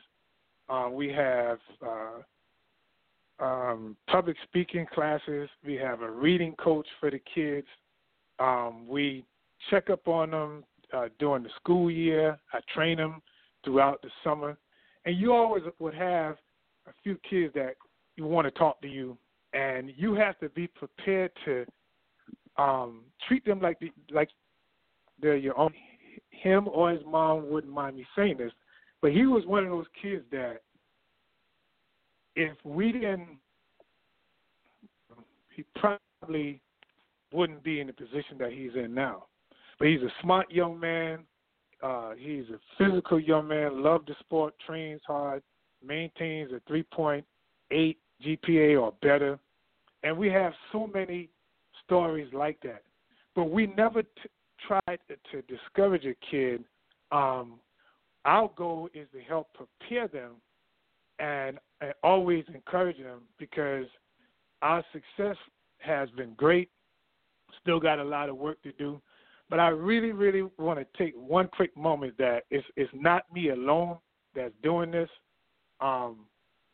[0.69, 5.49] Uh, we have uh, um, public speaking classes.
[5.65, 7.67] We have a reading coach for the kids.
[8.40, 9.25] Um, we
[9.69, 12.40] check up on them uh, during the school year.
[12.53, 13.22] I train them
[13.64, 14.57] throughout the summer.
[15.06, 16.38] And you always would have
[16.88, 17.75] a few kids that
[18.15, 19.17] you want to talk to you,
[19.53, 21.65] and you have to be prepared to
[22.57, 24.30] um, treat them like the, like
[25.22, 25.73] they're your own.
[26.30, 28.51] Him or his mom wouldn't mind me saying this,
[29.01, 30.61] but he was one of those kids that
[32.35, 33.38] if we didn't,
[35.56, 36.59] he probably
[37.32, 39.25] wouldn't be in the position that he's in now.
[39.80, 41.19] But he's a smart young man.
[41.82, 45.43] Uh, he's a physical young man, loves the sport, trains hard,
[45.85, 47.23] maintains a 3.8
[48.25, 49.38] GPA or better.
[50.03, 51.30] And we have so many
[51.85, 52.83] stories like that.
[53.35, 54.09] But we never t-
[54.67, 54.99] tried
[55.32, 56.64] to discourage a kid.
[57.11, 57.59] Um,
[58.25, 60.33] our goal is to help prepare them
[61.19, 63.85] and, and always encourage them because
[64.61, 65.38] our success
[65.80, 66.69] has been great.
[67.61, 69.01] Still got a lot of work to do.
[69.49, 73.49] But I really, really want to take one quick moment that it's, it's not me
[73.49, 73.98] alone
[74.35, 75.09] that's doing this.
[75.80, 76.25] Um,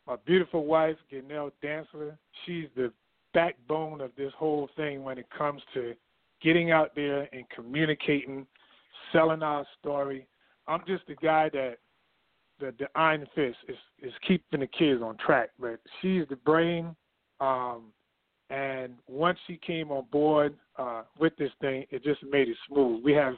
[0.07, 2.91] my beautiful wife, Ganelle Dantzler, she's the
[3.33, 5.93] backbone of this whole thing when it comes to
[6.41, 8.45] getting out there and communicating,
[9.11, 10.27] selling our story.
[10.67, 11.77] I'm just the guy that
[12.59, 16.95] the the iron fist is is keeping the kids on track, but she's the brain.
[17.39, 17.93] Um,
[18.49, 23.03] and once she came on board uh, with this thing, it just made it smooth.
[23.03, 23.35] We have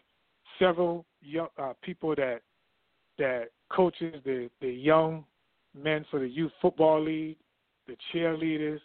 [0.58, 2.42] several young uh, people that
[3.18, 5.26] that coaches the the young
[5.76, 7.38] men for the youth football league,
[7.88, 8.80] the cheerleaders.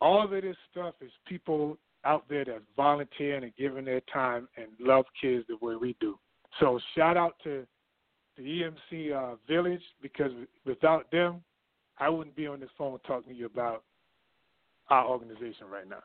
[0.00, 4.66] All of this stuff is people out there that's volunteering and giving their time and
[4.78, 6.18] love kids the way we do.
[6.60, 7.66] So shout out to
[8.36, 8.42] the
[8.92, 10.30] EMC uh, Village because
[10.64, 11.42] without them,
[11.98, 13.82] I wouldn't be on this phone talking to you about
[14.90, 16.02] our organization right now.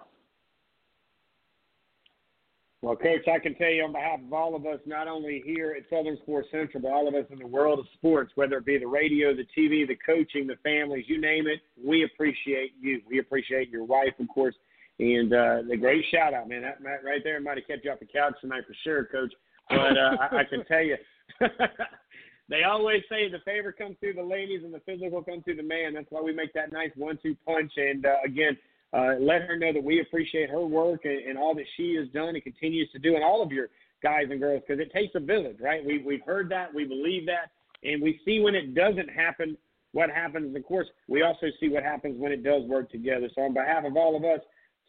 [2.81, 5.75] Well, Coach, I can tell you on behalf of all of us, not only here
[5.77, 8.65] at Southern Sports Central, but all of us in the world of sports, whether it
[8.65, 12.99] be the radio, the TV, the coaching, the families, you name it, we appreciate you.
[13.07, 14.55] We appreciate your wife, of course,
[14.97, 16.63] and uh, the great shout out, man.
[16.63, 19.33] That, right there might have kept you off the couch tonight for sure, Coach.
[19.69, 20.97] But uh, I, I can tell you,
[22.49, 25.63] they always say the favor comes through the ladies and the physical comes through the
[25.63, 25.93] man.
[25.93, 27.73] That's why we make that nice one-two punch.
[27.77, 28.57] And uh, again,
[28.93, 32.07] uh, let her know that we appreciate her work and, and all that she has
[32.09, 33.67] done and continues to do, and all of your
[34.03, 35.85] guys and girls, because it takes a village, right?
[35.85, 37.51] We, we've heard that, we believe that,
[37.83, 39.57] and we see when it doesn't happen
[39.93, 40.55] what happens.
[40.55, 43.29] Of course, we also see what happens when it does work together.
[43.35, 44.39] So, on behalf of all of us,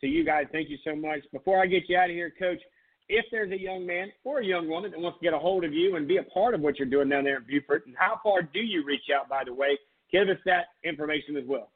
[0.01, 1.21] to you guys, thank you so much.
[1.33, 2.61] Before I get you out of here, Coach,
[3.09, 5.65] if there's a young man or a young woman that wants to get a hold
[5.65, 7.95] of you and be a part of what you're doing down there in Beaufort, and
[7.99, 9.79] how far do you reach out, by the way?
[10.11, 11.71] Give us that information as well.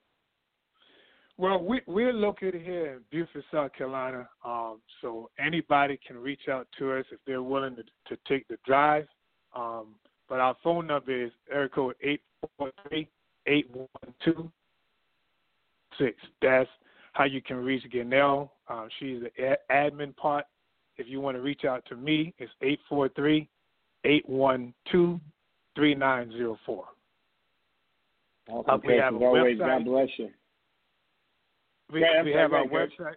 [1.39, 6.67] Well, we, we're located here in Beaufort, South Carolina, um, so anybody can reach out
[6.79, 9.07] to us if they're willing to, to take the drive.
[9.55, 9.97] Um,
[10.29, 12.23] but our phone number is area code eight
[12.57, 13.09] four three
[13.47, 14.51] eight one two
[15.99, 16.17] six.
[16.41, 16.69] That's
[17.13, 18.51] how you can reach Ganelle.
[18.69, 20.47] Uh, she's the admin part.
[20.97, 23.49] If you want to reach out to me, it's eight four three
[24.05, 25.21] eight one two
[25.75, 26.87] three nine zero four.
[28.49, 28.75] Awesome.
[28.75, 29.79] Uh, we have a always, website.
[29.79, 30.31] God bless you.
[31.93, 32.91] We, yeah, we have our good.
[32.99, 33.15] website.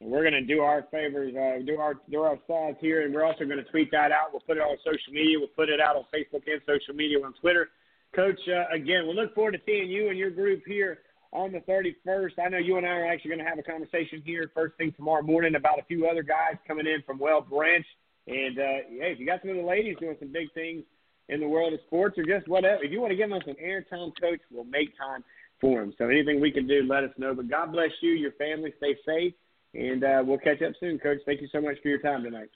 [0.00, 3.24] We're going to do our favors, uh, do our do our sides here, and we're
[3.24, 4.32] also going to tweet that out.
[4.32, 5.38] We'll put it on social media.
[5.38, 7.68] We'll put it out on Facebook and social media on Twitter.
[8.14, 11.00] Coach, uh, again, we look forward to seeing you and your group here
[11.32, 12.32] on the 31st.
[12.44, 14.92] I know you and I are actually going to have a conversation here first thing
[14.92, 17.86] tomorrow morning about a few other guys coming in from Whale Branch.
[18.26, 20.82] And uh, hey, if you got some of the ladies doing some big things
[21.28, 23.56] in the world of sports or just whatever, if you want to give them some
[23.62, 25.24] airtime, coach, we'll make time
[25.60, 25.94] for them.
[25.98, 27.34] So anything we can do, let us know.
[27.34, 29.34] But God bless you, your family, stay safe,
[29.74, 31.18] and uh, we'll catch up soon, Coach.
[31.26, 32.48] Thank you so much for your time tonight.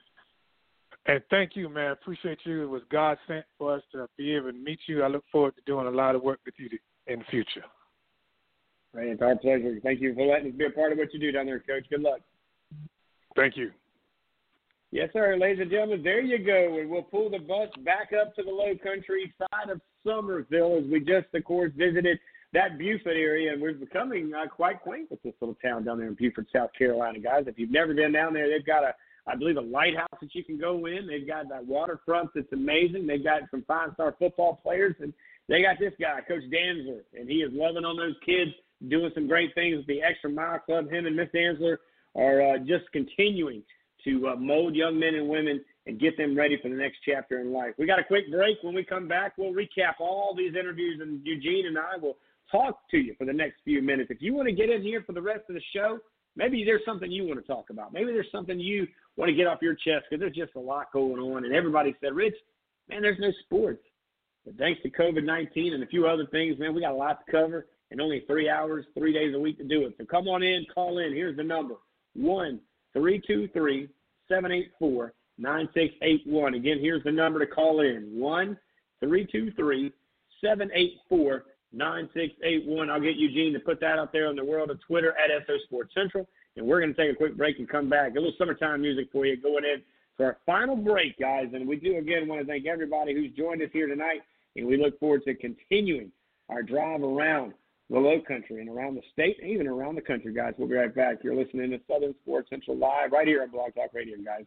[1.07, 1.93] And thank you, man.
[1.93, 2.62] Appreciate you.
[2.62, 5.03] It was God sent for us to be able to meet you.
[5.03, 6.70] I look forward to doing a lot of work with you
[7.07, 7.65] in the future.
[8.95, 9.77] Right, it's our pleasure.
[9.83, 11.85] Thank you for letting us be a part of what you do down there, Coach.
[11.91, 12.21] Good luck.
[13.35, 13.73] Thank you.
[14.93, 15.37] Yes, sir.
[15.37, 16.79] Ladies and gentlemen, there you go.
[16.79, 20.85] And we'll pull the bus back up to the low country side of Summerville as
[20.85, 22.21] we just, of course, visited
[22.53, 23.53] that Beaufort area.
[23.53, 26.71] And we're becoming uh, quite quaint with this little town down there in Beaufort, South
[26.79, 27.45] Carolina, guys.
[27.49, 28.95] If you've never been down there, they've got a,
[29.27, 31.09] I believe, a lighthouse that you can go in.
[31.09, 33.09] They've got that waterfront that's amazing.
[33.09, 34.95] They've got some five star football players.
[35.01, 35.13] And
[35.49, 38.53] they got this guy, Coach Dantzler, and he is loving on those kids
[38.89, 40.91] doing some great things with the Extra Mile Club.
[40.91, 41.77] Him and Miss Dantzler
[42.15, 43.63] are uh, just continuing
[44.05, 47.41] to uh, mold young men and women and get them ready for the next chapter
[47.41, 47.75] in life.
[47.79, 48.59] We got a quick break.
[48.63, 52.17] When we come back, we'll recap all these interviews, and Eugene and I will
[52.51, 54.11] talk to you for the next few minutes.
[54.11, 55.99] If you want to get in here for the rest of the show,
[56.37, 57.93] maybe there's something you want to talk about.
[57.93, 60.93] Maybe there's something you want to get off your chest because there's just a lot
[60.93, 61.45] going on.
[61.45, 62.35] And everybody said, Rich,
[62.89, 63.83] man, there's no sports.
[64.45, 67.25] But thanks to COVID 19 and a few other things, man, we got a lot
[67.25, 69.95] to cover and only three hours, three days a week to do it.
[69.99, 71.13] So come on in, call in.
[71.13, 71.75] Here's the number
[72.15, 72.61] one
[72.93, 73.89] three two three
[74.29, 76.55] 784 9681.
[76.55, 78.59] Again, here's the number to call in 1
[79.01, 79.93] 323
[80.41, 82.91] 784 9681.
[82.91, 85.55] I'll get Eugene to put that out there on the world of Twitter at SO
[85.65, 86.27] Sports Central.
[86.57, 88.13] And we're going to take a quick break and come back.
[88.13, 89.83] A little summertime music for you going in
[90.17, 91.49] for our final break, guys.
[91.53, 94.21] And we do again want to thank everybody who's joined us here tonight.
[94.55, 96.13] And we look forward to continuing
[96.49, 97.55] our drive around
[97.91, 100.55] the low country and around the state and even around the country, guys.
[100.59, 101.19] We'll be right back.
[101.23, 104.45] You're listening to Southern Sports Central Live right here on Blog Talk Radio, guys.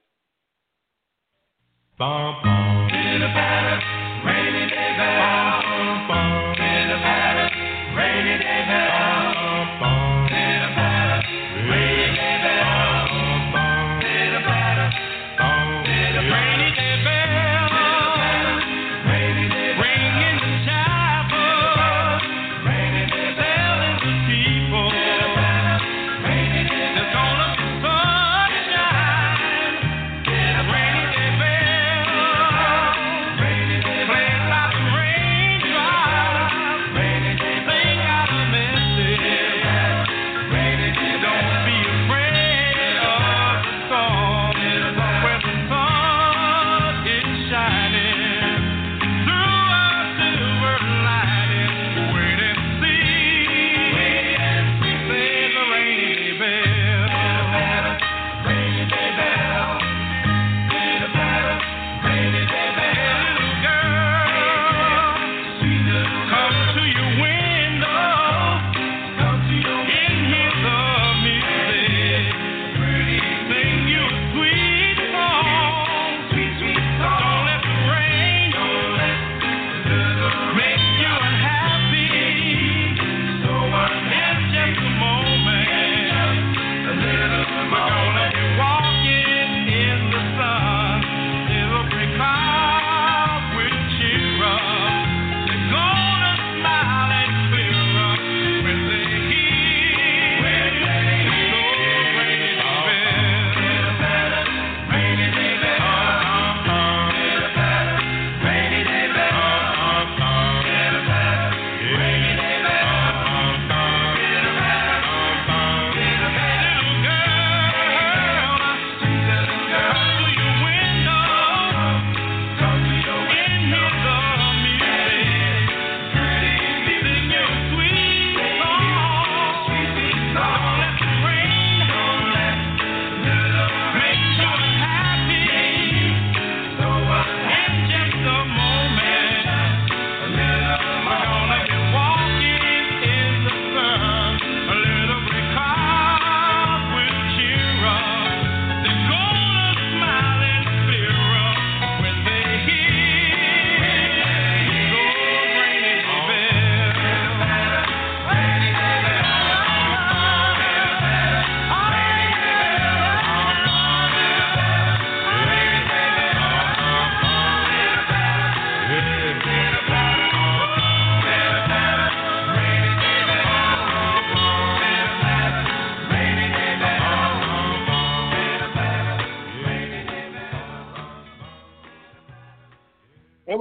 [1.97, 2.87] Bum, bum.
[2.89, 3.81] Pitter patter,
[4.25, 5.17] rainy day bell.
[5.17, 5.26] Bum,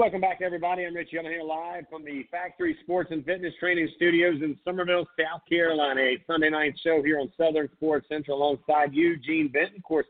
[0.06, 0.86] welcome back, everybody.
[0.86, 5.04] I'm Rich Young here live from the Factory Sports and Fitness Training Studios in Summerville,
[5.18, 6.00] South Carolina.
[6.00, 9.78] A Sunday night show here on Southern Sports Central alongside Eugene Benton.
[9.78, 10.06] Of course,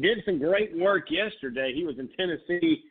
[0.00, 1.72] did some great work yesterday.
[1.72, 2.82] He was in Tennessee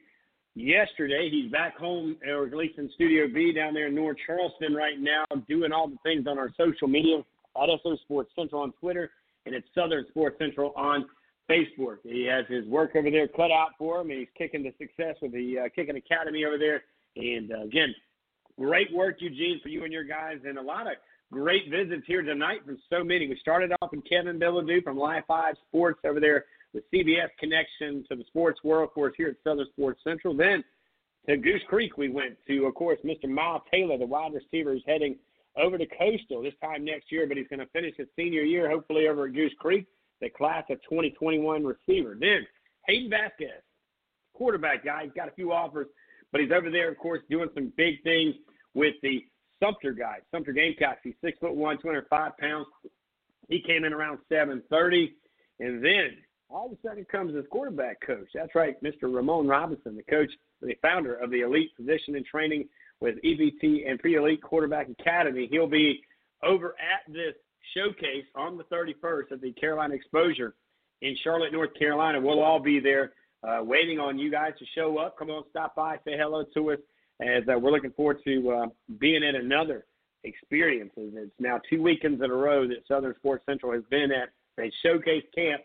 [0.55, 1.29] yesterday.
[1.29, 4.97] He's back home, or at least in Studio B down there in North Charleston right
[4.97, 7.17] now, doing all the things on our social media
[7.61, 9.11] at SO Sports Central on Twitter
[9.45, 11.07] and at Southern Sports Central on
[11.49, 11.97] Facebook.
[12.03, 15.15] He has his work over there cut out for him, and he's kicking to success
[15.21, 16.83] with the uh, Kicking Academy over there.
[17.15, 17.93] And uh, again,
[18.59, 20.93] great work, Eugene, for you and your guys, and a lot of
[21.31, 23.27] great visits here tonight from so many.
[23.27, 28.05] We started off with Kevin Bilodeau from Live 5 Sports over there with CBS connection
[28.09, 30.35] to the sports world, of course, here at Southern Sports Central.
[30.35, 30.63] Then
[31.27, 33.29] to Goose Creek we went to, of course, Mr.
[33.29, 35.17] Miles Taylor, the wide receiver, who's heading
[35.57, 38.69] over to Coastal this time next year, but he's going to finish his senior year,
[38.69, 39.87] hopefully, over at Goose Creek
[40.21, 42.17] the class of 2021 receiver.
[42.19, 42.45] Then
[42.87, 43.61] Hayden Vasquez,
[44.33, 45.03] quarterback guy.
[45.03, 45.87] He's got a few offers,
[46.31, 48.35] but he's over there, of course, doing some big things
[48.73, 49.25] with the
[49.61, 50.99] Sumter guy, Sumter Gamecocks.
[51.03, 52.67] He's six foot one, 205 pounds.
[53.49, 55.15] He came in around 730,
[55.59, 56.17] and then
[56.49, 58.29] all of a sudden comes his quarterback coach.
[58.33, 59.13] That's right, Mr.
[59.13, 60.29] Ramon Robinson, the coach,
[60.61, 62.67] the founder of the Elite Position and Training
[62.99, 65.47] with EPT and Pre Elite Quarterback Academy.
[65.49, 66.01] He'll be
[66.43, 67.33] over at this
[67.75, 70.55] showcase on the 31st at the Carolina Exposure
[71.01, 72.19] in Charlotte, North Carolina.
[72.19, 73.13] We'll all be there
[73.47, 75.17] uh, waiting on you guys to show up.
[75.17, 76.79] Come on, stop by, say hello to us,
[77.21, 78.65] as uh, we're looking forward to uh,
[78.99, 79.85] being at another
[80.23, 80.91] experience.
[80.97, 84.29] It's now two weekends in a row that Southern Sports Central has been at
[84.59, 85.61] a showcase camp,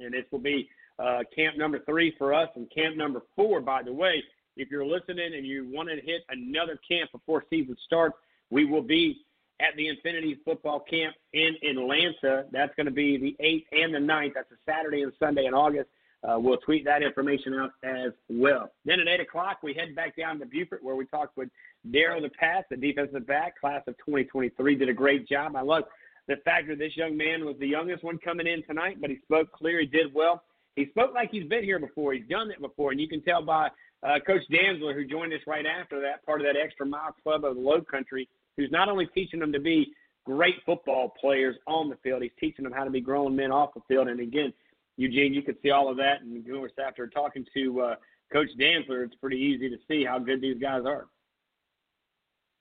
[0.00, 3.82] and this will be uh, camp number three for us and camp number four, by
[3.82, 4.22] the way.
[4.56, 8.16] If you're listening and you want to hit another camp before season starts,
[8.50, 9.24] we will be
[9.60, 12.44] at the Infinity Football Camp in Atlanta.
[12.50, 14.32] That's going to be the 8th and the 9th.
[14.34, 15.88] That's a Saturday and Sunday in August.
[16.22, 18.72] Uh, we'll tweet that information out as well.
[18.84, 21.50] Then at 8 o'clock, we head back down to Beaufort where we talked with
[21.90, 24.74] Daryl DePass, the defensive back, class of 2023.
[24.74, 25.54] Did a great job.
[25.54, 25.84] I love
[26.26, 29.18] the fact that this young man was the youngest one coming in tonight, but he
[29.22, 29.80] spoke clear.
[29.80, 30.42] He did well.
[30.76, 32.14] He spoke like he's been here before.
[32.14, 33.68] He's done it before, and you can tell by
[34.02, 37.44] uh, Coach Dantzler, who joined us right after that, part of that extra mile club
[37.44, 39.92] of the Low Country, who's not only teaching them to be
[40.24, 43.74] great football players on the field, he's teaching them how to be grown men off
[43.74, 44.08] the field.
[44.08, 44.52] And again,
[44.96, 46.22] Eugene, you could see all of that.
[46.22, 47.94] And course, after talking to uh,
[48.32, 51.06] Coach Dantzler, it's pretty easy to see how good these guys are.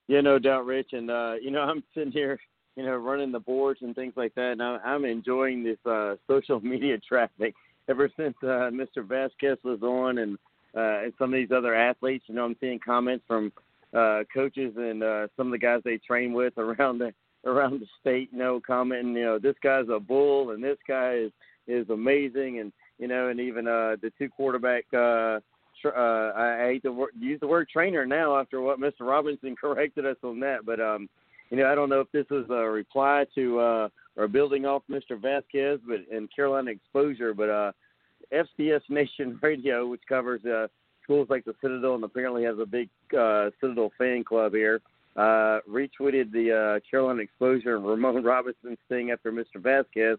[0.08, 0.94] Yeah, no doubt, Rich.
[0.94, 2.40] And uh, you know, I'm sitting here,
[2.76, 6.60] you know, running the boards and things like that, and I'm enjoying this uh, social
[6.66, 7.54] media traffic
[7.90, 9.06] ever since uh, Mr.
[9.06, 10.38] Vasquez was on, and
[10.76, 12.26] uh, and some of these other athletes.
[12.28, 13.52] You know, I'm seeing comments from
[13.94, 17.14] uh, coaches and uh, some of the guys they train with around the
[17.46, 18.30] around the state.
[18.32, 21.32] You know, commenting, you know, this guy's a bull, and this guy is
[21.68, 24.86] is amazing, and you know, and even uh, the two quarterback.
[24.94, 25.40] Uh,
[25.86, 29.02] uh, I hate to use the word trainer now after what Mr.
[29.02, 31.10] Robinson corrected us on that, but um,
[31.50, 34.84] you know, I don't know if this was a reply to uh, or building off
[34.90, 35.20] Mr.
[35.22, 37.72] Vasquez, but in Carolina exposure, but uh,
[38.34, 40.68] FCS Nation Radio, which covers uh,
[41.04, 44.82] schools like the Citadel and apparently has a big uh, Citadel fan club here,
[45.16, 49.58] uh, retweeted the uh, Carolina exposure and Ramon Robinson's thing after Mr.
[49.58, 50.18] Vasquez.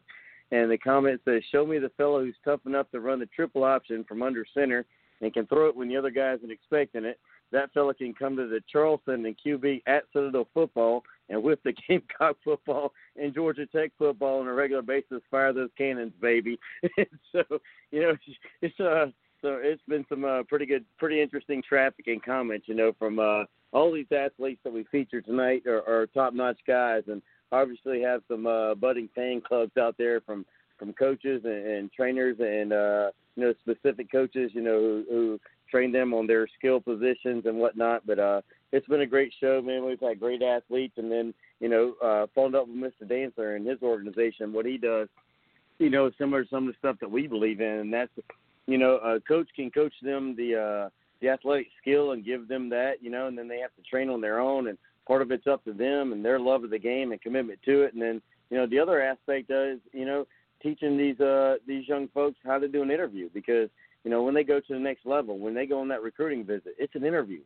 [0.52, 3.64] And the comment says, Show me the fellow who's tough enough to run the triple
[3.64, 4.84] option from under center
[5.20, 7.18] and can throw it when the other guy isn't expecting it.
[7.50, 11.72] That fella can come to the Charleston and QB at Citadel football and with the
[11.88, 16.58] Gamecock football and Georgia Tech football on a regular basis, fire those cannons, baby.
[17.32, 17.42] so
[17.90, 18.16] you know,
[18.60, 19.06] it's uh,
[19.44, 23.18] so it's been some uh, pretty good, pretty interesting traffic and comments, you know, from
[23.18, 27.20] uh, all these athletes that we featured tonight are, are top-notch guys, and
[27.52, 30.46] obviously have some uh, budding fan clubs out there from
[30.78, 35.40] from coaches and, and trainers and uh, you know specific coaches, you know, who, who
[35.70, 38.06] train them on their skill positions and whatnot.
[38.06, 38.40] But uh,
[38.72, 39.84] it's been a great show, man.
[39.84, 43.06] We've had great athletes, and then you know, uh, followed up with Mr.
[43.06, 44.54] Dantzler and his organization.
[44.54, 45.08] What he does,
[45.78, 48.10] you know, similar to some of the stuff that we believe in, and that's,
[48.66, 50.88] you know, a coach can coach them the uh,
[51.20, 54.08] the athletic skill and give them that, you know, and then they have to train
[54.08, 56.78] on their own, and part of it's up to them and their love of the
[56.78, 58.20] game and commitment to it, and then
[58.50, 60.26] you know the other aspect is, you know,
[60.62, 63.68] teaching these uh these young folks how to do an interview because
[64.04, 66.44] you know when they go to the next level, when they go on that recruiting
[66.44, 67.40] visit, it's an interview.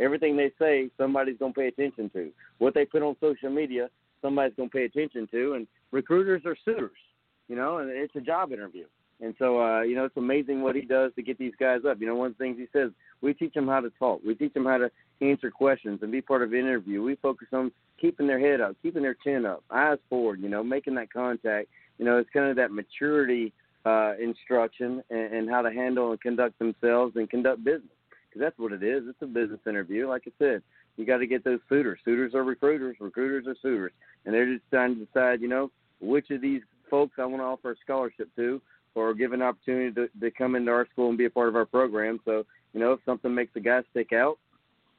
[0.00, 2.30] Everything they say, somebody's going to pay attention to.
[2.58, 3.88] What they put on social media,
[4.22, 5.52] somebody's going to pay attention to.
[5.54, 6.98] And recruiters are suitors,
[7.46, 8.86] you know, and it's a job interview.
[9.20, 11.98] And so, uh, you know, it's amazing what he does to get these guys up.
[12.00, 14.20] You know, one of the things he says, we teach them how to talk.
[14.26, 17.02] We teach them how to answer questions and be part of an interview.
[17.02, 20.62] We focus on keeping their head up, keeping their chin up, eyes forward, you know,
[20.62, 21.68] making that contact.
[21.98, 23.52] You know, it's kind of that maturity
[23.86, 27.92] uh, instruction and, and how to handle and conduct themselves and conduct business
[28.28, 29.04] because that's what it is.
[29.06, 30.08] It's a business interview.
[30.08, 30.62] Like I said,
[30.96, 31.98] you got to get those suitors.
[32.04, 32.96] Suitors are recruiters.
[33.00, 33.92] Recruiters are suitors,
[34.24, 35.70] and they're just trying to decide, you know,
[36.00, 38.60] which of these folks I want to offer a scholarship to,
[38.94, 41.56] or give an opportunity to, to come into our school and be a part of
[41.56, 42.20] our program.
[42.24, 44.38] So, you know, if something makes a guy stick out,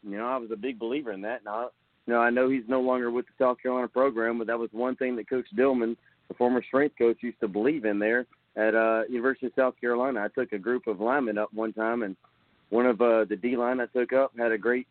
[0.03, 1.43] you know, I was a big believer in that.
[1.43, 1.69] Now,
[2.05, 4.69] you know, I know he's no longer with the South Carolina program, but that was
[4.71, 8.75] one thing that Coach Dillman, the former strength coach, used to believe in there at
[8.75, 10.21] uh, University of South Carolina.
[10.23, 12.15] I took a group of linemen up one time and
[12.69, 14.87] one of uh, the D line I took up had a great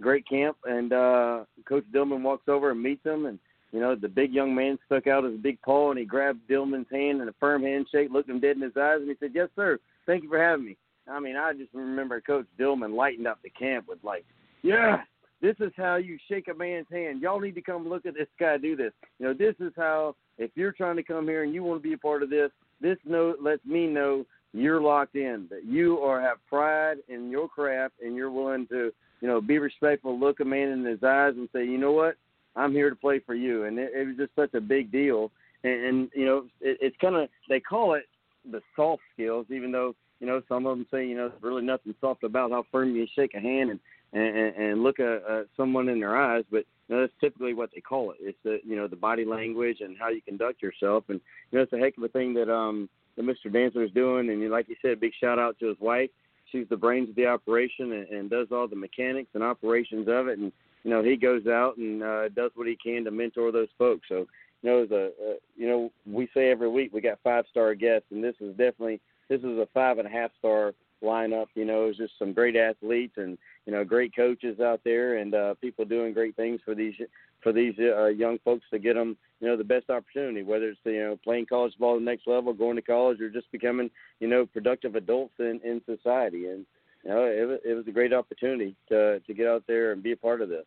[0.00, 3.38] great camp, and uh, Coach Dillman walks over and meets him, and
[3.72, 6.90] you know the big young man stuck out his big paw, and he grabbed Dillman's
[6.90, 9.48] hand in a firm handshake, looked him dead in his eyes, and he said, "Yes,
[9.56, 9.78] sir.
[10.06, 10.76] Thank you for having me."
[11.10, 14.24] I mean, I just remember Coach Dillman lightened up the camp with like,
[14.62, 15.02] "Yeah,
[15.40, 17.22] this is how you shake a man's hand.
[17.22, 18.92] Y'all need to come look at this guy do this.
[19.18, 21.88] You know, this is how if you're trying to come here and you want to
[21.88, 25.98] be a part of this, this note lets me know you're locked in, that you
[25.98, 30.40] are have pride in your craft and you're willing to, you know, be respectful, look
[30.40, 32.16] a man in his eyes and say, you know what,
[32.58, 33.64] I'm here to play for you.
[33.64, 35.30] And it, it was just such a big deal.
[35.64, 38.04] And, and you know, it, it's kind of they call it
[38.50, 41.64] the soft skills, even though you know some of them say you know there's really
[41.64, 43.80] nothing soft about how firm you shake a hand and
[44.12, 47.70] and, and look at uh, someone in their eyes, but you know, that's typically what
[47.74, 48.16] they call it.
[48.20, 51.20] It's the you know the body language and how you conduct yourself, and
[51.50, 53.52] you know it's a heck of a thing that um that Mr.
[53.52, 54.30] Dantzler is doing.
[54.30, 56.10] And like you said, big shout out to his wife.
[56.50, 60.28] She's the brains of the operation and, and does all the mechanics and operations of
[60.28, 60.38] it.
[60.38, 60.52] And
[60.84, 64.08] you know, he goes out and uh, does what he can to mentor those folks.
[64.08, 64.26] So
[64.62, 68.08] you know, a, uh, you know, we say every week we got five star guests,
[68.10, 71.46] and this is definitely this is a five and a half star lineup.
[71.54, 75.34] You know, it's just some great athletes and you know great coaches out there and
[75.34, 76.94] uh, people doing great things for these
[77.42, 80.80] for these uh, young folks to get them you know the best opportunity, whether it's
[80.84, 83.90] you know playing college ball at the next level, going to college, or just becoming
[84.20, 86.46] you know productive adults in in society.
[86.46, 86.66] And
[87.04, 90.02] you know it was, it was a great opportunity to to get out there and
[90.02, 90.64] be a part of this.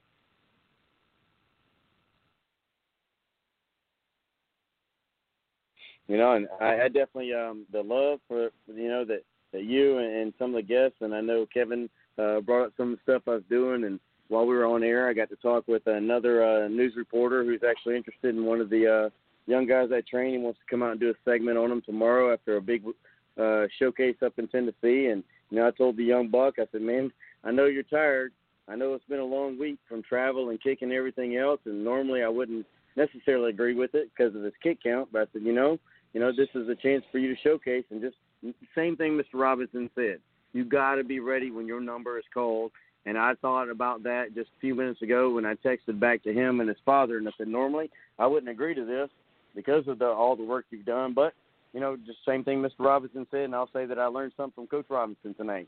[6.11, 9.99] you know, and I, I definitely um the love for you know that that you
[9.99, 12.97] and, and some of the guests, and I know Kevin uh, brought up some of
[12.97, 15.65] the stuff I was doing, and while we were on air, I got to talk
[15.69, 19.09] with another uh, news reporter who's actually interested in one of the uh,
[19.49, 20.33] young guys I train.
[20.33, 22.83] He wants to come out and do a segment on them tomorrow after a big
[23.41, 25.07] uh, showcase up in Tennessee.
[25.07, 27.11] And you know, I told the young buck, I said, man,
[27.43, 28.31] I know you're tired.
[28.67, 32.23] I know it's been a long week from travel and kicking everything else, and normally
[32.23, 32.65] I wouldn't
[32.95, 35.09] necessarily agree with it because of his kick count.
[35.11, 35.77] But I said, you know,
[36.13, 38.15] you know, this is a chance for you to showcase and just
[38.75, 39.39] same thing Mr.
[39.39, 40.19] Robinson said.
[40.53, 42.71] You got to be ready when your number is called.
[43.05, 46.33] And I thought about that just a few minutes ago when I texted back to
[46.33, 47.89] him and his father, and I said, normally
[48.19, 49.09] I wouldn't agree to this
[49.55, 51.33] because of the, all the work you've done, but
[51.73, 52.79] you know, just same thing Mr.
[52.79, 55.67] Robinson said, and I'll say that I learned something from Coach Robinson tonight.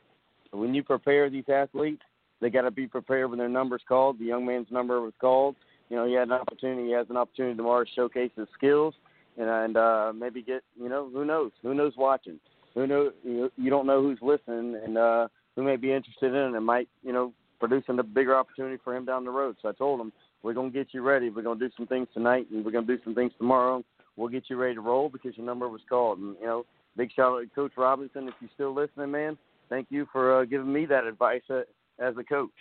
[0.51, 2.01] When you prepare these athletes,
[2.41, 4.19] they got to be prepared when their number's called.
[4.19, 5.55] The young man's number was called.
[5.89, 6.87] You know, he had an opportunity.
[6.87, 8.93] He has an opportunity tomorrow to showcase his skills
[9.37, 12.39] and, and uh, maybe get you know who knows who knows watching
[12.73, 16.55] who know you, don't know who's listening and uh, who may be interested in it
[16.55, 19.55] and might you know produce a bigger opportunity for him down the road.
[19.61, 21.29] So I told him we're gonna get you ready.
[21.29, 23.83] We're gonna do some things tonight and we're gonna do some things tomorrow.
[24.15, 26.19] We'll get you ready to roll because your number was called.
[26.19, 29.37] And you know, big shout out to Coach Robinson if you're still listening, man.
[29.69, 31.61] Thank you for uh, giving me that advice uh,
[31.99, 32.51] as a coach.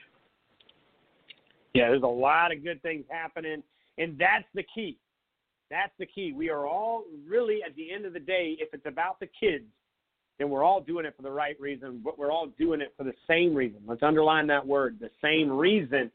[1.74, 3.62] Yeah, there's a lot of good things happening,
[3.98, 4.98] and that's the key.
[5.70, 6.32] That's the key.
[6.32, 9.64] We are all really, at the end of the day, if it's about the kids,
[10.38, 13.04] then we're all doing it for the right reason, but we're all doing it for
[13.04, 13.80] the same reason.
[13.86, 16.10] Let's underline that word, the same reason.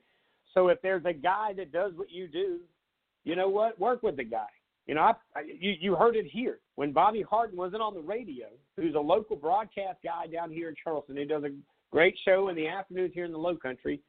[0.53, 2.59] So if there's a guy that does what you do,
[3.23, 3.79] you know what?
[3.79, 4.47] Work with the guy.
[4.87, 8.01] You know, I, I, you you heard it here when Bobby Harden wasn't on the
[8.01, 11.17] radio, who's a local broadcast guy down here in Charleston.
[11.17, 11.51] He does a
[11.91, 13.99] great show in the afternoons here in the Low Country.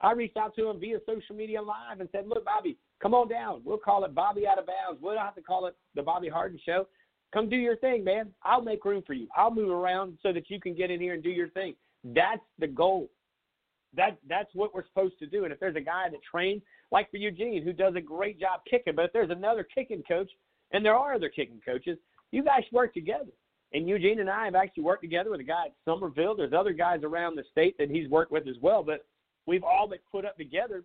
[0.00, 3.28] I reached out to him via social media live and said, "Look, Bobby, come on
[3.28, 3.62] down.
[3.64, 5.02] We'll call it Bobby Out of Bounds.
[5.02, 6.86] We don't have to call it the Bobby Harden Show.
[7.32, 8.30] Come do your thing, man.
[8.42, 9.26] I'll make room for you.
[9.36, 11.74] I'll move around so that you can get in here and do your thing.
[12.04, 13.08] That's the goal.
[13.94, 15.44] That that's what we're supposed to do.
[15.44, 18.60] And if there's a guy that trains, like for Eugene, who does a great job
[18.68, 20.30] kicking, but if there's another kicking coach,
[20.72, 21.98] and there are other kicking coaches,
[22.30, 23.30] you guys work together.
[23.74, 26.34] And Eugene and I have actually worked together with a guy at Summerville.
[26.36, 28.82] There's other guys around the state that he's worked with as well.
[28.82, 29.06] But
[29.46, 30.84] we've all been put up together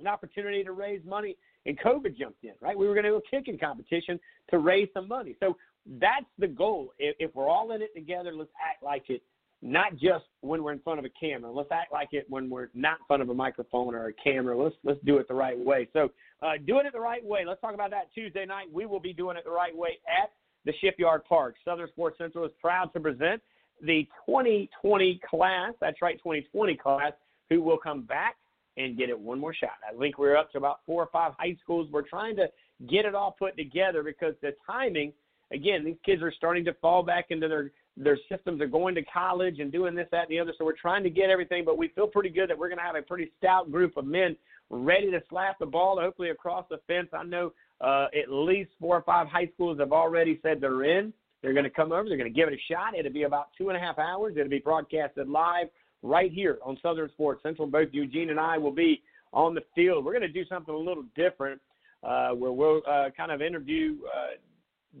[0.00, 2.76] an opportunity to raise money, and COVID jumped in, right?
[2.76, 4.18] We were going to do a kicking competition
[4.50, 5.36] to raise some money.
[5.38, 5.56] So
[6.00, 6.92] that's the goal.
[6.98, 9.22] If, if we're all in it together, let's act like it,
[9.64, 11.50] not just when we're in front of a camera.
[11.50, 14.56] Let's act like it when we're not in front of a microphone or a camera.
[14.56, 15.88] Let's let's do it the right way.
[15.94, 16.10] So
[16.42, 17.44] uh, doing it the right way.
[17.46, 18.66] Let's talk about that Tuesday night.
[18.70, 20.30] We will be doing it the right way at
[20.66, 21.56] the Shipyard Park.
[21.64, 23.40] Southern Sports Central is proud to present
[23.80, 25.72] the 2020 class.
[25.80, 27.12] That's right, 2020 class
[27.48, 28.36] who will come back
[28.76, 29.78] and get it one more shot.
[29.88, 31.88] I think we're up to about four or five high schools.
[31.90, 32.48] We're trying to
[32.90, 35.14] get it all put together because the timing,
[35.52, 38.58] again, these kids are starting to fall back into their their systems.
[38.58, 40.52] They're going to college and doing this, that, and the other.
[40.58, 42.84] So we're trying to get everything, but we feel pretty good that we're going to
[42.84, 44.36] have a pretty stout group of men
[44.70, 47.08] ready to slap the ball, hopefully across the fence.
[47.12, 51.12] I know uh, at least four or five high schools have already said they're in.
[51.42, 52.08] They're going to come over.
[52.08, 52.96] They're going to give it a shot.
[52.98, 54.34] It'll be about two and a half hours.
[54.36, 55.66] It'll be broadcasted live
[56.02, 57.68] right here on Southern Sports Central.
[57.68, 60.04] Both Eugene and I will be on the field.
[60.04, 61.60] We're going to do something a little different
[62.02, 64.36] uh, where we'll uh, kind of interview uh,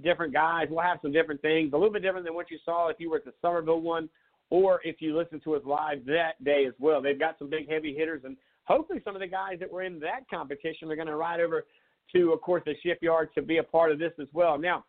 [0.02, 0.66] different guys.
[0.70, 3.10] We'll have some different things, a little bit different than what you saw if you
[3.10, 4.08] were at the Summerville one
[4.50, 7.00] or if you listened to us live that day as well.
[7.00, 9.98] They've got some big heavy hitters, and hopefully some of the guys that were in
[10.00, 11.64] that competition are going to ride over
[12.14, 14.58] to, of course, the shipyard to be a part of this as well.
[14.58, 14.84] Now,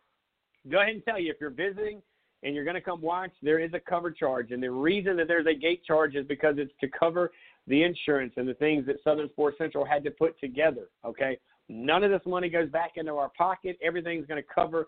[0.70, 2.02] go ahead and tell you if you're visiting–
[2.42, 4.50] and you're going to come watch, there is a cover charge.
[4.50, 7.32] And the reason that there's a gate charge is because it's to cover
[7.66, 10.88] the insurance and the things that Southern Sports Central had to put together.
[11.04, 11.38] Okay.
[11.68, 13.78] None of this money goes back into our pocket.
[13.82, 14.86] Everything's going to cover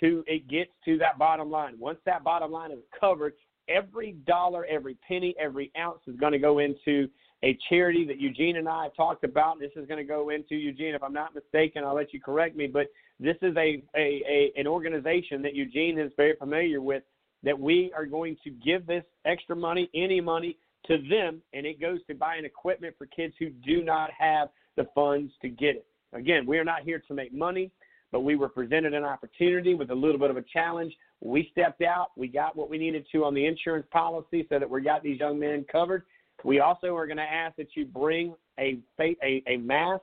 [0.00, 1.74] to it gets to that bottom line.
[1.78, 3.34] Once that bottom line is covered,
[3.68, 7.08] every dollar, every penny, every ounce is going to go into
[7.42, 9.58] a charity that Eugene and I have talked about.
[9.58, 11.84] This is going to go into Eugene, if I'm not mistaken.
[11.84, 15.98] I'll let you correct me, but this is a, a, a an organization that Eugene
[15.98, 17.02] is very familiar with.
[17.42, 21.80] That we are going to give this extra money, any money, to them, and it
[21.80, 25.86] goes to buying equipment for kids who do not have the funds to get it.
[26.12, 27.70] Again, we are not here to make money,
[28.12, 30.92] but we were presented an opportunity with a little bit of a challenge.
[31.20, 32.08] We stepped out.
[32.16, 35.20] We got what we needed to on the insurance policy so that we got these
[35.20, 36.04] young men covered.
[36.44, 40.02] We also are going to ask that you bring a, a, a mask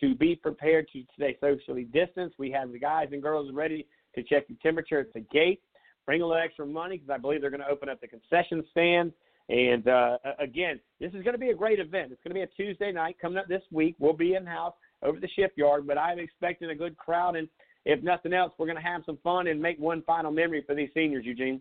[0.00, 2.38] to be prepared to stay socially distanced.
[2.38, 5.60] We have the guys and girls ready to check your temperature at the gate.
[6.06, 8.64] Bring a little extra money because I believe they're going to open up the concession
[8.70, 9.12] stand.
[9.48, 12.12] And uh, again, this is going to be a great event.
[12.12, 13.96] It's going to be a Tuesday night coming up this week.
[13.98, 17.36] We'll be in house over the shipyard, but I'm expecting a good crowd.
[17.36, 17.48] And
[17.84, 20.74] if nothing else, we're going to have some fun and make one final memory for
[20.74, 21.60] these seniors, Eugene.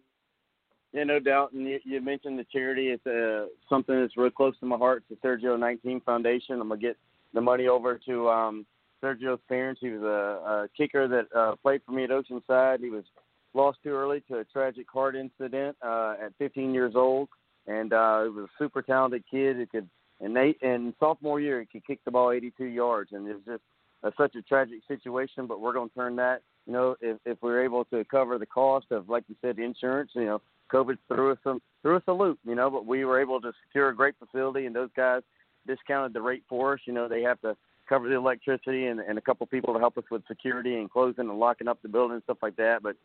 [0.93, 1.53] Yeah, no doubt.
[1.53, 2.89] And you, you mentioned the charity.
[2.89, 5.03] It's uh, something that's real close to my heart.
[5.09, 6.59] It's the Sergio 19 Foundation.
[6.59, 6.97] I'm gonna get
[7.33, 8.65] the money over to um,
[9.01, 9.79] Sergio's parents.
[9.81, 12.81] He was a, a kicker that uh, played for me at Oceanside.
[12.81, 13.05] He was
[13.53, 17.29] lost too early to a tragic heart incident uh, at 15 years old,
[17.67, 19.57] and uh, he was a super talented kid.
[19.59, 19.89] He could,
[20.21, 23.43] in they in sophomore year, he could kick the ball 82 yards, and it was
[23.45, 23.63] just
[24.03, 25.47] uh, such a tragic situation.
[25.47, 26.41] But we're gonna turn that.
[26.67, 30.11] You know, if if we're able to cover the cost of, like you said, insurance,
[30.13, 30.41] you know,
[30.71, 33.51] COVID threw us some threw us a loop, you know, but we were able to
[33.67, 35.21] secure a great facility, and those guys
[35.67, 36.79] discounted the rate for us.
[36.85, 37.55] You know, they have to
[37.89, 41.29] cover the electricity and, and a couple people to help us with security and closing
[41.29, 42.81] and locking up the building and stuff like that.
[42.83, 42.95] But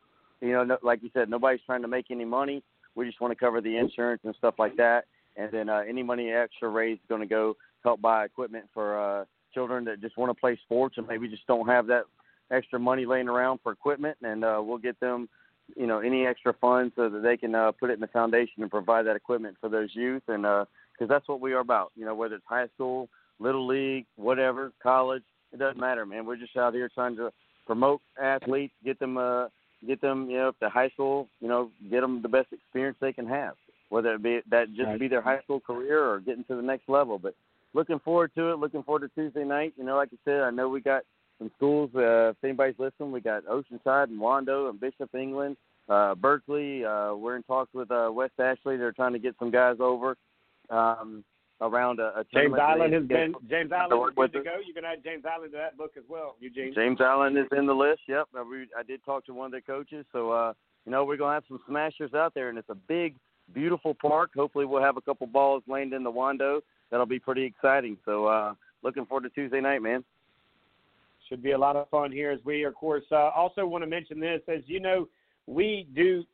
[0.40, 2.62] you know, no, like you said, nobody's trying to make any money.
[2.94, 5.04] We just want to cover the insurance and stuff like that,
[5.36, 8.98] and then uh, any money extra raised is going to go help buy equipment for
[8.98, 9.24] uh,
[9.54, 12.04] children that just want to play sports and maybe just don't have that
[12.50, 15.28] extra money laying around for equipment, and uh, we'll get them
[15.74, 18.62] you know any extra funds so that they can uh, put it in the foundation
[18.62, 20.22] and provide that equipment for those youth.
[20.28, 20.66] And because
[21.02, 23.08] uh, that's what we are about you know whether it's high school
[23.38, 26.26] little league whatever college it doesn't matter man.
[26.26, 27.32] We're just out here trying to
[27.66, 29.48] promote athletes get them uh
[29.86, 33.12] get them you know the high school you know get them the best experience they
[33.12, 33.54] can have
[33.88, 35.00] whether it be that just right.
[35.00, 37.34] be their high school career or getting to the next level but
[37.74, 40.50] looking forward to it looking forward to tuesday night you know like i said i
[40.50, 41.02] know we got
[41.38, 41.90] some schools.
[41.94, 45.56] Uh, if anybody's listening, we got Oceanside and Wando and Bishop England,
[45.88, 46.84] uh, Berkeley.
[46.84, 48.76] Uh, we're in talks with uh, West Ashley.
[48.76, 50.16] They're trying to get some guys over
[50.70, 51.24] um,
[51.60, 54.56] around a, a James Island has been James Island is good to go.
[54.66, 56.72] You can add James Island to that book as well, Eugene.
[56.74, 58.00] James Island is in the list.
[58.08, 60.04] Yep, I, re- I did talk to one of their coaches.
[60.12, 60.52] So uh,
[60.84, 63.16] you know we're gonna have some smashers out there, and it's a big,
[63.52, 64.30] beautiful park.
[64.34, 66.60] Hopefully we'll have a couple balls landed in the Wando.
[66.90, 67.96] That'll be pretty exciting.
[68.04, 70.04] So uh, looking forward to Tuesday night, man
[71.28, 73.88] should be a lot of fun here as we, of course, uh, also want to
[73.88, 74.40] mention this.
[74.48, 75.08] As you know,
[75.46, 76.24] we do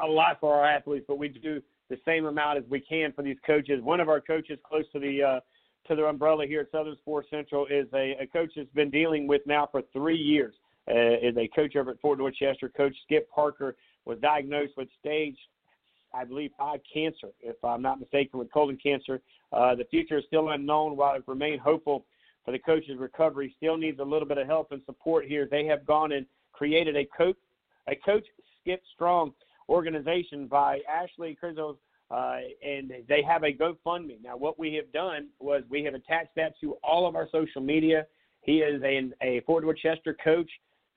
[0.00, 3.22] a lot for our athletes, but we do the same amount as we can for
[3.22, 3.82] these coaches.
[3.82, 5.40] One of our coaches close to the uh,
[5.88, 9.26] to the umbrella here at Southern Sports Central is a, a coach that's been dealing
[9.26, 10.54] with now for three years.
[10.86, 12.68] Uh, is a coach over at Fort Dorchester.
[12.68, 15.36] Coach Skip Parker was diagnosed with stage,
[16.14, 19.20] I believe, five cancer, if I'm not mistaken, with colon cancer.
[19.52, 20.96] Uh, the future is still unknown.
[20.96, 22.06] While it remains hopeful
[22.44, 23.54] for the coach's recovery.
[23.56, 25.48] Still needs a little bit of help and support here.
[25.50, 27.36] They have gone and created a coach,
[27.88, 28.26] a coach
[28.60, 29.32] Skip Strong
[29.68, 31.76] organization by Ashley Crizzles,
[32.10, 34.22] uh, and they have a GoFundMe.
[34.22, 37.62] Now, what we have done was we have attached that to all of our social
[37.62, 38.06] media.
[38.42, 40.50] He is a, a Fort Dorchester coach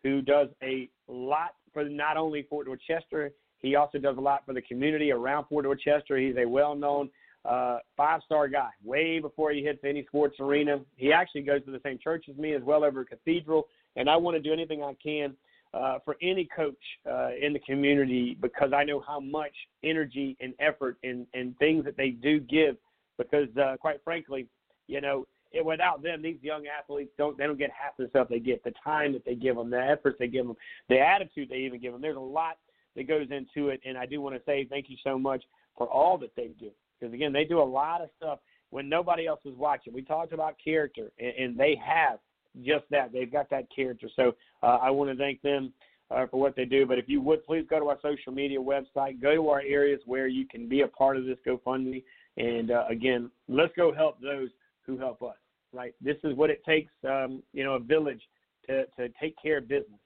[0.03, 4.53] who does a lot for not only Fort Dorchester, he also does a lot for
[4.53, 6.17] the community around Fort Dorchester.
[6.17, 7.09] He's a well-known
[7.45, 10.79] uh, five star guy, way before he hits any sports arena.
[10.95, 14.15] He actually goes to the same church as me as well over Cathedral, and I
[14.17, 15.35] want to do anything I can
[15.73, 16.75] uh, for any coach
[17.09, 19.53] uh, in the community because I know how much
[19.83, 22.77] energy and effort and, and things that they do give.
[23.17, 24.47] Because uh, quite frankly,
[24.87, 28.27] you know, it, without them, these young athletes don't they don't get half the stuff
[28.29, 30.55] they get, the time that they give them, the efforts they give them,
[30.89, 32.01] the attitude they even give them.
[32.01, 32.57] There's a lot
[32.97, 35.43] that goes into it, and I do want to say thank you so much
[35.77, 39.27] for all that they do because again, they do a lot of stuff when nobody
[39.27, 39.93] else is watching.
[39.93, 42.19] We talked about character, and, and they have
[42.63, 43.11] just that.
[43.13, 44.09] They've got that character.
[44.15, 45.73] So uh, I want to thank them
[46.09, 46.85] uh, for what they do.
[46.85, 50.01] But if you would please go to our social media website, go to our areas
[50.05, 52.03] where you can be a part of this GoFundMe,
[52.37, 54.49] and uh, again, let's go help those
[54.85, 55.35] who help us.
[55.73, 56.91] Right, this is what it takes.
[57.07, 58.21] Um, you know, a village
[58.67, 59.99] to to take care of business.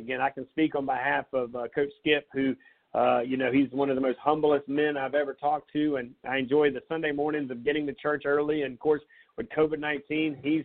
[0.00, 2.54] Again, I can speak on behalf of uh, Coach Skip, who
[2.92, 6.10] uh, you know, he's one of the most humblest men I've ever talked to, and
[6.28, 8.62] I enjoy the Sunday mornings of getting to church early.
[8.62, 9.02] And of course,
[9.36, 10.64] with COVID 19, he's,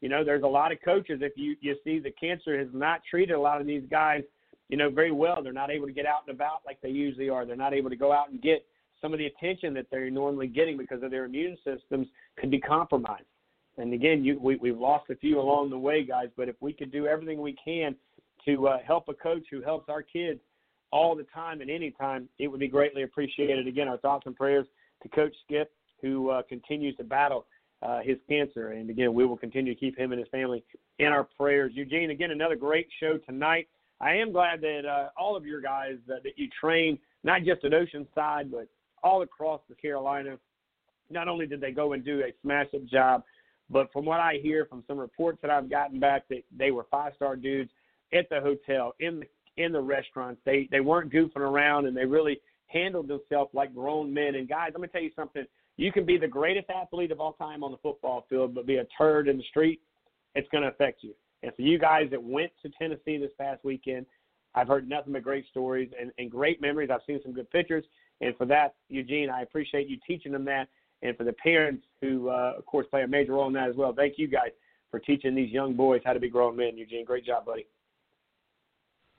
[0.00, 1.20] you know, there's a lot of coaches.
[1.22, 4.22] If you you see the cancer has not treated a lot of these guys,
[4.68, 5.42] you know, very well.
[5.42, 7.44] They're not able to get out and about like they usually are.
[7.44, 8.64] They're not able to go out and get
[9.02, 12.08] some of the attention that they're normally getting because of their immune systems
[12.38, 13.26] could be compromised.
[13.76, 16.28] And again, you, we, we've lost a few along the way, guys.
[16.34, 17.94] But if we could do everything we can
[18.46, 20.40] to uh, help a coach who helps our kids
[20.92, 23.66] all the time and any time, it would be greatly appreciated.
[23.66, 24.66] Again, our thoughts and prayers
[25.02, 27.46] to Coach Skip, who uh, continues to battle
[27.82, 28.72] uh, his cancer.
[28.72, 30.64] And again, we will continue to keep him and his family
[30.98, 31.72] in our prayers.
[31.74, 33.68] Eugene, again, another great show tonight.
[34.00, 37.64] I am glad that uh, all of your guys uh, that you train, not just
[37.64, 38.68] at Oceanside, but
[39.02, 40.38] all across the Carolina,
[41.10, 43.22] not only did they go and do a smash up job,
[43.70, 46.86] but from what I hear from some reports that I've gotten back, that they were
[46.90, 47.70] five star dudes
[48.16, 50.40] at the hotel, in the in the restaurants.
[50.44, 54.34] They they weren't goofing around and they really handled themselves like grown men.
[54.34, 55.44] And guys, let me tell you something.
[55.76, 58.76] You can be the greatest athlete of all time on the football field, but be
[58.76, 59.80] a turd in the street,
[60.34, 61.14] it's going to affect you.
[61.42, 64.06] And for you guys that went to Tennessee this past weekend,
[64.54, 66.88] I've heard nothing but great stories and, and great memories.
[66.90, 67.84] I've seen some good pictures.
[68.22, 70.68] And for that, Eugene, I appreciate you teaching them that.
[71.02, 73.76] And for the parents who, uh, of course, play a major role in that as
[73.76, 74.50] well, thank you guys
[74.90, 76.78] for teaching these young boys how to be grown men.
[76.78, 77.66] Eugene, great job, buddy.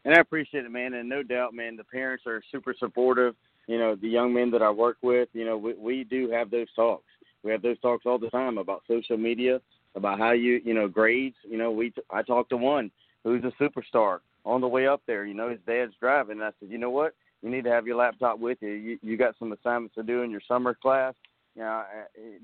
[0.07, 0.93] And I appreciate it, man.
[0.93, 3.35] And no doubt, man, the parents are super supportive.
[3.67, 6.49] You know, the young men that I work with, you know, we, we do have
[6.49, 7.03] those talks.
[7.43, 9.59] We have those talks all the time about social media,
[9.95, 11.35] about how you, you know, grades.
[11.43, 12.89] You know, we I talked to one
[13.25, 15.25] who's a superstar on the way up there.
[15.25, 17.13] You know, his dad's driving, and I said, you know what?
[17.41, 18.69] You need to have your laptop with you.
[18.69, 21.15] You you got some assignments to do in your summer class.
[21.53, 21.83] You know,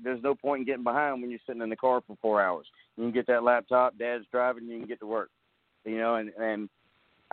[0.02, 2.66] there's no point in getting behind when you're sitting in the car for four hours.
[2.98, 3.96] You can get that laptop.
[3.96, 4.66] Dad's driving.
[4.66, 5.30] You can get to work.
[5.86, 6.68] You know, and and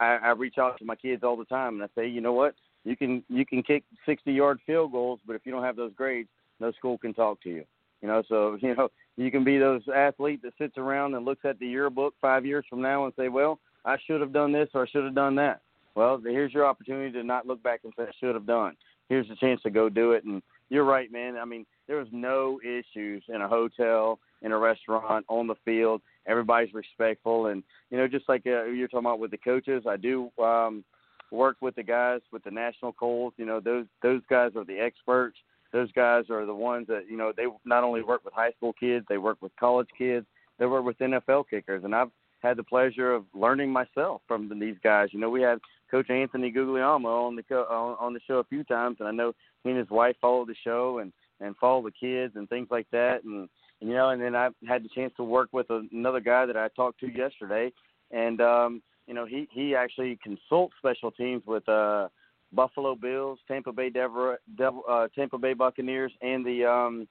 [0.01, 2.33] I, I reach out to my kids all the time, and I say, you know
[2.33, 2.55] what?
[2.83, 5.93] You can you can kick 60 yard field goals, but if you don't have those
[5.93, 7.63] grades, no school can talk to you.
[8.01, 11.45] You know, so you know you can be those athlete that sits around and looks
[11.45, 14.69] at the yearbook five years from now and say, well, I should have done this
[14.73, 15.61] or I should have done that.
[15.93, 18.75] Well, here's your opportunity to not look back and say I should have done.
[19.09, 20.23] Here's the chance to go do it.
[20.23, 21.35] And you're right, man.
[21.35, 26.01] I mean, there was no issues in a hotel, in a restaurant, on the field.
[26.27, 29.97] Everybody's respectful, and you know, just like uh, you're talking about with the coaches, I
[29.97, 30.83] do um,
[31.31, 33.33] work with the guys with the national calls.
[33.37, 35.37] You know, those those guys are the experts.
[35.73, 38.73] Those guys are the ones that you know they not only work with high school
[38.73, 40.25] kids, they work with college kids,
[40.59, 44.75] they work with NFL kickers, and I've had the pleasure of learning myself from these
[44.83, 45.09] guys.
[45.11, 45.59] You know, we had
[45.89, 49.11] Coach Anthony Guglielmo on the co- on, on the show a few times, and I
[49.11, 49.33] know
[49.63, 52.87] he and his wife follow the show and and follow the kids and things like
[52.91, 53.23] that.
[53.23, 53.49] And
[53.81, 56.69] you know, and then I've had the chance to work with another guy that I
[56.69, 57.73] talked to yesterday,
[58.11, 62.07] and um, you know, he he actually consults special teams with uh,
[62.53, 67.07] Buffalo Bills, Tampa Bay Devil, Devil uh, Tampa Bay Buccaneers, and the um,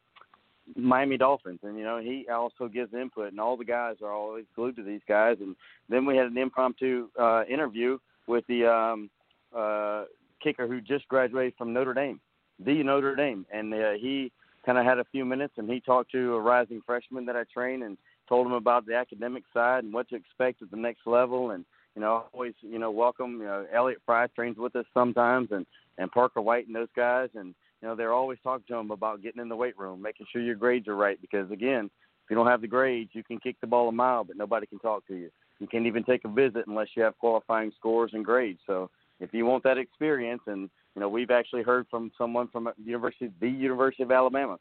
[0.77, 4.45] Miami Dolphins, and you know he also gives input, and all the guys are always
[4.55, 5.37] glued to these guys.
[5.41, 5.57] And
[5.89, 9.11] then we had an impromptu uh, interview with the um,
[9.57, 10.05] uh,
[10.43, 12.21] kicker who just graduated from Notre Dame,
[12.65, 14.31] the Notre Dame, and uh, he
[14.65, 17.45] kind of had a few minutes, and he talked to a rising freshman that I
[17.53, 17.97] train, and
[18.29, 21.65] told him about the academic side and what to expect at the next level, and
[21.95, 23.39] you know always you know welcome.
[23.41, 25.67] You know Elliott Fry trains with us sometimes, and
[25.99, 29.23] and Parker White and those guys, and you know they're always talking to him about
[29.23, 31.91] getting in the weight room, making sure your grades are right, because again,
[32.25, 34.67] if you don't have the grades, you can kick the ball a mile, but nobody
[34.67, 35.31] can talk to you.
[35.59, 38.61] You can't even take a visit unless you have qualifying scores and grades.
[38.67, 38.91] So
[39.21, 43.31] if you want that experience, and you know we've actually heard from someone from University,
[43.41, 44.59] the University of Alabama.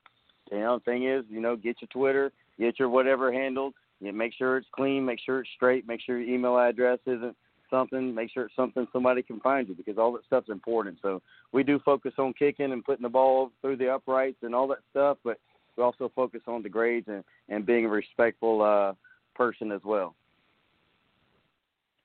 [0.52, 3.74] You know, thing is, you know, get your Twitter, get your whatever handled.
[4.02, 7.36] You make sure it's clean, make sure it's straight, make sure your email address isn't
[7.70, 10.98] something, make sure it's something somebody can find you because all that stuff's important.
[11.02, 11.22] So
[11.52, 14.80] we do focus on kicking and putting the ball through the uprights and all that
[14.90, 15.38] stuff, but
[15.78, 18.94] we also focus on the grades and, and being a respectful uh,
[19.36, 20.16] person as well.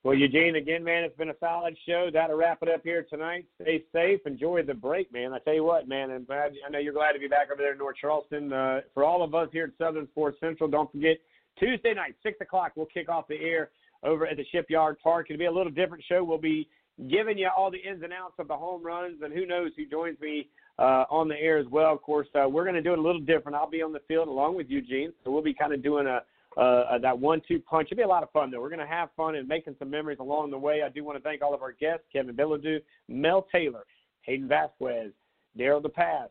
[0.04, 2.10] Well, Eugene, again, man, it's been a solid show.
[2.12, 3.46] That'll wrap it up here tonight.
[3.62, 4.20] Stay safe.
[4.26, 5.32] Enjoy the break, man.
[5.32, 7.62] I tell you what, man, I'm glad, I know you're glad to be back over
[7.62, 8.52] there in North Charleston.
[8.52, 11.16] Uh, for all of us here at Southern Sports Central, don't forget
[11.58, 13.70] Tuesday night, 6 o'clock, we'll kick off the air
[14.02, 15.28] over at the Shipyard Park.
[15.30, 16.22] It'll be a little different show.
[16.22, 16.68] We'll be
[17.08, 19.86] giving you all the ins and outs of the home runs, and who knows who
[19.86, 21.94] joins me uh, on the air as well.
[21.94, 23.56] Of course, uh, we're going to do it a little different.
[23.56, 26.20] I'll be on the field along with Eugene, so we'll be kind of doing a
[26.56, 27.88] uh, that one-two punch.
[27.90, 28.60] It'll be a lot of fun, though.
[28.60, 30.82] We're going to have fun and making some memories along the way.
[30.82, 33.84] I do want to thank all of our guests: Kevin Bilodeau, Mal Taylor,
[34.22, 35.12] Hayden Vasquez,
[35.58, 36.28] Daryl DePass,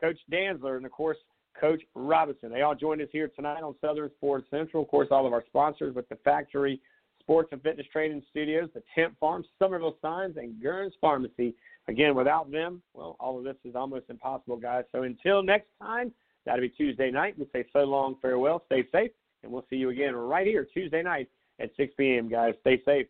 [0.00, 1.18] Coach Dantzler, and of course
[1.60, 2.50] Coach Robinson.
[2.50, 4.82] They all joined us here tonight on Southern Sports Central.
[4.82, 6.80] Of course, all of our sponsors with the Factory
[7.20, 11.54] Sports and Fitness Training Studios, the Tent Farm, Summerville Signs, and Gurns Pharmacy.
[11.88, 14.84] Again, without them, well, all of this is almost impossible, guys.
[14.92, 16.12] So until next time,
[16.44, 17.38] that'll be Tuesday night.
[17.38, 19.10] We say so long, farewell, stay safe,
[19.42, 21.28] and we'll see you again right here Tuesday night
[21.60, 22.54] at 6 p.m., guys.
[22.60, 23.06] Stay safe.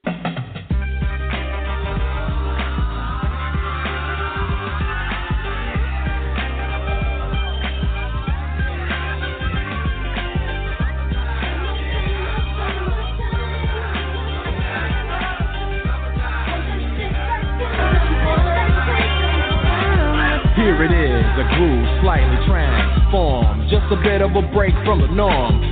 [20.55, 25.09] Here it is, a groove slightly transformed, just a bit of a break from the
[25.09, 25.72] norm